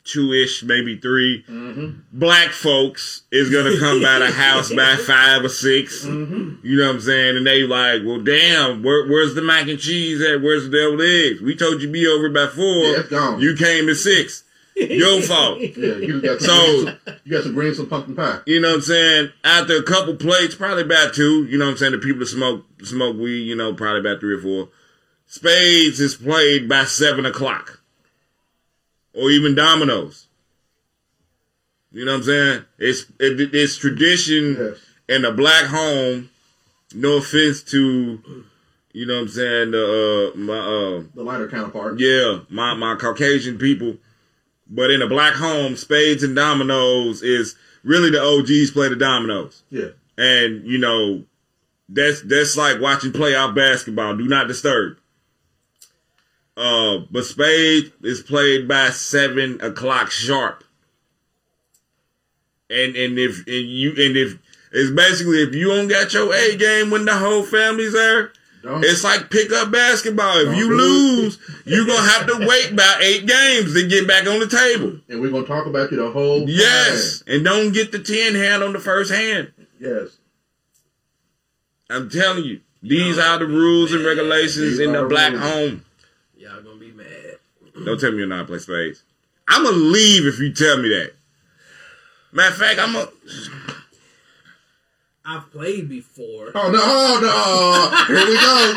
two 0.04 0.32
ish, 0.32 0.62
maybe 0.62 0.96
3 0.98 1.44
Mm-hmm. 1.48 2.00
Black 2.12 2.50
folks 2.50 3.22
is 3.32 3.50
gonna 3.50 3.78
come 3.78 4.02
by 4.02 4.18
the 4.18 4.30
house 4.30 4.70
by 4.72 4.96
five 5.06 5.44
or 5.44 5.48
6 5.48 6.04
Mm-hmm. 6.04 6.66
You 6.66 6.76
know 6.76 6.86
what 6.88 6.94
I'm 6.96 7.00
saying? 7.00 7.36
And 7.38 7.46
they 7.46 7.62
like, 7.62 8.02
well, 8.04 8.20
damn, 8.20 8.82
where, 8.82 9.06
where's 9.08 9.34
the 9.34 9.42
mac 9.42 9.66
and 9.68 9.78
cheese 9.78 10.20
at? 10.22 10.42
Where's 10.42 10.68
the 10.68 10.76
deviled 10.76 11.00
eggs? 11.00 11.40
We 11.40 11.56
told 11.56 11.80
you 11.82 11.88
be 11.90 12.06
over 12.06 12.28
by 12.28 12.46
four. 12.48 12.64
Yeah, 12.64 13.00
it's 13.00 13.08
gone. 13.08 13.40
You 13.40 13.54
came 13.56 13.88
at 13.88 13.96
six. 13.96 14.44
Your 14.76 15.22
fault. 15.22 15.58
Yeah, 15.76 15.94
you 15.96 16.20
got 16.20 16.40
some, 16.40 16.48
So- 16.50 16.96
you 17.24 17.32
got 17.32 17.44
some 17.44 17.54
greens, 17.54 17.76
some 17.76 17.88
pumpkin 17.88 18.16
pie. 18.16 18.40
You 18.46 18.60
know 18.60 18.70
what 18.70 18.74
I'm 18.76 18.80
saying? 18.82 19.30
After 19.44 19.76
a 19.76 19.82
couple 19.82 20.16
plates, 20.16 20.54
probably 20.54 20.82
about 20.82 21.14
two. 21.14 21.44
You 21.46 21.56
know 21.58 21.64
what 21.66 21.70
I'm 21.72 21.76
saying? 21.78 21.92
The 21.92 21.98
people 21.98 22.18
that 22.20 22.26
smoke 22.26 22.64
smoke 22.82 23.16
weed, 23.16 23.42
you 23.44 23.54
know, 23.56 23.72
probably 23.72 24.00
about 24.00 24.20
three 24.20 24.34
or 24.34 24.40
four. 24.42 24.68
Spades 25.26 26.00
is 26.00 26.14
played 26.16 26.68
by 26.68 26.84
seven 26.84 27.24
o'clock, 27.24 27.80
or 29.14 29.30
even 29.30 29.54
dominoes. 29.54 30.26
You 31.92 32.04
know 32.04 32.12
what 32.12 32.18
I'm 32.18 32.24
saying? 32.24 32.64
It's 32.78 33.02
it, 33.20 33.54
it's 33.54 33.76
tradition 33.76 34.56
Yes. 34.58 34.78
in 35.08 35.24
a 35.24 35.32
black 35.32 35.66
home. 35.66 36.30
No 36.96 37.16
offense 37.16 37.62
to, 37.64 38.22
you 38.92 39.06
know 39.06 39.14
what 39.14 39.20
I'm 39.22 39.28
saying? 39.28 39.70
The 39.72 40.32
uh, 40.34 40.36
my 40.38 40.58
uh, 40.58 41.02
The 41.14 41.22
lighter 41.24 41.48
counterpart. 41.48 41.98
yeah, 41.98 42.40
my, 42.50 42.74
my 42.74 42.94
Caucasian 42.96 43.58
people. 43.58 43.96
But 44.68 44.90
in 44.90 45.02
a 45.02 45.08
black 45.08 45.34
home, 45.34 45.76
spades 45.76 46.22
and 46.22 46.34
dominoes 46.36 47.22
is 47.22 47.56
really 47.82 48.10
the 48.10 48.20
OGs 48.22 48.70
play 48.70 48.88
the 48.88 48.96
dominoes. 48.96 49.62
Yeah. 49.70 49.88
And, 50.16 50.64
you 50.64 50.78
know, 50.78 51.24
that's 51.88 52.22
that's 52.22 52.56
like 52.56 52.80
watching 52.80 53.12
playoff 53.12 53.54
basketball. 53.54 54.16
Do 54.16 54.26
not 54.28 54.46
disturb. 54.48 54.96
Uh, 56.56 56.98
but 57.10 57.24
spade 57.24 57.92
is 58.02 58.22
played 58.22 58.68
by 58.68 58.90
seven 58.90 59.60
o'clock 59.60 60.10
sharp. 60.10 60.62
And 62.70 62.96
and 62.96 63.18
if 63.18 63.38
and 63.46 63.68
you 63.68 63.90
and 63.90 64.16
if 64.16 64.38
it's 64.72 64.90
basically 64.90 65.42
if 65.42 65.54
you 65.54 65.68
don't 65.68 65.88
got 65.88 66.12
your 66.14 66.32
A 66.34 66.56
game 66.56 66.90
when 66.90 67.04
the 67.04 67.16
whole 67.16 67.42
family's 67.42 67.92
there, 67.92 68.32
Don't, 68.62 68.84
it's 68.84 69.04
like 69.04 69.30
pick 69.30 69.52
up 69.52 69.70
basketball. 69.70 70.38
If 70.38 70.46
Don't 70.46 70.56
you 70.56 70.76
lose, 70.76 71.38
you're 71.64 71.86
gonna 71.86 72.08
have 72.08 72.26
to 72.28 72.46
wait 72.46 72.70
about 72.72 73.02
eight 73.02 73.26
games 73.26 73.74
to 73.74 73.86
get 73.86 74.06
back 74.08 74.26
on 74.26 74.38
the 74.40 74.46
table. 74.48 74.98
and 75.08 75.20
we're 75.20 75.30
gonna 75.30 75.46
talk 75.46 75.66
about 75.66 75.90
you 75.90 75.98
the 75.98 76.10
whole 76.10 76.48
Yes, 76.48 77.22
and 77.26 77.44
don't 77.44 77.72
get 77.72 77.92
the 77.92 77.98
ten 77.98 78.34
hand 78.34 78.62
on 78.62 78.72
the 78.72 78.80
first 78.80 79.12
hand. 79.12 79.52
Yes. 79.78 80.16
I'm 81.90 82.08
telling 82.08 82.44
you, 82.44 82.60
these 82.82 83.18
are 83.18 83.38
the 83.38 83.46
rules 83.46 83.92
and 83.92 84.04
regulations 84.04 84.56
These 84.56 84.78
in 84.80 84.92
the 84.92 85.02
the 85.02 85.08
black 85.08 85.32
rules. 85.32 85.42
home. 85.44 85.83
Y'all 86.44 86.60
gonna 86.60 86.76
be 86.76 86.92
mad. 86.92 87.38
Don't 87.86 87.98
tell 87.98 88.12
me 88.12 88.18
you're 88.18 88.26
not 88.26 88.46
play 88.46 88.58
spades. 88.58 89.02
I'm 89.48 89.64
gonna 89.64 89.74
leave 89.76 90.26
if 90.26 90.38
you 90.38 90.52
tell 90.52 90.76
me 90.76 90.90
that. 90.90 91.14
Matter 92.32 92.52
of 92.52 92.58
fact, 92.58 92.80
I'm 92.80 92.94
a. 92.96 93.08
I've 95.24 95.50
played 95.50 95.88
before. 95.88 96.52
Oh 96.54 96.70
no! 96.70 96.80
Oh 96.82 97.18
no! 97.22 98.14
Here 98.14 98.26
we 98.26 98.34
go. 98.36 98.74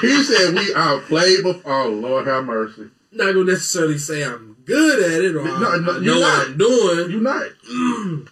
He 0.00 0.24
said 0.24 0.54
we 0.54 0.74
outplayed 0.74 1.44
before. 1.44 1.72
Oh 1.72 1.90
Lord, 1.90 2.26
have 2.26 2.44
mercy. 2.44 2.90
Not 3.12 3.34
gonna 3.34 3.52
necessarily 3.52 3.98
say 3.98 4.24
I'm 4.24 4.56
good 4.64 5.12
at 5.12 5.24
it 5.24 5.36
or 5.36 5.44
No, 5.44 5.56
no, 5.56 5.70
I 5.70 5.78
know 6.00 6.18
what 6.18 6.48
I'm 6.48 6.58
doing, 6.58 7.10
You're 7.12 7.20
not. 7.20 7.50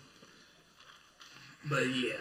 but 1.70 1.82
yeah, 1.94 2.14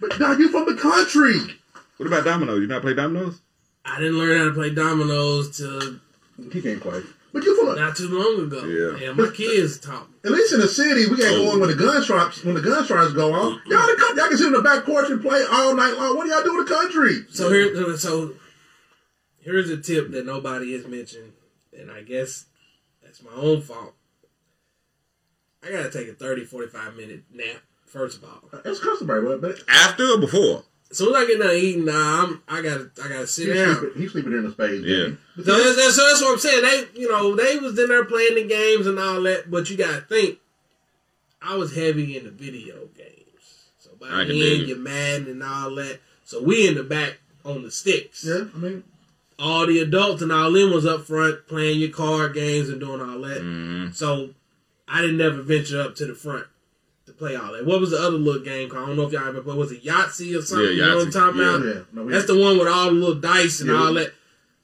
But 0.00 0.20
now 0.20 0.32
you 0.32 0.50
from 0.50 0.66
the 0.66 0.78
country. 0.78 1.56
What 1.96 2.08
about 2.08 2.26
dominoes? 2.26 2.60
You 2.60 2.66
not 2.66 2.82
play 2.82 2.92
dominoes? 2.92 3.40
I 3.86 3.98
didn't 4.00 4.18
learn 4.18 4.38
how 4.38 4.44
to 4.46 4.52
play 4.52 4.70
dominoes 4.70 5.56
till 5.56 6.00
He 6.52 6.60
can't 6.60 6.80
play. 6.80 7.02
But 7.32 7.44
you 7.44 7.56
from 7.56 7.74
the, 7.74 7.80
not 7.80 7.96
too 7.96 8.08
long 8.08 8.46
ago. 8.46 8.64
Yeah. 8.64 9.08
and 9.08 9.16
my 9.18 9.28
kids 9.30 9.78
taught 9.78 10.08
me. 10.08 10.16
at 10.24 10.30
least 10.30 10.54
in 10.54 10.60
the 10.60 10.68
city, 10.68 11.06
we 11.06 11.16
got 11.18 11.34
Oh. 11.34 11.44
going 11.44 11.60
when 11.60 11.68
the 11.68 11.76
gunshots 11.76 12.42
when 12.44 12.54
the 12.54 12.62
gunshots 12.62 13.12
go 13.12 13.34
off. 13.34 13.58
Mm-hmm. 13.60 13.70
Y'all, 13.72 13.86
the, 13.86 13.96
coun- 14.00 14.16
y'all 14.16 14.28
can 14.28 14.38
sit 14.38 14.46
in 14.46 14.52
the 14.54 14.62
back 14.62 14.84
porch 14.84 15.10
and 15.10 15.20
play 15.20 15.44
all 15.50 15.74
night 15.74 15.94
long. 15.98 16.16
What 16.16 16.24
do 16.24 16.30
y'all 16.30 16.42
do 16.42 16.58
in 16.58 16.64
the 16.64 16.70
country? 16.74 17.24
So 17.32 17.50
here, 17.52 17.96
so 17.98 18.34
here's 19.38 19.68
a 19.70 19.76
tip 19.76 20.10
that 20.12 20.24
nobody 20.24 20.72
has 20.72 20.86
mentioned, 20.86 21.32
and 21.78 21.90
I 21.90 22.02
guess 22.02 22.46
that's 23.02 23.22
my 23.22 23.32
own 23.34 23.60
fault. 23.60 23.92
I 25.62 25.70
gotta 25.70 25.90
take 25.90 26.08
a 26.08 26.14
30, 26.14 26.44
45 26.44 26.96
minute 26.96 27.24
nap. 27.32 27.62
First 27.86 28.18
of 28.22 28.24
all, 28.24 28.60
That's 28.64 28.78
customary, 28.80 29.24
but, 29.24 29.40
but 29.40 29.60
After 29.68 30.04
or 30.12 30.18
before? 30.18 30.64
As 30.96 30.98
soon 30.98 31.14
as 31.14 31.22
I 31.22 31.26
get 31.26 31.38
done 31.38 31.54
eating, 31.54 31.84
nah, 31.84 32.22
I'm, 32.24 32.42
I 32.48 32.62
gotta, 32.62 32.90
I 33.04 33.08
gotta 33.08 33.26
sit 33.26 33.48
he's 33.48 33.56
down. 33.56 33.76
sleeping, 33.76 34.00
he's 34.02 34.12
sleeping 34.12 34.32
in 34.32 34.44
the 34.44 34.52
space. 34.52 34.82
Yeah. 34.82 35.08
But 35.36 35.44
So 35.44 35.52
that's, 35.64 35.76
that's, 35.76 35.96
that's 35.98 36.22
what 36.22 36.32
I'm 36.32 36.38
saying. 36.38 36.62
They, 36.94 37.00
you 37.00 37.10
know, 37.10 37.36
they 37.36 37.58
was 37.58 37.78
in 37.78 37.88
there 37.88 38.04
playing 38.06 38.34
the 38.36 38.44
games 38.46 38.86
and 38.86 38.98
all 38.98 39.20
that, 39.22 39.50
but 39.50 39.68
you 39.68 39.76
gotta 39.76 40.00
think, 40.00 40.38
I 41.42 41.54
was 41.56 41.74
heavy 41.76 42.16
in 42.16 42.24
the 42.24 42.30
video 42.30 42.86
games. 42.96 43.66
So 43.78 43.90
by 44.00 44.06
I 44.06 44.24
can 44.24 44.38
then, 44.40 44.66
you're 44.66 44.78
mad 44.78 45.22
and 45.22 45.42
all 45.42 45.74
that. 45.74 46.00
So 46.24 46.42
we 46.42 46.66
in 46.66 46.74
the 46.74 46.82
back 46.82 47.18
on 47.44 47.62
the 47.62 47.70
sticks. 47.70 48.24
yeah, 48.24 48.44
I 48.54 48.58
mean, 48.58 48.82
All 49.38 49.66
the 49.66 49.78
adults 49.80 50.22
and 50.22 50.32
all 50.32 50.50
them 50.50 50.72
was 50.72 50.86
up 50.86 51.04
front 51.06 51.46
playing 51.46 51.78
your 51.78 51.90
card 51.90 52.32
games 52.34 52.68
and 52.70 52.80
doing 52.80 53.00
all 53.02 53.20
that. 53.20 53.42
hmm 53.42 53.90
So 53.92 54.30
I 54.88 55.02
didn't 55.02 55.18
never 55.18 55.42
venture 55.42 55.80
up 55.82 55.94
to 55.96 56.06
the 56.06 56.14
front 56.14 56.46
to 56.46 56.48
play 57.18 57.36
all 57.36 57.52
that. 57.52 57.64
What 57.66 57.80
was 57.80 57.90
the 57.90 57.98
other 57.98 58.18
little 58.18 58.42
game 58.42 58.68
called? 58.68 58.84
I 58.84 58.86
don't 58.88 58.96
know 58.96 59.02
if 59.06 59.12
y'all 59.12 59.26
ever 59.28 59.40
played. 59.40 59.56
was 59.56 59.72
it 59.72 59.84
Yahtzee 59.84 60.38
or 60.38 60.42
something? 60.42 60.66
Yeah, 60.66 60.72
you 60.72 60.80
know 60.82 60.96
what 60.96 61.06
I'm 61.06 61.12
talking 61.12 61.40
yeah. 61.40 61.56
about? 61.56 61.66
yeah. 61.66 61.82
No, 61.92 62.02
we, 62.04 62.12
That's 62.12 62.26
the 62.26 62.38
one 62.38 62.58
with 62.58 62.68
all 62.68 62.86
the 62.86 62.90
little 62.92 63.14
dice 63.20 63.60
and 63.60 63.70
Yeah. 63.70 63.76
all 63.76 63.94
that 63.94 64.12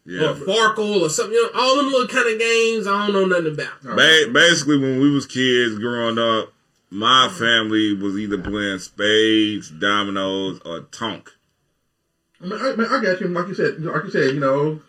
Yeah. 0.04 0.30
or 0.30 0.34
Farkle 0.34 1.00
or 1.00 1.08
something. 1.08 1.34
You 1.34 1.42
know, 1.44 1.60
all 1.60 1.76
them 1.76 1.86
little 1.92 2.08
kind 2.08 2.32
of 2.32 2.38
games 2.38 2.86
I 2.86 3.06
don't 3.06 3.12
know 3.14 3.24
nothing 3.26 3.52
about. 3.54 3.82
Ba- 3.82 4.30
basically, 4.32 4.78
when 4.78 5.00
we 5.00 5.10
was 5.10 5.26
kids 5.26 5.78
growing 5.78 6.18
up, 6.18 6.52
my 6.90 7.28
family 7.28 7.94
was 7.94 8.18
either 8.18 8.38
playing 8.38 8.78
spades, 8.80 9.70
dominoes, 9.70 10.60
or 10.64 10.80
tonk. 10.92 11.30
I 12.42 12.44
mean, 12.46 12.60
I, 12.60 12.72
I, 12.72 12.76
mean, 12.76 12.86
I 12.90 13.02
got 13.02 13.20
you. 13.20 13.28
Like 13.28 13.48
you 13.48 13.54
said, 13.54 13.80
like 13.80 14.04
you 14.04 14.10
said, 14.10 14.34
you 14.34 14.40
know, 14.40 14.80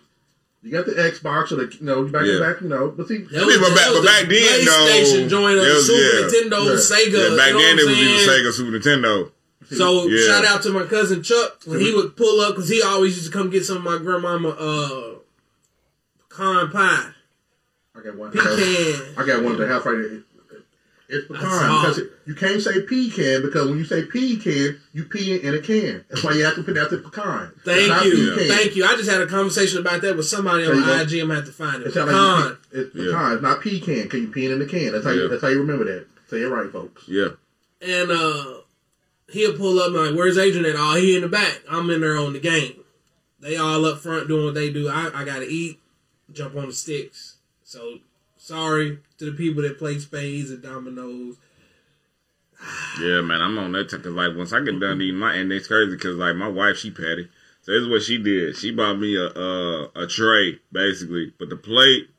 you 0.64 0.72
got 0.72 0.86
the 0.86 0.94
Xbox 0.94 1.52
or 1.52 1.56
the, 1.58 1.76
you 1.80 1.86
know, 1.86 2.04
back 2.06 2.26
Yeah. 2.26 2.34
to 2.34 2.40
back, 2.40 2.62
you 2.62 2.70
know. 2.70 2.88
But 2.90 3.08
see, 3.10 3.18
That 3.18 3.44
I 3.44 3.58
but 3.60 3.76
back- 3.76 3.88
but 3.92 4.00
the 4.00 4.06
back 4.08 4.28
then, 4.30 4.66
though, 4.66 4.72
PlayStation 4.72 5.30
joint 5.30 5.58
of 5.60 5.66
it 5.66 5.82
Super 5.82 6.00
yeah. 6.00 6.24
Nintendo, 6.24 6.66
Yeah. 6.66 6.80
Sega. 6.80 7.30
Yeah, 7.32 7.36
back 7.38 7.48
you 7.50 7.54
know 7.54 7.60
then 7.60 7.80
it 7.80 7.86
what 7.86 7.90
was 7.90 7.98
I'm 8.00 8.08
either? 8.08 8.32
Sega, 8.32 8.54
Super 8.54 8.80
Nintendo. 8.80 9.32
So 9.72 10.08
Yeah. 10.08 10.28
shout 10.28 10.46
out 10.46 10.62
to 10.64 10.70
my 10.72 10.84
cousin 10.84 11.22
Chuck 11.24 11.62
when 11.66 11.80
he 11.80 11.94
would 11.94 12.16
pull 12.16 12.40
up 12.42 12.56
because 12.56 12.70
he 12.70 12.82
always 12.82 13.16
used 13.18 13.32
to 13.32 13.38
come 13.38 13.50
get 13.50 13.66
some 13.66 13.78
of 13.78 13.84
my 13.84 13.98
grandmama 13.98 14.50
uh 14.50 15.16
pecan 16.30 16.70
pie, 16.72 17.10
I 17.96 18.02
got 18.02 18.16
one. 18.16 18.32
pecan. 18.32 19.02
I 19.18 19.26
got 19.26 19.44
one 19.44 19.54
at 19.54 19.60
the 19.60 19.68
house 19.68 19.86
right 19.86 19.96
here. 19.98 20.24
It's 21.10 21.28
pecan 21.28 21.42
because 21.44 21.98
it. 22.00 22.06
it, 22.06 22.12
you 22.26 22.34
can't 22.36 22.62
say 22.62 22.82
pecan 22.82 23.42
because 23.44 23.70
when 23.70 23.78
you 23.78 23.84
say 23.86 24.04
pecan, 24.06 24.80
you 24.94 25.04
pee 25.06 25.40
in 25.42 25.54
a 25.54 25.60
can. 25.60 26.06
That's 26.10 26.24
why 26.24 26.32
you 26.32 26.46
have 26.46 26.56
to 26.56 26.64
pronounce 26.64 26.92
it 26.94 27.04
pecan. 27.04 27.52
Thank 27.66 28.06
you, 28.06 28.34
pecan. 28.36 28.48
thank 28.58 28.76
you. 28.76 28.86
I 28.86 28.96
just 28.96 29.10
had 29.10 29.22
a 29.22 29.28
conversation 29.28 29.80
about 29.80 30.02
that 30.02 30.16
with 30.16 30.26
somebody 30.28 30.66
on 30.66 30.82
There. 30.82 31.02
IG. 31.02 31.14
I'm 31.20 31.28
gonna 31.28 31.36
have 31.36 31.46
to 31.46 31.52
find 31.52 31.84
it. 31.84 31.88
It 31.88 31.94
sounds 31.94 32.10
Pecan. 32.10 32.42
like 32.46 32.58
you, 32.72 32.82
it's 32.82 32.96
Yeah. 32.96 33.04
pecan. 33.12 33.34
It's 33.34 33.42
not 33.44 33.62
pecan 33.62 34.04
because 34.04 34.20
you 34.22 34.28
pee 34.30 34.52
in 34.52 34.60
the 34.60 34.66
can. 34.66 34.92
That's 34.94 35.04
how 35.06 35.12
you. 35.12 35.24
Yeah. 35.24 35.28
That's 35.28 35.42
how 35.42 35.50
you 35.50 35.60
remember 35.60 35.86
that. 35.86 36.08
Say 36.30 36.42
it 36.42 36.48
right, 36.48 36.72
folks. 36.72 37.04
Yeah. 37.08 37.30
and 37.82 38.10
uh 38.12 38.62
he'll 39.30 39.58
pull 39.58 39.80
up 39.80 39.88
and 39.88 39.96
like, 39.96 40.16
"Where's 40.16 40.38
Adrian 40.38 40.66
at?" 40.66 40.76
Oh, 40.78 40.96
he 40.96 41.16
in 41.16 41.22
the 41.22 41.28
back. 41.30 41.62
I'm 41.70 41.90
in 41.90 42.02
there 42.02 42.18
on 42.18 42.34
the 42.34 42.40
game. 42.40 42.84
They 43.40 43.58
all 43.58 43.84
up 43.86 44.00
front 44.00 44.30
doing 44.30 44.46
what 44.46 44.54
they 44.56 44.72
do. 44.72 44.88
I, 44.88 45.12
I 45.14 45.26
gotta 45.26 45.48
eat, 45.50 45.80
jump 46.32 46.56
on 46.56 46.68
the 46.68 46.74
sticks. 46.74 47.36
So 47.66 48.00
sorry 48.44 49.00
to 49.18 49.26
the 49.26 49.32
people 49.32 49.64
that 49.64 49.80
play 49.80 49.98
spades 49.98 50.52
and 50.52 50.62
dominoes. 50.62 51.38
Yeah, 53.00 53.22
man, 53.22 53.42
I'm 53.42 53.58
on 53.58 53.72
that 53.72 53.90
because 53.90 54.06
like 54.06 54.36
once 54.36 54.54
I 54.54 54.60
get 54.60 54.80
done 54.80 55.02
eating 55.02 55.20
my 55.20 55.34
and 55.36 55.52
it's 55.52 55.68
crazy 55.68 55.96
because 55.96 56.18
like 56.18 56.36
my 56.36 56.48
wife 56.48 56.78
she 56.78 56.92
petty, 56.92 57.30
so 57.62 57.72
this 57.72 57.82
is 57.82 57.88
what 57.88 58.04
she 58.04 58.18
did. 58.18 58.56
She 58.58 58.72
bought 58.72 59.00
me 59.00 59.16
a 59.16 59.28
a, 59.28 59.92
a 59.96 60.08
tray 60.08 60.60
basically, 60.72 61.34
but 61.40 61.50
the 61.50 61.56
plate 61.56 62.10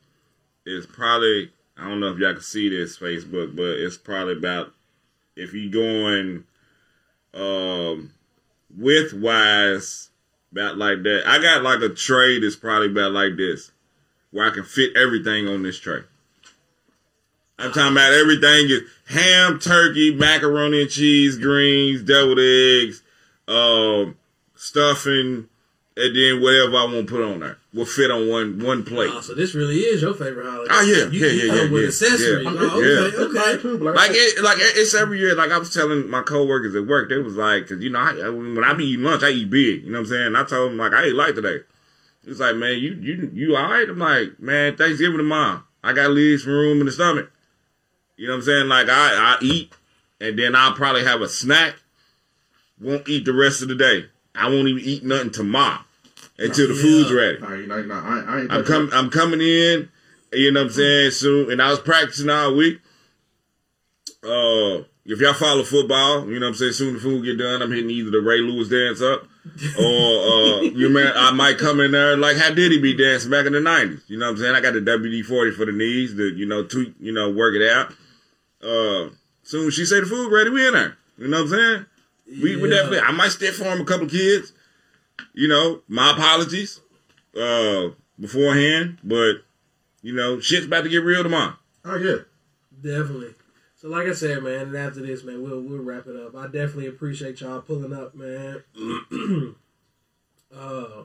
is 0.67 0.87
probably 0.87 1.51
I 1.77 1.89
don't 1.89 2.01
know 2.01 2.13
if 2.13 2.19
y'all 2.19 2.33
can 2.33 2.43
see 2.43 2.69
this 2.71 2.99
Facebook, 2.99 3.55
but 3.55 3.79
it's 3.79 3.97
probably 3.97 4.35
about 4.35 4.73
if 5.37 5.53
you're 5.53 5.71
going 5.71 6.45
um 7.35 8.13
width 8.77 9.13
wise 9.13 10.11
about 10.53 10.79
like 10.79 11.03
that, 11.03 11.25
I 11.27 11.41
got 11.41 11.63
like 11.63 11.81
a 11.81 11.95
tray 11.95 12.41
that's 12.41 12.57
probably 12.57 12.91
about 12.91 13.13
like 13.13 13.37
this, 13.37 13.73
where 14.31 14.47
I 14.47 14.55
can 14.55 14.65
fit 14.65 14.97
everything 14.97 15.49
on 15.49 15.63
this 15.63 15.79
tray. 15.79 16.03
I'm 17.59 17.73
talking 17.73 17.93
about 17.93 18.13
everything 18.13 18.69
is 18.69 18.83
ham, 19.09 19.59
turkey, 19.59 20.13
macaroni 20.15 20.83
and 20.83 20.91
cheese, 20.91 21.39
greens, 21.39 22.03
deviled 22.03 22.39
eggs, 22.41 23.03
um, 23.47 24.17
stuffing, 24.57 25.49
and 25.97 26.17
then 26.17 26.43
whatever 26.43 26.77
I 26.77 26.85
want 26.85 27.07
to 27.07 27.15
put 27.15 27.23
on 27.23 27.39
there 27.41 27.59
will 27.73 27.87
fit 27.87 28.11
on 28.11 28.29
one 28.29 28.59
one 28.65 28.83
plate. 28.83 29.11
Oh, 29.13 29.21
so 29.21 29.35
this 29.35 29.55
really 29.55 29.77
is 29.79 30.03
your 30.03 30.15
favorite 30.15 30.47
holiday. 30.51 30.69
Oh, 30.75 30.81
yeah. 30.83 31.11
you, 31.11 31.27
Yeah, 31.27 31.33
you 31.33 31.47
yeah, 31.53 31.55
yeah, 31.63 31.71
with 31.71 31.83
yeah. 31.83 31.89
accessories. 31.89 32.45
Yeah. 32.45 32.51
Oh, 32.57 32.81
Yeah. 32.81 32.99
okay, 32.99 33.17
It's 33.17 33.39
okay. 33.39 33.63
too, 33.63 33.79
Like 33.79 34.11
it, 34.13 34.43
like 34.43 34.57
it's 34.61 34.95
every 34.95 35.21
year. 35.21 35.37
Like 35.37 35.53
I 35.53 35.59
was 35.59 35.73
telling 35.73 36.11
my 36.11 36.23
coworkers 36.23 36.75
at 36.75 36.87
work, 36.89 37.09
they 37.09 37.19
was 37.19 37.37
like, 37.37 37.69
cause 37.69 37.79
you 37.81 37.91
know, 37.91 38.01
I, 38.01 38.29
when 38.31 38.65
I 38.65 38.73
be 38.75 38.85
eating 38.87 39.05
lunch, 39.05 39.23
I 39.23 39.31
eat 39.31 39.49
big. 39.51 39.85
You 39.85 39.93
know 39.93 39.99
what 40.01 40.07
I'm 40.07 40.11
saying? 40.11 40.35
I 40.37 40.43
told 40.43 40.73
them 40.73 40.79
like 40.79 40.93
I 40.93 41.05
ate 41.05 41.15
light 41.15 41.37
today. 41.37 41.59
It's 42.27 42.41
like, 42.41 42.57
man, 42.57 42.79
you 42.79 42.95
you 42.95 43.31
you 43.33 43.57
all 43.57 43.71
right? 43.71 43.89
I'm 43.89 43.99
like, 43.99 44.41
man, 44.41 44.77
Thanksgiving 44.77 45.19
tomorrow. 45.19 45.63
I 45.85 45.93
got 45.93 46.05
to 46.05 46.09
leave 46.09 46.41
some 46.41 46.53
room 46.53 46.81
in 46.81 46.87
the 46.87 46.93
stomach. 46.93 47.31
You 48.17 48.29
know 48.29 48.35
what 48.35 48.39
I'm 48.39 48.45
saying? 48.45 48.69
Like 48.69 48.89
I 48.89 49.15
I 49.15 49.39
eat, 49.43 49.73
and 50.21 50.39
then 50.39 50.55
I'll 50.55 50.75
probably 50.75 51.05
have 51.05 51.21
a 51.21 51.29
snack. 51.29 51.75
Won't 52.81 53.09
eat 53.09 53.25
the 53.25 53.33
rest 53.33 53.63
of 53.63 53.69
the 53.69 53.75
day. 53.75 54.07
I 54.35 54.49
won't 54.49 54.69
even 54.69 54.83
eat 54.83 55.05
nothing 55.05 55.31
tomorrow 55.31 55.81
until 56.39 56.69
the 56.69 56.75
food's 56.75 57.13
ready. 57.13 57.39
Nah, 57.39 57.77
know, 57.77 57.83
nah, 57.83 58.03
I, 58.03 58.47
I 58.47 58.57
I'm 58.57 58.65
coming. 58.65 58.93
I'm 58.93 59.11
coming 59.11 59.41
in. 59.41 59.89
You 60.33 60.51
know 60.51 60.63
what 60.63 60.67
I'm 60.67 60.73
saying? 60.73 61.11
Soon, 61.13 61.53
and 61.53 61.63
I 61.63 61.71
was 61.71 61.79
practicing 61.81 62.29
all 62.29 62.57
week. 62.57 62.81
Uh, 64.25 64.83
if 65.07 65.21
y'all 65.21 65.35
follow 65.35 65.63
football, 65.63 66.27
you 66.27 66.41
know 66.41 66.47
what 66.47 66.53
I'm 66.53 66.55
saying. 66.55 66.73
Soon 66.73 66.95
the 66.95 67.01
food 67.01 67.25
get 67.25 67.39
done, 67.39 67.63
I'm 67.63 67.71
hitting 67.71 67.91
either 67.91 68.11
the 68.11 68.21
Ray 68.21 68.39
Lewis 68.39 68.69
dance 68.69 69.03
up, 69.03 69.29
or 69.79 69.83
uh, 69.85 70.61
you 70.63 70.89
man, 70.89 71.13
I 71.15 71.31
might 71.31 71.59
come 71.59 71.81
in 71.81 71.93
there 71.93 72.17
like 72.17 72.37
how 72.37 72.53
did 72.53 72.73
he 72.73 72.79
be 72.81 72.97
dancing 72.97 73.31
back 73.31 73.47
in 73.47 73.53
the 73.53 73.61
'90s. 73.61 74.01
You 74.09 74.19
know 74.19 74.27
what 74.27 74.33
I'm 74.33 74.39
saying? 74.39 74.55
I 74.57 74.61
got 74.61 74.75
the 74.75 74.81
WD-40 74.81 75.55
for 75.55 75.67
the 75.67 75.73
knees, 75.73 76.17
the 76.17 76.25
you 76.25 76.47
know 76.47 76.65
tweak, 76.65 76.95
you 76.99 77.13
know 77.13 77.31
work 77.31 77.55
it 77.55 77.71
out. 77.71 77.93
Uh, 78.65 79.11
soon 79.43 79.69
as 79.69 79.75
she 79.75 79.85
say 79.85 80.01
the 80.01 80.07
food 80.07 80.33
ready, 80.33 80.51
we 80.51 80.67
in 80.67 80.75
there. 80.75 80.97
You 81.19 81.29
know 81.29 81.45
what 81.45 81.53
I'm 81.53 81.59
saying? 81.59 81.87
We, 82.43 82.57
we 82.57 82.71
definitely. 82.71 83.01
I 83.01 83.13
might 83.13 83.29
step 83.29 83.55
for 83.55 83.65
him 83.65 83.81
a 83.81 83.85
couple 83.85 84.09
kids. 84.09 84.53
You 85.35 85.49
know, 85.49 85.83
my 85.87 86.13
apologies 86.13 86.81
uh, 87.39 87.89
beforehand, 88.19 88.99
but 89.05 89.35
you 90.03 90.15
know, 90.15 90.41
shit's 90.41 90.67
about 90.67 90.85
to 90.85 90.91
get 90.91 91.05
real 91.05 91.23
tomorrow. 91.23 91.55
Oh 91.85 91.97
yeah. 91.97 92.17
Definitely. 92.83 93.35
So, 93.77 93.89
like 93.89 94.07
I 94.07 94.13
said, 94.13 94.43
man, 94.43 94.69
and 94.69 94.77
after 94.77 95.01
this, 95.01 95.25
man, 95.25 95.43
we'll 95.43 95.61
we'll 95.61 95.83
wrap 95.83 96.07
it 96.07 96.17
up. 96.17 96.35
I 96.35 96.45
definitely 96.45 96.87
appreciate 96.87 97.41
y'all 97.41 97.61
pulling 97.61 97.93
up, 97.93 98.15
man. 98.15 98.63
uh, 100.57 101.05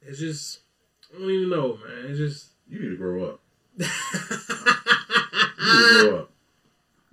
it's 0.00 0.18
just, 0.18 0.60
I 1.14 1.18
don't 1.18 1.30
even 1.30 1.50
know, 1.50 1.76
man. 1.76 2.06
It's 2.10 2.18
just. 2.18 2.50
You 2.70 2.80
need 2.82 2.88
to 2.90 2.96
grow 2.96 3.24
up. 3.24 3.40
You 3.78 3.86
need 3.86 3.88
to 5.88 6.08
grow 6.10 6.18
up. 6.20 6.30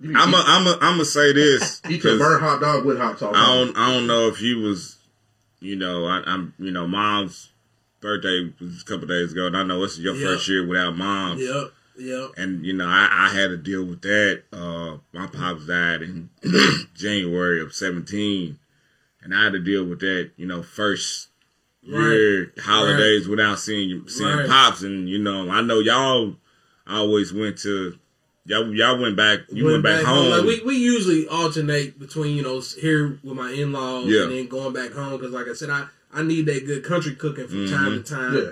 I'm 0.02 0.34
a, 0.34 0.36
eat, 0.36 0.44
I'm 0.46 0.66
a, 0.66 0.72
I'm 0.74 0.80
gonna 0.94 1.04
say 1.06 1.32
this 1.32 1.80
eat 1.86 1.90
your 1.90 1.98
because 1.98 2.18
burnt 2.18 2.42
hot 2.42 2.60
dog 2.60 2.84
with 2.84 2.98
hot 2.98 3.18
sauce. 3.18 3.34
I 3.34 3.46
don't, 3.54 3.74
I 3.76 3.90
don't 3.92 4.06
know 4.06 4.28
if 4.28 4.40
you 4.42 4.60
was, 4.60 4.98
you 5.60 5.74
know, 5.76 6.04
I, 6.04 6.22
I'm, 6.26 6.52
you 6.58 6.70
know, 6.70 6.86
mom's 6.86 7.50
birthday 8.00 8.52
was 8.60 8.82
a 8.82 8.84
couple 8.84 9.06
days 9.06 9.32
ago, 9.32 9.46
and 9.46 9.56
I 9.56 9.62
know 9.62 9.80
this 9.80 9.92
is 9.92 10.00
your 10.00 10.14
Yeah. 10.14 10.26
first 10.34 10.48
year 10.48 10.66
without 10.66 10.96
mom. 10.96 11.38
Yep, 11.38 11.72
yep. 11.98 12.30
and 12.36 12.64
you 12.64 12.74
know 12.74 12.86
I, 12.86 13.08
I 13.10 13.28
had 13.34 13.48
to 13.48 13.56
deal 13.56 13.84
with 13.84 14.02
that. 14.02 14.42
Uh, 14.52 14.98
my 15.12 15.26
pops 15.28 15.66
died 15.66 16.02
in 16.02 16.28
January 16.94 17.62
of 17.62 17.74
seventeen, 17.74 18.58
and 19.22 19.34
I 19.34 19.44
had 19.44 19.54
to 19.54 19.60
deal 19.60 19.84
with 19.86 20.00
that. 20.00 20.30
You 20.36 20.46
know, 20.46 20.62
first 20.62 21.28
holidays 22.58 23.28
without 23.28 23.58
seeing 23.58 24.08
seeing 24.08 24.36
Right. 24.36 24.48
pops, 24.48 24.82
and 24.82 25.08
you 25.08 25.18
know 25.18 25.50
I 25.50 25.60
know 25.60 25.80
y'all 25.80 26.36
always 26.86 27.32
went 27.32 27.58
to 27.58 27.98
y'all 28.44 28.74
y'all 28.74 28.98
went 29.00 29.16
back 29.16 29.40
you 29.50 29.64
went, 29.64 29.82
back, 29.82 30.04
home. 30.04 30.30
Like 30.30 30.44
we, 30.44 30.62
we 30.62 30.76
usually 30.76 31.26
alternate 31.28 31.98
between 31.98 32.36
you 32.36 32.42
know 32.42 32.60
here 32.60 33.18
with 33.22 33.36
my 33.36 33.50
in 33.50 33.72
laws 33.72 34.06
Yeah. 34.06 34.22
and 34.24 34.32
then 34.32 34.48
going 34.48 34.72
back 34.72 34.92
home 34.92 35.18
because 35.18 35.32
like 35.32 35.48
I 35.48 35.54
said 35.54 35.70
I 35.70 35.86
I 36.12 36.22
need 36.22 36.46
that 36.46 36.66
good 36.66 36.84
country 36.84 37.14
cooking 37.14 37.48
from 37.48 37.68
time 37.68 38.02
to 38.02 38.02
time. 38.02 38.34
Yeah. 38.34 38.50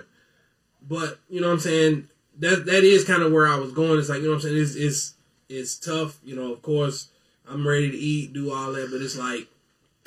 But 0.87 1.19
you 1.29 1.41
know 1.41 1.49
what 1.49 1.55
I'm 1.55 1.61
saying 1.61 2.09
that 2.41 2.67
that 2.67 2.85
is 2.85 3.05
kind 3.05 3.23
of 3.23 3.33
where 3.33 3.47
I 3.47 3.57
was 3.57 3.73
going. 3.73 3.99
It's 3.99 4.09
like 4.09 4.19
you 4.19 4.25
know 4.25 4.31
what 4.31 4.45
I'm 4.45 4.51
saying 4.51 4.63
it's 4.63 4.75
it's 4.75 5.15
it's 5.49 5.77
tough. 5.77 6.19
You 6.25 6.37
know, 6.37 6.53
of 6.53 6.63
course 6.63 7.09
I'm 7.49 7.67
ready 7.67 7.91
to 7.91 7.97
eat, 7.97 8.33
do 8.33 8.53
all 8.53 8.73
that, 8.73 8.91
but 8.91 9.01
it's 9.01 9.17
like 9.17 9.49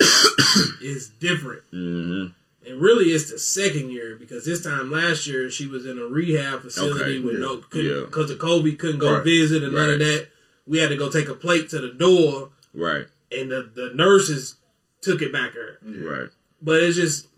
it's 0.82 1.08
different. 1.08 1.62
hmm 1.70 2.26
And 2.68 2.80
really, 2.80 3.06
it's 3.06 3.30
the 3.30 3.38
second 3.38 3.90
year 3.90 4.16
because 4.16 4.44
this 4.44 4.62
time 4.62 4.90
last 4.90 5.26
year 5.26 5.50
she 5.50 5.66
was 5.66 5.86
in 5.86 5.98
a 5.98 6.04
rehab 6.04 6.62
facility 6.62 7.16
Okay, 7.16 7.18
with 7.20 7.34
yeah, 7.34 7.40
no 7.40 7.56
couldn't 7.58 7.90
yeah. 7.90 8.04
because 8.04 8.30
of 8.30 8.38
COVID 8.38 8.78
couldn't 8.78 8.98
go 9.00 9.14
Right, 9.14 9.24
visit 9.24 9.62
and 9.62 9.72
none 9.74 9.90
of 9.90 9.98
that. 10.00 10.28
We 10.66 10.78
had 10.78 10.90
to 10.90 10.96
go 10.96 11.08
take 11.08 11.28
a 11.28 11.34
plate 11.34 11.70
to 11.70 11.78
the 11.80 11.92
door, 11.92 12.50
Right, 12.74 13.06
and 13.32 13.50
the, 13.50 13.70
the 13.74 13.92
nurses 13.94 14.56
took 15.00 15.22
it 15.22 15.32
back 15.32 15.54
her. 15.54 15.78
Right. 15.82 16.28
But 16.60 16.82
it's 16.82 16.96
just 16.96 17.28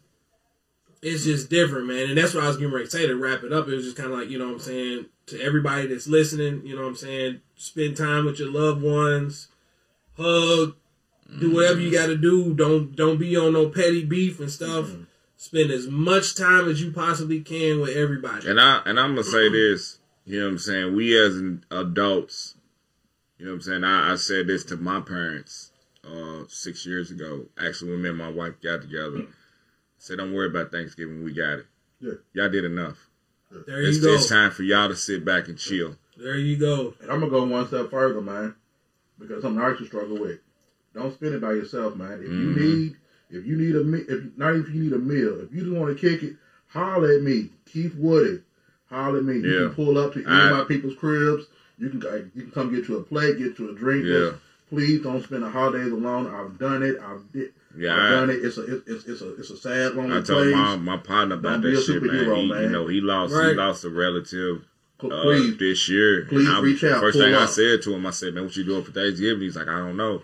it's 1.03 1.24
just 1.24 1.49
different, 1.49 1.87
man. 1.87 2.09
And 2.11 2.18
that's 2.18 2.35
what 2.35 2.43
I 2.45 2.49
was 2.49 2.57
getting 2.57 2.72
ready 2.74 2.87
to 2.87 2.91
say 2.91 3.07
to 3.07 3.14
wrap 3.16 3.45
it 3.45 3.53
up. 3.53 3.68
It 3.68 3.74
was 3.74 3.85
just 3.85 3.97
kind 3.97 4.11
of 4.12 4.18
like 4.18 4.28
you 4.31 4.39
know 4.39 4.47
what 4.47 4.55
I'm 4.55 4.61
saying 4.61 5.07
to 5.26 5.41
everybody 5.41 5.87
that's 5.87 6.09
listening. 6.09 6.62
You 6.66 6.74
know 6.74 6.83
what 6.83 6.89
I'm 6.89 6.97
saying. 6.97 7.41
Spend 7.57 7.97
time 7.97 8.24
with 8.24 8.39
your 8.41 8.51
loved 8.51 8.83
ones. 8.83 9.49
Hug. 10.16 10.74
Do 11.39 11.55
whatever 11.55 11.78
you 11.78 11.93
got 11.93 12.07
to 12.07 12.16
do. 12.16 12.53
Don't 12.55 12.97
don't 12.97 13.16
be 13.18 13.37
on 13.37 13.53
no 13.53 13.68
petty 13.68 14.05
beef 14.05 14.41
and 14.41 14.51
stuff. 14.51 14.87
Mhm. 14.87 15.07
Spend 15.41 15.70
as 15.70 15.86
much 15.86 16.34
time 16.34 16.68
as 16.68 16.82
you 16.82 16.93
possibly 16.93 17.41
can 17.41 17.80
with 17.80 17.97
everybody. 17.97 18.47
And 18.47 18.61
I 18.61 18.82
and 18.84 19.01
I'm 19.01 19.14
gonna 19.14 19.24
say 19.24 19.49
this, 19.51 19.99
you 20.26 20.38
know 20.38 20.45
what 20.45 20.53
I'm 20.53 20.59
saying? 20.59 20.95
We 20.95 21.18
as 21.18 21.34
adults, 21.70 22.57
you 23.38 23.47
know 23.47 23.53
what 23.53 23.57
I'm 23.57 23.62
saying? 23.62 23.84
I, 23.84 24.12
I 24.12 24.16
said 24.16 24.47
this 24.49 24.64
to 24.64 24.76
my 24.76 25.01
parents 25.01 25.70
uh 26.05 26.45
six 26.47 26.84
years 26.84 27.11
ago. 27.11 27.47
Actually 27.59 27.93
when 27.93 28.03
me 28.03 28.11
and 28.11 28.18
my 28.18 28.28
wife 28.28 28.61
got 28.62 28.82
together. 28.82 29.28
Said 29.97 30.18
don't 30.18 30.34
worry 30.34 30.49
about 30.49 30.72
Thanksgiving, 30.72 31.24
we 31.24 31.32
got 31.32 31.61
it. 31.61 31.66
Yeah. 32.01 32.12
Y'all 32.34 32.51
did 32.51 32.66
enough. 32.66 33.09
There 33.66 33.80
It's, 33.80 33.97
you 33.97 34.03
go. 34.03 34.12
it's 34.16 34.28
time 34.28 34.51
for 34.51 34.62
y'all 34.62 34.88
to 34.88 34.95
sit 34.95 35.24
back 35.24 35.49
and 35.49 35.57
chill. 35.57 35.97
There 36.18 36.36
you 36.36 36.59
go. 36.59 36.93
And 37.01 37.11
I'm 37.11 37.18
gonna 37.20 37.30
go 37.30 37.45
one 37.47 37.66
step 37.66 37.88
further, 37.88 38.20
man, 38.20 38.57
because 39.18 39.41
something 39.41 39.64
I 39.64 39.68
used 39.68 39.80
to 39.80 39.86
struggle 39.86 40.18
with. 40.20 40.41
Don't 40.95 41.14
spend 41.14 41.34
it 41.34 41.41
by 41.41 41.53
yourself, 41.53 41.97
man. 41.97 42.20
If 42.22 42.28
Mhm. 42.28 42.38
you 42.41 42.51
need, 42.61 42.97
if 43.31 43.47
you 43.47 43.57
need 43.57 43.74
a, 43.76 43.85
me- 43.85 44.05
if 44.09 44.37
not 44.37 44.51
even 44.55 44.62
if 44.66 44.74
you 44.74 44.83
need 44.83 44.93
a 44.93 44.99
meal, 44.99 45.41
if 45.41 45.53
you 45.55 45.62
just 45.64 45.72
want 45.76 45.97
to 45.97 46.01
kick 46.11 46.22
it, 46.22 46.37
holler 46.68 47.12
at 47.12 47.22
me, 47.22 47.51
Keith 47.66 47.95
Woody. 47.97 48.41
Holler 48.89 49.18
at 49.18 49.24
me. 49.24 49.37
You 49.39 49.51
Yeah. 49.53 49.66
can 49.66 49.74
pull 49.74 49.99
up 49.99 50.12
to 50.14 50.20
any 50.20 50.28
I- 50.28 50.51
of 50.51 50.57
my 50.59 50.64
people's 50.64 50.95
cribs. 50.97 51.45
You 51.79 51.88
can 51.91 52.05
uh, 52.07 52.14
you 52.34 52.42
can 52.42 52.50
come 52.50 52.75
get 52.75 52.88
you 52.88 52.96
a 52.99 53.03
plate, 53.03 53.38
get 53.38 53.59
you 53.59 53.71
a 53.71 53.75
drink. 53.75 54.05
Yeah. 54.05 54.33
Please 54.68 55.03
don't 55.03 55.22
spend 55.22 55.42
the 55.42 55.50
holidays 55.50 55.91
alone. 55.91 56.26
I've 56.33 56.59
done 56.59 56.83
it. 56.83 56.96
I've 57.03 57.30
did. 57.33 57.53
Yeah, 57.76 57.95
I've 57.95 58.00
I, 58.00 58.11
done 58.11 58.30
it. 58.30 58.45
It's 58.45 58.59
a 58.59 58.63
it's, 58.76 58.88
it's, 58.88 59.05
it's 59.07 59.21
a 59.22 59.34
it's 59.34 59.50
a 59.50 59.57
sad 59.57 59.95
lonely 59.95 60.18
I 60.18 60.21
told 60.21 60.42
place. 60.45 60.55
my 60.55 60.76
my 60.76 60.96
partner 60.99 61.37
about 61.37 61.63
Don't 61.63 61.72
that 61.75 61.83
shit, 61.83 62.03
man. 62.03 62.37
He, 62.37 62.49
man. 62.49 62.63
You 62.64 62.68
know, 62.71 62.87
he 62.87 63.00
lost 63.00 63.33
he 63.33 63.55
lost 63.55 63.84
a 63.84 63.91
relative 63.91 64.64
P- 65.00 65.11
uh, 65.11 65.57
this 65.59 65.88
year. 65.88 66.26
please 66.29 66.49
I- 66.49 66.61
reach 66.61 66.84
out, 66.84 67.00
First 67.00 67.17
pull 67.18 67.22
thing 67.26 67.34
I 67.34 67.46
said 67.46 67.80
to 67.83 67.95
him, 67.95 68.05
I 68.07 68.11
said, 68.11 68.34
"Man, 68.34 68.45
what 68.45 68.57
you 68.57 68.64
doing 68.64 68.83
for 68.84 68.92
Thanksgiving?" 68.92 69.42
He's 69.42 69.57
like, 69.57 69.68
"I 69.68 69.79
don't 69.79 69.96
know." 69.96 70.22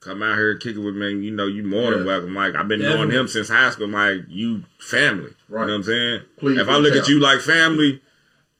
Come 0.00 0.22
out 0.22 0.36
here, 0.36 0.54
kick 0.56 0.76
it 0.76 0.78
with 0.78 0.94
me. 0.94 1.10
You 1.10 1.32
know, 1.32 1.46
you 1.46 1.64
more 1.64 1.90
than 1.90 2.00
Yeah. 2.00 2.06
welcome. 2.06 2.34
Like 2.34 2.54
I've 2.54 2.68
been 2.68 2.80
knowing 2.82 3.10
him 3.10 3.26
since 3.26 3.48
high 3.48 3.70
school. 3.70 3.86
I'm 3.86 3.92
like 3.92 4.26
you 4.28 4.62
family. 4.78 5.32
Right. 5.48 5.62
You 5.62 5.66
know 5.66 5.72
what 5.72 5.76
I'm 5.78 5.82
saying? 5.82 6.20
please. 6.38 6.58
if 6.60 6.68
I 6.68 6.76
look 6.76 6.92
out. 6.92 6.98
at 7.00 7.08
you 7.08 7.18
like 7.18 7.40
family, 7.40 8.00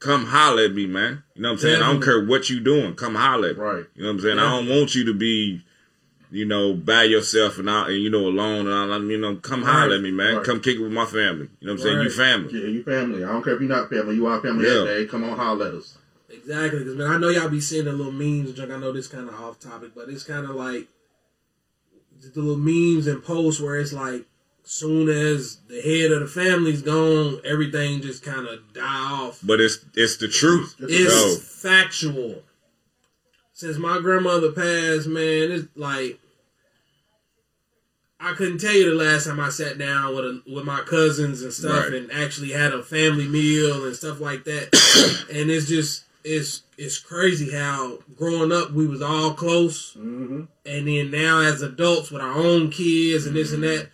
come 0.01 0.27
holler 0.27 0.65
at 0.65 0.75
me, 0.75 0.87
man. 0.87 1.23
You 1.35 1.43
know 1.43 1.51
what 1.51 1.53
I'm 1.55 1.59
saying? 1.61 1.83
I 1.83 1.93
don't 1.93 2.03
care 2.03 2.25
what 2.25 2.51
you 2.51 2.59
doing. 2.61 2.95
Come 2.97 3.15
holler. 3.15 3.51
At 3.51 3.57
me. 3.57 3.63
right, 3.63 3.85
You 3.95 4.03
know 4.03 4.09
what 4.09 4.15
I'm 4.15 4.21
saying? 4.21 4.37
Yeah. 4.39 4.45
I 4.47 4.51
don't 4.57 4.69
want 4.69 4.95
you 4.97 5.05
to 5.05 5.15
be, 5.15 5.63
you 6.33 6.45
know, 6.45 6.75
by 6.75 7.05
yourself 7.05 7.59
and 7.59 7.69
out 7.71 7.89
and 7.89 8.03
you 8.03 8.11
know 8.11 8.27
alone 8.27 8.67
and 8.67 8.93
all. 8.93 9.05
You 9.05 9.19
know, 9.19 9.37
come 9.37 9.63
Right. 9.63 9.71
holler 9.73 9.95
at 9.95 10.03
me, 10.03 10.11
man. 10.11 10.37
Right. 10.39 10.45
Come 10.45 10.61
kick 10.61 10.79
it 10.79 10.83
with 10.83 10.93
my 10.93 11.07
family. 11.07 11.49
You 11.61 11.69
know 11.69 11.75
what 11.75 11.81
I'm 11.83 11.87
saying? 11.87 12.01
You 12.03 12.11
family. 12.11 12.61
yeah, 12.61 12.67
you 12.67 12.83
family. 12.83 13.23
I 13.25 13.29
don't 13.29 13.45
care 13.45 13.55
if 13.55 13.61
you're 13.61 13.69
not 13.69 13.89
family. 13.91 14.17
You 14.17 14.27
are 14.27 14.41
family 14.41 14.67
Yeah. 14.67 14.75
that 14.81 14.85
day. 14.87 15.07
Come 15.07 15.23
on, 15.23 15.37
holler 15.37 15.69
at 15.69 15.75
us. 15.75 15.99
Exactly, 16.31 16.81
because 16.81 16.97
man, 16.97 17.11
I 17.11 17.17
know 17.17 17.29
y'all 17.29 17.49
be 17.49 17.61
seeing 17.61 17.85
the 17.87 17.93
little 17.93 18.13
memes 18.13 18.49
and 18.49 18.57
junk. 18.57 18.71
I 18.73 18.79
know 18.79 18.91
this 18.93 19.07
kind 19.07 19.29
of 19.29 19.35
off 19.37 19.61
topic, 19.61 19.93
but 19.95 20.09
it's 20.09 20.25
kind 20.25 20.45
of 20.45 20.57
like 20.57 20.89
the 22.21 22.41
little 22.41 22.57
memes 22.57 23.07
and 23.07 23.23
posts 23.23 23.61
where 23.61 23.79
it's 23.79 23.93
like, 23.93 24.25
soon 24.65 25.09
as 25.09 25.57
the 25.69 25.81
head 25.81 26.13
of 26.13 26.21
the 26.21 26.27
family's 26.27 26.83
gone, 26.83 27.41
everything 27.45 28.03
just 28.03 28.23
kind 28.23 28.47
of 28.47 28.73
die 28.75 28.83
off. 28.85 29.41
But 29.43 29.61
it's 29.61 29.79
it's 29.95 30.19
the 30.19 30.29
truth. 30.29 30.77
It's 30.81 30.93
Yo. 31.15 31.37
factual. 31.37 32.43
Since 33.55 33.79
my 33.79 33.99
grandmother 33.99 34.53
passed, 34.53 35.09
man, 35.09 35.51
it's 35.51 35.69
like 35.75 36.19
I 38.21 38.33
couldn't 38.35 38.59
tell 38.59 38.73
you 38.73 38.91
the 38.91 39.05
last 39.05 39.27
time 39.27 39.39
I 39.41 39.49
sat 39.49 39.79
down 39.79 40.15
with 40.15 40.25
a, 40.25 40.43
with 40.53 40.65
my 40.65 40.81
cousins 40.81 41.43
and 41.43 41.53
stuff 41.53 41.85
Right. 41.85 41.95
and 41.95 42.13
actually 42.13 42.51
had 42.51 42.73
a 42.73 42.83
family 42.83 43.29
meal 43.29 43.85
and 43.87 43.95
stuff 43.97 44.21
like 44.21 44.45
that. 44.45 45.27
and 45.33 45.51
it's 45.51 45.69
just 45.69 46.05
it's 46.29 46.63
it's 46.77 46.99
crazy 46.99 47.51
how 47.51 47.99
growing 48.17 48.53
up 48.53 48.71
we 48.73 48.87
was 48.87 49.03
all 49.03 49.35
close, 49.35 49.95
Mm-hmm. 49.95 50.43
and 50.67 50.87
then 50.89 51.11
now 51.11 51.41
as 51.41 51.63
adults 51.63 52.11
with 52.11 52.23
our 52.23 52.35
own 52.35 52.71
kids 52.71 53.27
and 53.27 53.35
this 53.35 53.53
and 53.53 53.63
that, 53.63 53.89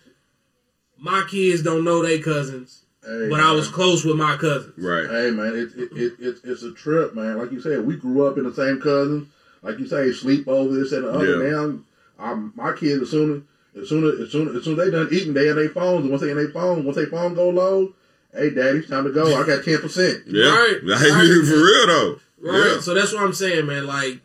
my 0.97 1.25
kids 1.29 1.61
don't 1.63 1.83
know 1.83 2.01
they 2.03 2.19
cousins, 2.19 2.83
Hey, 3.05 3.27
but 3.29 3.39
I 3.39 3.51
was 3.51 3.67
close 3.67 4.03
with 4.05 4.15
my 4.17 4.35
cousins. 4.37 4.73
Right. 4.77 5.09
Hey 5.09 5.31
man, 5.31 5.53
it, 5.55 5.69
it, 5.79 5.91
it, 5.97 6.13
it, 6.19 6.35
it's 6.43 6.63
a 6.63 6.71
trip, 6.73 7.15
man. 7.15 7.37
Like 7.37 7.51
you 7.51 7.61
said, 7.61 7.85
we 7.85 7.95
grew 7.95 8.27
up 8.27 8.37
in 8.37 8.43
the 8.43 8.53
same 8.53 8.79
cousins. 8.81 9.27
Like 9.61 9.79
you 9.79 9.87
say, 9.87 10.11
sleep 10.11 10.47
over 10.47 10.73
this 10.75 10.91
and 10.91 11.05
the 11.05 11.11
other. 11.11 11.43
Yeah. 11.43 11.51
Now, 11.51 11.79
um, 12.19 12.53
my 12.55 12.73
kids 12.73 13.01
as 13.01 13.09
soon 13.11 13.47
as 13.75 13.83
as 13.83 13.89
soon 13.89 14.03
as 14.05 14.19
as 14.21 14.31
soon 14.31 14.55
as 14.55 14.63
soon 14.63 14.79
as 14.79 14.85
they 14.85 14.91
done 14.91 15.09
eating, 15.11 15.33
they 15.33 15.49
in 15.49 15.55
their 15.55 15.69
phones. 15.69 16.01
And 16.01 16.09
once 16.11 16.21
they 16.21 16.31
in 16.31 16.37
their 16.37 16.49
phones, 16.51 16.85
once 16.85 16.95
their 16.97 17.07
phone 17.07 17.33
go 17.33 17.49
low, 17.49 17.93
hey 18.33 18.51
daddy, 18.51 18.79
it's 18.79 18.89
time 18.89 19.03
to 19.05 19.11
go. 19.11 19.35
I 19.41 19.45
got 19.45 19.63
ten 19.65 19.79
percent. 19.81 20.23
Yeah. 20.27 20.49
Right. 20.49 20.77
Like, 20.83 21.01
Right. 21.01 21.45
for 21.45 21.55
real 21.63 21.87
though. 21.87 22.19
Right. 22.45 22.73
Yeah. 22.75 22.79
So 22.79 22.93
that's 22.93 23.11
what 23.13 23.23
I'm 23.23 23.33
saying, 23.33 23.65
man. 23.65 23.85
Like, 23.87 24.19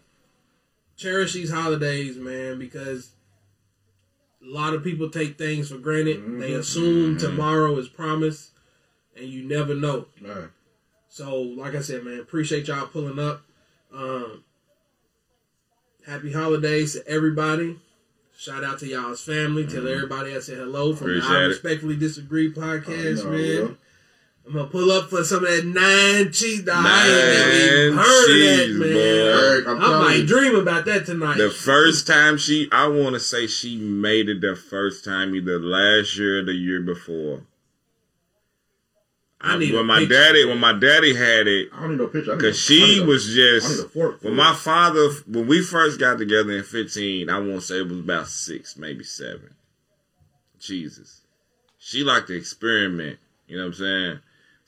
cherish 0.96 1.32
these 1.32 1.50
holidays, 1.50 2.16
man, 2.16 2.58
because 2.58 3.10
a 4.42 4.46
lot 4.46 4.74
of 4.74 4.84
people 4.84 5.08
take 5.10 5.38
things 5.38 5.70
for 5.70 5.78
granted. 5.78 6.22
They 6.40 6.50
Mhm. 6.52 6.58
assume 6.58 7.16
Mhm. 7.16 7.20
tomorrow 7.20 7.76
is 7.78 7.88
promised, 7.88 8.50
and 9.16 9.26
you 9.28 9.42
never 9.44 9.74
know. 9.74 10.06
Man. 10.20 10.50
So, 11.08 11.40
like 11.40 11.74
I 11.74 11.80
said, 11.80 12.04
man, 12.04 12.20
appreciate 12.20 12.68
y'all 12.68 12.86
pulling 12.86 13.18
up. 13.18 13.42
Um, 13.92 14.44
happy 16.06 16.32
holidays 16.32 16.92
to 16.94 17.06
everybody. 17.08 17.78
Shout 18.36 18.64
out 18.64 18.78
to 18.78 18.86
y'all's 18.86 19.20
family. 19.20 19.66
Tell 19.66 19.86
everybody 19.86 20.34
I 20.34 20.40
said 20.40 20.58
hello 20.58 20.94
from 20.94 21.08
the 21.08 21.18
Appreciate 21.18 21.36
I 21.36 21.44
it. 21.44 21.48
Respectfully 21.48 21.96
Disagree 21.96 22.52
podcast, 22.52 23.24
know, 23.24 23.30
man. 23.30 23.66
bro. 23.66 23.76
I'm 24.50 24.56
gonna 24.56 24.68
pull 24.68 24.90
up 24.90 25.08
for 25.08 25.22
some 25.22 25.44
of 25.44 25.50
that 25.50 25.64
nine 25.64 26.32
cheese. 26.32 26.62
Dog. 26.62 26.74
I 26.84 27.06
ain't 27.06 27.38
never 27.38 27.52
even 27.52 27.96
Nine 27.96 28.04
heard 28.04 28.26
cheese, 28.26 28.70
of 28.74 28.78
that, 28.80 28.84
man. 28.84 28.94
boy. 28.94 29.38
Eric, 29.38 29.68
I'm 29.68 29.80
I 29.80 29.98
might 30.00 30.16
you. 30.16 30.26
dream 30.26 30.54
about 30.56 30.84
that 30.86 31.06
tonight. 31.06 31.38
The 31.38 31.50
first 31.50 32.06
time 32.08 32.36
she, 32.36 32.68
I 32.72 32.88
want 32.88 33.14
to 33.14 33.20
say 33.20 33.46
she 33.46 33.76
made 33.76 34.28
it 34.28 34.40
the 34.40 34.56
first 34.56 35.04
time 35.04 35.36
either 35.36 35.60
last 35.60 36.16
year 36.16 36.40
or 36.40 36.44
the 36.44 36.52
year 36.52 36.80
before. 36.80 37.42
I 39.40 39.56
need 39.56 39.70
when 39.72 39.82
a 39.82 39.84
my 39.84 40.00
picture. 40.00 40.14
daddy, 40.14 40.44
when 40.44 40.58
my 40.58 40.72
daddy 40.72 41.14
had 41.14 41.46
it, 41.46 41.68
I 41.72 41.82
don't 41.82 41.90
need 41.92 41.98
no 41.98 42.08
picture. 42.08 42.34
Because 42.34 42.58
she 42.58 42.98
a- 43.00 43.04
was 43.06 43.26
I 43.26 43.28
need 43.30 43.38
a 43.38 43.60
just 43.60 43.88
fork. 43.90 44.22
when 44.24 44.34
my 44.34 44.52
father 44.54 45.10
when 45.28 45.46
we 45.46 45.62
first 45.62 46.00
got 46.00 46.18
together 46.18 46.50
in 46.50 46.64
fifteen. 46.64 47.30
I 47.30 47.38
won't 47.38 47.62
say 47.62 47.76
it 47.78 47.88
was 47.88 48.00
about 48.00 48.26
six, 48.26 48.76
maybe 48.76 49.04
seven. 49.04 49.54
Jesus, 50.58 51.20
she 51.78 52.02
liked 52.02 52.26
to 52.26 52.34
experiment. 52.36 53.20
You 53.46 53.56
know 53.58 53.62
what 53.62 53.68
I'm 53.68 53.74
saying? 53.74 54.18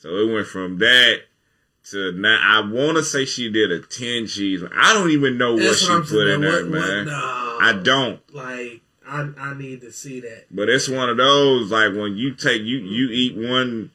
So 0.03 0.09
it 0.17 0.33
went 0.33 0.49
from 0.49 0.79
that 0.79 1.21
to 1.91 2.11
now. 2.13 2.39
I 2.43 2.61
want 2.69 2.97
to 2.97 3.05
say 3.05 3.25
she 3.25 3.49
did 3.51 3.71
a 3.71 3.79
ten 3.79 4.27
cheese. 4.27 4.61
I 4.77 4.95
don't 4.95 5.11
even 5.13 5.39
know 5.39 5.55
what 5.55 5.63
That's 5.63 5.79
she 5.79 5.89
what 5.93 6.07
put 6.09 6.27
in 6.27 6.41
there, 6.41 6.51
What- 6.65 6.71
what- 6.71 6.71
man. 6.73 7.07
no. 7.07 7.59
I 7.61 7.73
don't. 7.81 8.21
like. 8.35 8.81
I 9.07 9.29
I 9.39 9.55
need 9.55 9.81
to 9.83 9.93
see 9.93 10.19
that. 10.21 10.47
But 10.51 10.69
it's 10.69 10.89
one 10.89 11.09
of 11.09 11.17
those 11.19 11.71
like 11.71 11.95
when 11.95 12.17
you 12.17 12.35
take 12.35 12.63
you 12.63 12.79
you 12.79 13.11
eat 13.11 13.37
one, 13.37 13.91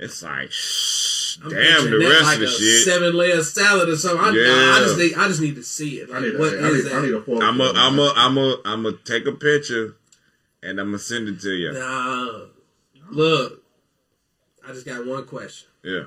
it's 0.00 0.20
like 0.24 0.50
shh, 0.50 1.38
I'm 1.44 1.50
damn 1.50 1.90
the 1.90 1.98
rest 1.98 2.22
like 2.24 2.34
of 2.36 2.40
the 2.40 2.46
a 2.46 2.50
shit. 2.50 2.84
Seven 2.84 3.14
layer 3.14 3.42
salad 3.44 3.88
or 3.88 3.96
something. 3.96 4.24
I, 4.24 4.30
Yeah. 4.30 4.46
nah, 4.54 4.76
I 4.76 4.78
just 4.80 4.98
need 4.98 5.14
I 5.14 5.28
just 5.28 5.40
need 5.40 5.54
to 5.56 5.62
see 5.62 6.00
it. 6.00 6.10
I 6.10 6.14
Like, 6.14 6.22
need, 6.32 6.38
what 6.40 6.54
a, 6.54 6.56
I, 6.58 6.68
is 6.70 6.84
need, 6.84 6.90
that? 6.92 6.98
I 6.98 7.02
need 7.02 7.14
a 7.14 7.22
fork. 7.22 7.42
I'm 7.44 7.60
a 7.60 7.64
for 7.68 7.70
it, 7.70 7.76
I'm 7.78 7.96
man. 7.96 8.06
a 8.06 8.12
I'm 8.16 8.38
a 8.38 8.56
I'm 8.64 8.86
a 8.86 8.92
take 8.92 9.26
a 9.26 9.32
picture, 9.32 9.94
and 10.62 10.80
I'm 10.80 10.86
gonna 10.88 10.98
send 10.98 11.28
it 11.28 11.40
to 11.42 11.50
you. 11.52 11.72
Nah, 11.72 12.40
look, 13.10 13.61
I 14.72 14.74
just 14.74 14.86
got 14.86 15.06
one 15.06 15.26
question. 15.26 15.68
Yeah. 15.84 16.04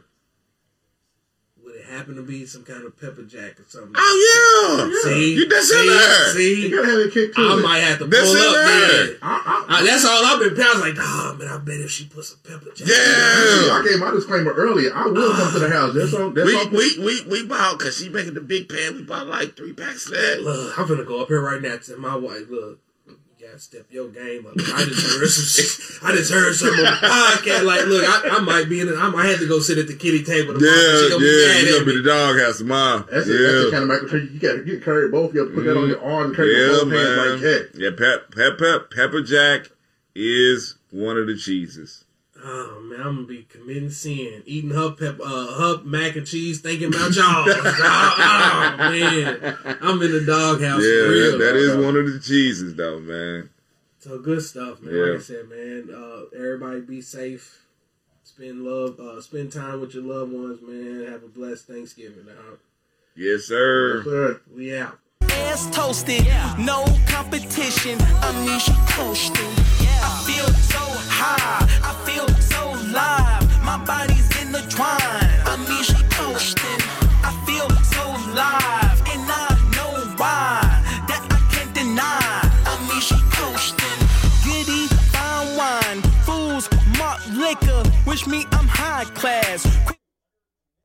Would 1.64 1.76
it 1.76 1.86
happen 1.86 2.16
to 2.16 2.22
be 2.24 2.46
some 2.46 2.64
kind 2.64 2.84
of 2.84 3.00
pepper 3.00 3.24
jack 3.24 3.60
or 3.60 3.64
something? 3.68 3.94
Oh 3.96 4.88
yeah. 5.02 5.12
See, 5.12 5.34
You- 5.36 5.48
that's 5.50 5.72
in 5.72 5.78
see, 5.78 5.88
there. 5.90 6.40
You 6.70 6.76
gotta 6.76 6.88
have 6.90 7.08
a 7.08 7.10
kick 7.12 7.34
to 7.36 7.42
I 7.42 7.58
it. 7.58 7.62
might 7.64 7.80
have 7.80 7.98
to 8.00 8.06
pull 8.06 8.10
That's 8.10 8.32
in 8.32 8.38
up 8.38 8.54
there. 8.54 9.06
there. 9.08 9.18
I, 9.24 9.66
I, 9.70 9.80
Uh, 9.80 9.84
that's 9.84 10.06
all 10.06 10.26
I've 10.26 10.40
been. 10.40 10.62
I 10.64 10.74
was 10.74 10.82
like, 10.82 10.96
oh 11.00 11.36
man, 11.40 11.48
I 11.48 11.58
bet 11.58 11.80
if 11.80 11.90
she 11.92 12.06
puts 12.06 12.30
some 12.30 12.40
pepper 12.44 12.72
jack. 12.76 12.88
Yeah, 12.88 12.96
I 12.96 13.86
gave 13.88 14.00
my 14.00 14.12
disclaimer 14.12 14.54
earlier. 14.54 14.94
I 14.96 15.06
will 15.08 15.34
come 15.34 15.54
to 15.54 15.60
the 15.60 15.70
house. 15.70 15.94
That's 15.96 16.14
on. 16.14 16.34
That's 16.36 16.46
We, 16.48 16.56
on. 16.56 16.72
we 16.72 17.00
we 17.00 17.22
we 17.26 17.46
bought 17.48 17.78
because 17.80 17.98
she 17.98 18.10
making 18.10 18.36
the 18.36 18.42
big 18.42 18.70
pan. 18.70 18.96
We 18.96 19.04
bought 19.04 19.26
like 19.28 19.56
three 19.58 19.74
packs 19.74 20.06
of 20.06 20.12
that. 20.14 20.42
Look, 20.44 20.78
I'm 20.80 20.88
gonna 20.88 21.04
go 21.04 21.22
up 21.22 21.28
here 21.30 21.42
right 21.42 21.62
now 21.62 21.78
to 21.78 21.98
my 21.98 22.16
wife. 22.16 22.46
Look, 22.50 22.78
you 22.78 22.85
gotta 23.56 23.64
step 23.64 23.86
your 23.90 24.10
game 24.10 24.45
up. 24.45 24.53
I 24.57 24.84
just 24.86 25.19
heard 25.19 25.27
some. 25.27 26.07
I 26.07 26.11
just 26.15 26.32
heard 26.32 26.53
some 26.56 26.69
on 26.69 26.77
the 26.77 27.07
podcast. 27.07 27.64
Like, 27.64 27.86
look, 27.86 28.03
I, 28.03 28.38
I 28.38 28.40
might 28.41 28.68
be 28.68 28.82
in. 28.82 28.90
it. 28.90 28.98
I 28.98 29.10
might 29.10 29.27
have 29.27 29.40
to 29.40 29.48
go 29.48 29.60
sit 29.60 29.77
at 29.77 29.88
the 29.88 29.95
kitty 29.95 30.23
table 30.23 30.53
tomorrow. 30.53 30.76
Yeah, 30.76 31.10
gonna 31.10 31.26
yeah. 31.26 31.32
You 31.32 31.68
at 31.68 31.73
gonna 31.73 31.86
be 31.86 31.95
me. 31.95 32.02
the 32.02 32.10
doghouse 32.10 32.57
tomorrow. 32.57 32.99
That's, 33.11 33.27
it. 33.27 33.40
that's 33.40 33.65
the 33.65 33.72
kind 33.72 33.84
of 33.84 33.90
microtransfer 33.90 34.34
you 34.34 34.40
got. 34.40 34.68
You 34.68 34.80
carry 34.80 35.10
both. 35.10 35.34
You 35.34 35.41
have 35.41 35.49
to 35.49 35.56
put 35.56 35.64
that 35.65 35.77
on 35.77 35.88
your 35.88 35.98
mm-hmm. 35.98 36.07
arm 36.07 36.26
and 36.27 36.36
carry 36.36 36.52
Yeah, 36.52 36.68
both 36.68 36.91
hands 36.91 36.91
man. 36.91 37.32
like 37.32 37.41
that. 37.41 37.69
Yeah, 37.76 37.90
pep, 37.91 38.36
pep, 38.36 38.60
pep, 38.60 38.91
pepper 38.91 39.22
jack 39.22 39.72
is 40.15 40.76
one 40.91 41.18
of 41.18 41.27
the 41.27 41.36
cheeses. 41.36 42.05
Oh 42.47 42.80
man, 42.80 42.99
I'm 42.99 43.15
gonna 43.15 43.27
be 43.27 43.41
committing 43.49 43.89
sin, 43.89 44.43
eating 44.45 44.69
her 44.69 44.91
pep, 44.91 45.19
uh, 45.19 45.53
her 45.57 45.84
mac 45.84 46.15
and 46.15 46.27
cheese, 46.27 46.61
thinking 46.61 46.89
about 46.89 47.15
y'all. 47.15 47.43
oh, 47.47 48.76
man, 48.77 49.57
I'm 49.81 49.99
in 49.99 50.11
the 50.11 50.23
doghouse 50.23 50.84
yeah, 50.84 51.05
for 51.05 51.09
real. 51.09 51.31
that, 51.31 51.38
that 51.39 51.55
is 51.55 51.73
dog. 51.73 51.85
one 51.85 51.95
of 51.95 52.05
the 52.05 52.19
cheeses, 52.19 52.76
though, 52.76 52.99
man. 52.99 53.49
So 53.97 54.19
good 54.19 54.43
stuff, 54.43 54.80
man. 54.84 54.93
Yeah. 54.93 55.01
Like 55.05 55.19
I 55.19 55.23
said, 55.23 55.49
man, 55.49 55.89
uh, 55.91 56.38
everybody 56.38 56.81
be 56.81 57.01
safe. 57.01 57.65
Spend 58.23 58.63
love, 58.63 58.99
uh, 58.99 59.19
spend 59.22 59.51
time 59.51 59.81
with 59.81 59.95
your 59.95 60.03
loved 60.03 60.31
ones, 60.31 60.59
man. 60.61 61.11
Have 61.11 61.23
a 61.23 61.27
blessed 61.27 61.65
Thanksgiving. 61.65 62.27
Now 62.27 62.57
Yes, 63.15 63.45
sir. 63.45 63.97
Yes, 63.97 64.05
sir. 64.05 64.41
we 64.55 64.77
out. 64.77 64.99
ass 65.31 65.67
toasted, 65.76 66.27
no 66.59 66.85
competition. 67.07 67.97
Anisha 67.97 68.76
coasting. 68.89 69.85
I 70.06 70.10
feel 70.27 70.48
so 70.73 70.84
high, 71.10 71.65
I 71.90 71.94
feel 72.06 72.27
so 72.53 72.61
live. 72.94 73.44
My 73.64 73.77
body's 73.84 74.30
in 74.40 74.52
the 74.52 74.61
twine. 74.69 75.30
I 75.52 75.56
mean, 75.68 75.84
she 75.84 75.98
posted. 76.14 76.80
I 77.30 77.32
feel 77.48 77.68
so 77.95 78.06
live, 78.41 78.98
and 79.14 79.26
I 79.26 79.49
know 79.76 79.91
why 80.22 80.61
that 81.10 81.23
I 81.38 81.40
can't 81.52 81.73
deny. 81.73 82.22
I 82.72 82.73
mean, 82.88 83.02
she 83.02 83.18
coasting. 83.34 83.99
Giddy, 84.45 84.86
fine 85.14 85.57
wine, 85.57 86.02
fools, 86.26 86.69
malt 86.99 87.22
liquor. 87.32 87.82
Wish 88.06 88.27
me 88.27 88.45
I'm 88.52 88.68
high 88.68 89.06
class. 89.15 89.65